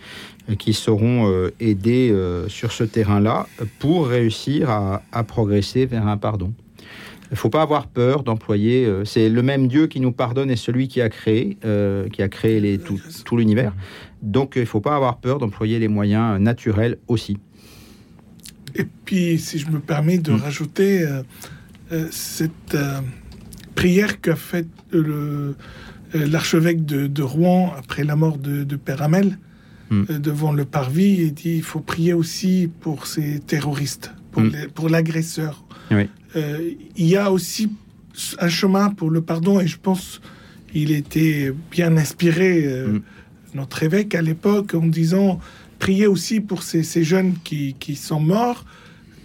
qui 0.57 0.73
seront 0.73 1.29
euh, 1.29 1.53
aidés 1.59 2.13
sur 2.47 2.71
ce 2.71 2.83
terrain-là 2.83 3.47
pour 3.79 4.07
réussir 4.07 4.69
à, 4.69 5.01
à 5.11 5.23
progresser 5.23 5.85
vers 5.85 6.07
un 6.07 6.17
pardon. 6.17 6.53
Il 7.29 7.35
ne 7.35 7.37
faut 7.37 7.49
pas 7.49 7.61
avoir 7.61 7.87
peur 7.87 8.23
d'employer. 8.23 8.91
c'est 9.05 9.29
le 9.29 9.41
même 9.41 9.69
Dieu 9.69 9.87
qui 9.87 10.01
nous 10.01 10.11
pardonne 10.11 10.51
et 10.51 10.57
celui 10.57 10.89
qui 10.89 10.99
a 10.99 11.07
créé, 11.07 11.57
qui 12.11 12.21
a 12.21 12.27
créé 12.27 12.59
les, 12.59 12.77
tout, 12.77 12.99
tout 13.23 13.37
l'univers. 13.37 13.73
Donc 14.21 14.53
il 14.57 14.61
ne 14.61 14.65
faut 14.65 14.81
pas 14.81 14.97
avoir 14.97 15.19
peur 15.19 15.39
d'employer 15.39 15.79
les 15.79 15.87
moyens 15.87 16.41
naturels 16.41 16.97
aussi. 17.07 17.37
Et 18.75 18.85
puis, 19.05 19.39
si 19.39 19.59
je 19.59 19.69
me 19.69 19.79
permets 19.79 20.17
de 20.17 20.31
rajouter 20.31 21.03
euh, 21.03 21.07
euh, 21.07 21.23
cette 22.11 22.75
euh, 22.75 22.99
prière 23.75 24.21
qu'a 24.21 24.35
faite 24.35 24.67
euh, 24.93 25.53
l'archevêque 26.13 26.85
de, 26.85 27.07
de 27.07 27.23
Rouen 27.23 27.73
après 27.77 28.03
la 28.03 28.15
mort 28.15 28.37
de, 28.37 28.63
de 28.63 28.75
Père 28.75 29.01
Hamel 29.01 29.37
euh, 29.91 30.19
devant 30.19 30.53
le 30.53 30.63
parvis, 30.63 31.17
il 31.19 31.33
dit 31.33 31.55
il 31.57 31.63
faut 31.63 31.81
prier 31.81 32.13
aussi 32.13 32.69
pour 32.79 33.07
ces 33.07 33.39
terroristes, 33.39 34.13
pour, 34.31 34.43
pour 34.73 34.87
l'agresseur. 34.87 35.65
Oui. 35.91 36.09
Euh, 36.37 36.71
il 36.95 37.07
y 37.07 37.17
a 37.17 37.29
aussi 37.29 37.69
un 38.39 38.47
chemin 38.47 38.89
pour 38.89 39.09
le 39.09 39.21
pardon 39.21 39.59
et 39.59 39.67
je 39.67 39.77
pense 39.77 40.21
il 40.73 40.91
était 40.91 41.53
bien 41.69 41.97
inspiré, 41.97 42.63
euh, 42.65 42.99
notre 43.53 43.83
évêque 43.83 44.15
à 44.15 44.21
l'époque, 44.21 44.73
en 44.73 44.87
disant 44.87 45.39
priez 45.77 46.07
aussi 46.07 46.39
pour 46.39 46.63
ces, 46.63 46.83
ces 46.83 47.03
jeunes 47.03 47.33
qui, 47.43 47.75
qui 47.77 47.97
sont 47.97 48.21
morts, 48.21 48.65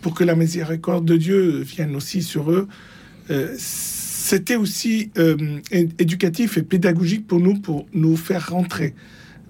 pour 0.07 0.15
que 0.15 0.23
la 0.23 0.37
miséricorde 0.37 1.05
de 1.05 1.17
Dieu 1.17 1.63
vienne 1.63 1.97
aussi 1.97 2.23
sur 2.23 2.53
eux. 2.53 2.69
Euh, 3.29 3.57
C'était 3.59 4.55
aussi 4.55 5.11
euh, 5.19 5.37
éducatif 5.99 6.59
et 6.59 6.63
pédagogique 6.63 7.27
pour 7.27 7.41
nous, 7.41 7.59
pour 7.59 7.89
nous 7.93 8.17
faire 8.17 8.51
rentrer 8.51 8.95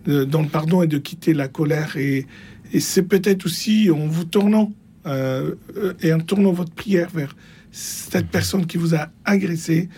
euh, 0.09 0.25
dans 0.25 0.41
le 0.41 0.49
pardon 0.49 0.83
et 0.83 0.87
de 0.87 0.97
quitter 0.97 1.35
la 1.35 1.49
colère. 1.49 1.99
Et, 1.99 2.25
et 2.73 2.81
c'est 2.81 3.03
peut-être 3.03 3.45
aussi 3.45 3.91
en 3.91 4.07
vous 4.07 4.25
tournant 4.25 4.73
euh, 5.05 5.55
et 6.01 6.15
en 6.15 6.21
tournant 6.21 6.53
votre 6.53 6.73
prière 6.73 7.11
vers 7.11 7.37
cette 7.71 8.29
personne 8.29 8.65
qui 8.65 8.79
vous 8.79 8.95
a 8.95 9.11
agressé, 9.27 9.91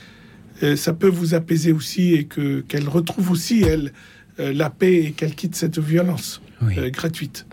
euh, 0.64 0.74
ça 0.74 0.92
peut 0.92 1.06
vous 1.20 1.34
apaiser 1.34 1.70
aussi 1.70 2.14
et 2.14 2.24
que 2.24 2.62
qu'elle 2.62 2.88
retrouve 2.88 3.30
aussi 3.30 3.62
elle 3.62 3.92
euh, 4.40 4.52
la 4.52 4.70
paix 4.70 5.04
et 5.04 5.12
qu'elle 5.12 5.36
quitte 5.36 5.54
cette 5.54 5.78
violence 5.78 6.42
gratuite. 6.90 7.46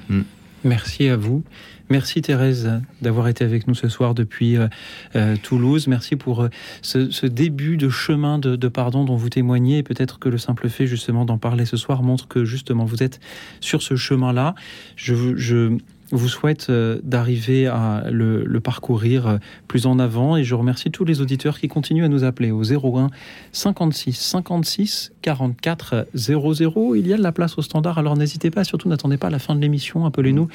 Merci 0.64 1.08
à 1.10 1.18
vous. 1.18 1.44
Merci 1.90 2.24
Thérèse 2.24 2.82
d'avoir 3.02 3.28
été 3.28 3.44
avec 3.44 3.68
nous 3.68 3.76
ce 3.76 3.90
soir 3.90 4.16
depuis 4.16 4.58
euh, 4.58 4.68
euh, 5.16 5.36
Toulouse. 5.42 5.88
Merci 5.88 6.16
pour 6.16 6.42
euh, 6.42 6.50
ce, 6.82 7.26
début 7.28 7.78
de 7.78 7.90
chemin 7.90 8.40
de, 8.40 8.68
pardon 8.68 9.04
dont 9.04 9.16
vous 9.16 9.30
témoignez. 9.30 9.84
Peut-être 9.84 10.18
que 10.18 10.28
le 10.28 10.40
simple 10.40 10.68
fait 10.70 10.88
justement 10.88 11.26
d'en 11.26 11.38
parler 11.38 11.66
ce 11.66 11.78
soir 11.78 12.02
montre 12.02 12.28
que 12.28 12.44
justement 12.44 12.86
vous 12.86 13.04
êtes 13.04 13.20
sur 13.60 13.84
ce 13.84 13.96
chemin-là. 13.96 14.56
Je, 14.96 15.36
je 15.36 15.78
vous 16.12 16.28
souhaite 16.28 16.70
euh, 16.70 17.00
d'arriver 17.04 17.68
à 17.68 18.06
le, 18.12 18.44
le 18.44 18.60
parcourir 18.60 19.28
euh, 19.28 19.38
plus 19.68 19.86
en 19.86 19.98
avant 19.98 20.38
et 20.38 20.44
je 20.44 20.54
remercie 20.54 20.92
tous 20.92 21.06
les 21.06 21.22
auditeurs 21.22 21.60
qui 21.60 21.68
continuent 21.68 22.04
à 22.04 22.08
nous 22.08 22.24
appeler 22.24 22.52
au 22.52 22.64
01 22.64 23.10
56 23.52 24.14
56 24.14 25.14
44 25.22 26.08
00. 26.14 26.96
Il 26.96 27.08
y 27.08 27.14
a 27.14 27.18
de 27.18 27.24
la 27.24 27.32
place 27.32 27.58
au 27.58 27.62
standard, 27.62 27.98
alors 27.98 28.16
n'hésitez 28.16 28.52
pas, 28.52 28.64
surtout 28.64 28.88
n'attendez 28.88 29.18
pas 29.18 29.30
la 29.30 29.40
fin 29.40 29.56
de 29.56 29.62
l'émission, 29.62 30.06
appelez-nous 30.06 30.48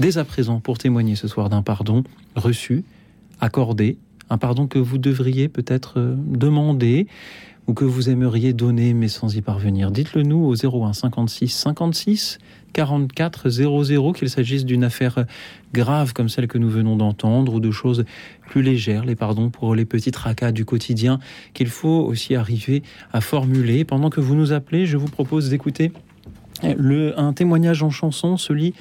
dès 0.00 0.18
à 0.18 0.24
présent 0.24 0.60
pour 0.60 0.78
témoigner 0.78 1.14
ce 1.14 1.28
soir 1.28 1.48
d'un 1.48 1.62
pardon 1.62 2.02
reçu, 2.34 2.84
accordé, 3.40 3.98
un 4.28 4.38
pardon 4.38 4.66
que 4.66 4.78
vous 4.78 4.98
devriez 4.98 5.48
peut-être 5.48 5.98
euh, 5.98 6.14
demander 6.16 7.06
ou 7.68 7.74
que 7.74 7.84
vous 7.84 8.10
aimeriez 8.10 8.52
donner 8.52 8.94
mais 8.94 9.08
sans 9.08 9.36
y 9.36 9.40
parvenir. 9.40 9.90
Dites-le 9.90 10.22
nous 10.22 10.44
au 10.44 10.54
01 10.54 10.92
56 10.92 11.48
56 11.48 12.38
44 12.76 13.48
00 13.48 14.12
qu'il 14.12 14.28
s'agisse 14.28 14.66
d'une 14.66 14.84
affaire 14.84 15.24
grave 15.72 16.12
comme 16.12 16.28
celle 16.28 16.46
que 16.46 16.58
nous 16.58 16.68
venons 16.68 16.94
d'entendre 16.94 17.54
ou 17.54 17.60
de 17.60 17.70
choses 17.70 18.04
plus 18.48 18.60
légères, 18.60 19.06
les 19.06 19.16
pardons 19.16 19.48
pour 19.48 19.74
les 19.74 19.86
petits 19.86 20.10
tracas 20.10 20.52
du 20.52 20.66
quotidien 20.66 21.18
qu'il 21.54 21.68
faut 21.68 22.04
aussi 22.04 22.34
arriver 22.34 22.82
à 23.14 23.22
formuler. 23.22 23.86
Pendant 23.86 24.10
que 24.10 24.20
vous 24.20 24.34
nous 24.34 24.52
appelez, 24.52 24.84
je 24.84 24.98
vous 24.98 25.08
propose 25.08 25.48
d'écouter 25.48 25.90
le, 26.62 27.18
un 27.18 27.32
témoignage 27.32 27.82
en 27.82 27.88
chanson, 27.88 28.36
celui 28.36 28.74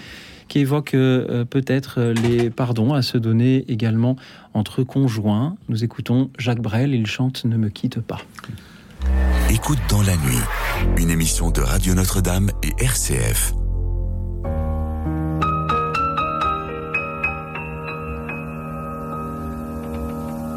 qui 0.49 0.59
évoque 0.59 0.93
euh, 0.93 1.45
peut-être 1.45 1.95
euh, 1.99 2.13
les 2.13 2.49
pardons 2.49 2.93
à 2.93 3.01
se 3.01 3.17
donner 3.17 3.63
également 3.69 4.17
entre 4.53 4.83
conjoints. 4.83 5.55
Nous 5.69 5.85
écoutons 5.85 6.29
Jacques 6.37 6.61
Brel, 6.61 6.93
il 6.93 7.07
chante 7.07 7.45
Ne 7.45 7.55
me 7.55 7.69
quitte 7.69 7.99
pas. 8.01 8.19
Écoute 9.49 9.79
dans 9.89 10.01
la 10.01 10.17
nuit, 10.17 10.43
une 10.97 11.09
émission 11.09 11.49
de 11.49 11.61
Radio 11.61 11.95
Notre-Dame 11.95 12.51
et 12.61 12.83
RCF. 12.83 13.55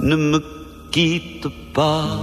Ne 0.00 0.16
me 0.16 0.40
quitte 0.90 1.46
pas, 1.72 2.18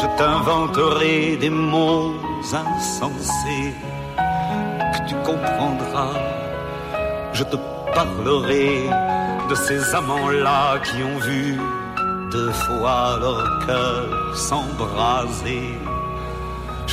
je 0.00 0.06
t'inventerai 0.18 1.36
des 1.38 1.48
mots 1.48 2.12
insensés 2.52 3.72
que 4.92 5.08
tu 5.08 5.14
comprendras. 5.24 6.18
Je 7.32 7.44
te 7.44 7.56
parlerai 7.94 8.90
de 9.48 9.54
ces 9.54 9.94
amants-là 9.94 10.80
qui 10.80 11.02
ont 11.02 11.18
vu 11.20 11.58
deux 12.30 12.52
fois 12.52 13.16
leur 13.20 13.66
cœur 13.66 14.36
s'embraser. 14.36 15.78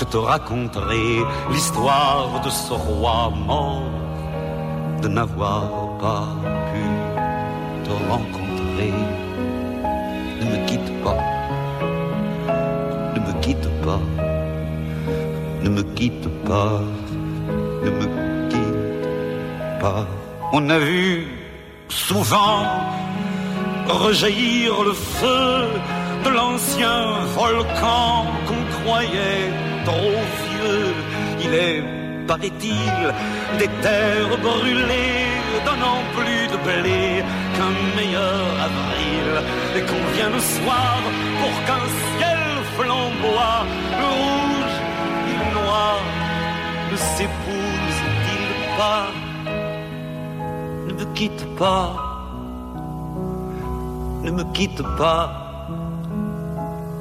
Je 0.01 0.05
te 0.07 0.17
raconterai 0.17 1.23
l'histoire 1.51 2.41
de 2.43 2.49
ce 2.49 2.73
roi 2.73 3.31
mort 3.35 3.83
de 5.03 5.07
n'avoir 5.07 5.61
pas 5.99 6.25
pu 6.69 6.83
te 7.85 7.91
rencontrer. 8.09 8.93
Ne 10.39 10.45
me 10.51 10.65
quitte 10.65 10.91
pas, 11.03 11.21
ne 13.13 13.19
me 13.27 13.33
quitte 13.43 13.69
pas, 13.85 14.01
ne 15.63 15.69
me 15.69 15.83
quitte 15.93 16.29
pas, 16.49 16.81
ne 17.85 17.89
me 17.91 18.05
quitte 18.49 19.79
pas. 19.79 20.07
On 20.51 20.67
a 20.71 20.79
vu 20.79 21.27
souvent 21.89 22.65
rejaillir 23.87 24.83
le 24.83 24.93
feu 24.93 25.67
de 26.25 26.29
l'ancien 26.29 27.19
volcan 27.37 28.25
qu'on 28.47 28.63
croyait 28.81 29.70
trop 29.85 30.19
vieux. 30.47 30.93
Il 31.43 31.53
est, 31.53 31.83
paraît-il, 32.27 33.01
des 33.59 33.69
terres 33.81 34.37
brûlées, 34.41 35.27
donnant 35.65 36.01
plus 36.15 36.43
de 36.53 36.57
blé 36.67 37.23
qu'un 37.55 37.73
meilleur 37.97 38.43
avril. 38.67 39.27
Et 39.77 39.81
qu'on 39.81 40.05
vient 40.15 40.29
le 40.29 40.39
soir 40.39 40.97
pour 41.39 41.55
qu'un 41.65 41.85
ciel 42.17 42.41
flamboie, 42.77 43.65
le 44.01 44.09
rouge 44.21 44.77
et 45.29 45.35
le 45.41 45.47
noir 45.59 45.97
ne 46.91 46.97
s'épousent-ils 46.97 48.51
pas 48.77 49.07
Ne 50.87 50.93
me 50.93 51.05
quitte 51.13 51.45
pas, 51.57 51.93
ne 54.23 54.31
me 54.31 54.43
quitte 54.53 54.83
pas, 54.97 55.29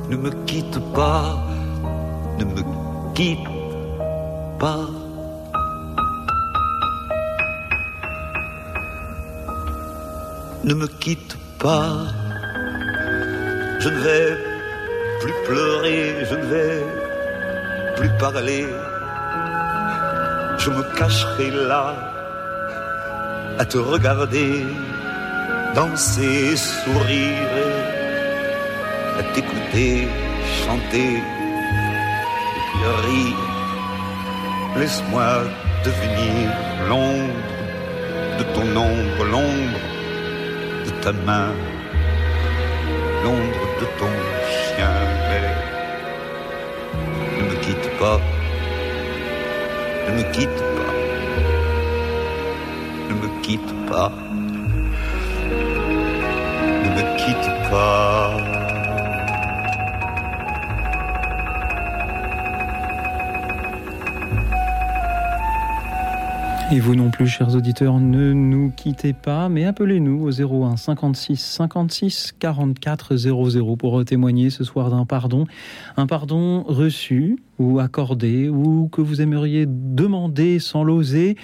ne 0.09 0.16
me 0.16 0.31
quitte 0.47 0.78
pas, 0.94 1.39
quitte 3.21 3.51
pas. 4.59 4.87
Ne 10.65 10.75
me 10.81 10.87
quitte 11.03 11.37
pas, 11.59 11.93
je 13.81 13.89
ne 13.91 14.01
vais 14.07 14.29
plus 15.21 15.37
pleurer, 15.49 16.01
je 16.31 16.35
ne 16.43 16.47
vais 16.53 16.77
plus 17.99 18.13
parler, 18.19 18.65
je 20.63 20.71
me 20.71 20.83
cacherai 20.99 21.51
là 21.69 21.85
à 23.59 23.65
te 23.67 23.77
regarder 23.77 24.65
danser, 25.75 26.57
sourire, 26.57 27.57
à 29.19 29.23
t'écouter 29.35 30.09
chanter 30.61 31.13
Laisse-moi 34.81 35.44
devenir 35.85 36.48
l'ombre 36.89 37.35
de 38.39 38.44
ton 38.55 38.69
ombre, 38.77 39.24
l'ombre 39.31 39.81
de 40.86 40.90
ta 41.02 41.12
main, 41.12 41.52
l'ombre 43.23 43.65
de 43.81 43.86
ton 43.98 44.15
chien. 44.48 44.97
Mais 45.28 45.48
ne 47.36 47.43
me 47.51 47.57
quitte 47.61 47.90
pas, 47.98 48.20
ne 50.09 50.12
me 50.16 50.23
quitte 50.32 50.62
pas, 50.78 50.94
ne 53.11 53.15
me 53.20 53.28
quitte 53.43 53.74
pas, 53.90 54.12
ne 56.85 56.89
me 56.97 57.02
quitte 57.19 57.51
pas. 57.70 58.40
Et 66.73 66.79
vous 66.79 66.95
non 66.95 67.11
plus, 67.11 67.27
chers 67.27 67.57
auditeurs, 67.57 67.99
ne 67.99 68.33
nous 68.33 68.71
quittez 68.71 69.13
pas, 69.13 69.49
mais 69.49 69.65
appelez-nous 69.65 70.23
au 70.23 70.31
01 70.31 70.77
56 70.77 71.37
56 71.37 72.35
44 72.39 73.17
00 73.17 73.77
pour 73.77 74.05
témoigner 74.05 74.51
ce 74.51 74.63
soir 74.63 74.89
d'un 74.89 75.05
pardon. 75.05 75.47
Un 75.97 76.07
pardon 76.07 76.63
reçu 76.63 77.41
ou 77.59 77.81
accordé, 77.81 78.49
ou 78.49 78.89
que 78.89 79.01
vous 79.01 79.21
aimeriez 79.21 79.67
demander 79.67 80.61
sans 80.61 80.85
l'oser 80.85 81.37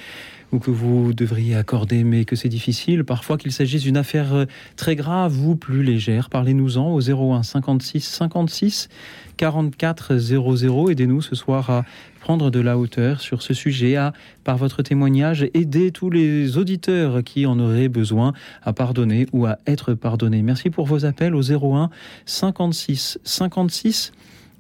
que 0.58 0.70
vous 0.70 1.12
devriez 1.12 1.54
accorder, 1.54 2.04
mais 2.04 2.24
que 2.24 2.36
c'est 2.36 2.48
difficile, 2.48 3.04
parfois 3.04 3.36
qu'il 3.38 3.52
s'agisse 3.52 3.82
d'une 3.82 3.96
affaire 3.96 4.46
très 4.76 4.96
grave 4.96 5.40
ou 5.46 5.56
plus 5.56 5.82
légère. 5.82 6.30
Parlez-nous-en 6.30 6.92
au 6.92 7.00
01 7.00 7.42
56 7.42 8.00
56 8.00 8.88
44 9.36 10.16
00. 10.16 10.90
Aidez-nous 10.90 11.22
ce 11.22 11.34
soir 11.34 11.70
à 11.70 11.84
prendre 12.20 12.50
de 12.50 12.58
la 12.58 12.76
hauteur 12.76 13.20
sur 13.20 13.40
ce 13.40 13.54
sujet, 13.54 13.94
à, 13.94 14.12
par 14.42 14.56
votre 14.56 14.82
témoignage, 14.82 15.46
aider 15.54 15.92
tous 15.92 16.10
les 16.10 16.58
auditeurs 16.58 17.22
qui 17.22 17.46
en 17.46 17.58
auraient 17.60 17.88
besoin 17.88 18.32
à 18.62 18.72
pardonner 18.72 19.26
ou 19.32 19.46
à 19.46 19.58
être 19.66 19.94
pardonnés. 19.94 20.42
Merci 20.42 20.70
pour 20.70 20.86
vos 20.86 21.04
appels 21.04 21.34
au 21.36 21.52
01 21.52 21.90
56 22.24 23.20
56 23.22 24.12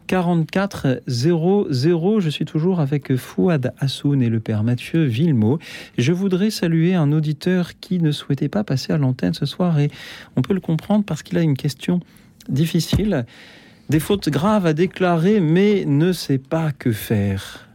44 0.06 1.02
00. 1.06 2.20
Je 2.20 2.30
suis 2.30 2.44
toujours 2.44 2.80
avec 2.80 3.14
Fouad 3.16 3.72
Hassoun 3.78 4.22
et 4.22 4.28
le 4.28 4.40
père 4.40 4.62
Mathieu 4.62 5.04
Villemot. 5.04 5.58
Je 5.98 6.12
voudrais 6.12 6.50
saluer 6.50 6.94
un 6.94 7.12
auditeur 7.12 7.78
qui 7.80 7.98
ne 7.98 8.12
souhaitait 8.12 8.48
pas 8.48 8.64
passer 8.64 8.92
à 8.92 8.98
l'antenne 8.98 9.34
ce 9.34 9.46
soir 9.46 9.78
et 9.78 9.90
on 10.36 10.42
peut 10.42 10.54
le 10.54 10.60
comprendre 10.60 11.04
parce 11.04 11.22
qu'il 11.22 11.38
a 11.38 11.42
une 11.42 11.56
question 11.56 12.00
difficile. 12.48 13.26
Des 13.88 14.00
fautes 14.00 14.28
graves 14.28 14.66
à 14.66 14.72
déclarer 14.72 15.40
mais 15.40 15.84
ne 15.86 16.12
sait 16.12 16.38
pas 16.38 16.72
que 16.72 16.92
faire. 16.92 17.68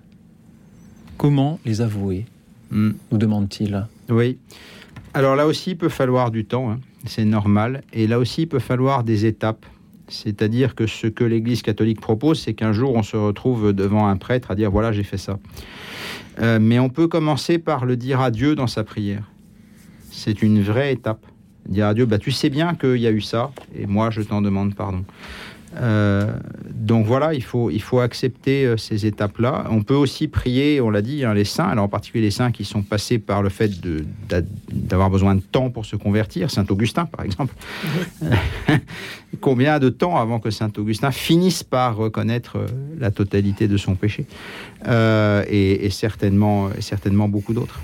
Comment 1.17 1.59
les 1.65 1.81
avouer 1.81 2.25
Hmm. 2.71 2.91
nous 3.11 3.17
demande-t-il. 3.17 3.85
Oui. 4.09 4.37
Alors 5.13 5.35
là 5.35 5.45
aussi, 5.45 5.71
il 5.71 5.77
peut 5.77 5.89
falloir 5.89 6.31
du 6.31 6.45
temps, 6.45 6.71
hein. 6.71 6.79
c'est 7.05 7.25
normal. 7.25 7.83
Et 7.91 8.07
là 8.07 8.17
aussi, 8.17 8.43
il 8.43 8.47
peut 8.47 8.59
falloir 8.59 9.03
des 9.03 9.25
étapes. 9.25 9.65
C'est-à-dire 10.11 10.75
que 10.75 10.87
ce 10.87 11.07
que 11.07 11.23
l'Église 11.23 11.61
catholique 11.61 12.01
propose, 12.01 12.41
c'est 12.41 12.53
qu'un 12.53 12.73
jour, 12.73 12.93
on 12.95 13.03
se 13.03 13.17
retrouve 13.17 13.73
devant 13.73 14.07
un 14.07 14.17
prêtre 14.17 14.51
à 14.51 14.55
dire, 14.55 14.69
voilà, 14.71 14.91
j'ai 14.91 15.03
fait 15.03 15.17
ça. 15.17 15.39
Euh, 16.39 16.59
mais 16.61 16.79
on 16.79 16.89
peut 16.89 17.07
commencer 17.07 17.57
par 17.57 17.85
le 17.85 17.97
dire 17.97 18.21
à 18.21 18.31
Dieu 18.31 18.55
dans 18.55 18.67
sa 18.67 18.83
prière. 18.83 19.29
C'est 20.11 20.41
une 20.41 20.61
vraie 20.61 20.93
étape. 20.93 21.25
Dire 21.67 21.87
à 21.87 21.93
Dieu, 21.93 22.05
bah, 22.05 22.17
tu 22.17 22.31
sais 22.31 22.49
bien 22.49 22.75
qu'il 22.75 22.97
y 22.97 23.07
a 23.07 23.11
eu 23.11 23.21
ça, 23.21 23.51
et 23.75 23.85
moi, 23.85 24.09
je 24.09 24.21
t'en 24.21 24.41
demande 24.41 24.75
pardon. 24.75 25.05
Euh, 25.77 26.33
donc 26.69 27.05
voilà, 27.05 27.33
il 27.33 27.43
faut, 27.43 27.69
il 27.69 27.81
faut 27.81 27.99
accepter 27.99 28.65
euh, 28.65 28.77
ces 28.77 29.05
étapes-là. 29.05 29.65
On 29.69 29.83
peut 29.83 29.95
aussi 29.95 30.27
prier, 30.27 30.81
on 30.81 30.89
l'a 30.89 31.01
dit, 31.01 31.23
hein, 31.23 31.33
les 31.33 31.45
saints, 31.45 31.67
alors 31.67 31.85
en 31.85 31.89
particulier 31.89 32.25
les 32.25 32.31
saints 32.31 32.51
qui 32.51 32.65
sont 32.65 32.81
passés 32.81 33.19
par 33.19 33.41
le 33.41 33.49
fait 33.49 33.71
d'avoir 34.69 35.09
besoin 35.09 35.35
de 35.35 35.41
temps 35.41 35.69
pour 35.69 35.85
se 35.85 35.95
convertir, 35.95 36.51
Saint 36.51 36.65
Augustin 36.69 37.05
par 37.05 37.23
exemple. 37.23 37.55
Combien 39.39 39.79
de 39.79 39.89
temps 39.89 40.17
avant 40.17 40.39
que 40.39 40.49
Saint 40.49 40.71
Augustin 40.77 41.11
finisse 41.11 41.63
par 41.63 41.95
reconnaître 41.95 42.57
euh, 42.57 42.67
la 42.99 43.11
totalité 43.11 43.67
de 43.67 43.77
son 43.77 43.95
péché? 43.95 44.25
Euh, 44.87 45.45
et, 45.47 45.85
et 45.85 45.89
certainement, 45.89 46.69
et 46.77 46.81
certainement 46.81 47.29
beaucoup 47.29 47.53
d'autres. 47.53 47.79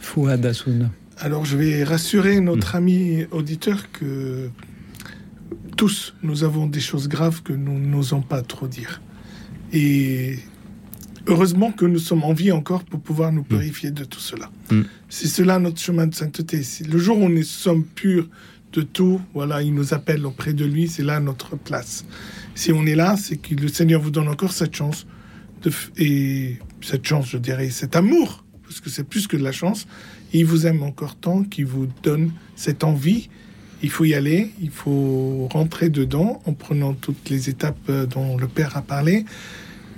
Fouad. 0.00 0.50
Alors 1.20 1.44
je 1.44 1.56
vais 1.56 1.84
rassurer 1.84 2.40
notre 2.40 2.74
ami 2.74 3.24
auditeur 3.30 3.90
que 3.92 4.50
tous 5.76 6.14
nous 6.22 6.44
avons 6.44 6.66
des 6.66 6.80
choses 6.80 7.08
graves 7.08 7.42
que 7.42 7.52
nous 7.52 7.78
n'osons 7.78 8.22
pas 8.22 8.42
trop 8.42 8.66
dire. 8.66 9.00
Et 9.72 10.38
heureusement 11.26 11.72
que 11.72 11.84
nous 11.84 11.98
sommes 11.98 12.24
en 12.24 12.32
vie 12.32 12.52
encore 12.52 12.84
pour 12.84 13.00
pouvoir 13.00 13.32
nous 13.32 13.42
purifier 13.42 13.90
de 13.90 14.04
tout 14.04 14.20
cela. 14.20 14.50
Mm. 14.70 14.82
C'est 15.08 15.28
cela 15.28 15.58
notre 15.58 15.80
chemin 15.80 16.06
de 16.06 16.14
sainteté. 16.14 16.62
Le 16.88 16.98
jour 16.98 17.18
où 17.18 17.28
nous 17.28 17.42
sommes 17.42 17.84
purs 17.84 18.28
de 18.72 18.82
tout, 18.82 19.20
voilà, 19.34 19.62
il 19.62 19.74
nous 19.74 19.94
appelle 19.94 20.26
auprès 20.26 20.52
de 20.52 20.64
lui, 20.64 20.88
c'est 20.88 21.04
là 21.04 21.20
notre 21.20 21.56
place. 21.56 22.04
Si 22.54 22.72
on 22.72 22.84
est 22.86 22.96
là, 22.96 23.16
c'est 23.16 23.36
que 23.36 23.54
le 23.54 23.68
Seigneur 23.68 24.00
vous 24.00 24.10
donne 24.10 24.28
encore 24.28 24.52
cette 24.52 24.74
chance, 24.74 25.06
de 25.62 25.70
et 25.96 26.58
cette 26.80 27.06
chance, 27.06 27.30
je 27.30 27.38
dirais, 27.38 27.70
cet 27.70 27.96
amour, 27.96 28.44
parce 28.64 28.80
que 28.80 28.90
c'est 28.90 29.04
plus 29.04 29.26
que 29.26 29.36
de 29.36 29.44
la 29.44 29.52
chance. 29.52 29.86
Il 30.32 30.44
vous 30.46 30.66
aime 30.66 30.82
encore 30.82 31.14
tant 31.14 31.44
qu'il 31.44 31.66
vous 31.66 31.86
donne 32.02 32.32
cette 32.56 32.82
envie. 32.82 33.28
Il 33.84 33.90
faut 33.90 34.06
y 34.06 34.14
aller, 34.14 34.50
il 34.62 34.70
faut 34.70 35.46
rentrer 35.52 35.90
dedans 35.90 36.40
en 36.46 36.54
prenant 36.54 36.94
toutes 36.94 37.28
les 37.28 37.50
étapes 37.50 37.76
euh, 37.90 38.06
dont 38.06 38.38
le 38.38 38.48
Père 38.48 38.78
a 38.78 38.82
parlé. 38.82 39.26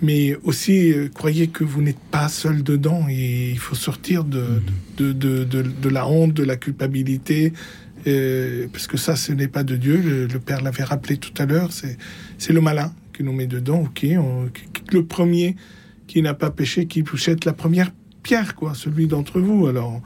Mais 0.02 0.36
aussi, 0.42 0.92
euh, 0.92 1.08
croyez 1.08 1.46
que 1.46 1.62
vous 1.62 1.82
n'êtes 1.82 2.02
pas 2.10 2.28
seul 2.28 2.64
dedans 2.64 3.06
et 3.08 3.50
il 3.52 3.58
faut 3.60 3.76
sortir 3.76 4.24
de, 4.24 4.60
de, 4.96 5.12
de, 5.12 5.44
de, 5.44 5.62
de 5.62 5.88
la 5.88 6.08
honte, 6.08 6.34
de 6.34 6.42
la 6.42 6.56
culpabilité, 6.56 7.52
euh, 8.08 8.66
parce 8.72 8.88
que 8.88 8.96
ça, 8.96 9.14
ce 9.14 9.32
n'est 9.32 9.46
pas 9.48 9.62
de 9.62 9.76
Dieu. 9.76 9.96
Le, 10.04 10.26
le 10.26 10.40
Père 10.40 10.62
l'avait 10.62 10.82
rappelé 10.84 11.16
tout 11.16 11.32
à 11.40 11.46
l'heure, 11.46 11.70
c'est 11.72 12.52
le 12.52 12.60
malin 12.60 12.92
qui 13.14 13.22
nous 13.22 13.32
met 13.32 13.46
dedans. 13.46 13.82
Ok, 13.82 14.04
on- 14.18 14.48
le 14.92 15.04
premier 15.04 15.54
qui 16.08 16.22
n'a 16.22 16.34
pas 16.34 16.50
péché, 16.50 16.86
qui 16.86 17.02
vous 17.02 17.16
jette 17.16 17.44
la 17.44 17.52
première 17.52 17.90
pierre, 18.24 18.56
quoi, 18.56 18.74
celui 18.74 19.06
d'entre 19.06 19.40
vous. 19.40 19.66
Alors, 19.68 20.02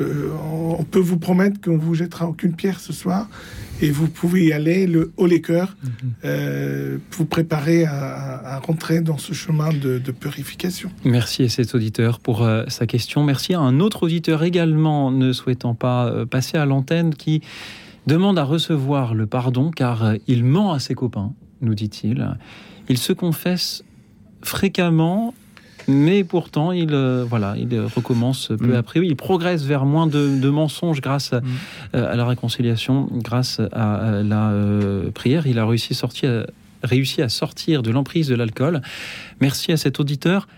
euh, 0.00 0.30
on 0.78 0.84
peut 0.84 1.00
vous 1.00 1.18
promettre 1.18 1.60
qu'on 1.60 1.78
vous 1.78 1.94
jettera 1.94 2.26
aucune 2.26 2.54
pierre 2.54 2.80
ce 2.80 2.92
soir 2.92 3.28
et 3.80 3.90
vous 3.90 4.08
pouvez 4.08 4.46
y 4.46 4.52
aller 4.52 4.86
le 4.86 5.12
haut 5.16 5.26
les 5.26 5.40
cœurs, 5.40 5.76
euh, 6.24 6.98
vous 7.12 7.24
préparer 7.24 7.84
à, 7.84 8.56
à 8.56 8.58
rentrer 8.58 9.00
dans 9.00 9.18
ce 9.18 9.32
chemin 9.32 9.70
de, 9.70 9.98
de 9.98 10.12
purification. 10.12 10.90
Merci 11.04 11.44
à 11.44 11.48
cet 11.48 11.74
auditeur 11.74 12.20
pour 12.20 12.42
euh, 12.42 12.64
sa 12.68 12.86
question. 12.86 13.24
Merci 13.24 13.54
à 13.54 13.60
un 13.60 13.80
autre 13.80 14.04
auditeur 14.04 14.42
également 14.42 15.10
ne 15.10 15.32
souhaitant 15.32 15.74
pas 15.74 16.26
passer 16.26 16.58
à 16.58 16.66
l'antenne 16.66 17.14
qui 17.14 17.42
demande 18.06 18.38
à 18.38 18.44
recevoir 18.44 19.14
le 19.14 19.26
pardon 19.26 19.70
car 19.70 20.14
il 20.26 20.44
ment 20.44 20.72
à 20.72 20.78
ses 20.78 20.94
copains, 20.94 21.32
nous 21.60 21.74
dit-il. 21.74 22.36
Il 22.88 22.98
se 22.98 23.12
confesse 23.12 23.84
fréquemment. 24.42 25.34
Mais 25.88 26.24
pourtant, 26.24 26.72
il, 26.72 26.92
euh, 26.92 27.24
voilà, 27.28 27.54
il 27.58 27.72
euh, 27.74 27.86
recommence 27.94 28.48
peu 28.58 28.72
Mm. 28.72 28.76
après. 28.76 29.00
Il 29.06 29.14
progresse 29.16 29.62
vers 29.64 29.84
moins 29.84 30.06
de, 30.06 30.38
de 30.40 30.48
mensonges 30.48 31.00
grâce 31.00 31.32
à, 31.32 31.40
Mm. 31.40 31.44
euh, 31.94 32.12
à 32.12 32.16
la 32.16 32.24
réconciliation, 32.26 33.08
grâce 33.12 33.60
à 33.72 34.20
la 34.22 34.50
euh, 34.50 35.10
prière. 35.12 35.46
Il 35.46 35.58
a 35.58 35.66
réussi, 35.66 35.94
sorti 35.94 36.26
à- 36.26 36.46
réussi 36.82 37.22
à 37.22 37.28
sortir 37.28 37.82
de 37.82 37.90
l'emprise 37.90 38.28
de 38.28 38.34
l'alcool. 38.34 38.82
Merci 39.40 39.72
à 39.72 39.76
cet 39.76 40.00
auditeur. 40.00 40.48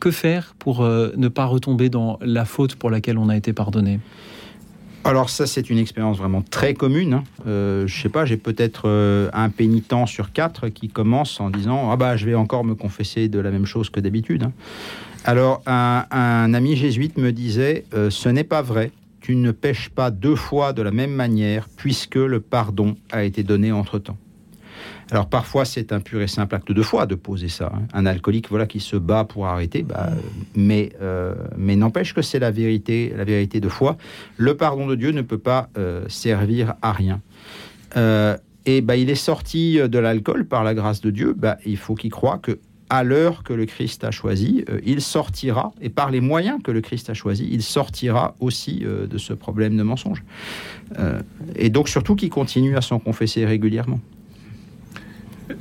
Que 0.00 0.10
faire 0.10 0.54
pour 0.58 0.82
ne 0.82 1.28
pas 1.28 1.44
retomber 1.44 1.88
dans 1.88 2.18
la 2.20 2.44
faute 2.44 2.74
pour 2.74 2.90
laquelle 2.90 3.16
on 3.16 3.28
a 3.28 3.36
été 3.36 3.52
pardonné? 3.52 4.00
Alors 5.04 5.30
ça, 5.30 5.46
c'est 5.46 5.70
une 5.70 5.78
expérience 5.78 6.18
vraiment 6.18 6.42
très 6.42 6.74
commune. 6.74 7.14
hein. 7.14 7.24
Euh, 7.46 7.86
je 7.86 8.02
sais 8.02 8.08
pas, 8.08 8.24
j'ai 8.26 8.36
peut-être 8.36 8.82
euh, 8.86 9.30
un 9.32 9.48
pénitent 9.48 9.94
sur 10.06 10.32
quatre 10.32 10.68
qui 10.68 10.88
commence 10.88 11.40
en 11.40 11.50
disant 11.50 11.90
ah 11.90 11.96
bah 11.96 12.16
je 12.16 12.26
vais 12.26 12.34
encore 12.34 12.64
me 12.64 12.74
confesser 12.74 13.28
de 13.28 13.38
la 13.38 13.50
même 13.50 13.64
chose 13.64 13.88
que 13.90 14.00
d'habitude. 14.00 14.42
hein. 14.42 14.52
Alors 15.24 15.62
un, 15.66 16.52
ami 16.52 16.76
jésuite 16.76 17.16
me 17.16 17.32
disait 17.32 17.84
euh, 17.94 18.10
ce 18.10 18.28
n'est 18.28 18.44
pas 18.44 18.60
vrai. 18.62 18.92
Tu 19.20 19.34
ne 19.34 19.50
pêches 19.50 19.88
pas 19.88 20.10
deux 20.10 20.36
fois 20.36 20.72
de 20.72 20.82
la 20.82 20.90
même 20.90 21.12
manière 21.12 21.68
puisque 21.76 22.16
le 22.16 22.40
pardon 22.40 22.96
a 23.10 23.24
été 23.24 23.42
donné 23.42 23.72
entre 23.72 23.98
temps. 23.98 24.16
Alors 25.10 25.28
parfois 25.28 25.64
c'est 25.64 25.92
un 25.92 26.00
pur 26.00 26.20
et 26.20 26.26
simple 26.26 26.54
acte 26.54 26.70
de 26.70 26.82
foi 26.82 27.06
de 27.06 27.14
poser 27.14 27.48
ça. 27.48 27.72
hein. 27.74 27.82
Un 27.94 28.06
alcoolique 28.06 28.50
voilà 28.50 28.66
qui 28.66 28.80
se 28.80 28.96
bat 28.96 29.24
pour 29.24 29.46
arrêter, 29.46 29.82
bah, 29.82 30.10
euh, 30.58 31.34
mais 31.56 31.76
n'empêche 31.76 32.14
que 32.14 32.22
c'est 32.22 32.38
la 32.38 32.50
vérité, 32.50 33.12
la 33.16 33.24
vérité 33.24 33.60
de 33.60 33.68
foi. 33.68 33.96
Le 34.36 34.56
pardon 34.56 34.86
de 34.86 34.94
Dieu 34.94 35.12
ne 35.12 35.22
peut 35.22 35.38
pas 35.38 35.70
euh, 35.78 36.04
servir 36.08 36.74
à 36.82 36.92
rien. 36.92 37.20
Euh, 37.96 38.36
et 38.66 38.82
bah, 38.82 38.96
il 38.96 39.08
est 39.08 39.14
sorti 39.14 39.78
de 39.78 39.98
l'alcool 39.98 40.46
par 40.46 40.62
la 40.62 40.74
grâce 40.74 41.00
de 41.00 41.10
Dieu. 41.10 41.34
Bah, 41.34 41.56
il 41.64 41.78
faut 41.78 41.94
qu'il 41.94 42.10
croie 42.10 42.38
que 42.38 42.58
à 42.90 43.02
l'heure 43.04 43.42
que 43.42 43.52
le 43.52 43.66
Christ 43.66 44.04
a 44.04 44.10
choisi, 44.10 44.64
il 44.84 45.02
sortira, 45.02 45.72
et 45.80 45.90
par 45.90 46.10
les 46.10 46.20
moyens 46.20 46.62
que 46.62 46.70
le 46.70 46.80
Christ 46.80 47.10
a 47.10 47.14
choisis, 47.14 47.46
il 47.50 47.62
sortira 47.62 48.34
aussi 48.40 48.78
de 48.78 49.18
ce 49.18 49.34
problème 49.34 49.76
de 49.76 49.82
mensonge. 49.82 50.24
Et 51.54 51.68
donc 51.68 51.90
surtout 51.90 52.16
qu'il 52.16 52.30
continue 52.30 52.78
à 52.78 52.80
s'en 52.80 52.98
confesser 52.98 53.44
régulièrement. 53.44 54.00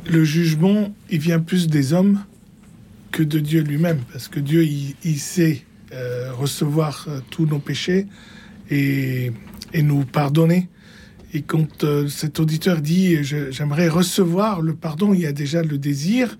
Le 0.09 0.23
jugement, 0.23 0.93
il 1.09 1.19
vient 1.19 1.39
plus 1.39 1.67
des 1.67 1.93
hommes 1.93 2.23
que 3.11 3.23
de 3.23 3.39
Dieu 3.39 3.61
lui-même, 3.61 3.99
parce 4.11 4.27
que 4.27 4.39
Dieu, 4.39 4.65
il, 4.65 5.19
sait 5.19 5.63
euh, 5.93 6.31
recevoir 6.33 7.05
euh, 7.07 7.19
tous 7.29 7.45
nos 7.45 7.59
péchés 7.59 8.07
et, 8.69 9.31
nous 9.73 10.05
pardonner. 10.05 10.67
Et 11.33 11.41
quand 11.41 11.83
euh, 11.83 12.07
cet 12.07 12.39
auditeur 12.39 12.81
dit 12.81 13.23
j'aimerais 13.23 13.87
recevoir 13.89 14.61
le 14.61 14.73
pardon, 14.73 15.13
il 15.13 15.21
y 15.21 15.25
a 15.25 15.31
déjà 15.31 15.61
le 15.61 15.77
désir, 15.77 16.37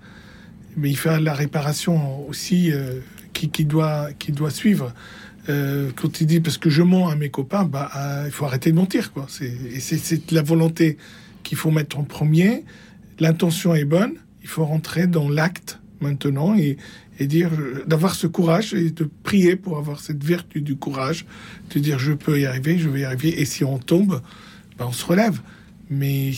mais 0.76 0.90
il 0.90 0.96
fait 0.96 1.20
la 1.20 1.34
réparation 1.34 2.28
aussi 2.28 2.72
qui, 3.32 3.64
doit, 3.64 4.10
suivre. 4.50 4.92
Quand 5.46 6.20
il 6.20 6.26
dit 6.26 6.40
parce 6.40 6.58
que 6.58 6.70
je 6.70 6.82
mens 6.82 7.08
à 7.08 7.16
mes 7.16 7.30
copains, 7.30 7.64
bah, 7.64 7.90
il 8.26 8.30
faut 8.30 8.44
arrêter 8.44 8.70
de 8.70 8.76
mentir. 8.76 9.12
Et 9.40 9.80
c'est, 9.80 9.98
c'est 9.98 10.30
la 10.30 10.42
volonté 10.42 10.98
qu'il 11.42 11.58
faut 11.58 11.70
mettre 11.70 11.98
en 11.98 12.04
premier. 12.04 12.64
L'intention 13.20 13.74
est 13.74 13.84
bonne, 13.84 14.14
il 14.42 14.48
faut 14.48 14.64
rentrer 14.64 15.06
dans 15.06 15.28
l'acte 15.28 15.80
maintenant 16.00 16.56
et, 16.56 16.76
et 17.18 17.26
dire 17.26 17.50
d'avoir 17.86 18.14
ce 18.14 18.26
courage 18.26 18.74
et 18.74 18.90
de 18.90 19.10
prier 19.22 19.56
pour 19.56 19.78
avoir 19.78 20.00
cette 20.00 20.22
vertu 20.22 20.60
du 20.60 20.76
courage, 20.76 21.26
de 21.74 21.80
dire 21.80 21.98
je 21.98 22.12
peux 22.12 22.40
y 22.40 22.46
arriver, 22.46 22.78
je 22.78 22.88
vais 22.88 23.00
y 23.00 23.04
arriver. 23.04 23.40
Et 23.40 23.44
si 23.44 23.64
on 23.64 23.78
tombe, 23.78 24.20
bah, 24.78 24.86
on 24.88 24.92
se 24.92 25.04
relève. 25.04 25.40
Mais 25.90 26.32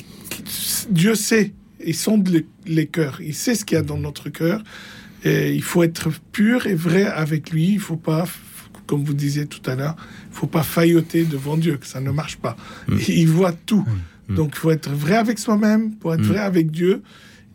Dieu 0.90 1.14
sait, 1.14 1.52
il 1.84 1.94
sonde 1.94 2.28
les, 2.28 2.46
les 2.66 2.86
cœurs, 2.86 3.20
il 3.20 3.34
sait 3.34 3.54
ce 3.54 3.64
qu'il 3.64 3.76
y 3.76 3.78
a 3.78 3.82
dans 3.82 3.98
notre 3.98 4.30
cœur. 4.30 4.62
Et 5.22 5.52
il 5.52 5.62
faut 5.62 5.82
être 5.82 6.10
pur 6.32 6.66
et 6.66 6.74
vrai 6.74 7.04
avec 7.04 7.50
lui. 7.50 7.72
Il 7.72 7.80
faut 7.80 7.96
pas, 7.96 8.24
comme 8.86 9.04
vous 9.04 9.12
disiez 9.12 9.46
tout 9.46 9.68
à 9.68 9.74
l'heure, 9.74 9.96
il 10.30 10.34
faut 10.34 10.46
pas 10.46 10.62
failloter 10.62 11.24
devant 11.24 11.58
Dieu, 11.58 11.76
que 11.76 11.86
ça 11.86 12.00
ne 12.00 12.10
marche 12.10 12.38
pas. 12.38 12.56
Il 13.08 13.28
voit 13.28 13.52
tout. 13.52 13.84
Donc 14.36 14.50
il 14.54 14.58
faut 14.58 14.70
être 14.70 14.90
vrai 14.90 15.16
avec 15.16 15.38
soi-même, 15.38 15.94
pour 15.96 16.14
être 16.14 16.20
Mm. 16.22 16.28
vrai 16.32 16.38
avec 16.40 16.70
Dieu. 16.70 17.02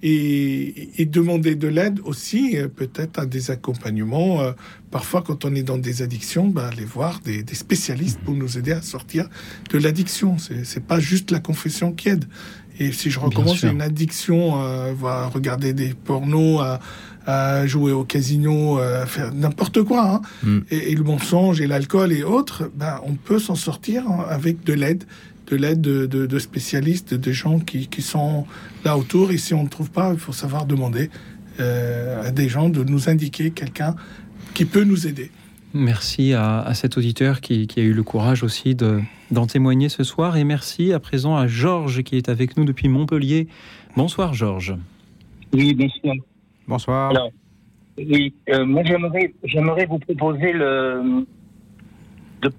Et, 0.03 1.01
et 1.01 1.05
demander 1.05 1.55
de 1.55 1.67
l'aide 1.67 1.99
aussi, 2.03 2.57
euh, 2.57 2.67
peut-être 2.67 3.17
à 3.17 3.25
des 3.25 3.49
accompagnements. 3.49 4.41
Euh, 4.41 4.51
parfois, 4.91 5.23
quand 5.25 5.45
on 5.45 5.55
est 5.55 5.63
dans 5.63 5.77
des 5.79 6.01
addictions, 6.03 6.47
bah, 6.47 6.67
aller 6.71 6.85
voir 6.85 7.21
des, 7.23 7.41
des 7.43 7.55
spécialistes 7.55 8.19
pour 8.19 8.35
nous 8.35 8.57
aider 8.57 8.71
à 8.73 8.81
sortir 8.83 9.27
de 9.71 9.77
l'addiction. 9.79 10.37
C'est 10.63 10.83
pas 10.85 10.99
juste 10.99 11.31
la 11.31 11.39
confession 11.39 11.91
qui 11.91 12.09
aide. 12.09 12.25
Et 12.77 12.91
si 12.91 13.09
je 13.09 13.19
recommence 13.19 13.63
une 13.63 13.81
addiction, 13.81 14.61
euh, 14.61 14.93
regarder 15.33 15.73
des 15.73 15.93
pornos, 15.93 16.59
à, 16.61 16.81
à 17.25 17.65
jouer 17.65 17.93
au 17.93 18.03
casino, 18.03 18.79
euh, 18.79 19.05
faire 19.07 19.33
n'importe 19.33 19.81
quoi, 19.81 20.15
hein, 20.15 20.21
Mm. 20.43 20.59
et, 20.69 20.91
et 20.91 20.95
le 20.95 21.03
mensonge 21.03 21.61
et 21.61 21.67
l'alcool 21.67 22.11
et 22.11 22.23
autres, 22.23 22.69
ben, 22.75 22.99
on 23.05 23.13
peut 23.13 23.39
s'en 23.39 23.55
sortir 23.55 24.07
hein, 24.07 24.25
avec 24.29 24.63
de 24.65 24.73
l'aide, 24.73 25.05
de 25.47 25.55
l'aide 25.55 25.81
de, 25.81 26.05
de- 26.05 26.25
de 26.25 26.39
spécialistes, 26.39 27.13
de 27.13 27.31
gens 27.31 27.59
qui, 27.59 27.87
qui 27.87 28.01
sont 28.01 28.45
là 28.83 28.97
autour. 28.97 29.31
Et 29.31 29.37
si 29.37 29.53
on 29.53 29.63
ne 29.63 29.69
trouve 29.69 29.91
pas, 29.91 30.11
il 30.13 30.19
faut 30.19 30.33
savoir 30.33 30.65
demander 30.65 31.09
euh, 31.59 32.23
à 32.27 32.31
des 32.31 32.49
gens 32.49 32.69
de 32.69 32.83
nous 32.83 33.09
indiquer 33.09 33.51
quelqu'un 33.51 33.95
qui 34.53 34.65
peut 34.65 34.83
nous 34.83 35.07
aider. 35.07 35.31
Merci 35.73 36.33
à, 36.33 36.61
à 36.61 36.73
cet 36.73 36.97
auditeur 36.97 37.41
qui, 37.41 37.67
qui 37.67 37.79
a 37.81 37.83
eu 37.83 37.93
le 37.93 38.03
courage 38.03 38.43
aussi 38.43 38.75
de- 38.75 39.01
d'en 39.31 39.45
témoigner 39.45 39.89
ce 39.89 40.03
soir. 40.03 40.37
Et 40.37 40.43
merci 40.43 40.93
à 40.93 40.99
présent 40.99 41.35
à 41.35 41.47
Georges 41.47 42.01
qui 42.03 42.15
est 42.17 42.29
avec 42.29 42.57
nous 42.57 42.65
depuis 42.65 42.87
Montpellier. 42.87 43.47
Bonsoir 43.97 44.33
Georges. 44.33 44.75
Oui, 45.53 45.73
bonsoir. 45.73 46.15
Bonsoir. 46.67 47.09
Alors, 47.11 47.29
oui, 47.97 48.33
euh, 48.49 48.65
moi 48.65 48.83
j'aimerais, 48.85 49.33
j'aimerais 49.43 49.85
vous 49.85 49.99
proposer 49.99 50.51
le, 50.53 51.25
de- 52.41 52.51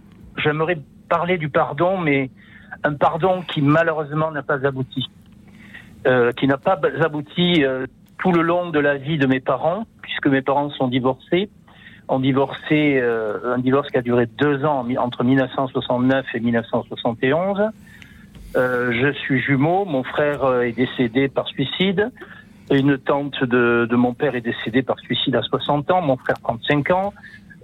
j'aimerais 0.42 0.78
parler 1.08 1.36
du 1.38 1.48
pardon, 1.48 1.98
mais 2.00 2.30
un 2.86 2.94
pardon 2.94 3.42
qui 3.42 3.62
malheureusement 3.62 4.30
n'a 4.30 4.42
pas 4.42 4.64
abouti, 4.66 5.04
Euh, 6.06 6.30
qui 6.30 6.46
n'a 6.46 6.56
pas 6.56 6.78
abouti 7.00 7.64
euh, 7.64 7.86
tout 8.18 8.30
le 8.30 8.42
long 8.42 8.70
de 8.70 8.78
la 8.78 8.96
vie 8.96 9.18
de 9.18 9.26
mes 9.26 9.40
parents, 9.40 9.86
puisque 10.02 10.28
mes 10.28 10.40
parents 10.40 10.70
sont 10.70 10.86
divorcés, 10.86 11.50
ont 12.06 12.20
divorcé, 12.20 13.00
euh, 13.02 13.54
un 13.56 13.58
divorce 13.58 13.88
qui 13.90 13.98
a 13.98 14.02
duré 14.02 14.26
deux 14.26 14.64
ans 14.64 14.86
entre 14.98 15.24
1969 15.24 16.26
et 16.34 16.40
1971. 16.40 17.70
Euh, 18.56 18.92
je 18.92 19.10
suis 19.22 19.40
jumeau, 19.40 19.84
mon 19.84 20.04
frère 20.04 20.62
est 20.62 20.76
décédé 20.84 21.26
par 21.26 21.48
suicide. 21.48 22.12
Une 22.70 22.98
tante 22.98 23.42
de, 23.42 23.88
de 23.90 23.96
mon 23.96 24.14
père 24.14 24.36
est 24.36 24.46
décédée 24.52 24.82
par 24.82 24.98
suicide 25.00 25.34
à 25.34 25.42
60 25.42 25.90
ans, 25.90 26.02
mon 26.02 26.16
frère 26.16 26.38
35 26.40 26.90
ans. 26.92 27.12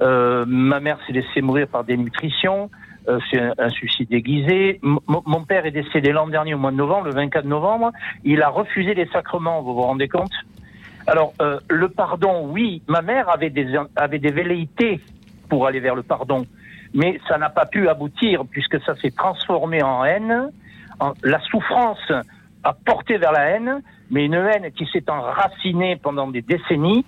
Ma 0.01 0.81
mère 0.81 0.99
s'est 1.07 1.13
laissée 1.13 1.43
mourir 1.43 1.69
par 1.69 1.85
dénutrition. 1.85 2.71
Euh, 3.09 3.19
c'est 3.31 3.41
un, 3.41 3.53
un 3.59 3.69
suicide 3.71 4.09
déguisé. 4.09 4.79
M- 4.83 4.99
mon- 5.09 5.45
père 5.45 5.67
est 5.67 5.73
décédé 5.73 6.13
l'an 6.13 6.29
dernier 6.29 6.55
au 6.55 6.59
mois 6.59 6.71
de 6.71 6.77
novembre, 6.77 7.07
le 7.07 7.13
24 7.15 7.45
novembre. 7.45 7.91
Il 8.25 8.43
a 8.43 8.49
refusé 8.49 8.95
les 8.95 9.07
sacrements, 9.07 9.61
vous 9.63 9.75
vous 9.75 9.83
rendez 9.83 10.09
compte? 10.09 10.33
Alors, 11.09 11.35
euh, 11.43 11.59
le 11.69 11.89
pardon, 11.89 12.47
oui, 12.49 12.83
ma 12.87 13.03
mère 13.03 13.29
avait 13.29 13.51
des, 13.51 13.67
avait 13.97 14.21
des 14.21 14.31
velléités 14.31 15.01
pour 15.49 15.67
aller 15.67 15.81
vers 15.81 15.97
le 15.97 16.05
pardon, 16.05 16.47
mais 16.95 17.19
ça 17.29 17.39
n'a 17.39 17.51
pas 17.51 17.67
pu 17.67 17.89
aboutir 17.89 18.45
puisque 18.49 18.81
ça 18.85 18.95
s'est 18.97 19.11
transformé 19.11 19.83
en 19.83 20.05
haine. 20.05 20.51
En- 21.01 21.15
la 21.25 21.41
souffrance 21.41 22.13
a 22.63 22.73
porté 22.73 23.19
vers 23.19 23.33
la 23.33 23.47
haine, 23.51 23.83
mais 24.11 24.27
une 24.27 24.35
haine 24.35 24.71
qui 24.71 24.87
s'est 24.93 25.11
enracinée 25.11 25.97
pendant 25.97 26.29
des 26.29 26.43
décennies. 26.43 27.05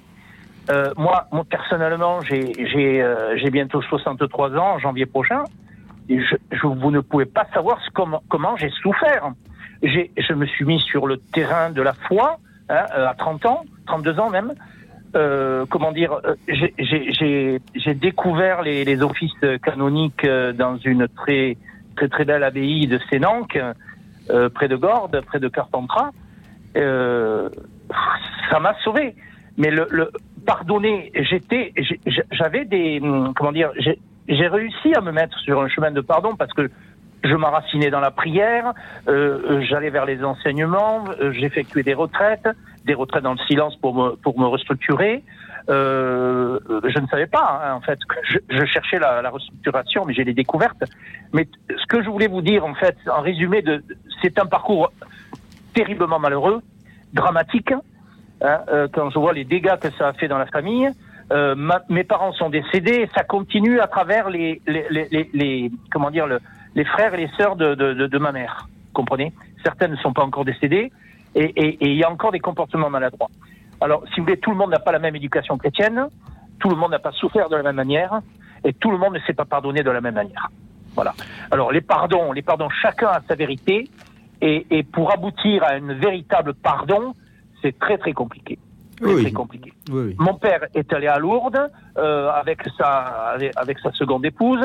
Euh, 0.71 0.91
moi, 0.97 1.29
moi, 1.31 1.45
personnellement, 1.49 2.23
j'ai 2.23 3.01
euh, 3.01 3.51
bientôt 3.53 3.81
63 3.81 4.57
ans 4.57 4.75
en 4.75 4.79
janvier 4.81 5.07
prochain. 5.07 5.45
Je, 6.09 6.37
je- 6.53 6.67
vous 6.67 6.91
ne 6.91 7.01
pouvez 7.01 7.25
pas 7.27 7.47
savoir 7.55 7.81
ce, 7.85 7.91
comment, 7.91 8.23
comment 8.29 8.57
j'ai 8.57 8.71
souffert. 8.83 9.31
J'ai- 9.83 10.11
Je 10.17 10.33
me 10.35 10.47
suis 10.47 10.65
mis 10.65 10.81
sur 10.81 11.07
le 11.07 11.17
terrain 11.19 11.71
de 11.71 11.83
la 11.83 11.93
foi 11.95 12.39
hein, 12.69 12.85
euh, 12.97 13.09
à 13.09 13.15
30 13.15 13.47
ans, 13.47 13.65
32 13.87 14.19
ans 14.21 14.31
même. 14.31 14.53
Euh, 15.17 15.65
comment 15.71 15.93
dire 15.93 16.13
euh, 16.25 16.35
j'ai- 16.49 17.95
découvert 17.95 18.63
les, 18.63 18.85
les 18.85 19.01
offices 19.03 19.33
canoniques 19.63 20.25
euh, 20.25 20.53
dans 20.53 20.77
une 20.79 21.07
très 21.09 21.57
très 21.97 22.09
très 22.09 22.25
belle 22.25 22.43
abbaye 22.43 22.89
de 22.89 22.99
Sénanque, 23.11 23.57
euh, 24.31 24.49
près 24.49 24.67
de 24.69 24.75
Gordes, 24.77 25.21
près 25.27 25.39
de 25.39 25.49
Carpentras. 25.49 26.11
Euh, 26.77 27.49
ça 28.51 28.59
m'a 28.59 28.75
sauvé. 28.83 29.15
Mais 29.57 29.71
le, 29.71 29.87
le 29.91 30.11
pardonner, 30.45 31.13
j'étais, 31.15 31.73
j'avais 32.33 32.65
des, 32.65 32.99
hum, 33.01 33.33
comment 33.37 33.53
dire, 33.53 33.71
j'ai- 34.29 34.49
réussi 34.49 34.95
à 34.95 35.01
me 35.01 35.13
mettre 35.13 35.39
sur 35.41 35.61
un 35.61 35.69
chemin 35.69 35.91
de 35.91 36.01
pardon 36.01 36.35
parce 36.37 36.53
que 36.53 36.71
je 37.23 37.35
m'enracinais 37.35 37.91
dans 37.91 38.01
la 38.01 38.11
prière, 38.11 38.73
euh, 39.09 39.63
j'allais 39.69 39.89
vers 39.91 40.05
les 40.05 40.23
enseignements, 40.23 41.05
euh, 41.21 41.33
j'effectuais 41.33 41.83
des 41.83 41.95
retraites, 41.95 42.47
des 42.85 42.93
retraites 42.95 43.23
dans 43.25 43.33
le 43.33 43.39
silence 43.49 43.77
pour 43.77 43.95
me, 43.95 44.17
pour 44.17 44.39
me 44.39 44.47
restructurer. 44.47 45.23
Euh, 45.71 46.59
je 46.87 46.99
ne 46.99 47.07
savais 47.07 47.27
pas, 47.27 47.63
hein, 47.65 47.73
en 47.75 47.81
fait, 47.81 47.99
que 48.05 48.17
je, 48.25 48.39
je 48.51 48.65
cherchais 48.67 48.99
la, 48.99 49.23
la 49.23 49.31
restructuration, 49.31 50.05
mais 50.07 50.13
j'ai 50.13 50.25
les 50.25 50.35
découvertes. 50.35 50.85
Mais 51.33 51.49
ce 51.71 51.87
que 51.87 52.03
je 52.03 52.11
voulais 52.11 52.27
vous 52.29 52.43
dire, 52.43 52.67
en 52.67 52.75
fait, 52.75 52.97
en 53.11 53.23
résumé, 53.23 53.63
de, 53.63 53.83
c'est 54.21 54.39
un 54.39 54.45
parcours 54.45 54.93
terriblement 55.73 56.19
malheureux, 56.19 56.61
dramatique. 57.15 57.73
hein, 58.43 58.61
euh, 58.69 58.87
quand 58.93 59.09
je 59.09 59.19
vois 59.19 59.33
les 59.33 59.45
dégâts 59.45 59.79
que 59.81 59.91
ça 59.93 60.09
a 60.09 60.13
fait 60.13 60.29
dans 60.29 60.37
la 60.39 60.47
famille, 60.47 60.91
euh, 61.33 61.55
ma- 61.55 61.83
mes 61.89 62.05
parents 62.05 62.33
sont 62.33 62.51
décédés, 62.51 63.09
ça 63.15 63.25
continue 63.25 63.81
à 63.81 63.87
travers 63.87 64.29
les, 64.31 64.61
comment 65.91 66.11
dire, 66.11 66.27
le- 66.27 66.41
les 66.75 66.85
frères 66.85 67.15
et 67.15 67.19
les 67.19 67.31
sœurs 67.39 67.57
de, 67.57 68.19
ma 68.19 68.33
mère. 68.33 68.69
Comprenez? 68.93 69.33
Certaines 69.65 69.93
ne 69.93 69.97
sont 69.97 70.13
pas 70.13 70.23
encore 70.23 70.45
décédées, 70.45 70.93
et 71.35 71.45
et- 71.45 71.85
et 71.85 71.89
il 71.89 71.97
y 71.97 72.05
a 72.05 72.11
encore 72.11 72.33
des 72.33 72.41
comportements 72.41 72.91
maladroits. 72.91 73.31
Alors, 73.81 74.05
si 74.13 74.21
vous 74.21 74.27
voulez, 74.27 74.39
tout 74.39 74.51
le 74.51 74.57
monde 74.57 74.71
n'a 74.71 74.79
pas 74.79 74.93
la 74.93 74.99
même 74.99 75.17
éducation 75.17 75.59
chrétienne, 75.59 76.07
tout 76.61 76.69
le 76.69 76.77
monde 76.77 76.93
n'a 76.93 76.99
pas 76.99 77.13
souffert 77.13 77.49
de 77.49 77.57
la 77.57 77.63
même 77.63 77.77
manière, 77.77 78.21
et 78.65 78.73
tout 78.73 78.91
le 78.91 78.99
monde 78.99 79.15
ne 79.15 79.21
s'est 79.21 79.35
pas 79.35 79.45
pardonné 79.45 79.83
de 79.83 79.91
la 79.91 80.01
même 80.01 80.15
manière. 80.15 80.49
Voilà. 80.95 81.15
Alors, 81.51 81.73
les 81.73 81.81
pardons, 81.81 82.33
les 82.33 82.43
pardons, 82.43 82.69
chacun 82.71 83.09
a 83.09 83.21
sa 83.27 83.35
vérité, 83.35 83.89
et, 84.41 84.67
et 84.71 84.83
pour 84.85 85.13
aboutir 85.13 85.65
à 85.65 85.73
un 85.73 85.95
véritable 85.95 86.55
pardon, 86.55 87.15
c'est 87.63 87.79
très 87.79 87.99
très 87.99 88.13
compliqué. 88.13 88.59
Très, 89.01 89.13
Oui. 89.15 89.23
très 89.23 89.33
compliqué. 89.33 89.73
Oui, 89.91 90.03
oui. 90.09 90.17
Mon 90.19 90.35
père 90.35 90.65
est 90.75 90.93
allé 90.93 91.07
à 91.07 91.19
Lourdes 91.19 91.71
euh, 91.99 92.31
avec 92.31 92.61
sa 92.79 93.35
avec, 93.57 93.79
sa 93.81 93.93
seconde 93.93 94.25
épouse. 94.25 94.65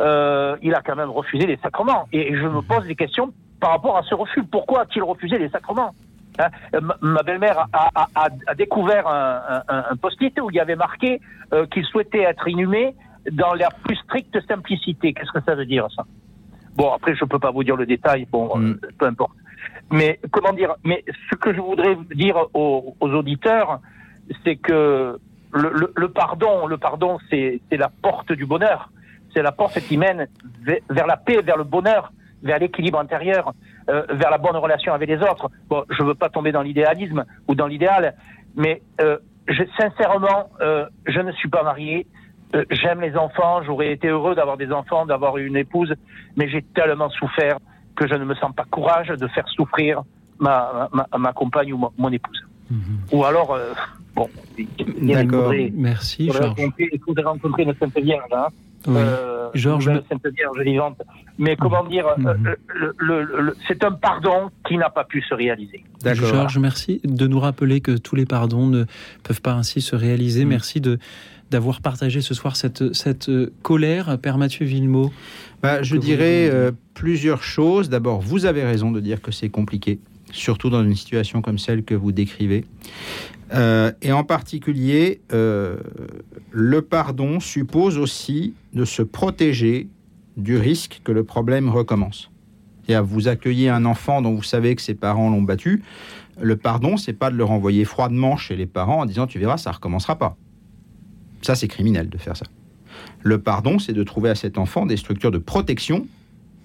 Euh, 0.00 0.56
il 0.62 0.74
a 0.74 0.80
quand 0.80 0.96
même 0.96 1.10
refusé 1.10 1.46
les 1.46 1.56
sacrements. 1.58 2.06
Et 2.12 2.34
je 2.36 2.46
me 2.46 2.62
pose 2.62 2.86
des 2.86 2.94
questions 2.94 3.32
par 3.60 3.70
rapport 3.70 3.96
à 3.98 4.02
ce 4.02 4.14
refus. 4.14 4.42
Pourquoi 4.44 4.82
a-t-il 4.82 5.02
refusé 5.02 5.38
les 5.38 5.48
sacrements 5.50 5.94
Hein, 6.38 6.48
euh, 6.74 6.80
ma- 7.02 7.22
belle-mère 7.22 7.66
a, 7.72 7.90
a- 7.94 8.06
a- 8.14 8.28
a 8.46 8.54
découvert 8.54 9.06
un, 9.08 9.62
un- 9.68 9.84
un 9.90 9.96
post-it 9.96 10.38
où 10.40 10.48
il 10.50 10.56
y 10.56 10.60
avait 10.60 10.76
marqué 10.76 11.20
euh, 11.52 11.66
qu'il 11.66 11.84
souhaitait 11.84 12.22
être 12.22 12.48
inhumé 12.48 12.94
dans 13.32 13.52
la 13.52 13.68
plus 13.84 13.96
stricte 13.96 14.38
simplicité. 14.48 15.12
Qu'est-ce 15.12 15.32
que 15.32 15.44
ça 15.44 15.54
veut 15.54 15.66
dire 15.66 15.86
ça? 15.94 16.04
Bon, 16.76 16.92
après, 16.92 17.14
je 17.14 17.24
peux 17.26 17.38
pas 17.40 17.50
vous 17.50 17.64
dire 17.64 17.76
le 17.76 17.84
détail. 17.84 18.26
Bon, 18.30 18.48
euh, 18.58 18.80
peu 18.98 19.06
importe. 19.06 19.32
Mais 19.90 20.20
comment 20.30 20.52
dire 20.52 20.74
Mais 20.84 21.04
ce 21.30 21.36
que 21.36 21.52
je 21.54 21.60
voudrais 21.60 21.96
dire 22.14 22.36
aux, 22.54 22.94
aux 23.00 23.08
auditeurs, 23.10 23.80
c'est 24.44 24.56
que 24.56 25.18
le, 25.52 25.70
le- 25.72 25.92
le 25.96 26.08
pardon, 26.08 26.66
le 26.66 26.78
pardon, 26.78 27.18
c'est 27.28 27.60
la 27.72 27.90
porte 28.02 28.32
du 28.32 28.46
bonheur. 28.46 28.90
C'est 29.34 29.42
la 29.42 29.52
porte 29.52 29.80
qui 29.80 29.96
mène 29.96 30.28
ve- 30.64 30.80
vers 30.90 31.06
la 31.06 31.16
paix, 31.16 31.40
vers 31.42 31.56
le 31.56 31.64
bonheur, 31.64 32.12
vers 32.42 32.58
l'équilibre 32.58 32.98
intérieur, 33.00 33.52
euh, 33.88 34.04
vers 34.10 34.30
la 34.30 34.38
bonne 34.38 34.56
relation 34.56 34.92
avec 34.94 35.08
les 35.08 35.18
autres. 35.18 35.50
Bon, 35.68 35.84
je 35.90 36.02
veux 36.02 36.14
pas 36.14 36.28
tomber 36.28 36.52
dans 36.52 36.62
l'idéalisme 36.62 37.24
ou 37.48 37.54
dans 37.54 37.66
l'idéal, 37.66 38.14
mais 38.56 38.82
euh, 39.00 39.18
je, 39.48 39.62
sincèrement, 39.78 40.50
euh, 40.60 40.86
je 41.06 41.20
ne 41.20 41.32
suis 41.32 41.48
pas 41.48 41.62
marié. 41.64 42.06
Euh, 42.54 42.64
J'aime 42.70 43.00
les 43.00 43.16
enfants. 43.16 43.62
J'aurais 43.64 43.92
été 43.92 44.08
heureux 44.08 44.34
d'avoir 44.34 44.56
des 44.56 44.70
enfants, 44.72 45.06
d'avoir 45.06 45.36
une 45.38 45.56
épouse, 45.56 45.94
mais 46.36 46.48
j'ai 46.48 46.62
tellement 46.62 47.08
souffert 47.10 47.58
que 48.00 48.06
je 48.08 48.14
ne 48.14 48.24
me 48.24 48.34
sens 48.36 48.52
pas 48.56 48.64
courage 48.70 49.08
de 49.08 49.26
faire 49.28 49.46
souffrir 49.56 50.02
ma, 50.38 50.88
ma, 50.96 51.06
ma 51.18 51.32
compagne 51.34 51.70
ou 51.74 51.78
ma- 51.78 51.92
mon 51.98 52.10
épouse. 52.10 52.40
Ou 53.12 53.24
alors, 53.24 53.52
euh, 53.52 53.72
bon, 54.16 54.28
il 54.56 54.66
D'accord. 55.12 55.42
faudrait- 55.52 55.72
Merci, 55.74 56.26
il 56.26 56.32
faudrait 56.32 56.68
Il 56.78 57.00
faudrait 57.04 57.24
rencontrer 57.24 57.62
une 57.64 57.74
Sainte 57.78 57.98
Vierge, 57.98 58.32
hein. 58.32 58.46
Oui. 58.86 58.94
Euh, 58.96 59.50
Georges, 59.52 59.86
une 59.88 60.02
Sainte 60.08 60.26
Vierge 60.34 60.58
vivante. 60.64 60.98
Mais 61.36 61.56
comment 61.56 61.84
dire, 61.84 62.06
euh, 62.06 62.34
le- 62.74 62.94
le- 62.98 63.24
le- 63.46 63.56
c'est 63.68 63.84
un 63.84 63.92
pardon 63.92 64.50
qui 64.66 64.78
n'a 64.78 64.88
pas 64.88 65.04
pu 65.04 65.20
se 65.20 65.34
réaliser. 65.34 65.84
Georges, 66.14 66.58
merci 66.58 67.00
de 67.04 67.26
nous 67.26 67.40
rappeler 67.40 67.82
que 67.82 67.98
tous 67.98 68.16
les 68.16 68.24
pardons 68.24 68.66
ne 68.66 68.84
peuvent 69.24 69.42
pas 69.42 69.52
ainsi 69.52 69.82
se 69.82 69.94
réaliser. 69.96 70.46
Merci 70.46 70.80
de 70.80 70.98
d'avoir 71.50 71.80
partagé 71.80 72.20
ce 72.20 72.34
soir 72.34 72.56
cette, 72.56 72.94
cette 72.94 73.28
euh, 73.28 73.52
colère. 73.62 74.18
Père 74.18 74.38
Mathieu 74.38 74.64
Villemot. 74.66 75.12
Bah, 75.62 75.82
je 75.82 75.94
vous- 75.96 76.00
dirais 76.00 76.48
euh, 76.50 76.72
plusieurs 76.94 77.42
choses. 77.42 77.88
D'abord, 77.88 78.20
vous 78.20 78.46
avez 78.46 78.62
raison 78.64 78.90
de 78.90 79.00
dire 79.00 79.20
que 79.20 79.32
c'est 79.32 79.48
compliqué, 79.50 79.98
surtout 80.32 80.70
dans 80.70 80.82
une 80.82 80.94
situation 80.94 81.42
comme 81.42 81.58
celle 81.58 81.82
que 81.84 81.94
vous 81.94 82.12
décrivez. 82.12 82.64
Euh, 83.52 83.90
et 84.00 84.12
en 84.12 84.22
particulier, 84.24 85.20
euh, 85.32 85.76
le 86.52 86.82
pardon 86.82 87.40
suppose 87.40 87.98
aussi 87.98 88.54
de 88.74 88.84
se 88.84 89.02
protéger 89.02 89.88
du 90.36 90.56
risque 90.56 91.00
que 91.02 91.10
le 91.12 91.24
problème 91.24 91.68
recommence. 91.68 92.30
C'est-à-dire, 92.86 93.04
vous 93.04 93.28
accueillez 93.28 93.68
un 93.68 93.84
enfant 93.84 94.22
dont 94.22 94.34
vous 94.34 94.42
savez 94.44 94.74
que 94.76 94.82
ses 94.82 94.94
parents 94.94 95.30
l'ont 95.30 95.42
battu. 95.42 95.82
Le 96.40 96.56
pardon, 96.56 96.96
c'est 96.96 97.12
pas 97.12 97.30
de 97.30 97.36
le 97.36 97.44
renvoyer 97.44 97.84
froidement 97.84 98.36
chez 98.36 98.56
les 98.56 98.66
parents 98.66 99.00
en 99.00 99.06
disant 99.06 99.26
tu 99.26 99.38
verras, 99.38 99.58
ça 99.58 99.72
recommencera 99.72 100.16
pas. 100.16 100.36
Ça, 101.42 101.54
c'est 101.54 101.68
criminel 101.68 102.08
de 102.08 102.18
faire 102.18 102.36
ça. 102.36 102.46
Le 103.22 103.38
pardon, 103.38 103.78
c'est 103.78 103.92
de 103.92 104.02
trouver 104.02 104.30
à 104.30 104.34
cet 104.34 104.58
enfant 104.58 104.86
des 104.86 104.96
structures 104.96 105.30
de 105.30 105.38
protection 105.38 106.06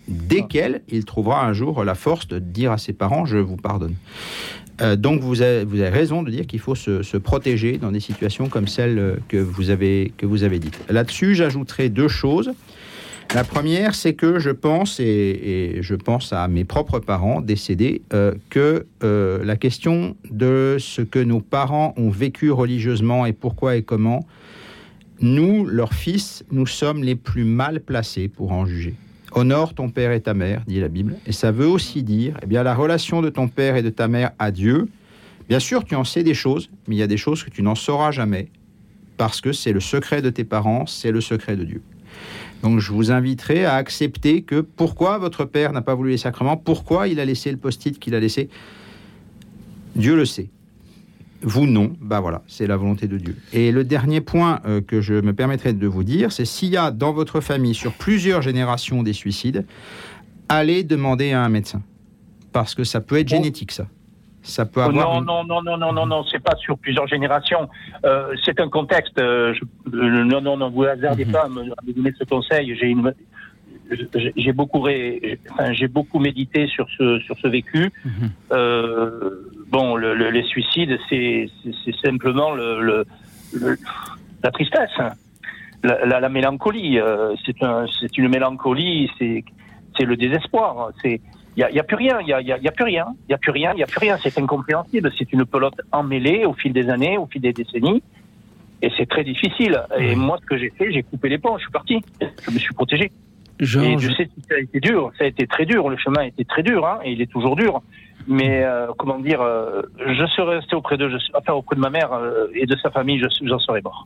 desquelles 0.07 0.81
il 0.89 1.05
trouvera 1.05 1.45
un 1.45 1.53
jour 1.53 1.83
la 1.83 1.95
force 1.95 2.27
de 2.27 2.39
dire 2.39 2.71
à 2.71 2.77
ses 2.77 2.93
parents 2.93 3.25
je 3.25 3.37
vous 3.37 3.57
pardonne. 3.57 3.95
Euh, 4.81 4.95
donc 4.95 5.21
vous 5.21 5.41
avez, 5.41 5.89
raison 5.89 6.21
de 6.21 6.29
dire 6.29 6.47
qu'il 6.47 6.59
faut 6.59 6.75
se, 6.75 7.17
protéger 7.17 7.77
dans 7.77 7.91
des 7.91 7.99
situations 7.99 8.49
comme 8.49 8.67
celle 8.67 8.99
euh, 8.99 9.15
que 9.29 9.37
vous 9.37 9.69
avez, 9.69 10.11
que 10.17 10.25
vous 10.25 10.43
avez. 10.43 10.59
Là-dessus, 10.89 11.33
j'ajouterai 11.35 11.89
deux 11.89 12.09
choses. 12.09 12.51
La 13.33 13.43
première, 13.43 13.95
c'est 13.95 14.13
que 14.13 14.37
je 14.37 14.51
pense, 14.51 14.99
et, 14.99 15.77
je 15.81 15.95
pense 15.95 16.31
à 16.31 16.47
mes 16.47 16.63
propres 16.63 16.99
parents 16.99 17.41
décédés, 17.41 18.03
euh, 18.13 18.33
que 18.49 18.85
la 19.01 19.55
question 19.55 20.15
de 20.29 20.77
ce 20.79 21.01
que 21.01 21.19
nos 21.19 21.39
parents 21.39 21.93
ont 21.97 22.09
vécu 22.09 22.51
religieusement 22.51 23.25
et 23.25 23.33
pourquoi 23.33 23.77
et 23.77 23.81
comment, 23.81 24.25
nous, 25.21 25.65
leurs 25.65 25.93
fils, 25.93 26.43
nous 26.51 26.67
sommes 26.67 27.03
les 27.03 27.15
plus 27.15 27.45
mal 27.45 27.79
placés 27.79 28.27
pour 28.27 28.51
en 28.51 28.65
juger. 28.65 28.95
Honore 29.31 29.73
ton 29.73 29.89
père 29.89 30.11
et 30.11 30.21
ta 30.21 30.33
mère, 30.33 30.63
dit 30.67 30.79
la 30.79 30.87
Bible. 30.87 31.17
Et 31.25 31.31
ça 31.31 31.51
veut 31.51 31.67
aussi 31.67 32.03
dire, 32.03 32.37
eh 32.41 32.45
bien, 32.45 32.63
la 32.63 32.75
relation 32.75 33.21
de 33.21 33.29
ton 33.29 33.47
père 33.47 33.75
et 33.75 33.81
de 33.81 33.89
ta 33.89 34.07
mère 34.07 34.31
à 34.39 34.51
Dieu. 34.51 34.87
Bien 35.49 35.59
sûr, 35.59 35.83
tu 35.83 35.95
en 35.95 36.03
sais 36.03 36.23
des 36.23 36.33
choses, 36.33 36.69
mais 36.87 36.95
il 36.95 36.99
y 36.99 37.03
a 37.03 37.07
des 37.07 37.17
choses 37.17 37.43
que 37.43 37.49
tu 37.49 37.61
n'en 37.61 37.75
sauras 37.75 38.11
jamais, 38.11 38.49
parce 39.17 39.41
que 39.41 39.51
c'est 39.51 39.73
le 39.73 39.79
secret 39.79 40.21
de 40.21 40.29
tes 40.29 40.43
parents, 40.43 40.85
c'est 40.85 41.11
le 41.11 41.21
secret 41.21 41.55
de 41.55 41.63
Dieu. 41.63 41.81
Donc, 42.63 42.79
je 42.79 42.91
vous 42.91 43.11
inviterai 43.11 43.65
à 43.65 43.75
accepter 43.75 44.41
que 44.41 44.61
pourquoi 44.61 45.17
votre 45.17 45.45
père 45.45 45.71
n'a 45.71 45.81
pas 45.81 45.95
voulu 45.95 46.11
les 46.11 46.17
sacrements, 46.17 46.57
pourquoi 46.57 47.07
il 47.07 47.19
a 47.19 47.25
laissé 47.25 47.51
le 47.51 47.57
post-it 47.57 47.99
qu'il 47.99 48.15
a 48.15 48.19
laissé, 48.19 48.49
Dieu 49.95 50.15
le 50.15 50.25
sait. 50.25 50.49
Vous 51.47 51.67
non, 51.67 51.93
bah 52.01 52.19
voilà, 52.21 52.41
c'est 52.47 52.65
la 52.65 52.75
volonté 52.75 53.07
de 53.07 53.17
Dieu. 53.17 53.35
Et 53.53 53.71
le 53.71 53.83
dernier 53.83 54.19
point 54.19 54.59
euh, 54.65 54.81
que 54.81 54.99
je 54.99 55.13
me 55.13 55.31
permettrai 55.33 55.73
de 55.73 55.87
vous 55.87 56.03
dire, 56.03 56.31
c'est 56.31 56.43
s'il 56.43 56.69
y 56.69 56.77
a 56.77 56.89
dans 56.89 57.13
votre 57.13 57.39
famille 57.39 57.75
sur 57.75 57.93
plusieurs 57.93 58.41
générations 58.41 59.03
des 59.03 59.13
suicides, 59.13 59.63
allez 60.49 60.83
demander 60.83 61.33
à 61.33 61.43
un 61.43 61.49
médecin. 61.49 61.81
Parce 62.51 62.73
que 62.73 62.83
ça 62.83 62.99
peut 62.99 63.19
être 63.19 63.27
génétique, 63.29 63.71
ça. 63.71 63.85
Ça 64.41 64.65
peut 64.65 64.79
Oh, 64.83 64.89
avoir. 64.89 65.07
non, 65.13 65.19
une- 65.21 65.25
non, 65.25 65.43
non, 65.43 65.61
non, 65.63 65.77
non, 65.77 65.91
non, 65.93 66.05
non, 66.05 66.23
c'est 66.31 66.39
pas 66.41 66.55
sur 66.57 66.77
plusieurs 66.77 67.07
générations. 67.07 67.67
Euh, 68.05 68.33
c'est 68.43 68.59
un 68.59 68.69
contexte. 68.69 69.17
euh, 69.19 69.53
je- 69.53 69.95
euh, 69.97 70.23
non, 70.23 70.41
non, 70.41 70.55
non, 70.57 70.69
vous 70.71 70.83
hasardez 70.83 71.25
pas 71.25 71.45
à 71.45 71.49
me, 71.49 71.61
à 71.61 71.75
me 71.85 71.93
donner 71.93 72.11
ce 72.17 72.23
conseil. 72.25 72.75
J'ai 72.79 72.87
une, 72.87 73.13
j'ai- 74.35 74.51
beaucoup, 74.53 74.79
ré- 74.81 75.39
enfin, 75.51 75.71
j'ai 75.73 75.87
beaucoup 75.87 76.19
médité 76.19 76.67
sur 76.67 76.87
ce, 76.97 77.19
sur 77.19 77.37
ce 77.37 77.47
vécu. 77.47 77.91
Euh, 78.51 79.49
bon, 79.69 79.95
le- 79.95 80.15
le- 80.15 80.29
les 80.31 80.43
suicides, 80.43 80.97
c'est, 81.09 81.49
c'est- 81.83 81.95
simplement 82.05 82.51
le, 82.53 82.81
le- 82.81 83.05
le- 83.53 83.77
la 84.43 84.51
tristesse, 84.51 84.89
hein. 84.99 85.11
la, 85.83 86.05
la- 86.05 86.19
la 86.19 86.29
mélancolie. 86.29 86.99
euh, 86.99 87.33
c'est 87.45 87.61
un, 87.63 87.85
c'est 87.99 88.17
une 88.17 88.29
mélancolie. 88.29 89.09
C'est, 89.19 89.43
c'est 89.97 90.05
le 90.05 90.15
désespoir. 90.17 90.91
C'est, 91.01 91.21
il 91.57 91.61
y 91.61 91.63
a, 91.63 91.71
y 91.71 91.79
a 91.79 91.83
plus 91.83 91.95
rien. 91.95 92.19
Il 92.21 92.27
y 92.27 92.33
a, 92.33 92.41
y 92.41 92.51
a- 92.51 92.57
y 92.57 92.67
a 92.67 92.71
plus 92.71 92.85
rien. 92.85 93.07
Il 93.27 93.31
y 93.31 93.35
a 93.35 93.37
plus 93.37 93.51
rien. 93.51 93.71
Il 93.75 93.79
y 93.79 93.83
a 93.83 93.87
plus 93.87 93.99
rien. 93.99 94.17
C'est 94.21 94.37
incompréhensible. 94.39 95.11
C'est 95.17 95.31
une 95.31 95.45
pelote 95.45 95.79
emmêlée 95.91 96.45
au 96.45 96.53
fil 96.53 96.73
des 96.73 96.89
années, 96.89 97.17
au 97.17 97.27
fil 97.27 97.41
des 97.41 97.53
décennies. 97.53 98.01
Et 98.81 98.91
c'est 98.97 99.07
très 99.07 99.23
difficile. 99.23 99.81
Et 99.97 100.15
moi, 100.15 100.37
ce 100.41 100.45
que 100.45 100.57
j'ai 100.57 100.69
fait, 100.69 100.91
j'ai 100.91 101.01
coupé 101.03 101.29
les 101.29 101.37
ponts. 101.37 101.57
Je 101.57 101.63
suis 101.63 101.71
parti. 101.71 102.01
Je 102.21 102.51
me 102.51 102.59
suis 102.59 102.73
protégé. 102.73 103.11
Et 103.83 103.97
je 103.99 104.11
sais 104.13 104.25
que 104.25 104.31
ça 104.49 104.55
a 104.55 104.59
été 104.59 104.79
dur, 104.79 105.11
ça 105.17 105.23
a 105.23 105.27
été 105.27 105.47
très 105.47 105.65
dur, 105.65 105.89
le 105.89 105.97
chemin 105.97 106.21
a 106.21 106.25
été 106.27 106.43
très 106.45 106.61
dur, 106.63 106.85
hein, 106.85 106.99
et 107.03 107.11
il 107.13 107.21
est 107.21 107.31
toujours 107.31 107.55
dur. 107.55 107.81
Mais 108.27 108.63
euh, 108.63 108.87
comment 108.97 109.19
dire, 109.19 109.39
euh, 109.41 109.81
je 109.99 110.25
serais 110.35 110.57
resté 110.57 110.75
auprès 110.75 110.97
de, 110.97 111.07
je, 111.09 111.17
enfin 111.35 111.53
auprès 111.53 111.75
de 111.75 111.81
ma 111.81 111.89
mère 111.89 112.11
euh, 112.13 112.47
et 112.53 112.65
de 112.65 112.75
sa 112.77 112.89
famille, 112.89 113.19
je- 113.19 113.45
j'en 113.47 113.59
serais 113.59 113.81
mort. 113.81 114.05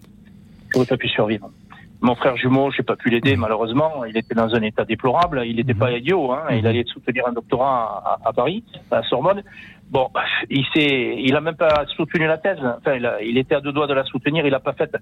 J'aurais 0.73 0.85
pas 0.85 0.97
pu 0.97 1.07
survivre. 1.07 1.49
Mon 2.01 2.15
frère 2.15 2.37
jumeau, 2.37 2.71
j'ai 2.71 2.83
pas 2.83 2.95
pu 2.95 3.09
l'aider 3.09 3.35
malheureusement. 3.35 4.05
Il 4.05 4.15
était 4.17 4.33
dans 4.35 4.53
un 4.55 4.61
état 4.61 4.85
déplorable. 4.85 5.43
Il 5.45 5.57
n'était 5.57 5.73
pas 5.73 5.91
idiot. 5.91 6.31
Hein. 6.31 6.43
Il 6.51 6.65
allait 6.65 6.85
soutenir 6.85 7.27
un 7.27 7.33
doctorat 7.33 8.19
à, 8.23 8.29
à 8.29 8.33
Paris, 8.33 8.63
à 8.91 9.03
Sorbonne. 9.03 9.43
Bon, 9.91 10.07
il 10.51 10.63
s'est, 10.73 11.15
il 11.17 11.35
a 11.35 11.41
même 11.41 11.55
pas 11.55 11.83
soutenu 11.97 12.27
la 12.27 12.37
thèse. 12.37 12.59
Enfin, 12.77 12.93
il, 12.93 13.05
a- 13.05 13.21
il 13.23 13.37
était 13.39 13.55
à 13.55 13.59
deux 13.61 13.71
doigts 13.71 13.87
de 13.87 13.93
la 13.95 14.03
soutenir. 14.05 14.45
Il 14.45 14.51
l'a 14.51 14.59
pas 14.59 14.73
faite. 14.73 14.95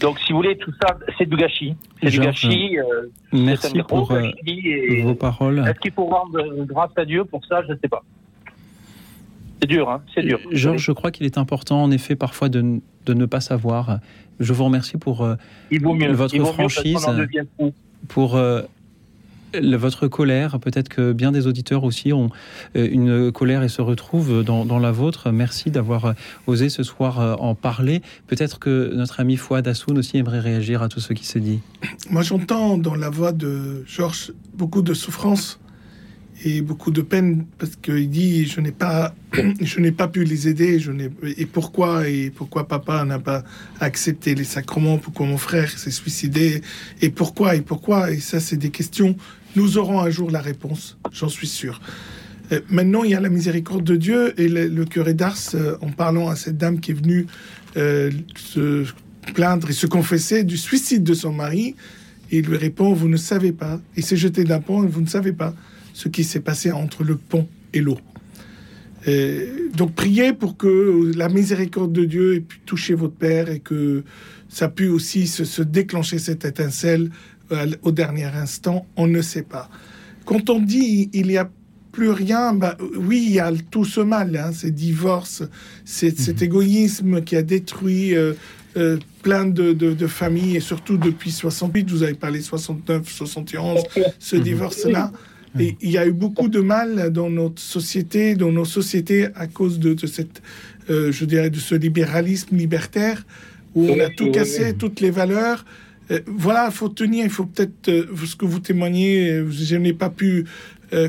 Donc, 0.00 0.18
si 0.18 0.32
vous 0.32 0.38
voulez, 0.38 0.56
tout 0.58 0.72
ça, 0.82 0.96
c'est 1.16 1.28
du 1.28 1.36
gâchis. 1.36 1.76
C'est 2.02 2.10
du 2.10 2.18
gâchis. 2.18 2.78
euh, 2.78 2.84
c'est 3.30 3.38
Merci 3.38 3.82
pour 3.84 4.10
euh, 4.12 4.22
et- 4.46 5.02
vos 5.02 5.14
paroles. 5.14 5.60
Est-ce 5.60 5.78
qu'il 5.78 5.92
faut 5.92 6.06
rendre 6.06 6.42
grâce 6.64 6.90
à 6.96 7.04
Dieu 7.04 7.24
pour 7.24 7.44
ça? 7.46 7.62
Je 7.62 7.72
ne 7.72 7.78
sais 7.78 7.88
pas. 7.88 8.02
C'est 9.62 9.68
dur, 9.68 9.88
hein. 9.90 10.02
C'est 10.14 10.22
dur. 10.22 10.38
Georges, 10.50 10.82
je 10.82 10.92
crois 10.92 11.10
qu'il 11.10 11.24
est 11.26 11.38
important, 11.38 11.82
en 11.82 11.90
effet, 11.90 12.16
parfois 12.16 12.48
de, 12.48 12.80
de 13.06 13.14
ne 13.14 13.26
pas 13.26 13.40
savoir. 13.40 13.98
Je 14.40 14.52
vous 14.52 14.64
remercie 14.64 14.96
pour 14.98 15.22
euh, 15.22 15.36
Il 15.70 15.80
vaut 15.82 15.94
mieux. 15.94 16.12
votre 16.12 16.34
Il 16.34 16.40
vaut 16.40 16.52
franchise, 16.52 17.06
pour 18.08 18.36
euh, 18.36 18.62
le- 19.54 19.76
votre 19.76 20.08
colère. 20.08 20.58
Peut-être 20.58 20.88
que 20.88 21.12
bien 21.12 21.30
des 21.32 21.46
auditeurs 21.46 21.84
aussi 21.84 22.12
ont 22.12 22.30
euh, 22.76 22.88
une 22.90 23.30
colère 23.32 23.62
et 23.62 23.68
se 23.68 23.80
retrouvent 23.80 24.42
dans, 24.42 24.64
dans 24.64 24.80
la 24.80 24.90
vôtre. 24.90 25.30
Merci 25.30 25.70
d'avoir 25.70 26.14
osé 26.46 26.68
ce 26.68 26.82
soir 26.82 27.20
euh, 27.20 27.34
en 27.36 27.54
parler. 27.54 28.02
Peut-être 28.26 28.58
que 28.58 28.92
notre 28.94 29.20
ami 29.20 29.36
Fouad 29.36 29.66
Assoun 29.68 29.96
aussi 29.96 30.18
aimerait 30.18 30.40
réagir 30.40 30.82
à 30.82 30.88
tout 30.88 31.00
ce 31.00 31.12
qui 31.12 31.24
se 31.26 31.38
dit. 31.38 31.60
Moi, 32.10 32.22
j'entends 32.22 32.76
dans 32.76 32.96
la 32.96 33.08
voix 33.08 33.32
de 33.32 33.84
Georges 33.86 34.32
beaucoup 34.54 34.82
de 34.82 34.92
souffrance 34.94 35.60
et 36.44 36.60
beaucoup 36.60 36.90
de 36.90 37.00
peine 37.00 37.46
parce 37.58 37.74
qu'il 37.76 38.08
dit 38.10 38.46
je 38.46 38.60
n'ai 38.60 38.70
pas, 38.70 39.14
je 39.60 39.80
n'ai 39.80 39.92
pas 39.92 40.08
pu 40.08 40.24
les 40.24 40.46
aider. 40.46 40.78
Je 40.78 40.92
n'ai 40.92 41.10
et 41.36 41.46
pourquoi 41.46 42.08
et 42.08 42.30
pourquoi 42.30 42.68
papa 42.68 43.04
n'a 43.04 43.18
pas 43.18 43.42
accepté 43.80 44.34
les 44.34 44.44
sacrements, 44.44 44.98
pourquoi 44.98 45.26
mon 45.26 45.38
frère 45.38 45.70
s'est 45.70 45.90
suicidé 45.90 46.62
et 47.00 47.08
pourquoi 47.08 47.56
et 47.56 47.62
pourquoi 47.62 48.10
et 48.10 48.20
ça 48.20 48.40
c'est 48.40 48.58
des 48.58 48.70
questions. 48.70 49.16
Nous 49.56 49.78
aurons 49.78 50.00
un 50.00 50.10
jour 50.10 50.30
la 50.30 50.40
réponse, 50.40 50.98
j'en 51.12 51.28
suis 51.28 51.46
sûr. 51.46 51.80
Euh, 52.52 52.60
maintenant, 52.68 53.04
il 53.04 53.12
y 53.12 53.14
a 53.14 53.20
la 53.20 53.30
miséricorde 53.30 53.84
de 53.84 53.96
Dieu 53.96 54.38
et 54.38 54.48
le, 54.48 54.84
curé 54.84 55.14
d'Ars, 55.14 55.38
euh, 55.54 55.76
en 55.80 55.90
parlant 55.90 56.28
à 56.28 56.36
cette 56.36 56.58
dame 56.58 56.80
qui 56.80 56.90
est 56.90 56.94
venue 56.94 57.26
euh, 57.76 58.10
se 58.36 58.84
plaindre 59.32 59.70
et 59.70 59.72
se 59.72 59.86
confesser 59.86 60.44
du 60.44 60.58
suicide 60.58 61.04
de 61.04 61.14
son 61.14 61.32
mari, 61.32 61.74
il 62.30 62.46
lui 62.46 62.56
répond 62.56 62.92
Vous 62.92 63.08
ne 63.08 63.16
savez 63.16 63.52
pas. 63.52 63.80
Il 63.96 64.04
s'est 64.04 64.16
jeté 64.16 64.44
d'un 64.44 64.60
pont 64.60 64.82
vous 64.82 65.00
ne 65.00 65.06
savez 65.06 65.32
pas 65.32 65.54
ce 65.94 66.08
qui 66.10 66.24
s'est 66.24 66.40
passé 66.40 66.70
entre 66.72 67.02
le 67.04 67.16
pont 67.16 67.48
et 67.72 67.80
l'eau. 67.80 67.98
Donc 69.76 69.94
priez 69.94 70.32
pour 70.32 70.56
que 70.56 71.12
la 71.16 71.28
miséricorde 71.28 71.92
de 71.92 72.04
Dieu 72.04 72.36
ait 72.36 72.40
pu 72.40 72.60
toucher 72.64 72.94
votre 72.94 73.14
père 73.14 73.50
et 73.50 73.60
que 73.60 74.02
ça 74.48 74.68
pu 74.68 74.88
aussi 74.88 75.26
se, 75.26 75.44
se 75.44 75.62
déclencher 75.62 76.18
cette 76.18 76.44
étincelle 76.44 77.10
euh, 77.52 77.66
au 77.82 77.90
dernier 77.92 78.24
instant. 78.24 78.86
On 78.96 79.06
ne 79.06 79.20
sait 79.20 79.42
pas. 79.42 79.68
Quand 80.24 80.48
on 80.48 80.58
dit 80.60 81.10
il 81.12 81.30
y 81.30 81.36
a 81.36 81.50
plus 81.92 82.10
rien, 82.10 82.54
bah, 82.54 82.76
oui, 82.96 83.22
il 83.26 83.32
y 83.32 83.40
a 83.40 83.52
tout 83.70 83.84
ce 83.84 84.00
mal, 84.00 84.34
hein, 84.36 84.50
ces 84.52 84.70
divorces, 84.72 85.42
c'est 85.84 86.18
cet 86.18 86.42
égoïsme 86.42 87.22
qui 87.22 87.36
a 87.36 87.42
détruit 87.42 88.16
euh, 88.16 88.32
euh, 88.76 88.98
plein 89.22 89.46
de, 89.46 89.72
de- 89.72 89.92
de 89.94 90.06
familles, 90.08 90.56
et 90.56 90.60
surtout 90.60 90.96
depuis 90.96 91.30
68, 91.30 91.88
vous 91.90 92.02
avez 92.02 92.14
parlé 92.14 92.40
69, 92.40 93.08
71, 93.08 93.82
ce 94.18 94.34
divorce-là. 94.36 95.12
Et 95.58 95.76
il 95.80 95.90
y 95.90 95.98
a 95.98 96.06
eu 96.06 96.12
beaucoup 96.12 96.48
de 96.48 96.60
mal 96.60 97.10
dans 97.12 97.30
notre 97.30 97.62
société, 97.62 98.34
dans 98.34 98.50
nos 98.50 98.64
sociétés, 98.64 99.28
à 99.36 99.46
cause 99.46 99.78
de, 99.78 99.94
de 99.94 100.06
cette, 100.06 100.42
euh, 100.90 101.12
je 101.12 101.24
dirais, 101.24 101.50
de 101.50 101.58
ce 101.58 101.74
libéralisme 101.74 102.56
libertaire 102.56 103.24
où 103.74 103.88
on 103.88 104.00
a 104.00 104.08
tout 104.08 104.30
cassé, 104.30 104.74
toutes 104.74 105.00
les 105.00 105.10
valeurs. 105.10 105.64
Euh, 106.10 106.20
voilà, 106.26 106.66
il 106.70 106.74
faut 106.74 106.88
tenir, 106.88 107.24
il 107.24 107.30
faut 107.30 107.46
peut-être, 107.46 107.88
euh, 107.88 108.06
ce 108.24 108.36
que 108.36 108.44
vous 108.44 108.58
témoignez, 108.58 109.44
je 109.50 109.76
n'ai 109.76 109.92
pas 109.92 110.10
pu 110.10 110.44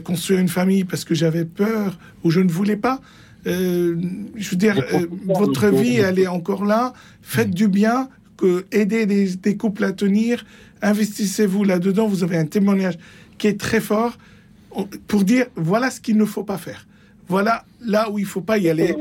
construire 0.04 0.40
une 0.40 0.48
famille 0.48 0.84
parce 0.84 1.06
que 1.06 1.14
j'avais 1.14 1.46
peur 1.46 2.00
ou 2.24 2.32
je 2.32 2.40
ne 2.40 2.50
voulais 2.50 2.78
pas. 2.78 3.02
Je 3.46 3.94
veux 4.50 4.58
dire, 4.58 4.84
votre 5.28 5.68
vie, 5.68 5.98
elle 5.98 6.18
est 6.18 6.26
encore 6.26 6.66
là. 6.66 6.94
Faites 7.22 7.52
du 7.52 7.68
bien, 7.68 8.10
que 8.36 8.66
aidez 8.72 9.06
des, 9.06 9.36
des 9.36 9.58
couples 9.58 9.84
à 9.84 9.92
tenir. 9.92 10.44
Investissez-vous 10.82 11.64
là-dedans. 11.64 12.08
Vous 12.08 12.24
avez 12.24 12.38
un 12.38 12.46
témoignage 12.46 12.98
qui 13.38 13.46
est 13.46 13.60
très 13.60 13.80
fort 13.80 14.18
pour 15.08 15.24
dire 15.24 15.46
voilà 15.56 15.90
ce 15.90 16.00
qu'il 16.02 16.18
ne 16.18 16.26
faut 16.26 16.44
pas 16.44 16.58
faire. 16.58 16.86
Voilà 17.28 17.64
là 17.82 18.08
où 18.12 18.20
il 18.20 18.26
faut 18.26 18.42
pas 18.42 18.60
y 18.60 18.70
aller. 18.70 18.96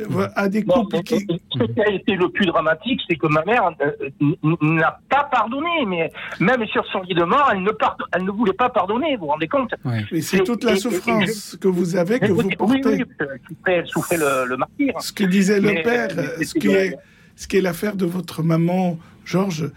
Euh, 0.00 0.28
À 0.36 0.48
des 0.48 0.62
couples 0.62 1.02
qui. 1.02 1.26
Ce 1.58 1.64
qui 1.64 1.80
a 1.80 1.90
été 1.90 2.14
le 2.14 2.28
plus 2.28 2.46
dramatique, 2.46 3.00
c'est 3.08 3.16
que 3.16 3.26
ma 3.26 3.44
mère 3.44 3.64
euh, 3.80 3.90
n- 4.20 4.36
n'a 4.62 5.00
pas 5.08 5.24
pardonné, 5.24 5.84
mais 5.84 6.08
même 6.38 6.64
sur 6.68 6.86
son 6.92 7.00
lit 7.02 7.14
de 7.16 7.24
mort, 7.24 7.50
elle 7.52 7.64
ne, 7.64 7.72
pardon- 7.72 8.04
elle 8.12 8.24
ne 8.24 8.30
voulait 8.30 8.52
pas 8.52 8.68
pardonner, 8.68 9.16
vous 9.16 9.22
vous 9.22 9.32
rendez 9.32 9.48
compte? 9.48 9.74
C'est 10.20 10.44
toute 10.44 10.62
la 10.62 10.72
et- 10.72 10.74
et- 10.74 10.78
souffrance 10.78 11.56
que 11.60 11.66
vous 11.66 11.96
avez, 11.96 12.20
que 12.20 12.30
vous 12.30 12.48
portez. 12.50 12.80
Oui, 12.84 13.04
oui, 13.20 13.26
elle 13.66 13.86
souffrait, 13.88 14.18
le, 14.18 14.46
le 14.46 14.56
martyr. 14.56 14.92
Ce 15.00 15.12
que 15.12 15.24
disait 15.24 15.60
le 15.60 15.82
père, 15.82 16.10
euh, 16.16 16.22
euh, 16.38 16.44
ce 16.44 16.54
qui 16.54 16.68
est, 16.68 16.94
ce 17.34 17.48
qui 17.48 17.56
est 17.56 17.60
l'affaire 17.60 17.96
de 17.96 18.06
votre 18.06 18.44
maman, 18.44 18.98
Georges, 19.24 19.68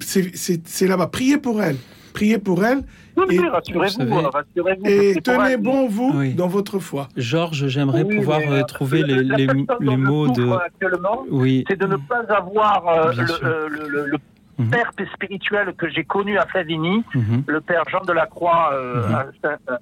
c'est 0.00 0.86
là-bas. 0.86 1.08
Priez 1.08 1.36
pour 1.36 1.62
elle. 1.62 1.76
Priez 2.14 2.38
pour 2.38 2.64
elle. 2.64 2.82
Oui, 3.16 3.38
rassurez-vous, 3.48 3.88
savez- 3.88 4.26
rassurez-vous. 4.32 4.86
et 4.86 5.16
tenez 5.22 5.56
bon, 5.56 5.88
vous, 5.88 6.12
dans 6.36 6.46
votre 6.48 6.78
foi. 6.78 7.08
Georges, 7.16 7.66
j'aimerais 7.68 8.02
Oui, 8.02 8.16
pouvoir 8.16 8.40
mais, 8.40 8.48
euh, 8.48 8.60
euh, 8.60 8.64
trouver 8.64 9.02
la- 9.02 9.16
les, 9.22 9.24
la 9.24 9.36
les- 9.36 9.96
mots 9.96 10.28
de. 10.28 10.48
Actuellement, 10.52 11.24
Oui. 11.30 11.64
c'est 11.68 11.78
de 11.78 11.86
ne 11.86 11.96
pas 11.96 12.22
avoir 12.28 12.88
euh, 12.88 13.12
le, 13.12 13.44
euh, 13.46 13.68
le- 13.68 13.88
le- 13.88 14.06
le 14.06 14.18
Mhm. 14.58 14.70
père 14.70 14.90
spirituel 15.14 15.72
que 15.78 15.88
j'ai 15.88 16.04
connu 16.04 16.36
à 16.38 16.46
Favigny, 16.46 17.02
Mhm. 17.14 17.44
le 17.46 17.60
père 17.60 17.82
Jean 17.90 18.04
de 18.04 18.12
la 18.12 18.26
Croix 18.26 18.70
euh, 18.74 19.06
Mhm. 19.08 19.14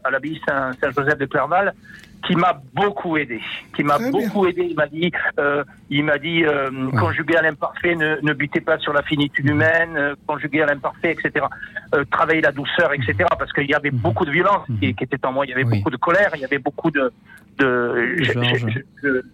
à, 0.04 0.10
l'abbaye 0.10 0.40
Saint- 0.48 0.72
Saint-Joseph 0.80 1.18
de 1.18 1.26
Clerval, 1.26 1.74
qui 2.26 2.34
m'a 2.34 2.60
beaucoup 2.74 3.16
aidé, 3.16 3.40
qui 3.74 3.84
m'a 3.84 3.98
bien. 3.98 4.10
beaucoup 4.10 4.46
aidé. 4.46 4.66
Il 4.70 4.76
m'a 4.76 4.86
dit, 4.86 5.10
euh, 5.38 5.62
il 5.88 6.04
m'a 6.04 6.18
dit, 6.18 6.44
euh, 6.44 6.90
conjuguer 6.98 7.36
à 7.36 7.42
l'imparfait, 7.42 7.94
ne, 7.94 8.16
ne 8.22 8.32
butez 8.34 8.60
pas 8.60 8.78
sur 8.78 8.92
la 8.92 9.02
finitude 9.02 9.44
Mhm. 9.46 9.50
humaine, 9.52 9.96
euh, 9.96 10.14
conjuguer 10.26 10.62
à 10.62 10.66
l'imparfait, 10.66 11.12
etc. 11.12 11.46
Euh, 11.94 12.04
travailler 12.10 12.40
la 12.40 12.52
douceur, 12.52 12.92
etc. 12.92 13.14
Parce 13.38 13.52
qu'il 13.52 13.70
y 13.70 13.74
avait 13.74 13.90
Mhm. 13.90 13.98
beaucoup 13.98 14.24
de 14.24 14.30
violence 14.32 14.66
qui, 14.80 14.94
qui 14.94 15.04
était 15.04 15.24
en 15.24 15.32
moi. 15.32 15.46
Il 15.46 15.50
y 15.50 15.52
avait 15.52 15.64
beaucoup 15.64 15.90
de 15.90 15.96
colère, 15.96 16.30
il 16.34 16.40
y 16.40 16.44
avait 16.44 16.58
beaucoup 16.58 16.90
de, 16.90 17.12
de 17.58 19.24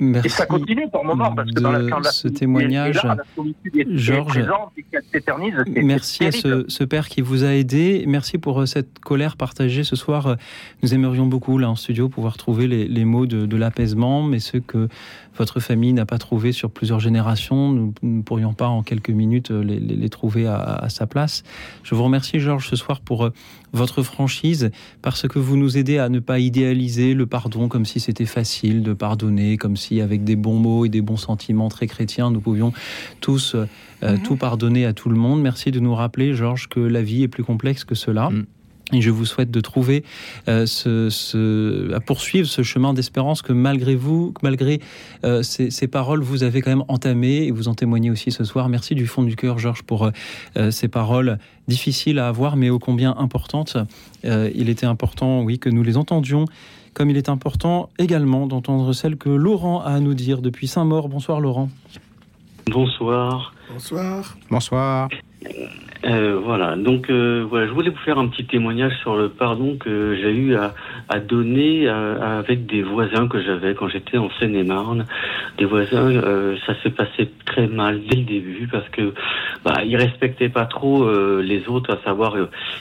Merci 0.00 0.26
et 0.26 0.30
ça 0.30 0.46
continue 0.46 0.88
par 0.90 1.02
moment 1.04 1.32
parce 1.34 1.50
que 1.50 1.60
dans 1.60 1.72
la, 1.72 1.80
de 1.82 1.88
quand 1.90 1.98
la 2.00 2.10
ce 2.10 2.28
témoignage. 2.28 2.96
est 2.98 3.06
là, 3.06 3.16
la 3.16 3.24
solitude 3.34 3.76
est, 3.76 3.80
est 3.80 3.96
Georges. 3.98 4.28
présente 4.28 4.72
et 4.76 4.82
qu'elle 4.84 5.02
s'éternise. 5.12 5.54
c'est- 5.66 5.82
Merci 5.82 6.24
à 6.26 6.32
ce, 6.32 6.64
ce 6.68 6.84
père 6.84 7.08
qui 7.08 7.20
vous 7.20 7.44
a 7.44 7.54
aidé. 7.54 8.04
Merci 8.06 8.38
pour 8.38 8.60
euh, 8.60 8.66
cette 8.66 8.98
colère 9.00 9.36
partagée 9.36 9.84
ce 9.84 9.96
soir. 9.96 10.26
Euh, 10.26 10.34
Nous 10.82 10.94
aimerions 10.94 11.26
beaucoup, 11.26 11.58
là 11.58 11.68
en 11.70 11.76
studio, 11.76 12.08
pouvoir 12.08 12.36
trouver 12.36 12.66
les, 12.68 12.86
les 12.86 13.04
mots 13.04 13.26
de, 13.26 13.46
de 13.46 13.56
l'apaisement, 13.56 14.22
mais 14.22 14.38
ceux 14.38 14.60
que 14.60 14.88
votre 15.36 15.60
famille 15.60 15.92
n'a 15.92 16.04
pas 16.06 16.18
trouvé 16.18 16.50
sur 16.52 16.70
plusieurs 16.70 16.98
générations, 17.00 17.70
nous 17.72 17.94
ne 18.02 18.22
pourrions 18.22 18.54
pas 18.54 18.66
en 18.68 18.82
quelques 18.82 19.10
minutes 19.10 19.50
euh, 19.52 19.62
les, 19.62 19.78
les- 19.80 19.96
les 19.96 20.08
trouver 20.08 20.46
à, 20.46 20.60
à 20.60 20.88
sa 20.88 21.06
place. 21.06 21.42
Je 21.82 21.94
vous 21.94 22.02
remercie, 22.04 22.38
Georges, 22.40 22.68
ce 22.68 22.76
soir 22.76 23.00
pour 23.00 23.30
votre 23.72 24.02
franchise, 24.02 24.70
parce 25.02 25.28
que 25.28 25.38
vous 25.38 25.56
nous 25.56 25.76
aidez 25.76 25.98
à 25.98 26.08
ne 26.08 26.20
pas 26.20 26.38
idéaliser 26.38 27.14
le 27.14 27.26
pardon 27.26 27.68
comme 27.68 27.84
si 27.84 28.00
c'était 28.00 28.24
facile 28.24 28.82
de 28.82 28.92
pardonner, 28.94 29.56
comme 29.58 29.76
si 29.76 29.87
avec 30.00 30.24
des 30.24 30.36
bons 30.36 30.58
mots 30.58 30.84
et 30.84 30.88
des 30.88 31.00
bons 31.02 31.16
sentiments 31.16 31.68
très 31.68 31.86
chrétiens, 31.86 32.30
nous 32.30 32.40
pouvions 32.40 32.72
tous 33.20 33.54
euh, 33.54 33.66
euh, 34.02 34.16
tout 34.22 34.36
pardonner 34.36 34.86
à 34.86 34.92
tout 34.92 35.08
le 35.08 35.16
monde. 35.16 35.40
Merci 35.42 35.70
de 35.70 35.80
nous 35.80 35.94
rappeler, 35.94 36.34
Georges, 36.34 36.68
que 36.68 36.80
la 36.80 37.02
vie 37.02 37.22
est 37.24 37.28
plus 37.28 37.44
complexe 37.44 37.84
que 37.84 37.94
cela. 37.94 38.30
Et 38.94 39.02
je 39.02 39.10
vous 39.10 39.26
souhaite 39.26 39.50
de 39.50 39.60
trouver, 39.60 40.02
euh, 40.48 40.64
ce, 40.64 41.10
ce- 41.10 41.92
à 41.92 42.00
poursuivre 42.00 42.48
ce 42.48 42.62
chemin 42.62 42.94
d'espérance 42.94 43.42
que 43.42 43.52
malgré 43.52 43.94
vous, 43.96 44.32
que 44.32 44.40
malgré 44.42 44.80
euh, 45.24 45.42
ces, 45.42 45.70
ces 45.70 45.88
paroles, 45.88 46.22
vous 46.22 46.42
avez 46.42 46.62
quand 46.62 46.70
même 46.70 46.84
entamé 46.88 47.42
et 47.46 47.50
vous 47.50 47.68
en 47.68 47.74
témoignez 47.74 48.10
aussi 48.10 48.30
ce 48.30 48.44
soir. 48.44 48.70
Merci 48.70 48.94
du 48.94 49.06
fond 49.06 49.22
du 49.24 49.36
cœur, 49.36 49.58
Georges, 49.58 49.82
pour 49.82 50.08
euh, 50.56 50.70
ces 50.70 50.88
paroles 50.88 51.38
difficiles 51.66 52.18
à 52.18 52.28
avoir, 52.28 52.56
mais 52.56 52.70
ô 52.70 52.78
combien 52.78 53.14
importantes. 53.18 53.76
Il 54.24 54.70
était 54.70 54.86
important, 54.86 55.42
oui, 55.42 55.58
que 55.58 55.68
nous 55.68 55.82
les 55.82 55.98
entendions. 55.98 56.46
Comme 56.98 57.10
il 57.10 57.16
est 57.16 57.28
important 57.28 57.90
également 58.00 58.48
d'entendre 58.48 58.92
celles 58.92 59.16
que 59.16 59.28
Laurent 59.28 59.80
a 59.82 59.92
à 59.92 60.00
nous 60.00 60.14
dire 60.14 60.42
depuis 60.42 60.66
Saint-Maur. 60.66 61.08
Bonsoir 61.08 61.38
Laurent. 61.38 61.68
Bonsoir. 62.66 63.54
Bonsoir. 63.72 64.36
Bonsoir. 64.50 65.08
Euh, 66.04 66.38
voilà, 66.42 66.76
donc 66.76 67.10
euh, 67.10 67.44
voilà, 67.48 67.66
je 67.66 67.72
voulais 67.72 67.90
vous 67.90 67.98
faire 67.98 68.18
un 68.18 68.28
petit 68.28 68.44
témoignage 68.44 68.92
sur 69.02 69.16
le 69.16 69.28
pardon 69.28 69.76
que 69.76 70.16
j'ai 70.16 70.30
eu 70.32 70.54
à, 70.54 70.72
à 71.08 71.18
donner 71.18 71.88
euh, 71.88 72.38
avec 72.40 72.66
des 72.66 72.82
voisins 72.82 73.26
que 73.28 73.40
j'avais 73.42 73.74
quand 73.74 73.88
j'étais 73.88 74.16
en 74.16 74.30
Seine-et-Marne. 74.38 75.06
Des 75.58 75.64
voisins, 75.64 76.08
euh, 76.10 76.56
ça 76.66 76.74
s'est 76.82 76.90
passé 76.90 77.30
très 77.46 77.66
mal 77.66 78.00
dès 78.08 78.16
le 78.16 78.22
début 78.24 78.68
parce 78.70 78.88
que 78.90 79.12
bah, 79.64 79.82
ils 79.84 79.96
respectaient 79.96 80.48
pas 80.48 80.66
trop 80.66 81.02
euh, 81.02 81.42
les 81.42 81.68
autres, 81.68 81.92
à 81.92 82.02
savoir 82.04 82.36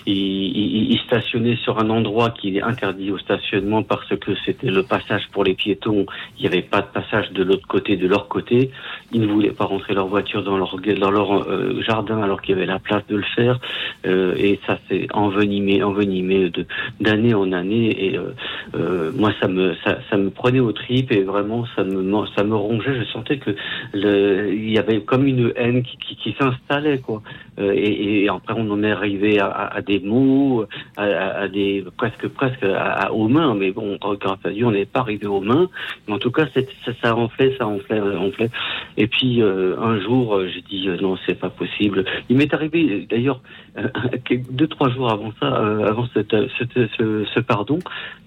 ils, 0.06 0.14
ils- 0.16 0.92
ils 0.94 1.00
stationnaient 1.00 1.56
sur 1.58 1.80
un 1.80 1.90
endroit 1.90 2.30
qui 2.30 2.56
est 2.58 2.62
interdit 2.62 3.12
au 3.12 3.18
stationnement 3.18 3.82
parce 3.82 4.16
que 4.16 4.32
c'était 4.46 4.70
le 4.72 4.84
passage 4.84 5.24
pour 5.32 5.44
les 5.44 5.56
piétons. 5.56 6.06
Il 6.38 6.42
n'y 6.42 6.48
avait 6.48 6.62
pas 6.62 6.82
de 6.82 6.88
passage 6.88 7.32
de 7.32 7.44
l'autre 7.44 7.68
côté, 7.68 7.98
de 7.98 8.08
leur 8.08 8.28
côté. 8.28 8.70
Ils 9.12 9.22
ne 9.22 9.28
voulaient 9.28 9.52
pas 9.52 9.66
rentrer 9.66 9.94
leur 9.96 10.08
voiture 10.08 10.44
dans 10.44 10.58
leur 10.58 10.76
dans 11.00 11.12
leur 11.12 11.48
jardin 11.82 12.22
alors 12.22 12.42
qu'il 12.48 12.56
y 12.56 12.58
avait 12.58 12.66
la 12.66 12.80
place 12.80 13.06
de 13.08 13.18
le 13.18 13.26
faire. 13.36 13.60
Euh, 14.06 14.36
et 14.38 14.60
ça 14.66 14.80
s'est 14.88 15.08
envenimé, 15.14 15.84
envenimé 15.84 16.50
de 16.50 16.66
d'année 17.02 17.34
en 17.34 17.52
année. 17.52 18.06
Et 18.06 18.18
euh, 18.18 18.34
euh, 18.76 19.12
moi, 19.16 19.32
ça 19.42 19.48
me 19.48 19.76
ça, 19.84 20.00
ça 20.10 20.18
me 20.18 20.30
prenait 20.30 20.60
aux 20.60 20.72
tripes 20.72 21.12
et 21.12 21.24
vraiment 21.24 21.66
ça 21.76 21.84
me 21.84 22.26
ça 22.36 22.44
me 22.44 22.56
rongeait. 22.56 23.00
Je 23.00 23.06
sentais 23.12 23.38
que 23.38 23.52
il 23.94 24.72
y 24.72 24.78
avait 24.78 25.02
comme 25.02 25.28
une 25.28 25.52
haine 25.56 25.84
qui, 25.84 26.36
s'installait 26.40 27.00
quoi. 27.00 27.22
Et, 27.60 28.28
après, 28.30 28.54
on 28.56 28.70
en 28.70 28.84
est 28.84 28.92
arrivé 28.92 29.40
à, 29.40 29.82
des 29.82 30.00
mots, 30.00 30.66
à, 30.98 31.48
des 31.48 31.84
presque 31.98 32.28
presque 32.28 32.66
aux 33.12 33.28
mains. 33.28 33.56
Mais 33.56 33.72
bon, 33.72 33.98
grâce 34.20 34.40
à 34.44 34.52
Dieu, 34.52 34.66
on 34.66 34.72
n'est 34.72 34.86
pas 34.86 35.00
arrivé 35.00 35.26
aux 35.26 35.42
mains. 35.42 35.68
Mais 36.08 36.14
en 36.14 36.20
tout 36.20 36.32
cas, 36.32 36.46
ça, 36.54 36.92
ça 37.02 37.16
enflait, 37.16 37.56
ça 37.58 37.66
enflait, 37.66 38.00
ça 38.00 38.20
enflait. 38.20 38.50
Et 38.98 39.08
puis 39.08 39.42
un 39.42 40.00
jour, 40.02 40.42
j'ai 40.54 40.62
dit 40.62 40.88
non, 41.02 41.18
c'est 41.26 41.40
pas 41.40 41.50
possible. 41.50 42.06
M'est 42.38 42.54
arrivé 42.54 42.80
euh, 42.90 43.06
d'ailleurs 43.10 43.42
euh, 43.78 43.88
deux 44.52 44.68
trois 44.68 44.90
jours 44.90 45.12
avant 45.12 45.32
ça, 45.40 45.48
euh, 45.62 45.88
avant 45.88 46.08
cette, 46.14 46.36
cette- 46.58 46.90
ce, 46.98 47.26
ce 47.34 47.40
pardon, 47.40 47.80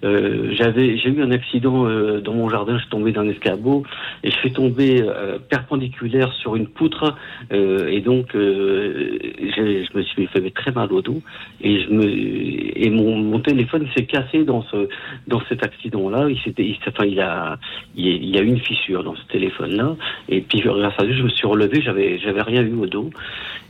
euh, 0.03 0.51
j'avais 0.53 0.97
j'ai 0.97 1.09
eu 1.09 1.21
un 1.21 1.31
accident 1.31 1.87
euh, 1.87 2.19
dans 2.21 2.33
mon 2.33 2.49
jardin. 2.49 2.75
Je 2.75 2.81
suis 2.81 2.89
tombé 2.89 3.11
d'un 3.11 3.27
escabeau 3.27 3.83
et 4.23 4.29
je 4.31 4.35
suis 4.37 4.51
tombé 4.53 5.01
euh, 5.01 5.37
perpendiculaire 5.49 6.31
sur 6.33 6.55
une 6.55 6.67
poutre 6.67 7.15
euh, 7.51 7.87
et 7.87 8.01
donc 8.01 8.35
euh, 8.35 9.17
je 9.55 9.97
me 9.97 10.03
suis 10.03 10.27
fait 10.27 10.49
très 10.51 10.71
mal 10.71 10.91
au 10.91 11.01
dos 11.01 11.21
et 11.61 11.81
je 11.81 11.89
me 11.89 12.03
et 12.05 12.89
mon, 12.89 13.15
mon 13.17 13.39
téléphone 13.39 13.87
s'est 13.95 14.05
cassé 14.05 14.43
dans 14.43 14.61
ce 14.63 14.87
dans 15.27 15.41
cet 15.49 15.63
accident 15.63 16.09
là. 16.09 16.27
Il 16.29 16.39
s'était 16.39 16.63
il, 16.65 16.77
enfin 16.87 17.05
il 17.05 17.19
a 17.19 17.57
il 17.95 18.05
y 18.07 18.37
a- 18.37 18.41
il 18.43 18.49
une 18.51 18.59
fissure 18.59 19.03
dans 19.03 19.15
ce 19.15 19.23
téléphone 19.31 19.75
là 19.75 19.95
et 20.29 20.41
puis 20.41 20.59
grâce 20.61 20.93
à 20.97 21.03
Dieu 21.05 21.13
je 21.15 21.23
me 21.23 21.29
suis 21.29 21.47
relevé. 21.47 21.81
J'avais 21.81 22.17
j'avais 22.19 22.41
rien 22.41 22.61
eu 22.63 22.73
au 22.73 22.87
dos 22.87 23.09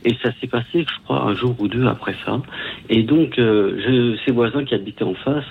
et 0.04 0.14
ça 0.22 0.30
s'est 0.40 0.46
passé 0.46 0.84
je 0.88 1.04
crois 1.04 1.22
un 1.22 1.34
jour 1.34 1.54
ou 1.58 1.68
deux 1.68 1.86
après 1.86 2.14
ça 2.24 2.40
et 2.88 3.02
donc 3.02 3.38
euh, 3.38 4.16
voisins 4.32 4.64
qui 4.64 4.74
habitaient 4.74 5.04
en 5.04 5.14
face 5.14 5.44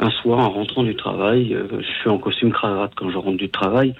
un 0.00 0.10
soir 0.10 0.38
en 0.38 0.50
rentrant 0.50 0.82
du 0.82 0.96
travail 0.96 1.54
euh, 1.54 1.66
je 1.80 2.00
suis 2.00 2.08
en 2.08 2.18
costume 2.18 2.52
cravate 2.52 2.92
quand 2.96 3.10
je 3.10 3.18
rentre 3.18 3.38
du 3.38 3.50
travail 3.50 3.94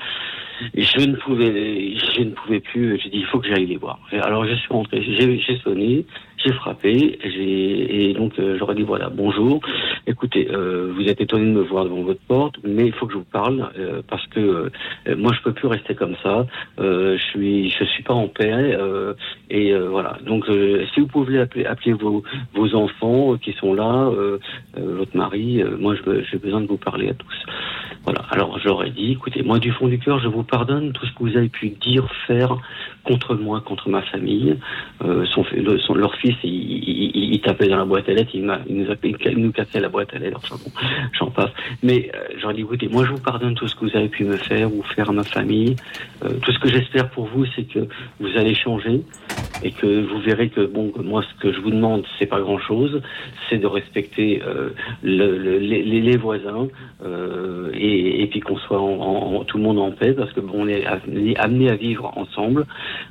je 0.74 1.06
ne 1.06 1.16
pouvais, 1.16 1.96
je 1.96 2.22
ne 2.22 2.30
pouvais 2.30 2.60
plus. 2.60 2.98
J'ai 3.02 3.10
dit, 3.10 3.18
il 3.18 3.26
faut 3.26 3.40
que 3.40 3.48
j'aille 3.48 3.66
les 3.66 3.76
voir. 3.76 3.98
Alors 4.12 4.46
je 4.46 4.54
suis 4.54 4.68
rentré, 4.68 5.02
j'ai 5.02 5.58
sonné, 5.58 6.04
j'ai 6.44 6.52
frappé, 6.52 7.18
j'ai 7.22 8.10
et 8.10 8.14
donc 8.14 8.38
euh, 8.38 8.56
j'aurais 8.58 8.74
dit 8.74 8.82
voilà, 8.82 9.08
bonjour. 9.08 9.60
Écoutez, 10.06 10.48
euh, 10.50 10.92
vous 10.94 11.08
êtes 11.08 11.20
étonné 11.20 11.46
de 11.46 11.50
me 11.50 11.62
voir 11.62 11.84
devant 11.84 12.02
votre 12.02 12.20
porte, 12.22 12.56
mais 12.64 12.86
il 12.86 12.92
faut 12.92 13.06
que 13.06 13.12
je 13.12 13.18
vous 13.18 13.24
parle 13.24 13.70
euh, 13.78 14.02
parce 14.08 14.26
que 14.28 14.40
euh, 14.40 15.16
moi 15.16 15.32
je 15.34 15.42
peux 15.42 15.52
plus 15.52 15.68
rester 15.68 15.94
comme 15.94 16.16
ça. 16.22 16.46
Euh, 16.80 17.16
je 17.16 17.22
suis, 17.22 17.70
je 17.70 17.84
suis 17.84 18.02
pas 18.02 18.14
en 18.14 18.28
paix 18.28 18.50
euh, 18.52 19.14
et 19.50 19.74
voilà. 19.74 20.18
Donc 20.26 20.46
si 20.94 21.00
vous 21.00 21.06
pouvez 21.06 21.38
appeler, 21.38 21.64
appeler 21.66 21.92
vos, 21.92 22.22
vos 22.54 22.74
enfants 22.74 23.36
qui 23.36 23.52
sont 23.52 23.74
là, 23.74 24.10
votre 24.76 25.16
mari, 25.16 25.62
moi 25.78 25.94
j'ai 26.30 26.38
besoin 26.38 26.60
de 26.60 26.66
vous 26.66 26.78
parler 26.78 27.10
à 27.10 27.14
tous. 27.14 27.44
Voilà. 28.04 28.22
Alors 28.30 28.58
j'aurais 28.58 28.90
dit, 28.90 29.12
écoutez, 29.12 29.42
moi 29.42 29.58
du 29.58 29.70
fond 29.72 29.88
du 29.88 29.98
cœur, 29.98 30.18
je 30.18 30.28
vous 30.28 30.42
pardonne 30.42 30.92
tout 30.92 31.06
ce 31.06 31.12
que 31.12 31.18
vous 31.20 31.36
avez 31.36 31.48
pu 31.48 31.70
dire, 31.70 32.06
faire 32.26 32.56
contre 33.04 33.34
moi, 33.34 33.60
contre 33.60 33.88
ma 33.88 34.02
famille. 34.02 34.56
Euh, 35.04 35.24
son, 35.26 35.44
son- 35.80 35.94
leur 35.94 36.14
fils, 36.16 36.36
il, 36.44 36.50
il- 36.54 37.34
il- 37.34 37.40
tapait 37.40 37.66
dans 37.68 37.76
la 37.78 37.84
boîte 37.84 38.08
à 38.08 38.12
lettres, 38.14 38.30
il, 38.34 38.42
nous, 38.44 38.90
a, 38.90 38.94
nous 39.36 39.52
cassait 39.52 39.80
la 39.80 39.88
boîte 39.88 40.14
à 40.14 40.18
lettres. 40.18 40.40
Enfin 40.42 40.56
bon, 40.64 40.70
j'en 41.18 41.30
passe. 41.30 41.50
Mais 41.82 42.10
euh, 42.14 42.18
j'aurais 42.40 42.54
dit, 42.54 42.60
écoutez, 42.60 42.88
moi 42.88 43.04
je 43.04 43.10
vous 43.12 43.18
pardonne 43.18 43.54
tout 43.54 43.66
ce 43.66 43.74
que 43.74 43.84
vous 43.86 43.96
avez 43.96 44.08
pu 44.08 44.24
me 44.24 44.36
faire 44.36 44.72
ou 44.72 44.82
faire 44.82 45.10
à 45.10 45.12
ma 45.12 45.24
famille. 45.24 45.76
Euh, 46.24 46.34
tout 46.42 46.52
ce 46.52 46.58
que 46.58 46.68
j'espère 46.68 47.10
pour 47.10 47.26
vous, 47.26 47.44
c'est 47.56 47.64
que 47.64 47.80
vous 48.20 48.36
allez 48.36 48.54
changer 48.54 49.02
et 49.64 49.70
que 49.70 49.86
vous 50.06 50.18
verrez 50.20 50.48
que 50.48 50.66
bon, 50.66 50.92
moi 51.04 51.22
ce 51.22 51.40
que 51.40 51.52
je 51.52 51.60
vous 51.60 51.70
demande, 51.70 52.04
c'est 52.18 52.26
pas 52.26 52.40
grand 52.40 52.58
chose, 52.58 53.00
c'est 53.48 53.58
de 53.58 53.66
respecter 53.66 54.42
euh, 54.44 54.70
le- 55.04 55.38
le- 55.38 55.58
les, 55.58 55.82
les- 55.82 56.16
voisins 56.16 56.66
euh, 57.04 57.70
et, 57.74 58.22
et 58.22 58.26
puis 58.26 58.40
qu'on 58.40 58.56
soit 58.56 58.80
en, 58.80 59.36
en- 59.36 59.44
tout 59.44 59.58
le 59.58 59.62
monde 59.62 59.78
en 59.78 59.92
paix 59.92 60.12
parce 60.14 60.32
que 60.32 60.40
bon, 60.40 60.64
on 60.64 60.68
est 60.68 60.84
amené 61.38 61.68
à 61.70 61.76
vivre 61.76 62.12
ensemble, 62.16 62.66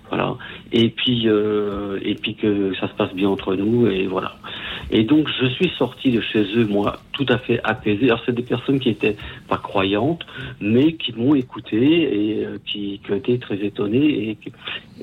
voilà. 0.10 0.36
Et 0.72 0.90
puis 0.90 1.28
euh, 1.28 1.99
et 2.03 2.16
puis 2.16 2.36
que 2.36 2.74
ça 2.76 2.88
se 2.88 2.94
passe 2.94 3.14
bien 3.14 3.30
entre 3.30 3.56
nous 3.56 3.88
et 3.88 4.08
voilà. 4.08 4.36
Et 4.91 5.03
donc 5.03 5.30
je 5.40 5.45
suis 5.48 5.72
sorti 5.78 6.12
de 6.12 6.22
chez 6.22 6.44
eux 6.58 6.66
moi 6.66 6.99
tout 7.14 7.26
à 7.30 7.38
fait 7.38 7.60
apaisé. 7.64 8.06
Alors 8.06 8.22
c'est 8.26 8.36
des 8.36 8.44
personnes 8.44 8.80
qui 8.80 8.90
étaient 8.90 9.16
pas 9.48 9.58
croyantes, 9.58 10.26
mais 10.60 10.94
qui 10.94 11.14
m'ont 11.14 11.36
écouté 11.36 11.78
et 11.78 12.45
euh, 12.45 12.58
qui, 12.66 12.99
qui 13.03 13.12
ont 13.12 13.16
été 13.16 13.40
très 13.40 13.58
étonnées 13.58 14.30
et, 14.30 14.38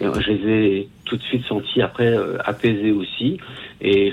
je 0.00 0.30
les 0.30 0.48
ai 0.48 0.88
tout 1.04 1.16
de 1.16 1.22
suite 1.22 1.44
sentis 1.46 1.82
après 1.82 2.06
euh, 2.06 2.36
apaisés 2.44 2.92
aussi. 2.92 3.38
Et 3.80 4.12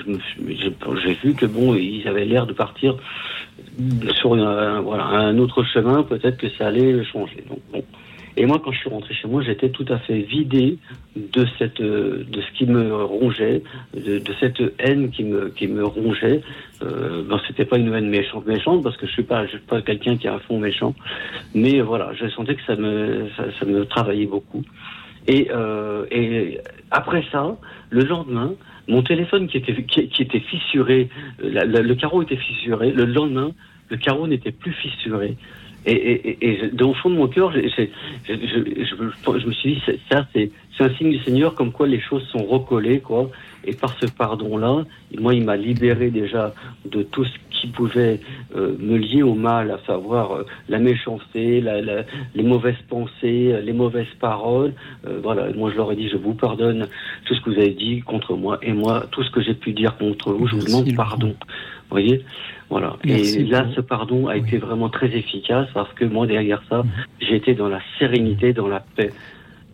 j'ai 1.04 1.14
vu 1.14 1.34
que 1.36 1.46
bon, 1.46 1.76
ils 1.76 2.08
avaient 2.08 2.26
l'air 2.26 2.48
de 2.48 2.54
partir 2.54 2.96
sur 4.20 4.34
un, 4.34 4.80
voilà, 4.82 5.06
un 5.06 5.38
autre 5.38 5.64
chemin, 5.64 6.04
peut-être 6.04 6.38
que 6.38 6.50
ça 6.50 6.68
allait 6.68 7.04
changer. 7.06 7.44
Donc, 7.48 7.60
bon. 7.72 7.84
Et 8.38 8.46
moi, 8.46 8.62
quand 8.64 8.72
je 8.72 8.80
suis 8.80 8.90
rentré 8.90 9.14
chez 9.14 9.28
moi, 9.28 9.42
j'étais 9.42 9.70
tout 9.70 9.86
à 9.90 9.98
fait 10.00 10.20
vidé 10.20 10.78
de 11.16 11.46
cette, 11.58 11.80
euh, 11.80 12.26
de 12.28 12.42
ce 12.42 12.52
qui 12.58 12.66
me 12.66 12.94
rongeait, 12.94 13.64
de, 13.94 14.20
de 14.20 14.34
cette 14.40 14.62
haine 14.80 15.10
qui 15.10 15.24
me, 15.24 15.50
qui 15.50 15.68
me 15.68 15.86
rongeait. 15.86 16.42
Euh, 16.84 17.24
ben, 17.28 17.40
c'était 17.48 17.66
pas 17.66 17.78
une 17.78 17.94
haine 17.94 18.10
méchante, 18.10 18.46
méchante, 18.46 18.84
parce 18.84 18.98
que 18.98 19.08
je 19.08 19.12
suis 19.14 19.24
pas, 19.24 19.46
je 19.46 19.52
suis 19.52 19.60
pas 19.60 19.82
quelqu'un 19.82 20.18
qui 20.18 20.28
a 20.28 20.36
un 20.36 20.40
fond 20.40 20.60
méchant. 20.60 20.94
Mais 21.54 21.80
voilà, 21.80 22.12
je 22.14 22.28
sentais 22.28 22.56
que 22.56 22.64
ça 22.64 22.76
me, 22.76 23.30
ça, 23.38 23.46
ça 23.58 23.66
me 23.66 23.86
travaillait 23.86 24.26
beaucoup. 24.26 24.64
Et, 25.28 25.48
euh, 25.52 26.06
et 26.12 26.60
après 26.92 27.24
ça, 27.32 27.58
le 27.90 28.04
lendemain, 28.04 28.54
mon 28.88 29.02
téléphone 29.02 29.48
qui 29.48 29.58
était, 29.58 29.84
qui, 29.84 30.22
était 30.22 30.40
fissuré, 30.40 31.10
euh, 31.44 31.66
le 31.66 31.96
carreau 31.96 32.22
était 32.22 32.38
fissuré. 32.38 32.92
Le 32.92 33.06
lendemain, 33.06 33.52
le 33.90 33.98
carreau 33.98 34.28
n'était 34.28 34.52
plus 34.52 34.74
fissuré. 34.74 35.36
Et, 35.86 35.92
et, 35.94 36.38
et, 36.50 36.68
dans 36.74 36.90
le 36.90 36.94
fond 36.96 37.10
de 37.10 37.16
mon 37.16 37.28
cœur, 37.28 37.52
je, 37.52 37.60
je, 37.62 37.84
je, 38.34 39.40
je 39.40 39.46
me 39.48 39.52
suis 39.54 39.76
dit, 39.76 39.82
ça, 40.12 40.26
c'est 40.34 40.52
c'est 40.78 40.84
un 40.84 40.90
signe 40.96 41.12
du 41.12 41.20
Seigneur, 41.24 41.56
comme 41.56 41.72
quoi 41.72 41.88
les 41.88 42.02
choses 42.02 42.24
sont 42.28 42.44
recollées, 42.44 43.00
quoi. 43.00 43.30
Et 43.64 43.74
par 43.74 43.96
ce 43.98 44.08
pardon-là, 44.08 44.84
moi, 45.18 45.34
il 45.34 45.44
m'a 45.46 45.56
libéré 45.56 46.10
déjà 46.10 46.54
de 46.86 47.02
tout 47.02 47.24
ce 47.24 47.32
qui 47.50 47.68
pouvait 47.68 48.20
euh, 48.58 48.76
me 48.78 48.98
lier 48.98 49.24
au 49.24 49.36
mal, 49.36 49.72
à 49.72 49.80
savoir 49.88 50.34
euh, 50.34 50.44
la 50.68 50.80
méchanceté, 50.80 51.62
la, 51.62 51.82
la- 51.82 52.04
les 52.36 52.44
mauvaises 52.44 52.76
pensées, 52.90 53.56
les 53.64 53.72
mauvaises 53.72 54.14
paroles. 54.20 54.74
Euh, 55.08 55.20
voilà, 55.24 55.48
moi, 55.56 55.72
je 55.72 55.78
leur 55.78 55.92
ai 55.94 55.96
dit, 55.96 56.10
je 56.10 56.18
vous 56.18 56.34
pardonne 56.34 56.88
tout 57.24 57.34
ce 57.36 57.40
que 57.42 57.52
vous 57.52 57.58
avez 57.58 57.70
dit 57.72 58.02
contre 58.02 58.36
moi, 58.36 58.60
et 58.62 58.74
moi, 58.74 59.06
tout 59.12 59.24
ce 59.24 59.32
que 59.32 59.42
j'ai 59.42 59.54
pu 59.54 59.72
dire 59.72 59.96
contre 59.98 60.34
vous, 60.34 60.46
je 60.48 60.56
vous 60.56 60.66
demande 60.68 60.86
pardon. 60.98 61.34
Vous 61.96 62.02
voyez 62.02 62.26
voilà. 62.70 62.98
Merci 63.06 63.40
et 63.42 63.44
là, 63.46 63.68
ce 63.76 63.80
pardon 63.80 64.28
a 64.28 64.36
été 64.36 64.58
vraiment 64.58 64.90
très 64.90 65.08
efficace 65.16 65.68
parce 65.74 65.94
que 65.94 66.04
moi, 66.04 66.26
derrière 66.28 66.62
ça, 66.68 66.84
j'ai 67.22 67.36
été 67.36 67.54
dans 67.54 67.70
la 67.70 67.80
sérénité, 68.00 68.54
dans 68.54 68.68
la 68.68 68.80
paix. 68.96 69.12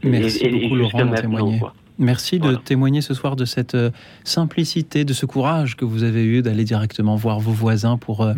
Merci 0.03 0.43
Et- 0.43 0.48
et- 0.48 0.56
et 0.57 0.61
beaucoup 0.64 0.76
Laurent 0.76 0.98
maintenant, 1.06 1.15
témoigner. 1.22 1.60
quoi. 1.60 1.73
Merci 1.98 2.39
de 2.39 2.56
témoigner 2.56 3.02
ce 3.02 3.14
soir 3.14 3.35
de 3.35 3.45
cette 3.45 3.76
euh, 3.76 3.91
simplicité, 4.23 5.06
de 5.06 5.14
ce 5.14 5.26
courage 5.26 5.76
que 5.77 5.85
vous 5.85 6.03
avez 6.03 6.26
eu 6.26 6.41
d'aller 6.41 6.64
directement 6.64 7.15
voir 7.15 7.39
vos 7.39 7.52
voisins 7.52 7.98
pour 7.98 8.22
euh, 8.22 8.34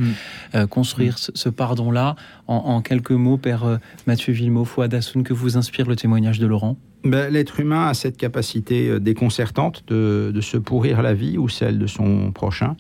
euh, 0.54 0.68
construire 0.68 1.18
ce, 1.18 1.32
ce 1.34 1.50
pardon-là. 1.50 2.16
En, 2.48 2.56
en 2.56 2.82
quelques 2.82 3.12
mots, 3.12 3.38
Père 3.38 3.80
Mathieu 4.06 4.34
Villemot, 4.34 4.66
Fouad 4.66 4.94
Hassoun, 4.94 5.24
que 5.24 5.34
vous 5.34 5.58
inspire 5.58 5.88
le 5.88 5.96
témoignage 5.96 6.40
de 6.40 6.46
Laurent? 6.48 6.78
Ben, 7.06 7.32
L'être 7.32 7.60
humain 7.60 7.88
a 7.88 7.94
cette 7.94 8.18
capacité 8.18 9.00
déconcertante 9.00 9.84
de, 9.88 10.32
de 10.34 10.42
se 10.42 10.58
pourrir 10.58 11.02
la 11.02 11.14
vie 11.14 11.38
ou 11.38 11.48
celle 11.50 11.78
de 11.80 11.88
son 11.88 12.32
prochain 12.32 12.76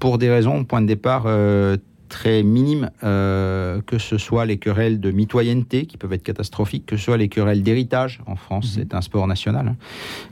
pour 0.00 0.18
des 0.18 0.30
raisons, 0.30 0.64
point 0.64 0.80
de 0.80 0.86
départ, 0.86 1.24
euh, 1.26 1.76
très 2.08 2.42
minimes, 2.42 2.90
euh, 3.02 3.80
que 3.86 3.98
ce 3.98 4.18
soit 4.18 4.46
les 4.46 4.58
querelles 4.58 5.00
de 5.00 5.10
mitoyenneté 5.10 5.86
qui 5.86 5.96
peuvent 5.96 6.12
être 6.12 6.22
catastrophiques, 6.22 6.86
que 6.86 6.96
ce 6.96 7.04
soit 7.04 7.16
les 7.16 7.28
querelles 7.28 7.62
d'héritage. 7.62 8.20
En 8.26 8.36
France, 8.36 8.72
c'est 8.74 8.94
un 8.94 9.00
sport 9.00 9.26
national. 9.26 9.74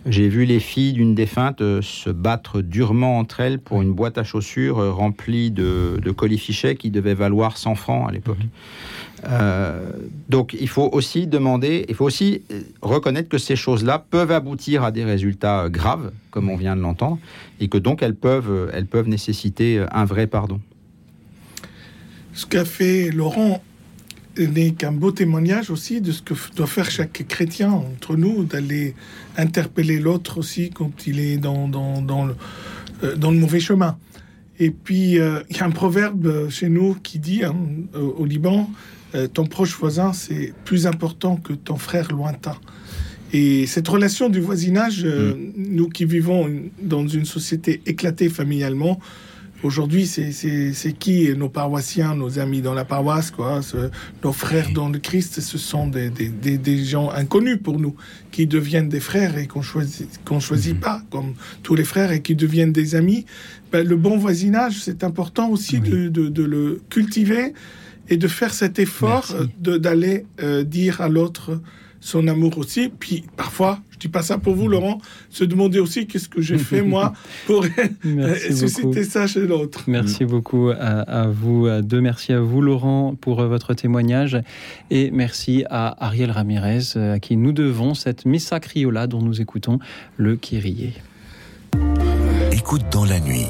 J'ai 0.07 0.29
vu 0.29 0.45
les 0.45 0.61
filles 0.61 0.93
d'une 0.93 1.15
défunte 1.15 1.61
euh, 1.61 1.83
se 1.83 2.11
battre 2.11 2.61
durement 2.61 3.19
entre 3.19 3.41
elles 3.41 3.59
pour 3.59 3.83
une 3.83 3.93
boîte 3.93 4.19
à 4.19 4.25
chaussures 4.25 4.79
euh, 4.79 4.91
remplie 4.91 5.51
de, 5.51 6.01
de 6.03 6.11
colifichets 6.11 6.77
qui 6.77 6.91
devait 6.91 7.15
valoir 7.15 7.57
100 7.57 7.75
francs 7.75 8.09
à 8.09 8.13
l'époque. 8.13 8.39
Euh, 9.25 9.91
donc 10.29 10.55
il 10.59 10.69
faut 10.69 10.89
aussi 10.93 11.27
demander, 11.27 11.87
il 11.89 11.95
faut 11.95 12.05
aussi 12.05 12.43
reconnaître 12.83 13.29
que 13.29 13.39
ces 13.39 13.57
choses-là 13.57 13.99
peuvent 13.99 14.33
aboutir 14.33 14.85
à 14.85 14.91
des 14.91 15.05
résultats 15.05 15.69
graves, 15.71 16.13
comme 16.31 16.51
on 16.51 16.57
vient 16.57 16.77
de 16.77 16.83
l'entendre, 16.83 17.19
et 17.61 17.69
que 17.69 17.79
donc 17.79 18.03
elles 18.03 18.15
peuvent, 18.15 18.71
elles 18.75 18.87
peuvent 18.87 19.09
nécessiter 19.09 19.85
un 19.91 20.05
vrai 20.05 20.27
pardon. 20.27 20.61
Ce 22.35 22.47
qu'a 22.47 22.65
fait 22.65 23.11
Laurent 23.11 23.63
n'est 24.37 24.73
qu'un 24.73 24.93
beau 24.93 25.13
témoignage 25.13 25.71
aussi 25.71 26.01
de 26.01 26.13
ce 26.13 26.23
que 26.23 26.35
doit 26.57 26.67
faire 26.67 26.91
chaque 26.91 27.27
chrétien 27.29 27.71
entre 27.71 28.17
nous, 28.17 28.45
d'aller 28.45 28.95
interpeller 29.37 30.01
l'autre 30.01 30.39
aussi 30.39 30.71
quand 30.71 31.07
il 31.07 31.21
est 31.21 31.37
dans, 31.37 31.69
dans, 31.69 32.03
dans, 32.03 32.27
le, 32.27 32.35
euh, 33.05 33.17
dans 33.17 33.31
le 33.31 33.39
mauvais 33.39 33.61
chemin. 33.61 33.97
Et 34.59 34.71
puis, 34.71 35.19
euh, 35.19 35.41
il 35.51 35.57
y 35.57 35.61
a 35.61 35.65
un 35.65 35.71
proverbe 35.71 36.49
chez 36.49 36.69
nous 36.69 36.95
qui 36.95 37.19
dit, 37.19 37.45
hein, 37.45 37.57
au 37.95 38.25
Liban, 38.25 38.71
euh, 39.15 39.29
ton 39.29 39.47
proche 39.47 39.77
voisin, 39.77 40.13
c'est 40.13 40.53
plus 40.65 40.87
important 40.87 41.37
que 41.37 41.53
ton 41.53 41.77
frère 41.77 42.11
lointain. 42.11 42.57
Et 43.33 43.67
cette 43.67 43.87
relation 43.89 44.29
du 44.29 44.41
voisinage, 44.41 45.03
euh, 45.05 45.35
nous 45.57 45.89
qui 45.89 46.05
vivons 46.05 46.49
dans 46.81 47.07
une 47.07 47.25
société 47.25 47.81
éclatée 47.87 48.29
familialement, 48.29 49.01
aujourd'hui, 49.63 50.07
c'est- 50.07 50.93
qui 50.99 51.35
nos 51.37 51.49
paroissiens, 51.49 52.15
nos 52.15 52.39
amis 52.39 52.61
dans 52.61 52.75
la 52.75 52.85
paroisse, 52.85 53.31
quoi, 53.31 53.63
ce- 53.63 53.91
nos 54.23 54.33
frères 54.33 54.71
dans 54.75 54.89
le 54.89 54.99
Christ, 54.99 55.41
ce 55.41 55.59
sont 55.59 55.87
des, 55.87 56.11
des- 56.11 56.29
des- 56.29 56.59
des 56.59 56.85
gens 56.85 57.11
inconnus 57.11 57.59
pour 57.63 57.79
nous, 57.81 57.95
qui 58.31 58.47
deviennent 58.47 58.89
des 58.89 59.01
frères 59.01 59.39
et 59.39 59.47
qu'on 59.47 59.63
choisit, 59.63 60.09
qu'on 60.25 60.41
choisit 60.41 60.79
pas, 60.79 61.03
comme 61.11 61.35
tous 61.63 61.75
les 61.75 61.85
frères, 61.85 62.13
et 62.13 62.21
qui 62.21 62.35
deviennent 62.35 62.73
des 62.73 62.95
amis. 62.95 63.25
Ben, 63.73 63.87
le 63.87 63.97
bon 63.97 64.17
voisinage, 64.19 64.81
c'est 64.83 65.03
important 65.05 65.49
aussi 65.51 65.81
de, 65.81 66.09
de- 66.09 66.29
de 66.29 66.43
le 66.45 66.81
cultiver 66.91 67.55
et 68.11 68.17
de 68.19 68.29
faire 68.29 68.53
cet 68.53 68.79
effort 68.79 69.27
d'aller 69.59 70.27
euh, 70.43 70.63
dire 70.63 71.01
à 71.01 71.09
l'autre 71.09 71.61
son 72.05 72.29
amour 72.29 72.59
aussi. 72.59 72.91
Puis 72.91 73.25
parfois, 73.35 73.81
je 73.91 73.99
dis 73.99 74.09
pas 74.09 74.21
ça 74.23 74.37
pour 74.37 74.55
vous, 74.55 74.69
Laurent, 74.69 75.01
se 75.31 75.43
demander 75.43 75.79
aussi 75.81 76.07
qu'est-ce 76.07 76.29
que 76.29 76.43
j'ai 76.43 76.59
fait 76.59 76.83
moi 76.83 77.15
pour 77.47 77.65
Merci 78.05 78.55
susciter 78.55 78.83
beaucoup. 78.83 79.03
ça 79.05 79.27
chez 79.27 79.47
l'autre. 79.47 79.85
Merci 79.87 80.27
beaucoup 80.27 80.69
à, 80.69 81.01
à 81.01 81.27
vous 81.29 81.67
deux. 81.81 82.03
Merci 82.03 82.35
à 82.35 82.41
vous, 82.41 82.61
Laurent, 82.61 83.15
pour 83.19 83.41
euh, 83.41 83.49
votre 83.49 83.73
témoignage. 83.73 84.39
Et 84.91 85.11
merci 85.13 85.65
à 85.71 86.05
Ariel 86.05 86.31
Ramirez, 86.31 86.95
euh, 86.97 87.15
à 87.15 87.19
qui 87.19 87.39
nous 87.39 87.53
devons 87.53 87.95
cette 87.95 88.27
Missa 88.27 88.61
Criolla 88.61 89.07
dont 89.07 89.23
nous 89.23 89.41
écoutons 89.41 89.79
le 90.19 90.37
Kyrie. 90.37 90.93
Écoute 92.53 92.83
dans 92.93 93.07
la 93.07 93.19
nuit. 93.19 93.47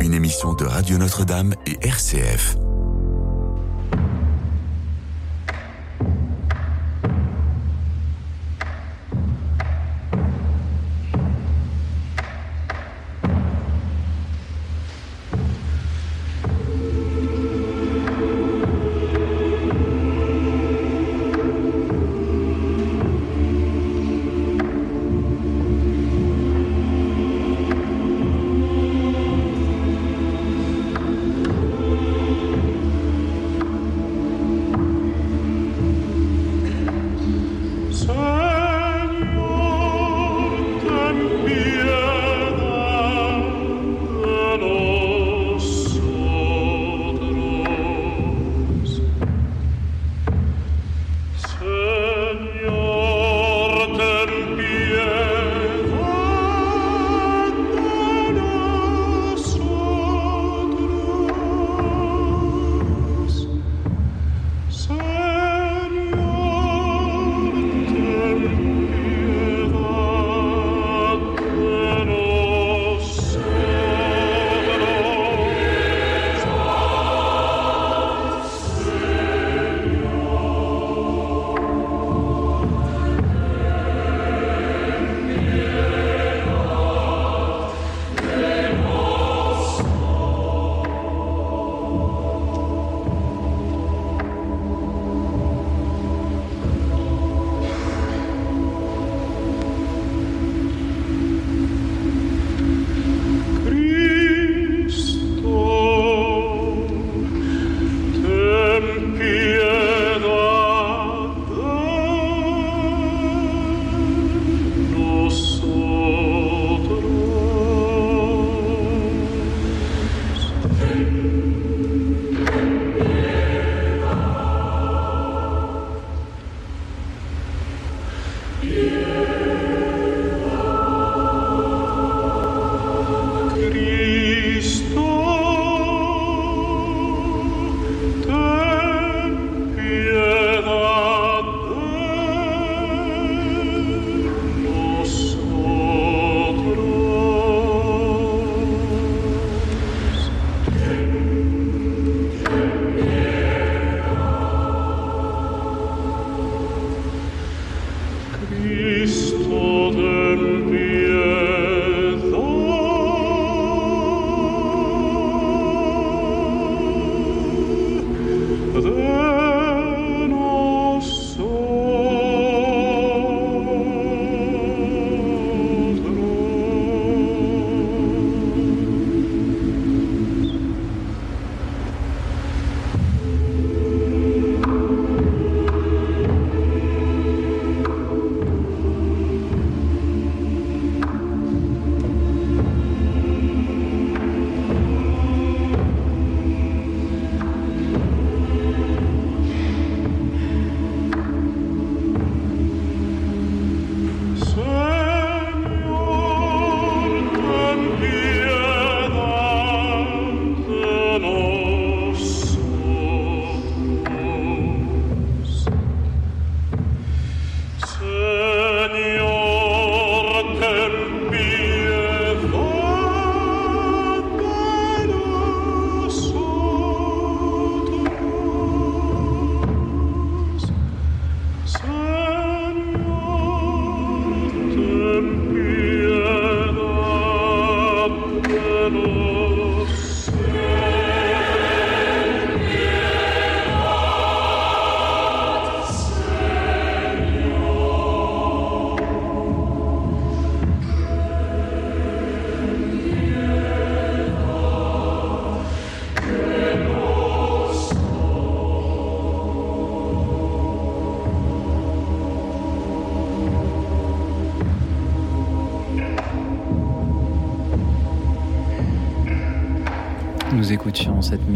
Une 0.00 0.14
émission 0.14 0.54
de 0.54 0.64
Radio 0.64 0.96
Notre-Dame 0.96 1.54
et 1.66 1.86
RCF. 1.86 2.56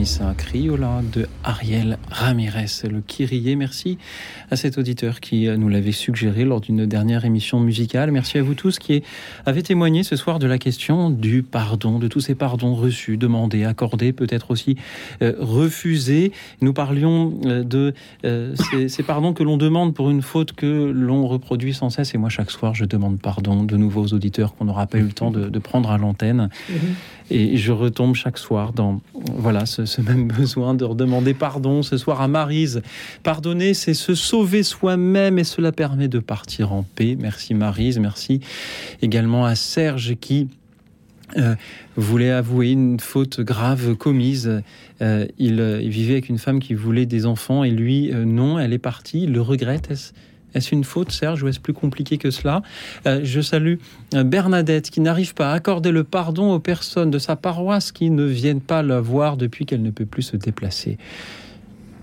Missa 0.01 0.33
criolla 0.35 1.03
de 1.13 1.27
Ariel 1.45 1.99
Ramirez, 2.11 2.89
le 2.91 3.03
Kyrie. 3.03 3.55
Merci 3.55 3.99
à 4.51 4.57
cet 4.57 4.79
auditeur 4.79 5.21
qui 5.21 5.47
nous 5.47 5.69
l'avait 5.69 5.93
suggéré 5.93 6.47
lors 6.47 6.63
d'une 6.63 6.87
dernière 6.87 7.27
émission 7.27 7.61
musicale. 7.61 8.11
Merci 8.11 8.39
à 8.39 8.43
vous 8.43 8.55
tous 8.55 8.79
qui 8.79 9.03
avez 9.47 9.63
témoigné 9.63 10.03
ce 10.03 10.17
soir 10.17 10.39
de 10.39 10.47
la 10.47 10.59
question 10.59 11.11
du 11.11 11.43
pardon, 11.43 11.99
de 11.99 12.09
tous 12.09 12.21
ces 12.21 12.35
pardons 12.35 12.75
reçus, 12.75 13.17
demandés, 13.17 13.65
accordés, 13.65 14.13
peut-être 14.13 14.51
aussi 14.51 14.77
euh, 15.23 15.35
refusés. 15.39 16.33
Nous 16.61 16.73
parlions 16.73 17.39
euh, 17.45 17.63
de 17.63 17.95
euh, 18.25 18.55
ces, 18.71 18.89
ces 18.89 19.03
pardons 19.03 19.33
que 19.33 19.43
l'on 19.43 19.57
demande 19.57 19.95
pour 19.95 20.11
une 20.11 20.23
faute 20.23 20.53
que 20.53 20.91
l'on 20.95 21.27
reproduit 21.27 21.75
sans 21.75 21.91
cesse. 21.91 22.15
Et 22.15 22.19
moi, 22.19 22.29
chaque 22.29 22.51
soir, 22.51 22.75
je 22.75 22.85
demande 22.85 23.21
pardon 23.21 23.65
de 23.65 23.77
nouveaux 23.77 24.07
auditeurs 24.07 24.55
qu'on 24.55 24.67
n'aura 24.67 24.87
pas 24.87 24.99
eu 24.99 25.03
le 25.03 25.13
temps 25.13 25.31
de, 25.31 25.49
de 25.49 25.59
prendre 25.59 25.91
à 25.91 25.99
l'antenne. 25.99 26.49
Et 27.33 27.57
je 27.57 27.71
retombe 27.71 28.17
chaque 28.17 28.39
soir 28.39 28.73
dans 28.73 29.01
voilà 29.15 29.65
ce, 29.65 29.85
ce 29.85 30.01
même 30.01 30.27
besoin 30.41 30.75
de 30.75 30.85
redemander 30.85 31.33
pardon. 31.35 31.83
Ce 31.83 31.97
soir 31.97 32.21
à 32.21 32.29
Marise, 32.29 32.83
pardonner, 33.23 33.75
c'est 33.75 33.95
se 33.95 34.15
sauver 34.15 34.63
soi-même 34.63 35.39
et 35.39 35.45
cela 35.45 35.71
permet 35.73 36.09
de 36.09 36.19
partir 36.19 36.73
en 36.73 36.83
paix. 36.83 37.17
Merci 37.19 37.55
Marise, 37.55 37.99
merci 37.99 38.41
également 39.03 39.30
à 39.39 39.55
Serge 39.55 40.17
qui 40.21 40.49
euh, 41.37 41.55
voulait 41.97 42.31
avouer 42.31 42.71
une 42.71 42.99
faute 42.99 43.41
grave 43.41 43.95
commise. 43.95 44.63
Euh, 45.01 45.27
il, 45.39 45.61
euh, 45.61 45.81
il 45.81 45.91
vivait 45.91 46.15
avec 46.15 46.29
une 46.29 46.39
femme 46.39 46.61
qui 46.61 46.75
voulait 46.75 47.07
des 47.07 47.27
enfants 47.27 47.65
et 47.65 47.71
lui, 47.71 48.13
non, 48.13 48.59
elle 48.59 48.73
est 48.73 48.79
partie. 48.79 49.25
Il 49.25 49.33
le 49.33 49.43
regrette. 49.43 49.91
Est-ce 50.53 50.75
une 50.75 50.83
faute, 50.83 51.13
Serge, 51.13 51.45
ou 51.45 51.49
est-ce 51.49 51.61
plus 51.61 51.73
compliqué 51.73 52.19
que 52.19 52.33
cela? 52.33 52.63
Je 53.05 53.41
salue 53.41 53.77
Bernadette 54.13 54.91
qui 54.91 55.01
n'arrive 55.01 55.33
pas 55.35 55.53
à 55.53 55.55
accorder 55.55 55.93
le 55.93 56.03
pardon 56.03 56.53
aux 56.53 56.59
personnes 56.59 57.13
de 57.13 57.21
sa 57.21 57.37
paroisse 57.37 57.93
qui 57.93 58.11
ne 58.11 58.25
viennent 58.25 58.61
pas 58.61 58.83
la 58.83 59.01
voir 59.01 59.37
depuis 59.37 59.65
qu'elle 59.65 59.83
ne 59.83 59.93
peut 59.93 60.07
plus 60.07 60.23
se 60.23 60.37
déplacer. 60.37 60.99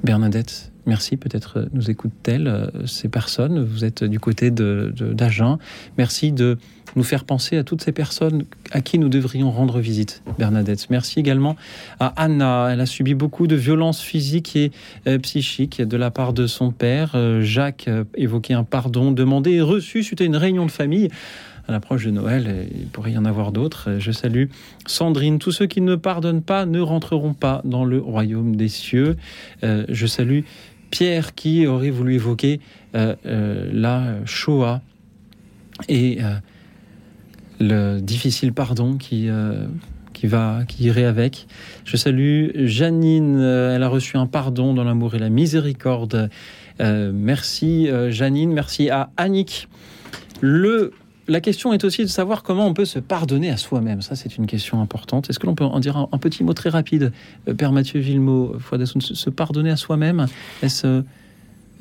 Bernadette, 0.07 0.71
merci. 0.85 1.17
Peut-être 1.17 1.59
euh, 1.59 1.65
nous 1.73 1.91
écoute-t-elle 1.91 2.47
euh, 2.47 2.85
ces 2.85 3.09
personnes. 3.09 3.61
Vous 3.61 3.83
êtes 3.83 4.05
du 4.05 4.21
côté 4.21 4.51
d'Agen. 4.51 5.59
Merci 5.97 6.31
de 6.31 6.57
nous 6.95 7.03
faire 7.03 7.25
penser 7.25 7.57
à 7.57 7.65
toutes 7.65 7.81
ces 7.81 7.91
personnes 7.91 8.45
à 8.71 8.79
qui 8.79 8.97
nous 8.97 9.09
devrions 9.09 9.51
rendre 9.51 9.79
visite, 9.81 10.23
Bernadette. 10.39 10.89
Merci 10.89 11.19
également 11.19 11.57
à 11.99 12.13
Anna. 12.15 12.69
Elle 12.71 12.79
a 12.79 12.85
subi 12.85 13.15
beaucoup 13.15 13.47
de 13.47 13.57
violences 13.57 14.01
physiques 14.01 14.55
et 14.55 14.71
euh, 15.07 15.19
psychiques 15.19 15.81
de 15.81 15.97
la 15.97 16.09
part 16.09 16.31
de 16.31 16.47
son 16.47 16.71
père. 16.71 17.17
Jacques 17.41 17.89
évoquait 18.15 18.53
un 18.53 18.63
pardon 18.63 19.11
demandé 19.11 19.51
et 19.51 19.61
reçu 19.61 20.03
suite 20.03 20.21
à 20.21 20.23
une 20.23 20.37
réunion 20.37 20.65
de 20.65 20.71
famille. 20.71 21.09
À 21.67 21.73
l'approche 21.73 22.05
de 22.05 22.11
Noël, 22.11 22.47
et 22.47 22.73
il 22.79 22.87
pourrait 22.87 23.11
y 23.11 23.17
en 23.17 23.25
avoir 23.25 23.51
d'autres. 23.51 23.89
Euh, 23.89 23.99
Je 23.99 24.13
salue 24.13 24.45
Sandrine. 24.85 25.37
Tous 25.37 25.51
ceux 25.51 25.65
qui 25.65 25.81
ne 25.81 25.95
pardonnent 25.95 26.41
pas 26.41 26.65
ne 26.65 26.79
rentreront 26.79 27.33
pas 27.33 27.61
dans 27.65 27.83
le 27.83 27.99
royaume 27.99 28.55
des 28.55 28.69
cieux. 28.69 29.17
Euh, 29.63 29.85
je 29.89 30.07
salue 30.07 30.41
Pierre 30.91 31.35
qui 31.35 31.67
aurait 31.67 31.89
voulu 31.89 32.15
évoquer 32.15 32.61
euh, 32.95 33.15
la 33.73 34.23
Shoah 34.23 34.81
et 35.89 36.19
le 37.59 37.99
difficile 37.99 38.53
pardon 38.53 38.95
qui, 38.95 39.29
qui, 40.13 40.27
va, 40.27 40.61
qui 40.65 40.85
irait 40.85 41.03
avec. 41.03 41.47
Je 41.83 41.97
salue 41.97 42.51
Janine, 42.65 43.41
elle 43.41 43.83
a 43.83 43.89
reçu 43.89 44.15
un 44.15 44.27
pardon 44.27 44.73
dans 44.73 44.85
l'amour 44.85 45.15
et 45.15 45.19
la 45.19 45.29
miséricorde. 45.29 46.29
Merci 46.79 47.89
Janine, 48.09 48.53
merci 48.53 48.89
à 48.89 49.09
Annick. 49.17 49.67
Le, 50.41 50.93
la 51.27 51.41
question 51.41 51.73
est 51.73 51.83
aussi 51.83 52.03
de 52.03 52.09
savoir 52.09 52.43
comment 52.43 52.67
on 52.67 52.73
peut 52.73 52.85
se 52.85 52.99
pardonner 52.99 53.49
à 53.49 53.57
soi-même. 53.57 54.01
Ça, 54.01 54.15
c'est 54.15 54.37
une 54.37 54.47
question 54.47 54.81
importante. 54.81 55.29
Est-ce 55.29 55.39
que 55.39 55.45
l'on 55.45 55.55
peut 55.55 55.63
en 55.63 55.79
dire 55.79 55.97
un, 55.97 56.09
un 56.11 56.17
petit 56.17 56.43
mot 56.43 56.53
très 56.53 56.69
rapide, 56.69 57.11
euh, 57.47 57.53
Père 57.53 57.71
Mathieu 57.71 57.99
Villemot, 57.99 58.57
Fouadassoun, 58.59 59.01
se, 59.01 59.29
pardonner 59.29 59.69
à 59.69 59.75
soi-même 59.75 60.27
Est-ce 60.61 60.87
euh, 60.87 61.01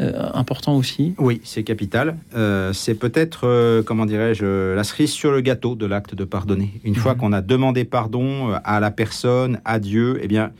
euh, 0.01 0.29
important 0.35 0.77
aussi? 0.77 1.15
Oui, 1.19 1.41
c'est 1.45 1.63
capital. 1.63 2.19
Euh, 2.35 2.75
c'est 2.75 2.95
peut-être, 2.95 3.47
euh, 3.47 3.83
comment 3.83 4.05
dirais-je, 4.05 4.75
la 4.75 4.85
cerise 4.85 5.11
sur 5.11 5.33
le 5.33 5.41
gâteau 5.41 5.75
de 5.75 5.87
l'acte 5.87 6.15
de 6.15 6.25
pardonner. 6.25 6.73
Une 6.85 6.95
fois 6.95 7.15
qu'on 7.15 7.33
a 7.33 7.41
demandé 7.41 7.85
pardon 7.85 8.53
à 8.65 8.81
la 8.81 8.91
personne, 8.91 9.59
à 9.65 9.79
Dieu, 9.79 10.19
eh 10.23 10.29
bien, 10.29 10.51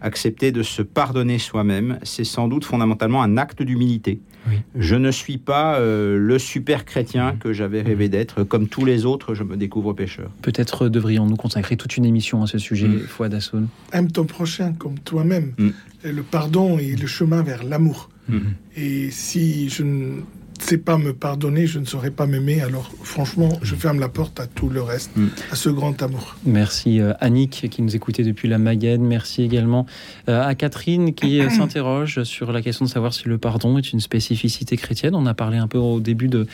accepter 0.00 0.52
de 0.52 0.62
se 0.62 0.82
pardonner 0.82 1.38
soi-même, 1.38 1.98
c'est 2.02 2.24
sans 2.24 2.48
doute 2.48 2.64
fondamentalement 2.64 3.22
un 3.22 3.36
acte 3.36 3.62
d'humilité. 3.62 4.20
Je 4.74 4.96
ne 4.96 5.10
suis 5.10 5.38
pas 5.38 5.78
euh, 5.78 6.16
le 6.16 6.38
super 6.38 6.84
chrétien 6.84 7.36
que 7.38 7.52
j'avais 7.52 7.82
rêvé 7.82 8.08
d'être. 8.08 8.42
Comme 8.42 8.68
tous 8.68 8.84
les 8.84 9.04
autres, 9.04 9.34
je 9.34 9.44
me 9.44 9.56
découvre 9.56 9.92
pécheur. 9.92 10.30
Peut-être 10.42 10.88
devrions-nous 10.88 11.36
consacrer 11.36 11.76
toute 11.76 11.96
une 11.96 12.06
émission 12.06 12.42
à 12.42 12.46
ce 12.46 12.58
sujet, 12.58 12.88
Mm. 12.88 13.00
Fouadassoun. 13.00 13.68
Aime 13.92 14.10
ton 14.10 14.24
prochain 14.24 14.72
comme 14.72 14.98
toi-même. 14.98 15.52
Mm. 15.58 15.68
Et 16.04 16.12
le 16.12 16.22
pardon 16.22 16.78
est 16.78 16.98
le 16.98 17.06
chemin 17.06 17.42
vers 17.42 17.62
l'amour. 17.62 18.08
Mhm. 18.28 18.54
Et 18.76 19.10
si 19.10 19.68
je 19.68 19.82
ne 19.82 20.20
sais 20.62 20.78
pas 20.78 20.98
me 20.98 21.12
pardonner, 21.12 21.66
je 21.66 21.78
ne 21.78 21.84
saurais 21.84 22.10
pas 22.10 22.26
m'aimer. 22.26 22.60
Alors 22.60 22.90
franchement, 23.02 23.48
je 23.62 23.74
ferme 23.74 24.00
la 24.00 24.08
porte 24.08 24.40
à 24.40 24.46
tout 24.46 24.68
le 24.68 24.82
reste, 24.82 25.10
Mm. 25.16 25.26
à 25.50 25.56
ce 25.56 25.68
grand 25.68 26.00
amour. 26.02 26.36
Merci 26.44 27.00
euh, 27.00 27.12
Annick 27.20 27.68
qui 27.70 27.82
nous 27.82 27.96
écoutait 27.96 28.22
depuis 28.22 28.48
la 28.48 28.58
Mayenne. 28.58 29.02
Merci 29.02 29.42
également 29.42 29.86
euh, 30.28 30.42
à 30.42 30.54
Catherine 30.54 31.14
qui 31.14 31.40
s'interroge 31.50 32.22
sur 32.24 32.52
la 32.52 32.62
question 32.62 32.84
de 32.84 32.90
savoir 32.90 33.12
si 33.14 33.28
le 33.28 33.38
pardon 33.38 33.78
est 33.78 33.92
une 33.92 34.00
spécificité 34.00 34.76
chrétienne. 34.76 35.14
On 35.14 35.26
a 35.26 35.34
parlé 35.34 35.58
un 35.58 35.66
peu 35.68 35.78
au 35.78 36.00
début 36.00 36.28
de, 36.28 36.46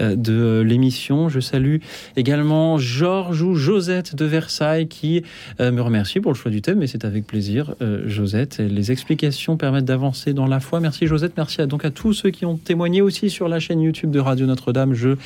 euh, 0.00 0.14
de 0.16 0.62
l'émission. 0.66 1.28
Je 1.28 1.40
salue 1.40 1.76
également 2.16 2.78
Georges 2.78 3.42
ou 3.42 3.54
Josette 3.54 4.14
de 4.14 4.24
Versailles 4.24 4.88
qui 4.88 5.22
me 5.60 5.80
remercie 5.80 6.20
pour 6.20 6.32
le 6.32 6.36
choix 6.36 6.50
du 6.50 6.62
thème, 6.62 6.78
mais 6.78 6.86
c'est 6.86 7.04
avec 7.04 7.26
plaisir, 7.26 7.74
Josette. 8.06 8.58
Les 8.58 8.92
explications 8.92 9.56
permettent 9.56 9.84
d'avancer 9.84 10.32
dans 10.32 10.46
la 10.46 10.60
foi. 10.60 10.80
Merci 10.80 11.06
Josette. 11.06 11.32
Merci 11.36 11.62
à, 11.62 11.66
donc 11.66 11.84
à 11.84 11.90
tous 11.90 12.12
ceux 12.12 12.30
qui 12.30 12.44
ont 12.44 12.56
témoigné 12.56 13.00
aussi 13.02 13.30
sur 13.30 13.48
la 13.48 13.53
chaîne 13.60 13.80
YouTube 13.80 14.10
de 14.10 14.20
Radio 14.20 14.46
Notre-Dame. 14.46 14.94
Je 14.94 15.16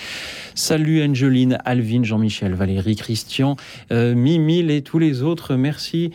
salue 0.55 1.01
Angeline, 1.03 1.59
Alvin, 1.65 2.03
Jean-Michel, 2.03 2.55
Valérie, 2.55 2.97
Christian, 2.97 3.57
euh, 3.93 4.15
Mimile 4.15 4.71
et 4.71 4.83
tous 4.83 4.99
les 4.99 5.23
autres. 5.23 5.57
Merci 5.57 6.11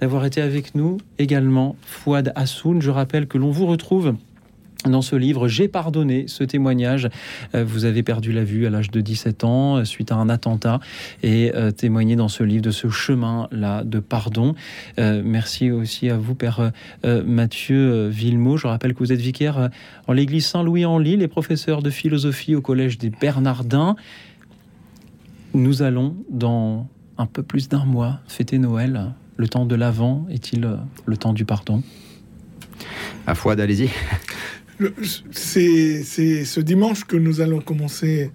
d'avoir 0.00 0.24
été 0.24 0.40
avec 0.40 0.74
nous 0.74 0.98
également. 1.18 1.76
Fouad 1.82 2.32
Hassoun, 2.36 2.82
je 2.82 2.90
rappelle 2.90 3.26
que 3.26 3.38
l'on 3.38 3.50
vous 3.50 3.66
retrouve 3.66 4.14
dans 4.88 5.02
ce 5.02 5.16
livre, 5.16 5.48
J'ai 5.48 5.68
pardonné 5.68 6.26
ce 6.28 6.44
témoignage. 6.44 7.08
Euh, 7.54 7.64
vous 7.64 7.84
avez 7.84 8.02
perdu 8.02 8.32
la 8.32 8.44
vue 8.44 8.66
à 8.66 8.70
l'âge 8.70 8.90
de 8.90 9.00
17 9.00 9.44
ans 9.44 9.76
euh, 9.76 9.84
suite 9.84 10.12
à 10.12 10.16
un 10.16 10.28
attentat 10.28 10.80
et 11.22 11.52
euh, 11.54 11.70
témoigné 11.70 12.16
dans 12.16 12.28
ce 12.28 12.42
livre 12.42 12.62
de 12.62 12.70
ce 12.70 12.88
chemin-là 12.88 13.84
de 13.84 13.98
pardon. 13.98 14.54
Merci 14.98 15.70
aussi 15.70 16.08
à 16.10 16.16
vous, 16.16 16.34
Père 16.34 16.72
Mathieu 17.04 18.08
Villemot. 18.08 18.56
Je 18.56 18.66
rappelle 18.66 18.94
que 18.94 18.98
vous 18.98 19.12
êtes 19.12 19.20
vicaire 19.20 19.70
en 20.06 20.12
l'église 20.12 20.46
Saint-Louis 20.46 20.84
en 20.84 20.98
Lille 20.98 21.22
et 21.22 21.28
professeur 21.28 21.82
de 21.82 21.90
philosophie 21.90 22.54
au 22.54 22.60
collège 22.60 22.98
des 22.98 23.10
Bernardins. 23.10 23.96
Nous 25.54 25.82
allons, 25.82 26.16
dans 26.30 26.88
un 27.18 27.26
peu 27.26 27.42
plus 27.42 27.68
d'un 27.68 27.84
mois, 27.84 28.20
fêter 28.26 28.58
Noël. 28.58 29.12
Le 29.36 29.48
temps 29.48 29.66
de 29.66 29.74
l'Avent 29.74 30.26
est-il 30.30 30.68
le 31.06 31.16
temps 31.16 31.32
du 31.32 31.44
pardon? 31.44 31.82
À 33.26 33.34
foi, 33.34 33.54
allez-y. 33.58 33.90
C'est 35.30 36.44
ce 36.44 36.60
dimanche 36.60 37.04
que 37.04 37.16
nous 37.16 37.40
allons 37.40 37.60
commencer 37.60 38.30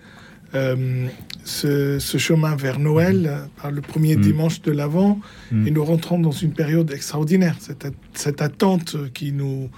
euh, 0.55 1.07
ce, 1.43 1.99
ce 1.99 2.17
chemin 2.17 2.55
vers 2.55 2.79
Noël 2.79 3.47
par 3.61 3.71
le 3.71 3.81
premier 3.81 4.15
Mm. 4.15 4.21
dimanche 4.21 4.61
de 4.61 4.71
l'Avent 4.71 5.19
Mm. 5.51 5.67
et 5.67 5.71
nous 5.71 5.83
rentrons 5.85 6.19
dans 6.19 6.31
une 6.31 6.53
période 6.53 6.91
extraordinaire. 6.91 7.55
Cette, 7.59 7.85
at- 7.85 7.91
cette 8.13 8.41
attente 8.41 8.95
qui 9.13 9.31
nous 9.31 9.69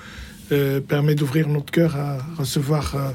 euh, 0.54 0.80
permet 0.82 1.16
d'ouvrir 1.16 1.48
notre 1.48 1.72
cœur 1.72 1.96
à 1.98 2.18
recevoir 2.38 2.96
euh, 2.96 3.12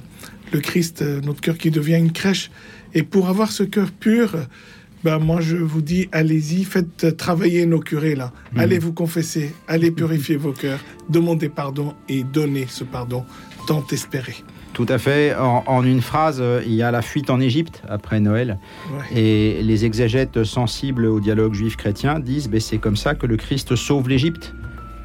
le 0.52 0.60
Christ, 0.60 1.02
notre 1.24 1.40
cœur 1.40 1.56
qui 1.58 1.70
devient 1.70 1.96
une 1.96 2.12
crèche. 2.12 2.50
Et 2.94 3.02
pour 3.02 3.28
avoir 3.28 3.50
ce 3.52 3.62
cœur 3.62 3.90
pur, 3.90 4.36
ben 5.06 5.20
moi 5.20 5.40
je 5.40 5.56
vous 5.56 5.82
dis, 5.82 6.08
allez-y, 6.10 6.64
faites 6.64 7.16
travailler 7.16 7.64
nos 7.64 7.78
curés 7.78 8.16
là. 8.16 8.32
Mhm. 8.52 8.58
Allez 8.58 8.78
vous 8.80 8.92
confesser, 8.92 9.54
allez 9.68 9.92
purifier 9.92 10.36
vos 10.36 10.50
cœurs, 10.50 10.80
demandez 11.08 11.48
pardon 11.48 11.94
et 12.08 12.24
donnez 12.24 12.66
ce 12.68 12.82
pardon 12.82 13.24
tant 13.68 13.86
espéré. 13.92 14.34
Tout 14.72 14.86
à 14.88 14.98
fait. 14.98 15.32
En, 15.36 15.62
en 15.68 15.84
une 15.84 16.02
phrase, 16.02 16.38
euh, 16.40 16.60
il 16.66 16.74
y 16.74 16.82
a 16.82 16.90
la 16.90 17.02
fuite 17.02 17.30
en 17.30 17.40
Égypte 17.40 17.82
après 17.88 18.18
Noël. 18.18 18.58
Ouais. 18.90 19.18
Et 19.20 19.62
les 19.62 19.84
exégètes 19.84 20.42
sensibles 20.42 21.06
au 21.06 21.20
dialogue 21.20 21.54
juif-chrétien 21.54 22.18
disent 22.18 22.48
ben, 22.48 22.58
c'est 22.58 22.78
comme 22.78 22.96
ça 22.96 23.14
que 23.14 23.26
le 23.26 23.36
Christ 23.36 23.76
sauve 23.76 24.08
l'Égypte. 24.08 24.54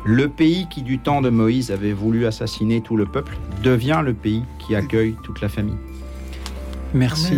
Le 0.03 0.29
pays 0.29 0.65
qui, 0.71 0.81
du 0.81 0.97
temps 0.97 1.21
de 1.21 1.29
Moïse, 1.29 1.69
avait 1.69 1.93
voulu 1.93 2.25
assassiner 2.25 2.81
tout 2.81 2.97
le 2.97 3.05
peuple, 3.05 3.37
devient 3.63 4.01
le 4.03 4.15
pays 4.15 4.41
qui 4.57 4.73
accueille 4.75 5.15
toute 5.23 5.41
la 5.41 5.47
famille. 5.47 5.77
Merci 6.95 7.37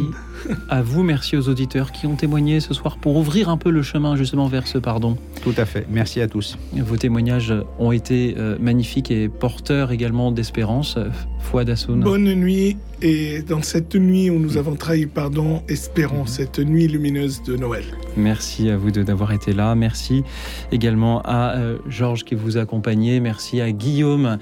à 0.70 0.82
vous, 0.82 1.04
merci 1.04 1.38
aux 1.38 1.50
auditeurs 1.50 1.92
qui 1.92 2.08
ont 2.08 2.16
témoigné 2.16 2.60
ce 2.60 2.74
soir 2.74 2.98
pour 2.98 3.16
ouvrir 3.18 3.50
un 3.50 3.58
peu 3.58 3.70
le 3.70 3.82
chemin 3.82 4.16
justement 4.16 4.48
vers 4.48 4.68
ce 4.68 4.78
pardon. 4.78 5.18
Tout 5.44 5.54
à 5.58 5.66
fait. 5.66 5.86
Merci 5.90 6.22
à 6.22 6.28
tous. 6.28 6.58
Vos 6.74 6.98
témoignages 6.98 7.54
ont 7.80 7.92
été 7.92 8.36
euh, 8.38 8.58
magnifiques 8.60 9.12
et 9.12 9.30
porteurs 9.30 9.92
également 9.92 10.32
d'espérance. 10.32 10.98
Foi 11.44 11.66
d'Assoun. 11.66 12.00
Bonne 12.00 12.34
nuit. 12.34 12.78
Et 13.06 13.42
dans 13.42 13.62
cette 13.62 13.96
nuit 13.96 14.30
où 14.30 14.40
nous 14.40 14.56
avons 14.56 14.76
trahi, 14.76 15.08
pardon, 15.08 15.62
espérons 15.68 16.26
cette 16.26 16.60
nuit 16.60 16.88
lumineuse 16.88 17.44
de 17.44 17.58
Noël. 17.58 17.84
Merci 18.16 18.70
à 18.70 18.78
vous 18.78 18.92
deux 18.92 19.04
d'avoir 19.04 19.34
été 19.34 19.52
là. 19.52 19.76
Merci 19.76 20.24
également 20.72 21.22
à 21.24 21.58
euh, 21.58 21.80
Georges 21.90 22.24
qui 22.24 22.34
vous 22.34 22.56
accompagnait. 22.56 23.20
Merci 23.20 23.60
à 23.60 23.74
Guillaume 23.74 24.38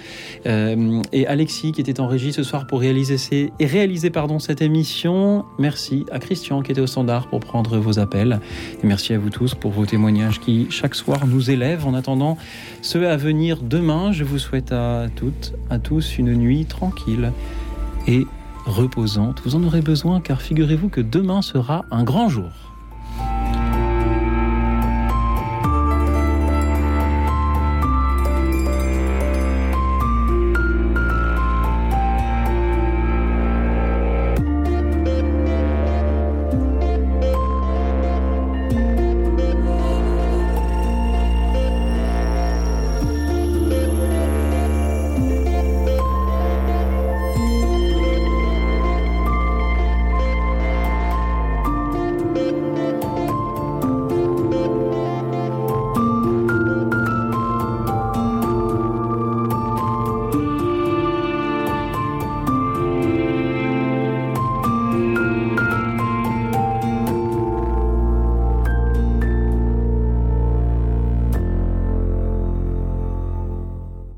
euh, 0.46 1.02
et 1.12 1.26
Alexis 1.26 1.72
qui 1.72 1.82
étaient 1.82 2.00
en 2.00 2.06
régie 2.06 2.34
ce 2.34 2.44
soir 2.44 2.68
pour 2.68 2.82
réaliser, 2.82 3.18
ces, 3.18 3.52
et 3.60 3.66
réaliser 3.66 4.12
pardon, 4.12 4.38
cette 4.38 4.62
émission. 4.62 5.44
Merci 5.58 6.06
à 6.12 6.20
Christian 6.20 6.62
qui 6.62 6.72
était 6.72 6.82
au 6.82 6.88
standard 6.88 7.30
pour 7.30 7.40
prendre 7.40 7.80
vos 7.80 7.98
appels. 7.98 8.40
Et 8.84 8.86
merci 8.86 9.16
à 9.16 9.18
vous 9.18 9.32
tous 9.32 9.56
pour 9.56 9.72
vos 9.72 9.88
témoignages 9.88 10.40
qui 10.40 10.68
chaque 10.70 10.94
soir 10.94 11.26
nous 11.26 11.50
élèvent. 11.50 11.88
En 11.88 11.96
attendant 11.96 12.38
ceux 12.84 13.10
à 13.10 13.18
venir 13.18 13.58
demain, 13.64 14.12
je 14.12 14.24
vous 14.24 14.38
souhaite 14.38 14.72
à 14.72 15.08
toutes, 15.16 15.54
à 15.72 15.80
tous 15.80 16.20
une 16.20 16.36
nuit 16.36 16.68
et 18.08 18.28
reposante. 18.66 19.42
Vous 19.46 19.56
en 19.56 19.64
aurez 19.64 19.82
besoin 19.82 20.22
car 20.22 20.42
figurez-vous 20.42 20.90
que 20.90 21.02
demain 21.02 21.42
sera 21.42 21.86
un 21.92 22.04
grand 22.04 22.30
jour. 22.30 22.71